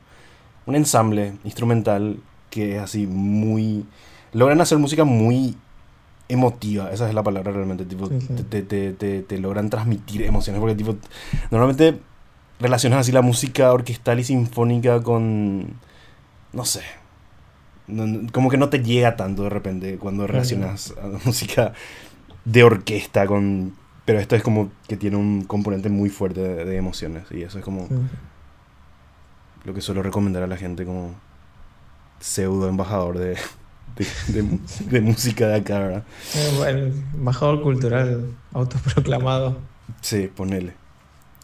un 0.65 0.75
ensamble 0.75 1.33
instrumental 1.43 2.19
que 2.49 2.77
es 2.77 2.81
así 2.81 3.07
muy... 3.07 3.85
Logran 4.31 4.61
hacer 4.61 4.77
música 4.77 5.03
muy 5.03 5.55
emotiva, 6.29 6.91
esa 6.91 7.07
es 7.07 7.13
la 7.13 7.23
palabra 7.23 7.51
realmente, 7.51 7.85
tipo, 7.85 8.09
te, 8.09 8.61
te, 8.63 8.93
te, 8.93 9.21
te, 9.21 9.37
logran 9.37 9.69
transmitir 9.69 10.23
emociones, 10.23 10.59
porque 10.59 10.75
tipo, 10.75 10.95
normalmente 11.51 11.99
relacionas 12.59 13.01
así 13.01 13.11
la 13.11 13.21
música 13.21 13.71
orquestal 13.71 14.19
y 14.19 14.23
sinfónica 14.23 15.01
con, 15.03 15.75
no 16.53 16.65
sé, 16.65 16.81
como 18.31 18.49
que 18.49 18.57
no 18.57 18.69
te 18.69 18.81
llega 18.81 19.15
tanto 19.15 19.43
de 19.43 19.49
repente 19.49 19.97
cuando 19.97 20.25
relacionas 20.25 20.93
a 21.01 21.07
la 21.07 21.19
música 21.25 21.73
de 22.45 22.63
orquesta 22.63 23.27
con... 23.27 23.75
Pero 24.05 24.19
esto 24.19 24.35
es 24.35 24.43
como 24.43 24.71
que 24.87 24.97
tiene 24.97 25.15
un 25.17 25.43
componente 25.43 25.89
muy 25.89 26.09
fuerte 26.09 26.41
de, 26.41 26.77
emociones 26.77 27.23
y 27.31 27.43
eso 27.43 27.57
es 27.57 27.63
como 27.63 27.87
lo 29.63 29.73
que 29.73 29.81
suelo 29.81 30.03
recomendar 30.03 30.43
a 30.43 30.47
la 30.47 30.57
gente 30.57 30.85
como 30.85 31.15
pseudo 32.19 32.67
embajador 32.67 33.17
de, 33.17 33.37
de, 34.89 35.01
música 35.01 35.47
de 35.47 35.55
acá, 35.55 35.79
¿verdad? 35.79 36.03
Eh, 36.35 36.93
embajador 37.13 37.61
cultural 37.61 38.35
autoproclamado. 38.51 39.57
Sí, 40.01 40.29
ponele. 40.33 40.73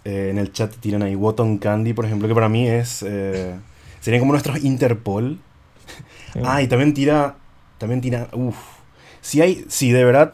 Eh, 0.06 0.30
en 0.32 0.38
el 0.38 0.52
chat 0.52 0.74
tiran 0.78 1.04
ahí 1.04 1.16
Wotton 1.16 1.58
Candy, 1.58 1.94
por 1.94 2.06
ejemplo, 2.06 2.28
que 2.28 2.34
para 2.34 2.50
mí 2.50 2.68
es... 2.68 3.04
Eh, 3.04 3.56
serían 4.00 4.22
como 4.22 4.34
nuestros 4.34 4.64
Interpol. 4.64 5.40
Ah, 6.44 6.62
y 6.62 6.68
también 6.68 6.94
tira... 6.94 7.36
También 7.78 8.02
tira... 8.02 8.30
Uff. 8.34 8.58
Si 9.22 9.42
hay... 9.42 9.66
Si 9.68 9.92
de 9.92 10.04
verdad 10.04 10.34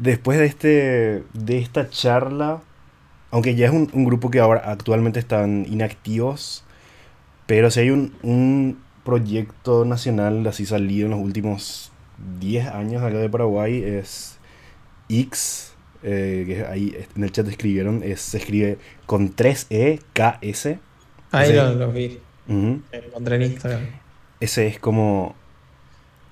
después 0.00 0.38
de, 0.38 0.46
este, 0.46 1.24
de 1.34 1.58
esta 1.58 1.88
charla, 1.88 2.62
aunque 3.30 3.54
ya 3.54 3.66
es 3.66 3.72
un, 3.72 3.86
grupo 4.04 4.30
que 4.30 4.40
ahora 4.40 4.62
actualmente 4.64 5.20
están 5.20 5.66
inactivos, 5.70 6.64
pero 7.46 7.70
si 7.70 7.80
hay 7.80 7.90
un, 7.90 8.78
proyecto 9.04 9.86
nacional 9.86 10.46
así 10.46 10.66
salido 10.66 11.06
en 11.06 11.12
los 11.12 11.20
últimos 11.20 11.90
10 12.38 12.68
años 12.68 13.02
acá 13.02 13.16
de 13.16 13.30
Paraguay, 13.30 13.82
es 13.82 14.38
X, 15.08 15.72
eh, 16.02 16.44
que 16.46 16.64
ahí 16.66 16.96
en 17.16 17.24
el 17.24 17.32
chat 17.32 17.48
escribieron, 17.48 18.02
es, 18.02 18.20
se 18.20 18.38
escribe 18.38 18.78
con 19.06 19.34
3E, 19.34 20.00
KS. 20.12 20.78
Ahí 21.32 21.52
lo, 21.54 21.90
vi. 21.92 22.18
Encontré 22.46 23.36
en 23.36 23.42
Instagram. 23.42 23.86
Ese 24.38 24.66
es 24.66 24.78
como 24.78 25.34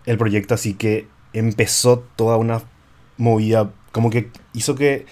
el 0.05 0.19
proyecto 0.19 0.55
así 0.55 0.75
que 0.75 1.07
empezó 1.33 2.01
toda 2.17 2.37
una 2.37 2.63
movida, 3.19 3.73
como 3.93 4.11
que 4.11 4.31
hizo 4.55 4.75
que 4.75 5.07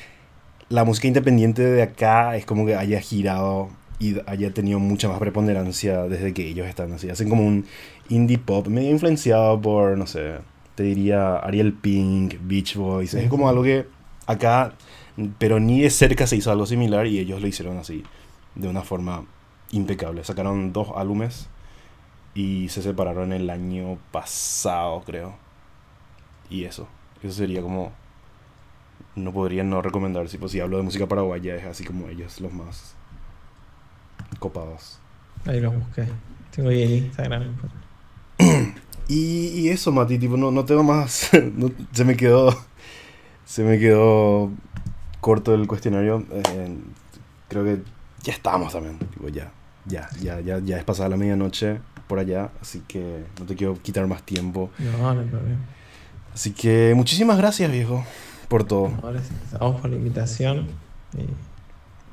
la 0.68 0.84
música 0.84 1.09
independiente 1.09 1.62
de 1.62 1.82
acá 1.82 2.36
es 2.36 2.46
como 2.46 2.64
que 2.66 2.74
haya 2.74 3.00
girado 3.00 3.68
y 3.98 4.16
haya 4.26 4.52
tenido 4.52 4.78
mucha 4.78 5.09
más 5.09 5.18
preponderancia 5.18 6.02
desde 6.04 6.32
que 6.34 6.46
ellos 6.48 6.66
están 6.66 6.92
así. 6.92 7.11
Hacen 7.11 7.28
como 7.28 7.46
un 7.46 7.66
indie 8.09 8.38
pop 8.38 8.66
medio 8.68 8.90
influenciado 8.90 9.61
por, 9.61 9.96
no 9.96 10.07
sé, 10.07 10.38
te 10.74 10.82
diría 10.82 11.36
Ariel 11.36 11.72
Pink, 11.72 12.36
Beach 12.42 12.76
Boys. 12.76 13.14
Es 13.14 13.28
como 13.28 13.48
algo 13.48 13.62
que 13.62 13.86
acá, 14.26 14.74
pero 15.38 15.61
ni 15.61 15.80
de 15.80 15.90
cerca 15.90 16.26
se 16.26 16.36
hizo 16.36 16.50
algo 16.50 16.66
similar 16.66 17.07
y 17.07 17.18
ellos 17.18 17.40
lo 17.40 17.48
hicieron 17.48 17.78
así, 17.78 18.04
de 18.54 18.68
una 18.68 18.82
forma 18.82 19.24
impecable. 19.70 20.24
Sacaron 20.24 20.72
dos 20.72 20.88
álbumes 20.94 21.48
y 22.34 22.68
se 22.68 22.82
separaron 22.82 23.32
el 23.32 23.48
año 23.48 23.98
pasado, 24.12 25.02
creo. 25.07 25.34
Y 26.50 26.64
eso. 26.64 26.86
Eso 27.22 27.34
sería 27.34 27.62
como. 27.62 27.92
No 29.14 29.32
podría 29.32 29.64
no 29.64 29.80
recomendar. 29.82 30.28
Si, 30.28 30.38
pues, 30.38 30.52
si 30.52 30.60
hablo 30.60 30.76
de 30.76 30.82
música 30.82 31.06
paraguaya, 31.06 31.56
es 31.56 31.64
así 31.64 31.84
como 31.84 32.08
ellos, 32.08 32.40
los 32.40 32.52
más 32.52 32.94
copados. 34.38 34.98
Ahí 35.46 35.60
los 35.60 35.74
busqué. 35.74 36.06
Tengo 36.54 36.68
ahí 36.68 36.82
el 36.82 36.92
Instagram. 36.92 37.56
y, 39.08 39.48
y 39.48 39.68
eso, 39.68 39.92
Mati, 39.92 40.18
tipo, 40.18 40.36
no, 40.36 40.50
no 40.50 40.64
tengo 40.64 40.82
más. 40.82 41.30
se 41.92 42.04
me 42.04 42.16
quedó. 42.16 42.54
Se 43.44 43.62
me 43.62 43.78
quedó 43.78 44.50
corto 45.20 45.54
el 45.54 45.66
cuestionario. 45.66 46.24
Eh, 46.30 46.76
creo 47.48 47.64
que 47.64 47.82
ya 48.22 48.32
estamos 48.32 48.72
también. 48.72 48.98
Tipo, 48.98 49.28
ya. 49.28 49.52
Ya, 49.86 50.08
ya, 50.20 50.40
ya, 50.40 50.58
ya 50.58 50.78
es 50.78 50.84
pasada 50.84 51.10
la 51.10 51.16
medianoche 51.16 51.78
por 52.08 52.18
allá. 52.18 52.50
Así 52.60 52.82
que 52.88 53.24
no 53.38 53.46
te 53.46 53.54
quiero 53.54 53.80
quitar 53.80 54.06
más 54.06 54.22
tiempo. 54.24 54.70
No, 54.78 55.14
no 55.14 55.20
hay 55.20 55.26
problema. 55.26 55.58
Así 56.37 56.51
que 56.51 56.93
muchísimas 56.95 57.39
gracias, 57.39 57.72
viejo, 57.72 58.05
por 58.49 58.62
todo. 58.64 58.93
Ahora 59.03 59.22
vamos 59.59 59.80
por 59.80 59.89
la 59.89 59.97
invitación. 59.97 60.66
Y 61.16 61.22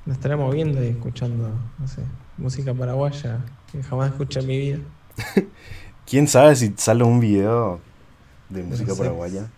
nos 0.05 0.15
estaremos 0.15 0.55
viendo 0.55 0.81
y 0.81 0.87
escuchando, 0.87 1.49
no 1.77 1.87
sé, 1.89 2.03
música 2.37 2.73
paraguaya 2.73 3.41
que 3.69 3.83
jamás 3.83 4.11
escuché 4.11 4.39
en 4.39 4.47
mi 4.47 4.57
vida. 4.57 4.79
¿Quién 6.09 6.29
sabe 6.29 6.55
si 6.55 6.73
sale 6.77 7.03
un 7.03 7.19
video 7.19 7.81
de 8.47 8.63
música 8.63 8.95
paraguaya? 8.95 9.49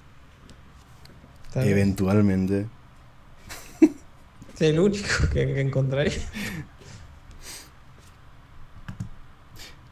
Eventualmente. 1.54 2.66
Es 4.56 4.62
el 4.62 4.80
único 4.80 5.08
que, 5.32 5.46
que 5.46 5.62
encontraré. 5.62 6.12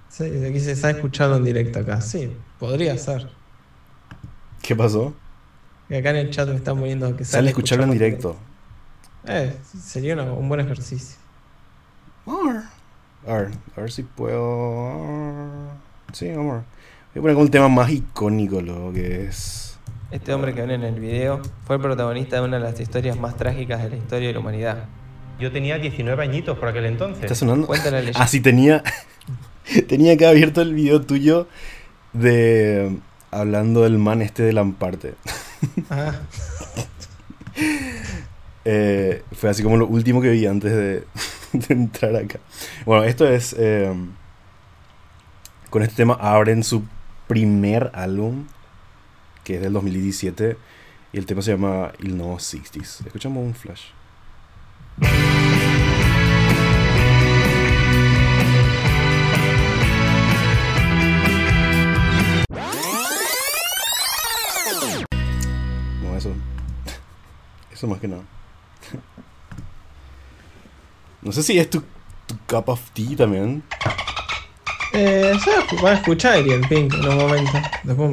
Sí, 0.09 0.23
aquí 0.23 0.59
se 0.59 0.71
está 0.71 0.89
escuchando 0.89 1.37
en 1.37 1.43
directo 1.43 1.77
acá. 1.77 2.01
Sí, 2.01 2.35
podría 2.57 2.97
ser. 2.97 3.42
¿Qué 4.63 4.77
pasó? 4.77 5.13
Que 5.89 5.97
acá 5.97 6.11
en 6.11 6.15
el 6.15 6.29
chat 6.31 6.47
me 6.47 6.55
están 6.55 6.79
poniendo 6.79 7.15
que 7.17 7.25
sale, 7.25 7.49
escucharlo 7.49 7.83
en 7.83 7.91
directo. 7.91 8.37
Eh, 9.27 9.53
sería 9.77 10.15
un 10.15 10.47
buen 10.47 10.61
ejercicio. 10.61 11.17
A 13.27 13.33
ver, 13.33 13.49
a 13.75 13.81
ver 13.81 13.91
si 13.91 14.03
puedo. 14.03 15.69
Sí, 16.13 16.29
vamos. 16.31 16.63
Voy 17.13 17.19
a 17.19 17.21
poner 17.21 17.35
un 17.35 17.51
tema 17.51 17.67
más 17.67 17.91
icónico, 17.91 18.61
lo 18.61 18.93
que 18.93 19.25
es. 19.25 19.77
Este 20.11 20.33
hombre 20.33 20.53
que 20.53 20.61
ven 20.61 20.71
en 20.71 20.83
el 20.83 20.99
video 20.99 21.41
fue 21.65 21.75
el 21.75 21.81
protagonista 21.81 22.37
de 22.37 22.43
una 22.43 22.57
de 22.57 22.63
las 22.63 22.79
historias 22.79 23.19
más 23.19 23.35
trágicas 23.35 23.83
de 23.83 23.89
la 23.89 23.97
historia 23.97 24.29
de 24.29 24.33
la 24.33 24.39
humanidad. 24.39 24.85
Yo 25.39 25.51
tenía 25.51 25.77
19 25.77 26.23
añitos 26.23 26.57
por 26.57 26.69
aquel 26.69 26.85
entonces. 26.85 27.23
¿Está 27.23 27.35
sonando? 27.35 27.67
Cuéntale 27.67 28.11
Ah, 28.15 28.27
sí, 28.27 28.39
tenía. 28.39 28.81
tenía 29.89 30.15
que 30.15 30.25
abierto 30.25 30.61
el 30.61 30.73
video 30.73 31.01
tuyo 31.01 31.47
de 32.13 32.97
hablando 33.39 33.83
del 33.83 33.97
man 33.97 34.21
este 34.21 34.43
de 34.43 34.53
Lamparte. 34.53 35.15
Eh, 38.65 39.23
fue 39.33 39.49
así 39.49 39.61
como 39.61 39.75
lo 39.75 39.85
último 39.87 40.21
que 40.21 40.29
vi 40.29 40.45
antes 40.45 40.71
de, 40.71 41.03
entrar 41.67 42.15
acá. 42.15 42.39
Bueno, 42.85 43.03
esto 43.03 43.27
es... 43.27 43.53
Em, 43.59 44.11
con 45.69 45.83
este 45.83 45.95
tema 45.97 46.13
abren 46.13 46.63
su 46.63 46.83
primer 47.27 47.91
álbum, 47.93 48.45
que 49.43 49.55
es 49.55 49.61
del 49.61 49.73
2017, 49.73 50.55
y 51.11 51.17
el 51.17 51.25
tema 51.25 51.41
se 51.41 51.51
llama 51.51 51.91
Il 51.99 52.17
No 52.17 52.35
60s. 52.35 53.05
Escuchamos 53.05 53.43
un 53.43 53.53
flash. 53.53 53.87
Más 67.87 67.99
que 67.99 68.07
nada. 68.07 68.23
No 71.21 71.31
sé 71.31 71.41
si 71.43 71.57
es 71.57 71.69
tu, 71.69 71.81
tu 72.27 72.35
cup 72.47 72.69
of 72.69 72.91
tea 72.91 73.15
también. 73.15 73.63
Eh, 74.93 75.33
va 75.83 75.91
a 75.91 75.93
escuchar 75.93 76.37
el 76.37 76.67
Pink 76.67 76.93
en 76.93 77.07
un 77.07 77.17
momento. 77.17 77.51
Después 77.83 78.11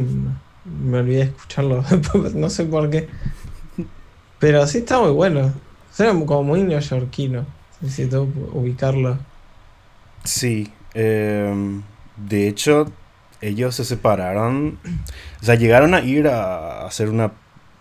me 0.64 0.98
olvidé 0.98 1.16
de 1.18 1.24
escucharlo. 1.24 1.84
no 2.34 2.48
sé 2.48 2.64
por 2.64 2.88
qué. 2.88 3.08
Pero 4.38 4.66
sí 4.66 4.78
está 4.78 4.98
muy 4.98 5.10
bueno. 5.10 5.52
Suena 5.92 6.12
como 6.24 6.42
muy 6.42 6.62
neoyorquino. 6.62 7.44
Necesito 7.80 8.28
ubicarlo. 8.52 9.18
Sí. 10.24 10.72
Em, 10.94 11.82
de 12.16 12.48
hecho, 12.48 12.90
ellos 13.42 13.74
se 13.74 13.84
separaron. 13.84 14.78
O 15.42 15.44
sea, 15.44 15.56
llegaron 15.56 15.94
a 15.94 16.00
ir 16.00 16.28
a 16.28 16.86
hacer 16.86 17.10
una 17.10 17.32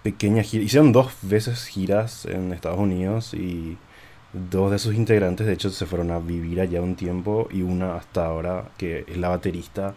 pequeña 0.04 0.44
gira. 0.44 0.64
Hicieron 0.64 0.92
dos 0.92 1.12
veces 1.22 1.66
giras 1.66 2.26
en 2.26 2.54
Estados 2.54 2.80
Unidos 2.80 3.34
y 3.34 3.78
dos 4.34 4.72
de 4.72 4.80
sus 4.80 4.96
integrantes, 4.96 5.48
de 5.48 5.54
hecho, 5.54 5.70
se 5.70 5.86
fueron 5.86 6.12
a 6.12 6.20
vivir 6.20 6.62
allá 6.62 6.82
un 6.82 6.96
tiempo 6.96 7.48
y 7.52 7.62
una 7.62 7.96
hasta 7.96 8.26
ahora, 8.26 8.70
que 8.78 9.06
es 9.08 9.18
la 9.18 9.30
baterista, 9.30 9.96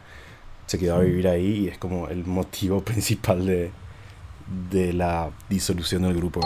se 0.66 0.78
quedó 0.78 0.96
a 0.96 1.00
vivir 1.00 1.28
ahí 1.28 1.64
y 1.64 1.68
es 1.68 1.78
como 1.78 2.08
el 2.08 2.24
motivo 2.24 2.80
principal 2.84 3.46
de, 3.46 3.70
de 4.70 4.92
la 4.92 5.30
disolución 5.48 6.02
del 6.02 6.16
grupo. 6.16 6.40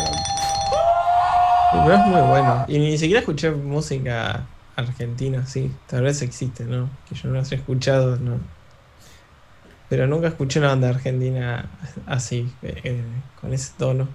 Pero 1.73 1.93
es 1.93 2.07
muy 2.07 2.21
bueno. 2.23 2.65
Y 2.69 2.79
ni 2.79 2.99
siquiera 2.99 3.21
escuché 3.21 3.51
música 3.51 4.47
argentina, 4.77 5.47
sí, 5.47 5.71
tal 5.87 6.03
vez 6.03 6.23
existe, 6.23 6.65
¿no? 6.65 6.89
Que 7.09 7.15
yo 7.15 7.29
no 7.29 7.37
las 7.37 7.51
he 7.53 7.57
escuchado, 7.57 8.17
¿no? 8.17 8.39
Pero 9.89 10.07
nunca 10.07 10.29
escuché 10.29 10.59
una 10.59 10.69
banda 10.69 10.89
argentina 10.89 11.67
así, 12.07 12.53
eh, 12.63 13.03
con 13.41 13.53
ese 13.53 13.73
tono. 13.79 14.09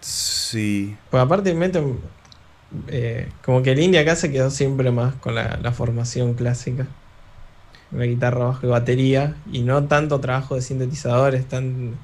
Sí. 0.00 0.96
Pues 1.10 1.22
aparte 1.22 1.52
meten 1.54 1.98
eh, 2.88 3.28
como 3.44 3.62
que 3.62 3.72
el 3.72 3.80
indie 3.80 4.00
acá 4.00 4.16
se 4.16 4.30
quedó 4.30 4.50
siempre 4.50 4.90
más 4.90 5.14
con 5.16 5.34
la, 5.34 5.58
la 5.62 5.72
formación 5.72 6.34
clásica. 6.34 6.86
La 7.92 8.04
guitarra, 8.04 8.46
bajo 8.46 8.66
y 8.66 8.70
batería. 8.70 9.36
Y 9.52 9.60
no 9.62 9.84
tanto 9.84 10.20
trabajo 10.20 10.54
de 10.54 10.62
sintetizadores. 10.62 11.46
Tan, 11.48 11.94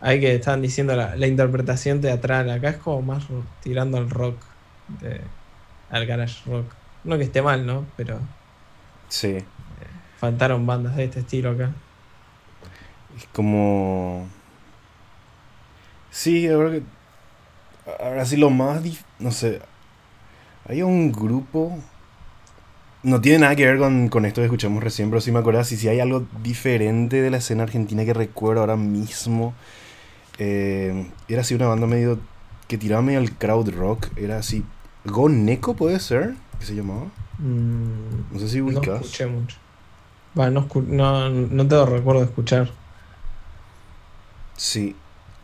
hay 0.00 0.20
que 0.20 0.34
están 0.34 0.62
diciendo 0.62 0.96
la, 0.96 1.16
la 1.16 1.26
interpretación 1.26 2.00
teatral. 2.00 2.50
Acá 2.50 2.70
es 2.70 2.76
como 2.76 3.02
más 3.02 3.24
tirando 3.62 3.98
al 3.98 4.10
rock. 4.10 4.36
de- 5.00 5.20
al 5.90 6.04
garage 6.06 6.42
rock. 6.50 6.66
No 7.04 7.16
que 7.16 7.24
esté 7.24 7.40
mal, 7.40 7.64
¿no? 7.66 7.86
Pero 7.96 8.18
Sí. 9.08 9.38
Faltaron 10.18 10.66
bandas 10.66 10.96
de 10.96 11.04
este 11.04 11.20
estilo 11.20 11.50
acá. 11.50 11.72
Es 13.16 13.26
como. 13.32 14.26
Sí, 16.10 16.46
ahora 16.48 16.70
que. 16.72 16.82
Ahora 18.02 18.24
sí, 18.24 18.36
lo 18.36 18.50
más. 18.50 18.82
dif- 18.82 19.04
No 19.18 19.30
sé. 19.30 19.60
Hay 20.68 20.82
un 20.82 21.12
grupo. 21.12 21.78
No 23.02 23.20
tiene 23.20 23.38
nada 23.38 23.54
que 23.56 23.64
ver 23.64 23.78
con, 23.78 24.08
con 24.08 24.24
esto 24.26 24.40
que 24.40 24.46
escuchamos 24.46 24.82
recién, 24.82 25.08
pero 25.08 25.20
sí 25.20 25.30
me 25.30 25.38
acuerdo 25.38 25.62
si, 25.62 25.76
si 25.76 25.88
hay 25.88 26.00
algo 26.00 26.26
diferente 26.42 27.22
de 27.22 27.30
la 27.30 27.36
escena 27.36 27.62
argentina 27.62 28.04
que 28.04 28.12
recuerdo 28.12 28.60
ahora 28.60 28.76
mismo. 28.76 29.54
Eh, 30.38 31.08
era 31.28 31.40
así 31.42 31.54
una 31.54 31.66
banda 31.68 31.86
medio. 31.86 32.18
que 32.66 32.76
tiraba 32.76 33.02
medio 33.02 33.20
al 33.20 33.32
crowd 33.32 33.70
rock. 33.70 34.08
Era 34.16 34.38
así. 34.38 34.64
Go 35.04 35.28
Neko 35.28 35.74
puede 35.74 36.00
ser, 36.00 36.34
que 36.58 36.66
se 36.66 36.74
llamaba. 36.74 37.06
Mm, 37.38 38.32
No 38.32 38.38
sé 38.40 38.48
si 38.48 38.58
no 38.58 38.66
ubicas. 38.66 39.00
escuché 39.00 39.26
mucho. 39.26 39.56
Va, 40.38 40.50
no, 40.50 40.66
no, 40.86 41.30
no 41.30 41.68
tengo 41.68 41.86
recuerdo 41.86 42.22
escuchar. 42.22 42.70
Sí, 44.56 44.96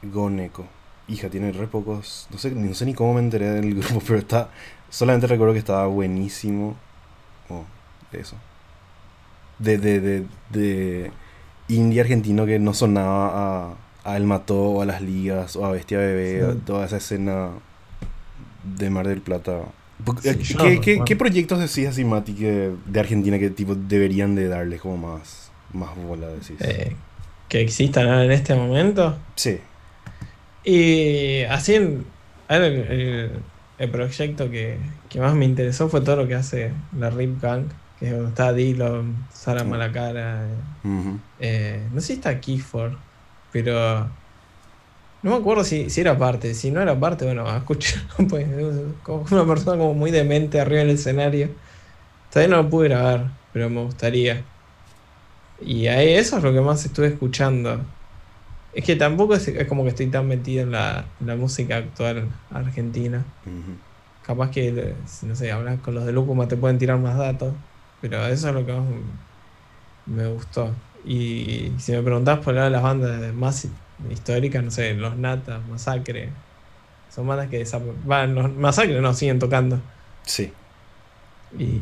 Goneko. 0.02 0.66
Hija, 1.08 1.28
tiene 1.28 1.52
re 1.52 1.66
pocos. 1.66 2.26
No 2.30 2.38
sé, 2.38 2.50
no 2.50 2.74
sé 2.74 2.86
ni 2.86 2.94
cómo 2.94 3.14
me 3.14 3.20
enteré 3.20 3.50
del 3.50 3.74
grupo, 3.74 4.00
pero 4.06 4.18
está. 4.18 4.48
Solamente 4.90 5.26
recuerdo 5.26 5.52
que 5.52 5.58
estaba 5.58 5.86
buenísimo. 5.86 6.76
Oh, 7.48 7.64
eso. 8.12 8.36
De, 9.58 9.78
de, 9.78 10.00
de, 10.00 10.26
de 10.50 11.12
indie 11.68 12.00
argentino 12.00 12.46
que 12.46 12.58
no 12.58 12.74
sonaba 12.74 13.68
a, 13.72 13.74
a 14.04 14.16
El 14.16 14.24
Mató 14.24 14.60
o 14.62 14.82
a 14.82 14.86
Las 14.86 15.00
Ligas 15.00 15.56
o 15.56 15.64
a 15.64 15.70
Bestia 15.70 15.98
Bebé, 15.98 16.40
Sí. 16.40 16.44
o 16.44 16.54
toda 16.56 16.86
esa 16.86 16.96
escena 16.98 17.50
de 18.64 18.90
Mar 18.90 19.06
del 19.08 19.20
Plata. 19.20 19.60
Sí, 20.22 20.28
eh, 20.28 20.36
¿Qué, 20.58 20.80
qué- 20.80 21.00
qué 21.04 21.16
proyectos 21.16 21.58
decís 21.60 21.88
así, 21.88 22.04
Mati, 22.04 22.34
que, 22.34 22.72
de 22.86 23.00
Argentina 23.00 23.38
que 23.38 23.50
tipo 23.50 23.74
deberían 23.74 24.34
de 24.34 24.48
darle 24.48 24.78
como 24.78 24.96
más, 25.16 25.50
más 25.72 25.94
bola, 25.96 26.28
decís? 26.28 26.56
Eh, 26.60 26.94
que 27.48 27.60
existan 27.60 28.08
en 28.08 28.32
este 28.32 28.54
momento. 28.54 29.16
Sí. 29.36 29.58
Y 30.64 31.42
así, 31.44 31.74
el, 31.74 32.04
el- 32.48 33.30
el 33.78 33.90
proyecto 33.90 34.50
que, 34.50 34.78
que 35.08 35.20
más 35.20 35.34
me 35.34 35.44
interesó 35.44 35.88
fue 35.88 36.00
todo 36.00 36.16
lo 36.16 36.28
que 36.28 36.34
hace 36.34 36.70
la 36.98 37.10
Rip 37.10 37.40
Gang, 37.42 37.66
que 37.98 38.06
es 38.06 38.12
donde 38.12 38.28
está 38.28 38.52
Dillon, 38.52 39.14
Sara 39.32 39.60
Sí. 39.60 39.66
Malacara. 39.66 40.46
eh, 41.40 41.86
no 41.92 42.00
sé 42.00 42.06
si 42.08 42.12
está 42.14 42.40
Keyford, 42.40 42.92
pero 43.52 44.08
no 45.24 45.30
me 45.30 45.36
acuerdo 45.36 45.64
si, 45.64 45.88
si 45.88 46.02
era 46.02 46.18
parte. 46.18 46.54
Si 46.54 46.70
no 46.70 46.82
era 46.82 47.00
parte, 47.00 47.24
bueno, 47.24 47.48
a 47.48 47.56
escuchar. 47.56 48.02
Pues, 48.28 48.46
como 49.02 49.24
una 49.30 49.46
persona 49.46 49.78
como 49.78 49.94
muy 49.94 50.10
demente 50.10 50.60
arriba 50.60 50.80
del 50.80 50.90
escenario. 50.90 51.48
Todavía 52.30 52.54
no 52.56 52.62
lo 52.62 52.68
pude 52.70 52.88
grabar, 52.90 53.30
pero 53.52 53.70
me 53.70 53.82
gustaría. 53.82 54.44
Y 55.62 55.86
ahí 55.86 56.12
eso 56.12 56.36
es 56.36 56.42
lo 56.42 56.52
que 56.52 56.60
más 56.60 56.84
estuve 56.84 57.06
escuchando. 57.06 57.80
Es 58.74 58.84
que 58.84 58.96
tampoco 58.96 59.34
es, 59.34 59.48
es 59.48 59.66
como 59.66 59.84
que 59.84 59.90
estoy 59.90 60.08
tan 60.08 60.28
metido 60.28 60.62
en 60.62 60.72
la, 60.72 61.06
en 61.20 61.26
la 61.26 61.36
música 61.36 61.78
actual 61.78 62.28
argentina. 62.50 63.24
Capaz 64.26 64.50
que, 64.50 64.94
no 65.22 65.36
sé, 65.36 65.52
hablas 65.52 65.80
con 65.80 65.94
los 65.94 66.04
de 66.04 66.12
Lúcuma 66.12 66.48
te 66.48 66.56
pueden 66.56 66.76
tirar 66.76 66.98
más 66.98 67.16
datos. 67.16 67.54
Pero 68.02 68.26
eso 68.26 68.48
es 68.48 68.54
lo 68.54 68.66
que 68.66 68.72
más 68.72 68.84
me 70.04 70.26
gustó. 70.26 70.70
Y 71.02 71.72
si 71.78 71.92
me 71.92 72.02
preguntás 72.02 72.40
por 72.40 72.52
lado 72.52 72.66
de 72.66 72.72
las 72.72 72.82
bandas 72.82 73.32
más 73.32 73.66
históricas, 74.10 74.62
no 74.64 74.70
sé, 74.70 74.94
Los 74.94 75.16
Natas, 75.16 75.64
Masacre. 75.68 76.30
Son 77.10 77.26
bandas 77.26 77.48
que. 77.50 77.64
Van, 78.04 78.34
los 78.34 78.52
Masacre 78.54 79.00
no, 79.00 79.14
siguen 79.14 79.38
tocando. 79.38 79.80
Sí. 80.24 80.52
Y, 81.58 81.80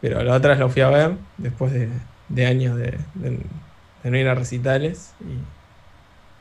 pero 0.00 0.22
las 0.22 0.36
otras 0.38 0.58
lo 0.58 0.68
fui 0.70 0.82
a 0.82 0.90
ver 0.90 1.16
después 1.36 1.72
de, 1.72 1.88
de 2.28 2.46
años 2.46 2.76
de, 2.76 2.98
de- 3.14 3.40
de 4.04 4.10
no 4.10 4.16
ir 4.18 4.28
a 4.28 4.34
recitales. 4.34 5.14
Y 5.20 5.46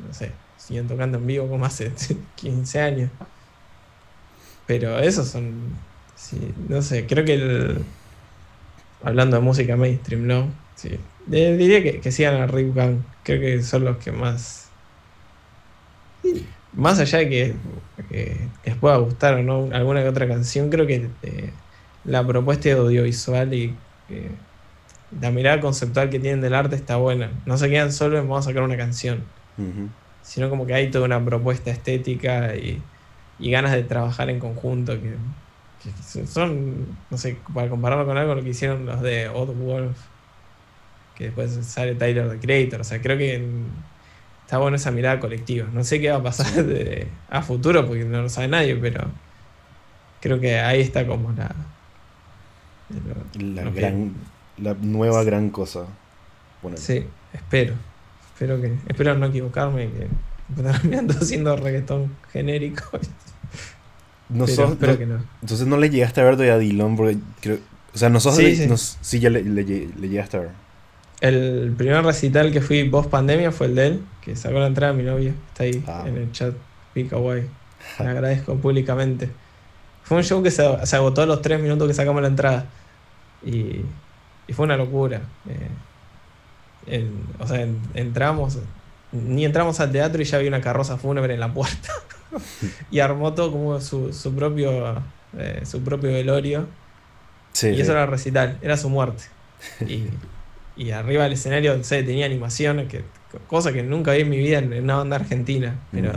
no 0.04 0.14
sé, 0.14 0.32
siguen 0.58 0.88
tocando 0.88 1.18
en 1.18 1.28
vivo 1.28 1.48
como 1.50 1.66
hace 1.66 1.92
15 2.36 2.82
años. 2.82 3.12
Pero 4.66 5.00
esos 5.00 5.28
son. 5.30 5.86
sí, 6.16 6.54
no 6.70 6.82
sé, 6.82 7.06
creo 7.08 7.26
que 7.26 7.34
el. 7.36 7.86
Hablando 9.04 9.38
de 9.38 9.44
música 9.44 9.76
mainstream, 9.76 10.26
¿no? 10.28 10.52
Sí. 10.76 11.00
Eh, 11.32 11.56
diría 11.58 11.84
que, 11.84 12.00
que 12.02 12.12
sigan 12.12 12.36
a 12.42 12.48
Rip 12.48 12.76
Gang. 12.76 13.00
Creo 13.24 13.40
que 13.40 13.62
son 13.64 13.86
los 13.86 13.98
que 13.98 14.12
más. 14.12 14.67
Más 16.74 17.00
allá 17.00 17.20
de 17.20 17.30
que, 17.30 17.56
que 18.10 18.38
les 18.66 18.76
pueda 18.76 18.98
gustar 18.98 19.36
o 19.36 19.44
no 19.44 19.70
alguna 19.74 20.02
que 20.04 20.10
otra 20.10 20.28
canción, 20.28 20.70
creo 20.70 20.86
que 20.86 21.10
eh, 21.24 21.52
la 22.06 22.26
propuesta 22.26 22.72
audiovisual 22.74 23.54
y 23.54 23.76
eh, 24.10 24.30
la 25.20 25.32
mirada 25.32 25.60
conceptual 25.60 26.10
que 26.10 26.20
tienen 26.20 26.42
del 26.42 26.54
arte 26.54 26.76
está 26.76 26.98
buena. 26.98 27.32
No 27.46 27.58
se 27.58 27.70
quedan 27.70 27.92
solo 27.92 28.18
en 28.20 28.28
vamos 28.28 28.46
a 28.46 28.50
sacar 28.50 28.64
una 28.64 28.78
canción, 28.78 29.24
sino 30.22 30.50
como 30.50 30.66
que 30.68 30.74
hay 30.74 30.92
toda 30.92 31.06
una 31.06 31.24
propuesta 31.24 31.72
estética 31.72 32.56
y, 32.56 32.82
y 33.40 33.50
ganas 33.52 33.72
de 33.72 33.84
trabajar 33.84 34.30
en 34.30 34.40
conjunto 34.40 34.94
que, 35.02 35.16
que 35.84 36.28
son, 36.28 36.98
no 37.10 37.18
sé, 37.18 37.38
para 37.54 37.70
compararlo 37.70 38.06
con 38.06 38.18
algo, 38.18 38.36
lo 38.36 38.44
que 38.44 38.50
hicieron 38.50 38.86
los 38.86 39.02
de 39.02 39.30
Odd 39.30 39.56
Wolf, 39.56 39.98
que 41.16 41.26
después 41.26 41.52
sale 41.66 41.96
Tyler 41.96 42.30
the 42.30 42.40
Creator. 42.40 42.82
O 42.82 42.84
sea, 42.84 43.02
creo 43.02 43.18
que 43.18 43.36
en- 43.36 43.66
está 44.48 44.58
buena 44.60 44.78
esa 44.78 44.92
mirada 44.92 45.20
colectiva. 45.20 45.68
No 45.74 45.84
sé 45.84 46.00
qué 46.00 46.10
va 46.10 46.18
a 46.18 46.24
pasar 46.24 46.66
de- 46.66 47.08
a 47.30 47.42
futuro 47.42 47.86
porque 47.86 48.06
no 48.06 48.22
lo 48.22 48.30
sabe 48.30 48.48
nadie, 48.48 48.76
pero 48.78 49.06
creo 50.22 50.40
que 50.40 50.58
ahí 50.60 50.80
está 50.82 51.06
como 51.06 51.34
la. 51.34 51.54
La 53.38 53.64
gran, 53.70 54.14
la 54.58 54.74
nueva 54.76 55.24
gran 55.26 55.50
cosa. 55.50 55.86
Ponele. 56.62 56.82
Sí, 56.82 57.06
espero. 57.34 57.74
Espero 58.34 58.62
que. 58.62 58.74
Espero 58.88 59.16
no 59.16 59.26
equivocarme 59.26 59.86
y 59.86 59.88
que 59.90 60.08
terminando 60.56 61.14
haciendo 61.22 61.56
reggaetón 61.56 62.16
genérico. 62.32 62.84
No 64.30 64.44
pero 64.44 64.56
sos- 64.58 64.72
espero 64.74 64.92
no- 64.94 64.98
que 65.00 65.06
no. 65.06 65.24
Entonces 65.42 65.68
no 65.68 65.78
le 65.78 65.90
llegaste 65.90 66.20
a 66.20 66.26
ver 66.26 66.34
todavía 66.34 66.56
a 66.56 66.58
Dillon 66.58 66.98
porque 66.98 67.18
creo, 67.40 67.60
o 67.94 67.98
sea, 67.98 68.10
no 68.10 68.20
sos 68.20 68.36
Sí, 68.36 68.56
de- 68.56 68.78
sí. 68.78 69.20
ya 69.22 69.30
le, 69.30 69.42
le 69.42 69.64
le 69.64 70.10
llegaste 70.10 70.36
a 70.36 70.40
ver. 70.42 70.50
El 71.22 71.74
primer 71.78 72.04
recital 72.04 72.52
que 72.52 72.62
fui 72.62 72.84
post 72.90 73.10
pandemia 73.10 73.52
fue 73.52 73.68
el 73.68 73.76
de 73.76 73.88
él, 73.88 74.02
que 74.22 74.36
sacó 74.36 74.60
la 74.60 74.68
entrada 74.68 74.94
a 74.94 74.96
mi 74.96 75.04
novia. 75.04 75.34
Está 75.50 75.64
ahí 75.64 75.84
Ah. 75.88 76.04
en 76.06 76.18
el 76.18 76.32
chat. 76.32 76.54
Pica 76.94 77.16
guay. 77.18 77.48
Le 78.00 78.08
agradezco 78.08 78.56
públicamente. 78.56 79.30
Fue 80.04 80.18
un 80.18 80.24
show 80.24 80.42
que 80.44 80.52
se, 80.52 80.86
se 80.86 80.96
agotó 80.96 81.22
a 81.24 81.26
los 81.26 81.42
tres 81.42 81.60
minutos 81.60 81.88
que 81.88 81.94
sacamos 81.94 82.22
la 82.22 82.28
entrada. 82.28 82.66
Y, 83.46 83.82
y 84.48 84.54
fue 84.54 84.66
una 84.66 84.78
locura. 84.78 85.22
Eh, 86.88 87.10
o 87.40 87.48
sea, 87.48 87.62
en- 87.62 87.80
entramos, 87.94 88.60
ni 89.12 89.44
entramos 89.46 89.80
al 89.80 89.92
teatro 89.92 90.22
y 90.22 90.26
ya 90.26 90.38
había 90.38 90.50
una 90.50 90.62
carroza 90.62 90.98
fúnebre 90.98 91.34
en 91.34 91.40
la 91.40 91.54
puerta. 91.54 91.90
y 92.92 93.00
armó 93.00 93.34
todo 93.34 93.52
como 93.52 93.80
su, 93.82 94.14
su 94.14 94.34
propio 94.36 95.02
eh, 95.38 95.62
su 95.66 95.82
propio 95.82 96.12
velorio. 96.12 96.68
Sí, 97.54 97.70
y 97.70 97.76
sí. 97.76 97.82
eso 97.82 97.92
era 97.92 98.04
el 98.04 98.10
recital, 98.10 98.58
era 98.62 98.78
su 98.78 98.90
muerte. 98.90 99.24
Y, 99.88 100.08
y 100.78 100.92
arriba 100.92 101.24
del 101.24 101.34
escenario, 101.34 101.76
no 101.78 101.84
sé, 101.84 102.04
tenía 102.04 102.26
animaciones, 102.26 102.88
que, 102.90 103.14
cosa 103.48 103.74
que 103.74 103.84
nunca 103.84 104.14
vi 104.14 104.22
en 104.22 104.30
mi 104.30 104.38
vida 104.38 104.60
en, 104.60 104.74
en 104.74 104.84
una 104.86 104.98
banda 104.98 105.18
argentina. 105.18 105.88
Pero 105.92 106.12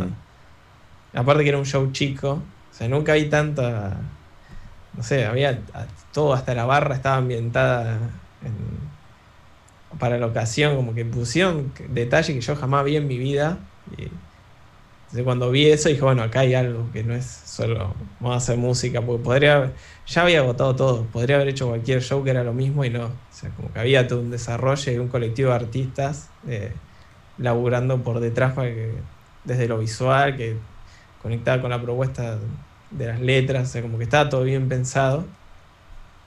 aparte 1.12 1.42
que 1.44 1.48
era 1.50 1.58
un 1.58 1.66
show 1.66 1.90
chico, 1.92 2.30
o 2.32 2.72
sea, 2.72 2.88
nunca 2.88 3.14
vi 3.14 3.28
tanta. 3.28 4.20
No 4.92 5.02
sé, 5.04 5.26
había 5.26 5.66
todo, 6.12 6.34
hasta 6.34 6.54
la 6.54 6.66
barra 6.66 6.96
estaba 6.96 7.16
ambientada 7.18 8.30
en- 8.40 8.98
para 9.98 10.18
la 10.18 10.26
ocasión, 10.26 10.76
como 10.76 10.94
que 10.94 11.04
pusieron 11.04 11.74
detalles 11.88 12.34
que 12.36 12.40
yo 12.40 12.56
jamás 12.56 12.84
vi 12.84 12.96
en 12.96 13.06
mi 13.08 13.18
vida. 13.18 13.70
Y 13.86 14.22
entonces 15.10 15.24
cuando 15.24 15.50
vi 15.50 15.66
eso 15.68 15.88
dije, 15.88 16.02
bueno, 16.02 16.22
acá 16.22 16.40
hay 16.40 16.54
algo 16.54 16.90
que 16.92 17.02
no 17.02 17.14
es 17.14 17.26
solo 17.26 17.96
vamos 18.20 18.34
a 18.34 18.36
hacer 18.36 18.56
música, 18.58 19.04
porque 19.04 19.22
podría 19.24 19.74
ya 20.06 20.22
había 20.22 20.40
agotado 20.40 20.76
todo, 20.76 21.10
podría 21.10 21.36
haber 21.36 21.48
hecho 21.48 21.66
cualquier 21.68 22.00
show 22.02 22.22
que 22.22 22.30
era 22.30 22.44
lo 22.44 22.54
mismo 22.54 22.84
y 22.84 22.90
no. 22.90 23.06
O 23.06 23.26
sea, 23.28 23.52
como 23.54 23.72
que 23.72 23.80
había 23.80 24.06
todo 24.06 24.20
un 24.20 24.30
desarrollo 24.30 24.92
y 24.92 24.98
un 24.98 25.08
colectivo 25.08 25.50
de 25.50 25.56
artistas 25.56 26.36
eh, 26.46 26.82
laburando 27.36 28.02
por 28.04 28.20
detrás 28.20 28.54
para 28.54 28.68
que, 28.74 29.08
desde 29.42 29.68
lo 29.68 29.78
visual, 29.78 30.36
que 30.36 30.68
conectaba 31.18 31.60
con 31.62 31.70
la 31.70 31.82
propuesta 31.82 32.40
de 32.90 33.06
las 33.06 33.20
letras, 33.20 33.68
o 33.68 33.72
sea, 33.72 33.82
como 33.82 33.98
que 33.98 34.04
estaba 34.04 34.28
todo 34.28 34.42
bien 34.44 34.68
pensado. 34.68 35.36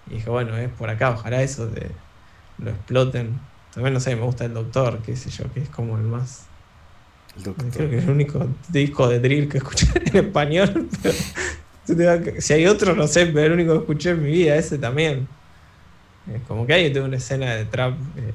Y 0.05 0.15
dije, 0.15 0.29
bueno, 0.29 0.57
es 0.57 0.73
por 0.73 0.89
acá, 0.89 1.11
ojalá 1.11 1.41
eso 1.43 1.69
de- 1.69 2.03
lo 2.57 2.71
exploten. 2.71 3.53
También 3.69 3.93
no 3.93 3.99
sé, 3.99 4.15
me 4.15 4.23
gusta 4.23 4.45
el 4.45 4.53
doctor, 4.53 5.01
qué 5.01 5.15
sé 5.15 5.29
yo, 5.31 5.51
que 5.51 5.61
es 5.61 5.69
como 5.69 5.97
el 5.97 6.03
más 6.03 6.52
doctor. 7.35 7.65
Creo 7.71 7.89
que 7.89 7.97
es 7.97 8.03
el 8.03 8.09
único 8.09 8.47
disco 8.69 9.07
de 9.07 9.19
drill 9.19 9.49
que 9.49 9.57
escuché 9.57 9.87
en 10.05 10.17
español. 10.25 10.89
Pero, 11.01 11.15
Si 12.39 12.53
hay 12.53 12.65
otro, 12.65 12.95
no 12.95 13.07
sé, 13.07 13.25
pero 13.27 13.47
el 13.47 13.51
único 13.53 13.73
que 13.73 13.79
escuché 13.79 14.11
en 14.11 14.23
mi 14.23 14.31
vida, 14.31 14.55
ese 14.55 14.77
también. 14.77 15.27
Es 16.33 16.41
como 16.47 16.65
que 16.65 16.73
hay 16.73 16.97
una 16.97 17.17
escena 17.17 17.53
de 17.55 17.65
trap 17.65 17.95
eh, 18.15 18.33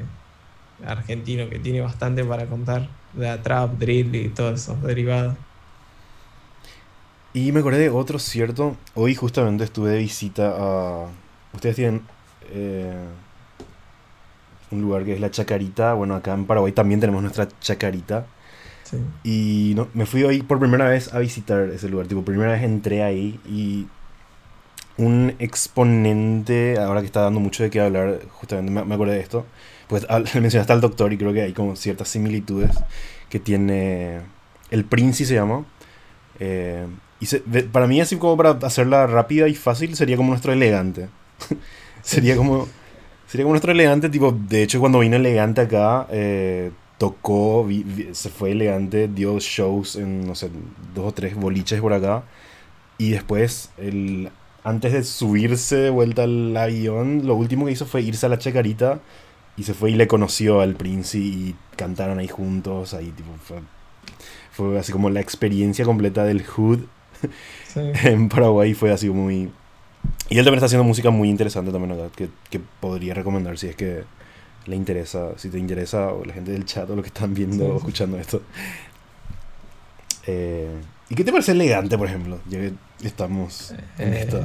argentino 0.87 1.49
que 1.49 1.59
tiene 1.59 1.81
bastante 1.81 2.25
para 2.25 2.47
contar. 2.47 2.89
De 3.15 3.39
trap, 3.39 3.79
drill 3.79 4.15
y 4.15 4.29
todos 4.29 4.61
esos 4.61 4.83
derivados. 4.83 5.35
Y 7.33 7.53
me 7.53 7.61
acordé 7.61 7.79
de 7.79 7.91
otro, 7.91 8.19
¿cierto? 8.19 8.77
Hoy 8.95 9.15
justamente 9.15 9.65
estuve 9.65 9.91
de 9.91 9.99
visita 9.99 10.55
a... 10.59 11.07
Ustedes 11.55 11.77
tienen 11.77 12.03
eh, 12.51 13.07
un 14.71 14.83
lugar 14.83 15.05
que 15.05 15.15
es 15.15 15.21
la 15.21 15.31
Chacarita. 15.31 15.95
Bueno, 15.95 16.15
acá 16.17 16.35
en 16.35 16.47
Paraguay 16.47 16.73
también 16.73 17.01
tenemos 17.01 17.23
nuestra 17.23 17.49
Chacarita. 17.61 18.27
Y 19.25 19.73
no, 19.77 19.89
me 19.95 20.07
fui 20.07 20.23
hoy 20.23 20.43
por 20.43 20.59
primera 20.59 20.89
vez 20.89 21.13
a 21.13 21.19
visitar 21.19 21.69
ese 21.71 21.89
lugar. 21.89 22.07
Tipo, 22.07 22.23
primera 22.23 22.53
vez 22.53 22.63
entré 22.63 23.03
ahí 23.03 23.39
y 23.47 23.87
un 24.97 25.35
exponente, 25.39 26.79
ahora 26.79 27.01
que 27.01 27.07
está 27.07 27.23
dando 27.23 27.41
mucho 27.41 27.63
de 27.63 27.71
qué 27.71 27.81
hablar, 27.81 28.21
justamente 28.31 28.73
me, 28.73 28.85
me 28.85 28.95
acordé 28.95 29.15
de 29.15 29.21
esto. 29.21 29.47
Pues 29.89 30.07
mencionaste 30.35 30.73
al 30.73 30.81
doctor 30.81 31.13
y 31.13 31.19
creo 31.19 31.33
que 31.33 31.43
hay 31.43 31.53
como 31.53 31.77
ciertas 31.77 32.09
similitudes 32.09 32.77
que 33.29 33.39
tiene 33.39 34.21
el 34.71 34.85
Prince 34.85 35.25
se 35.25 35.35
llama. 35.35 35.65
Eh, 36.41 36.87
y 37.21 37.63
para 37.73 37.87
mí, 37.87 38.01
así 38.01 38.17
como 38.17 38.37
para 38.37 38.51
hacerla 38.67 39.07
rápida 39.07 39.49
y 39.49 39.55
fácil, 39.55 39.97
sería 39.97 40.17
como 40.17 40.31
nuestro 40.31 40.53
elegante. 40.53 41.09
sería 42.03 42.37
como. 42.37 42.69
Sería 43.27 43.45
como 43.45 43.53
nuestro 43.53 43.73
elegante, 43.73 44.09
tipo, 44.09 44.33
de 44.33 44.63
hecho 44.63 44.81
cuando 44.81 45.01
vino 45.01 45.17
elegante 45.17 45.61
acá, 45.61 46.07
eh, 46.11 46.71
tocó, 46.99 47.67
se 48.13 48.29
fue 48.29 48.53
elegante, 48.53 49.09
dio 49.09 49.39
shows 49.39 49.97
en, 49.97 50.27
no 50.27 50.35
sé, 50.35 50.51
dos 50.95 51.07
o 51.07 51.13
tres 51.13 51.35
boliches 51.37 51.81
por 51.81 51.93
acá. 51.93 52.25
Y 52.99 53.11
después, 53.11 53.71
el, 53.79 54.31
antes 54.65 54.93
de 54.93 55.05
subirse 55.05 55.77
de 55.77 55.91
vuelta 55.91 56.25
al 56.25 56.57
avión, 56.57 57.27
lo 57.27 57.37
último 57.37 57.67
que 57.67 57.73
hizo 57.73 57.87
fue 57.87 58.03
irse 58.03 58.27
a 58.27 58.29
la 58.29 58.39
chacarita 58.39 59.01
y 59.57 59.63
se 59.63 59.75
fue 59.75 59.93
y 59.93 59.95
le 59.95 60.09
conoció 60.09 60.61
al 60.61 60.75
príncipe 60.75 61.25
y 61.25 61.57
cantaron 61.77 62.19
ahí 62.19 62.29
juntos. 62.29 62.95
Ahí, 62.95 63.11
tipo, 63.13 63.31
fue, 63.43 63.59
fue 64.53 64.79
así 64.79 64.93
como 64.93 65.11
la 65.11 65.21
experiencia 65.21 65.85
completa 65.85 66.25
del 66.25 66.45
Hood 66.45 66.81
en 68.05 68.29
Paraguay. 68.29 68.75
Fue 68.75 68.93
así 68.93 69.09
muy. 69.09 69.51
Y 70.29 70.39
él 70.39 70.45
también 70.45 70.55
está 70.55 70.67
haciendo 70.67 70.85
música 70.85 71.11
muy 71.11 71.31
interesante 71.31 71.71
también 71.73 71.99
que, 72.17 72.29
que 72.51 72.61
podría 72.81 73.15
recomendar 73.15 73.59
si 73.59 73.69
es 73.69 73.77
que 73.77 74.05
le 74.69 74.77
interesa, 74.77 75.31
si 75.37 75.49
te 75.49 75.59
interesa, 75.59 76.13
o 76.13 76.25
la 76.25 76.35
gente 76.35 76.53
del 76.53 76.65
chat 76.65 76.89
o 76.91 76.97
lo 76.97 77.03
que 77.03 77.09
están 77.09 77.35
viendo 77.35 77.67
o 77.67 77.77
escuchando 77.79 78.19
esto. 78.19 78.43
Eh, 80.27 80.71
¿Y 81.09 81.15
qué 81.15 81.25
te 81.25 81.33
parece 81.33 81.53
elegante, 81.53 81.97
por 81.97 82.07
ejemplo? 82.07 82.39
Ya 82.49 82.59
que 82.59 82.73
estamos 83.03 83.73
en 83.99 84.13
eh, 84.13 84.21
esto. 84.21 84.43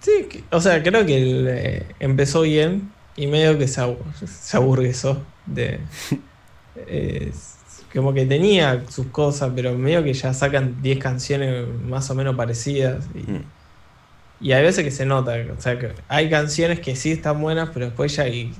Sí, 0.00 0.44
o 0.50 0.60
sea, 0.60 0.82
creo 0.82 1.06
que 1.06 1.16
eh, 1.18 1.86
empezó 2.00 2.42
bien 2.42 2.90
y 3.16 3.28
medio 3.28 3.56
que 3.58 3.68
se, 3.68 3.80
se 4.26 4.56
aburguesó 4.56 5.22
de... 5.46 5.80
como 7.94 8.12
que 8.12 8.26
tenía 8.26 8.84
sus 8.88 9.06
cosas, 9.06 9.52
pero 9.54 9.78
medio 9.78 10.02
que 10.02 10.12
ya 10.12 10.34
sacan 10.34 10.82
10 10.82 10.98
canciones 10.98 11.66
más 11.86 12.10
o 12.10 12.14
menos 12.16 12.34
parecidas. 12.34 13.06
Y, 13.14 13.30
mm. 13.30 13.44
Y 14.40 14.52
hay 14.52 14.62
veces 14.62 14.84
que 14.84 14.90
se 14.90 15.06
nota, 15.06 15.34
o 15.56 15.60
sea, 15.60 15.78
que 15.78 15.92
hay 16.08 16.28
canciones 16.28 16.80
que 16.80 16.96
sí 16.96 17.12
están 17.12 17.40
buenas, 17.40 17.70
pero 17.72 17.86
después 17.86 18.14
ya 18.16 18.24
hay 18.24 18.52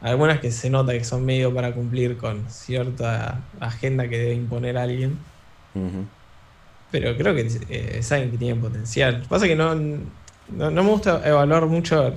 algunas 0.00 0.40
que 0.40 0.50
se 0.50 0.70
nota 0.70 0.92
que 0.92 1.04
son 1.04 1.24
medio 1.24 1.54
para 1.54 1.72
cumplir 1.72 2.16
con 2.16 2.48
cierta 2.50 3.40
agenda 3.60 4.08
que 4.08 4.18
debe 4.18 4.34
imponer 4.34 4.76
alguien. 4.76 5.18
Pero 6.90 7.16
creo 7.16 7.34
que 7.34 7.42
eh, 7.68 7.98
es 7.98 8.10
alguien 8.10 8.32
que 8.32 8.38
tiene 8.38 8.60
potencial. 8.60 9.24
Pasa 9.28 9.46
que 9.46 9.54
no, 9.54 9.74
no, 9.74 10.70
me 10.70 10.82
gusta 10.82 11.22
evaluar 11.26 11.66
mucho 11.66 12.14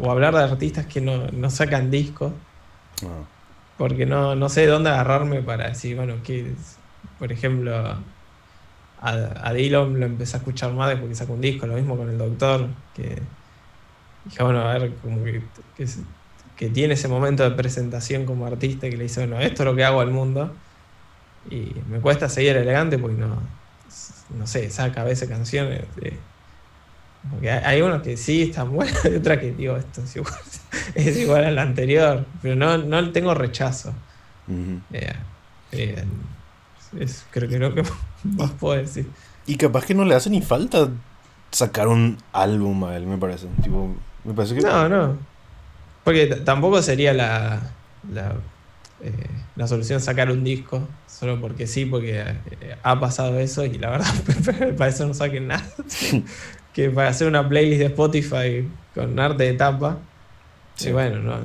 o 0.00 0.10
hablar 0.10 0.34
de 0.34 0.42
artistas 0.42 0.86
que 0.86 1.00
no, 1.00 1.50
sacan 1.50 1.90
discos. 1.90 2.32
Ah. 3.02 3.24
Porque 3.78 4.06
no, 4.06 4.34
no 4.34 4.48
sé 4.48 4.62
de 4.62 4.68
dónde 4.68 4.90
agarrarme 4.90 5.42
para 5.42 5.68
decir, 5.68 5.96
bueno, 5.96 6.14
que, 6.24 6.54
por 7.18 7.30
ejemplo, 7.30 7.98
a, 9.00 9.52
Dylan 9.52 10.00
lo 10.00 10.06
empecé 10.06 10.36
a 10.36 10.38
escuchar 10.38 10.72
más 10.72 10.88
después 10.88 11.08
que 11.10 11.14
sacó 11.14 11.34
un 11.34 11.40
disco, 11.40 11.66
lo 11.66 11.74
mismo 11.74 11.96
con 11.96 12.08
el 12.08 12.18
doctor, 12.18 12.68
que 12.94 13.20
dije, 14.24 14.42
bueno, 14.42 14.60
a 14.60 14.78
ver, 14.78 14.94
como 14.96 15.22
que, 15.24 15.42
que, 16.56 16.68
tiene 16.70 16.94
ese 16.94 17.08
momento 17.08 17.42
de 17.42 17.50
presentación 17.50 18.24
como 18.24 18.46
artista 18.46 18.88
que 18.88 18.96
le 18.96 19.04
dice, 19.04 19.26
bueno, 19.26 19.40
esto 19.40 19.62
es 19.62 19.66
lo 19.66 19.76
que 19.76 19.84
hago 19.84 20.00
al 20.00 20.10
mundo. 20.10 20.54
Y 21.50 21.72
me 21.88 22.00
cuesta 22.00 22.28
seguir 22.28 22.56
elegante 22.56 22.98
porque 22.98 23.16
no, 23.16 23.40
no 24.36 24.46
sé, 24.46 24.70
saca 24.70 25.02
a 25.02 25.04
veces 25.04 25.28
canciones. 25.28 25.84
porque 27.30 27.50
hay, 27.50 27.82
unos 27.82 28.02
que 28.02 28.16
sí 28.16 28.42
están 28.42 28.72
buenos 28.72 29.04
y 29.04 29.14
otras 29.14 29.38
que 29.38 29.52
digo, 29.52 29.76
esto 29.76 30.02
es 30.02 30.16
igual, 30.16 30.34
es 30.94 31.16
igual 31.18 31.44
al 31.44 31.58
anterior, 31.58 32.24
pero 32.42 32.56
no, 32.56 32.78
no 32.78 33.12
tengo 33.12 33.34
rechazo. 33.34 33.94
Eh, 34.92 35.12
eh, 35.72 36.04
es, 36.98 37.26
creo 37.30 37.48
que 37.48 37.58
lo 37.58 37.74
que 37.74 37.82
puedo 38.60 38.80
decir. 38.80 39.06
Y 39.46 39.56
capaz 39.56 39.84
que 39.84 39.94
no 39.94 40.04
le 40.04 40.14
hace 40.14 40.30
ni 40.30 40.42
falta 40.42 40.88
sacar 41.50 41.88
un 41.88 42.18
álbum 42.32 42.84
a 42.84 42.96
él, 42.96 43.06
me 43.06 43.16
parece. 43.16 43.46
Tipo, 43.62 43.94
me 44.24 44.34
parece 44.34 44.54
que... 44.54 44.60
No, 44.60 44.88
no. 44.88 45.16
Porque 46.04 46.26
tampoco 46.26 46.82
sería 46.82 47.12
la, 47.12 47.60
la, 48.12 48.34
eh, 49.02 49.12
la, 49.56 49.66
solución 49.66 50.00
sacar 50.00 50.30
un 50.30 50.44
disco, 50.44 50.86
solo 51.08 51.40
porque 51.40 51.66
sí, 51.66 51.84
porque 51.84 52.20
eh, 52.20 52.76
ha 52.82 53.00
pasado 53.00 53.38
eso 53.40 53.64
y 53.64 53.78
la 53.78 53.90
verdad, 53.90 54.14
para 54.78 54.90
eso 54.90 55.06
no 55.06 55.14
saquen 55.14 55.48
nada. 55.48 55.66
que 56.72 56.90
para 56.90 57.08
hacer 57.08 57.26
una 57.26 57.48
playlist 57.48 57.80
de 57.80 57.86
Spotify 57.86 58.68
con 58.94 59.18
arte 59.18 59.44
de 59.44 59.54
tapa. 59.54 59.98
Sí, 60.76 60.92
bueno, 60.92 61.18
no. 61.20 61.38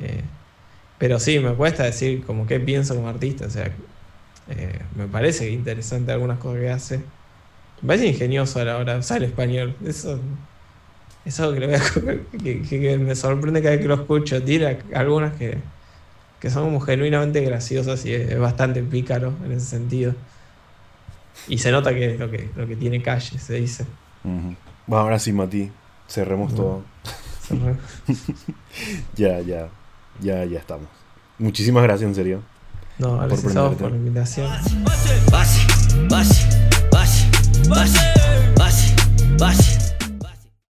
Eh, 0.00 0.22
pero 0.98 1.18
sí, 1.20 1.38
me 1.38 1.52
cuesta 1.52 1.84
decir 1.84 2.24
como 2.24 2.46
qué 2.46 2.58
pienso 2.60 2.94
como 2.94 3.08
artista. 3.08 3.46
O 3.46 3.50
sea, 3.50 3.70
eh, 4.48 4.80
me 4.94 5.06
parece 5.06 5.50
interesante 5.50 6.12
algunas 6.12 6.38
cosas 6.38 6.60
que 6.60 6.70
hace. 6.70 6.98
Me 7.82 7.88
parece 7.88 8.06
ingenioso 8.08 8.60
a 8.60 8.64
la 8.64 8.76
hora 8.76 8.94
de 8.94 8.98
usar 9.00 9.18
el 9.18 9.24
español. 9.24 9.74
Eso 9.84 10.18
es 11.24 11.40
algo 11.40 11.54
que, 11.54 12.98
me 12.98 13.14
sorprende 13.14 13.62
cada 13.62 13.72
vez 13.72 13.80
que 13.80 13.88
lo 13.88 13.94
escucho. 13.94 14.42
Tira 14.42 14.78
algunas 14.94 15.36
que, 15.36 15.58
son 16.50 16.64
como 16.64 16.80
genuinamente 16.80 17.40
graciosas 17.40 18.04
y 18.04 18.12
es, 18.12 18.38
bastante 18.38 18.82
pícaro 18.82 19.32
en 19.44 19.52
ese 19.52 19.66
sentido. 19.66 20.14
Y 21.48 21.58
se 21.58 21.72
nota 21.72 21.94
que 21.94 22.16
lo 22.16 22.30
que, 22.30 22.48
lo 22.54 22.66
que 22.66 22.76
tiene 22.76 23.02
calle, 23.02 23.38
se 23.38 23.54
dice. 23.54 23.86
Bueno, 24.22 24.56
ahora 25.02 25.18
sí, 25.18 25.32
Mati. 25.32 25.70
Cerremos 26.06 26.54
todo. 26.54 26.82
ya, 29.16 29.40
ya. 29.40 29.68
Ya, 30.20 30.44
ya 30.44 30.58
estamos. 30.58 30.86
Muchísimas 31.38 31.82
gracias, 31.82 32.08
en 32.08 32.14
serio. 32.14 32.53
No, 32.98 33.18
gracias 33.18 33.52
por, 33.54 33.76
por 33.76 33.90
la 33.90 33.96
invitación. 33.96 34.50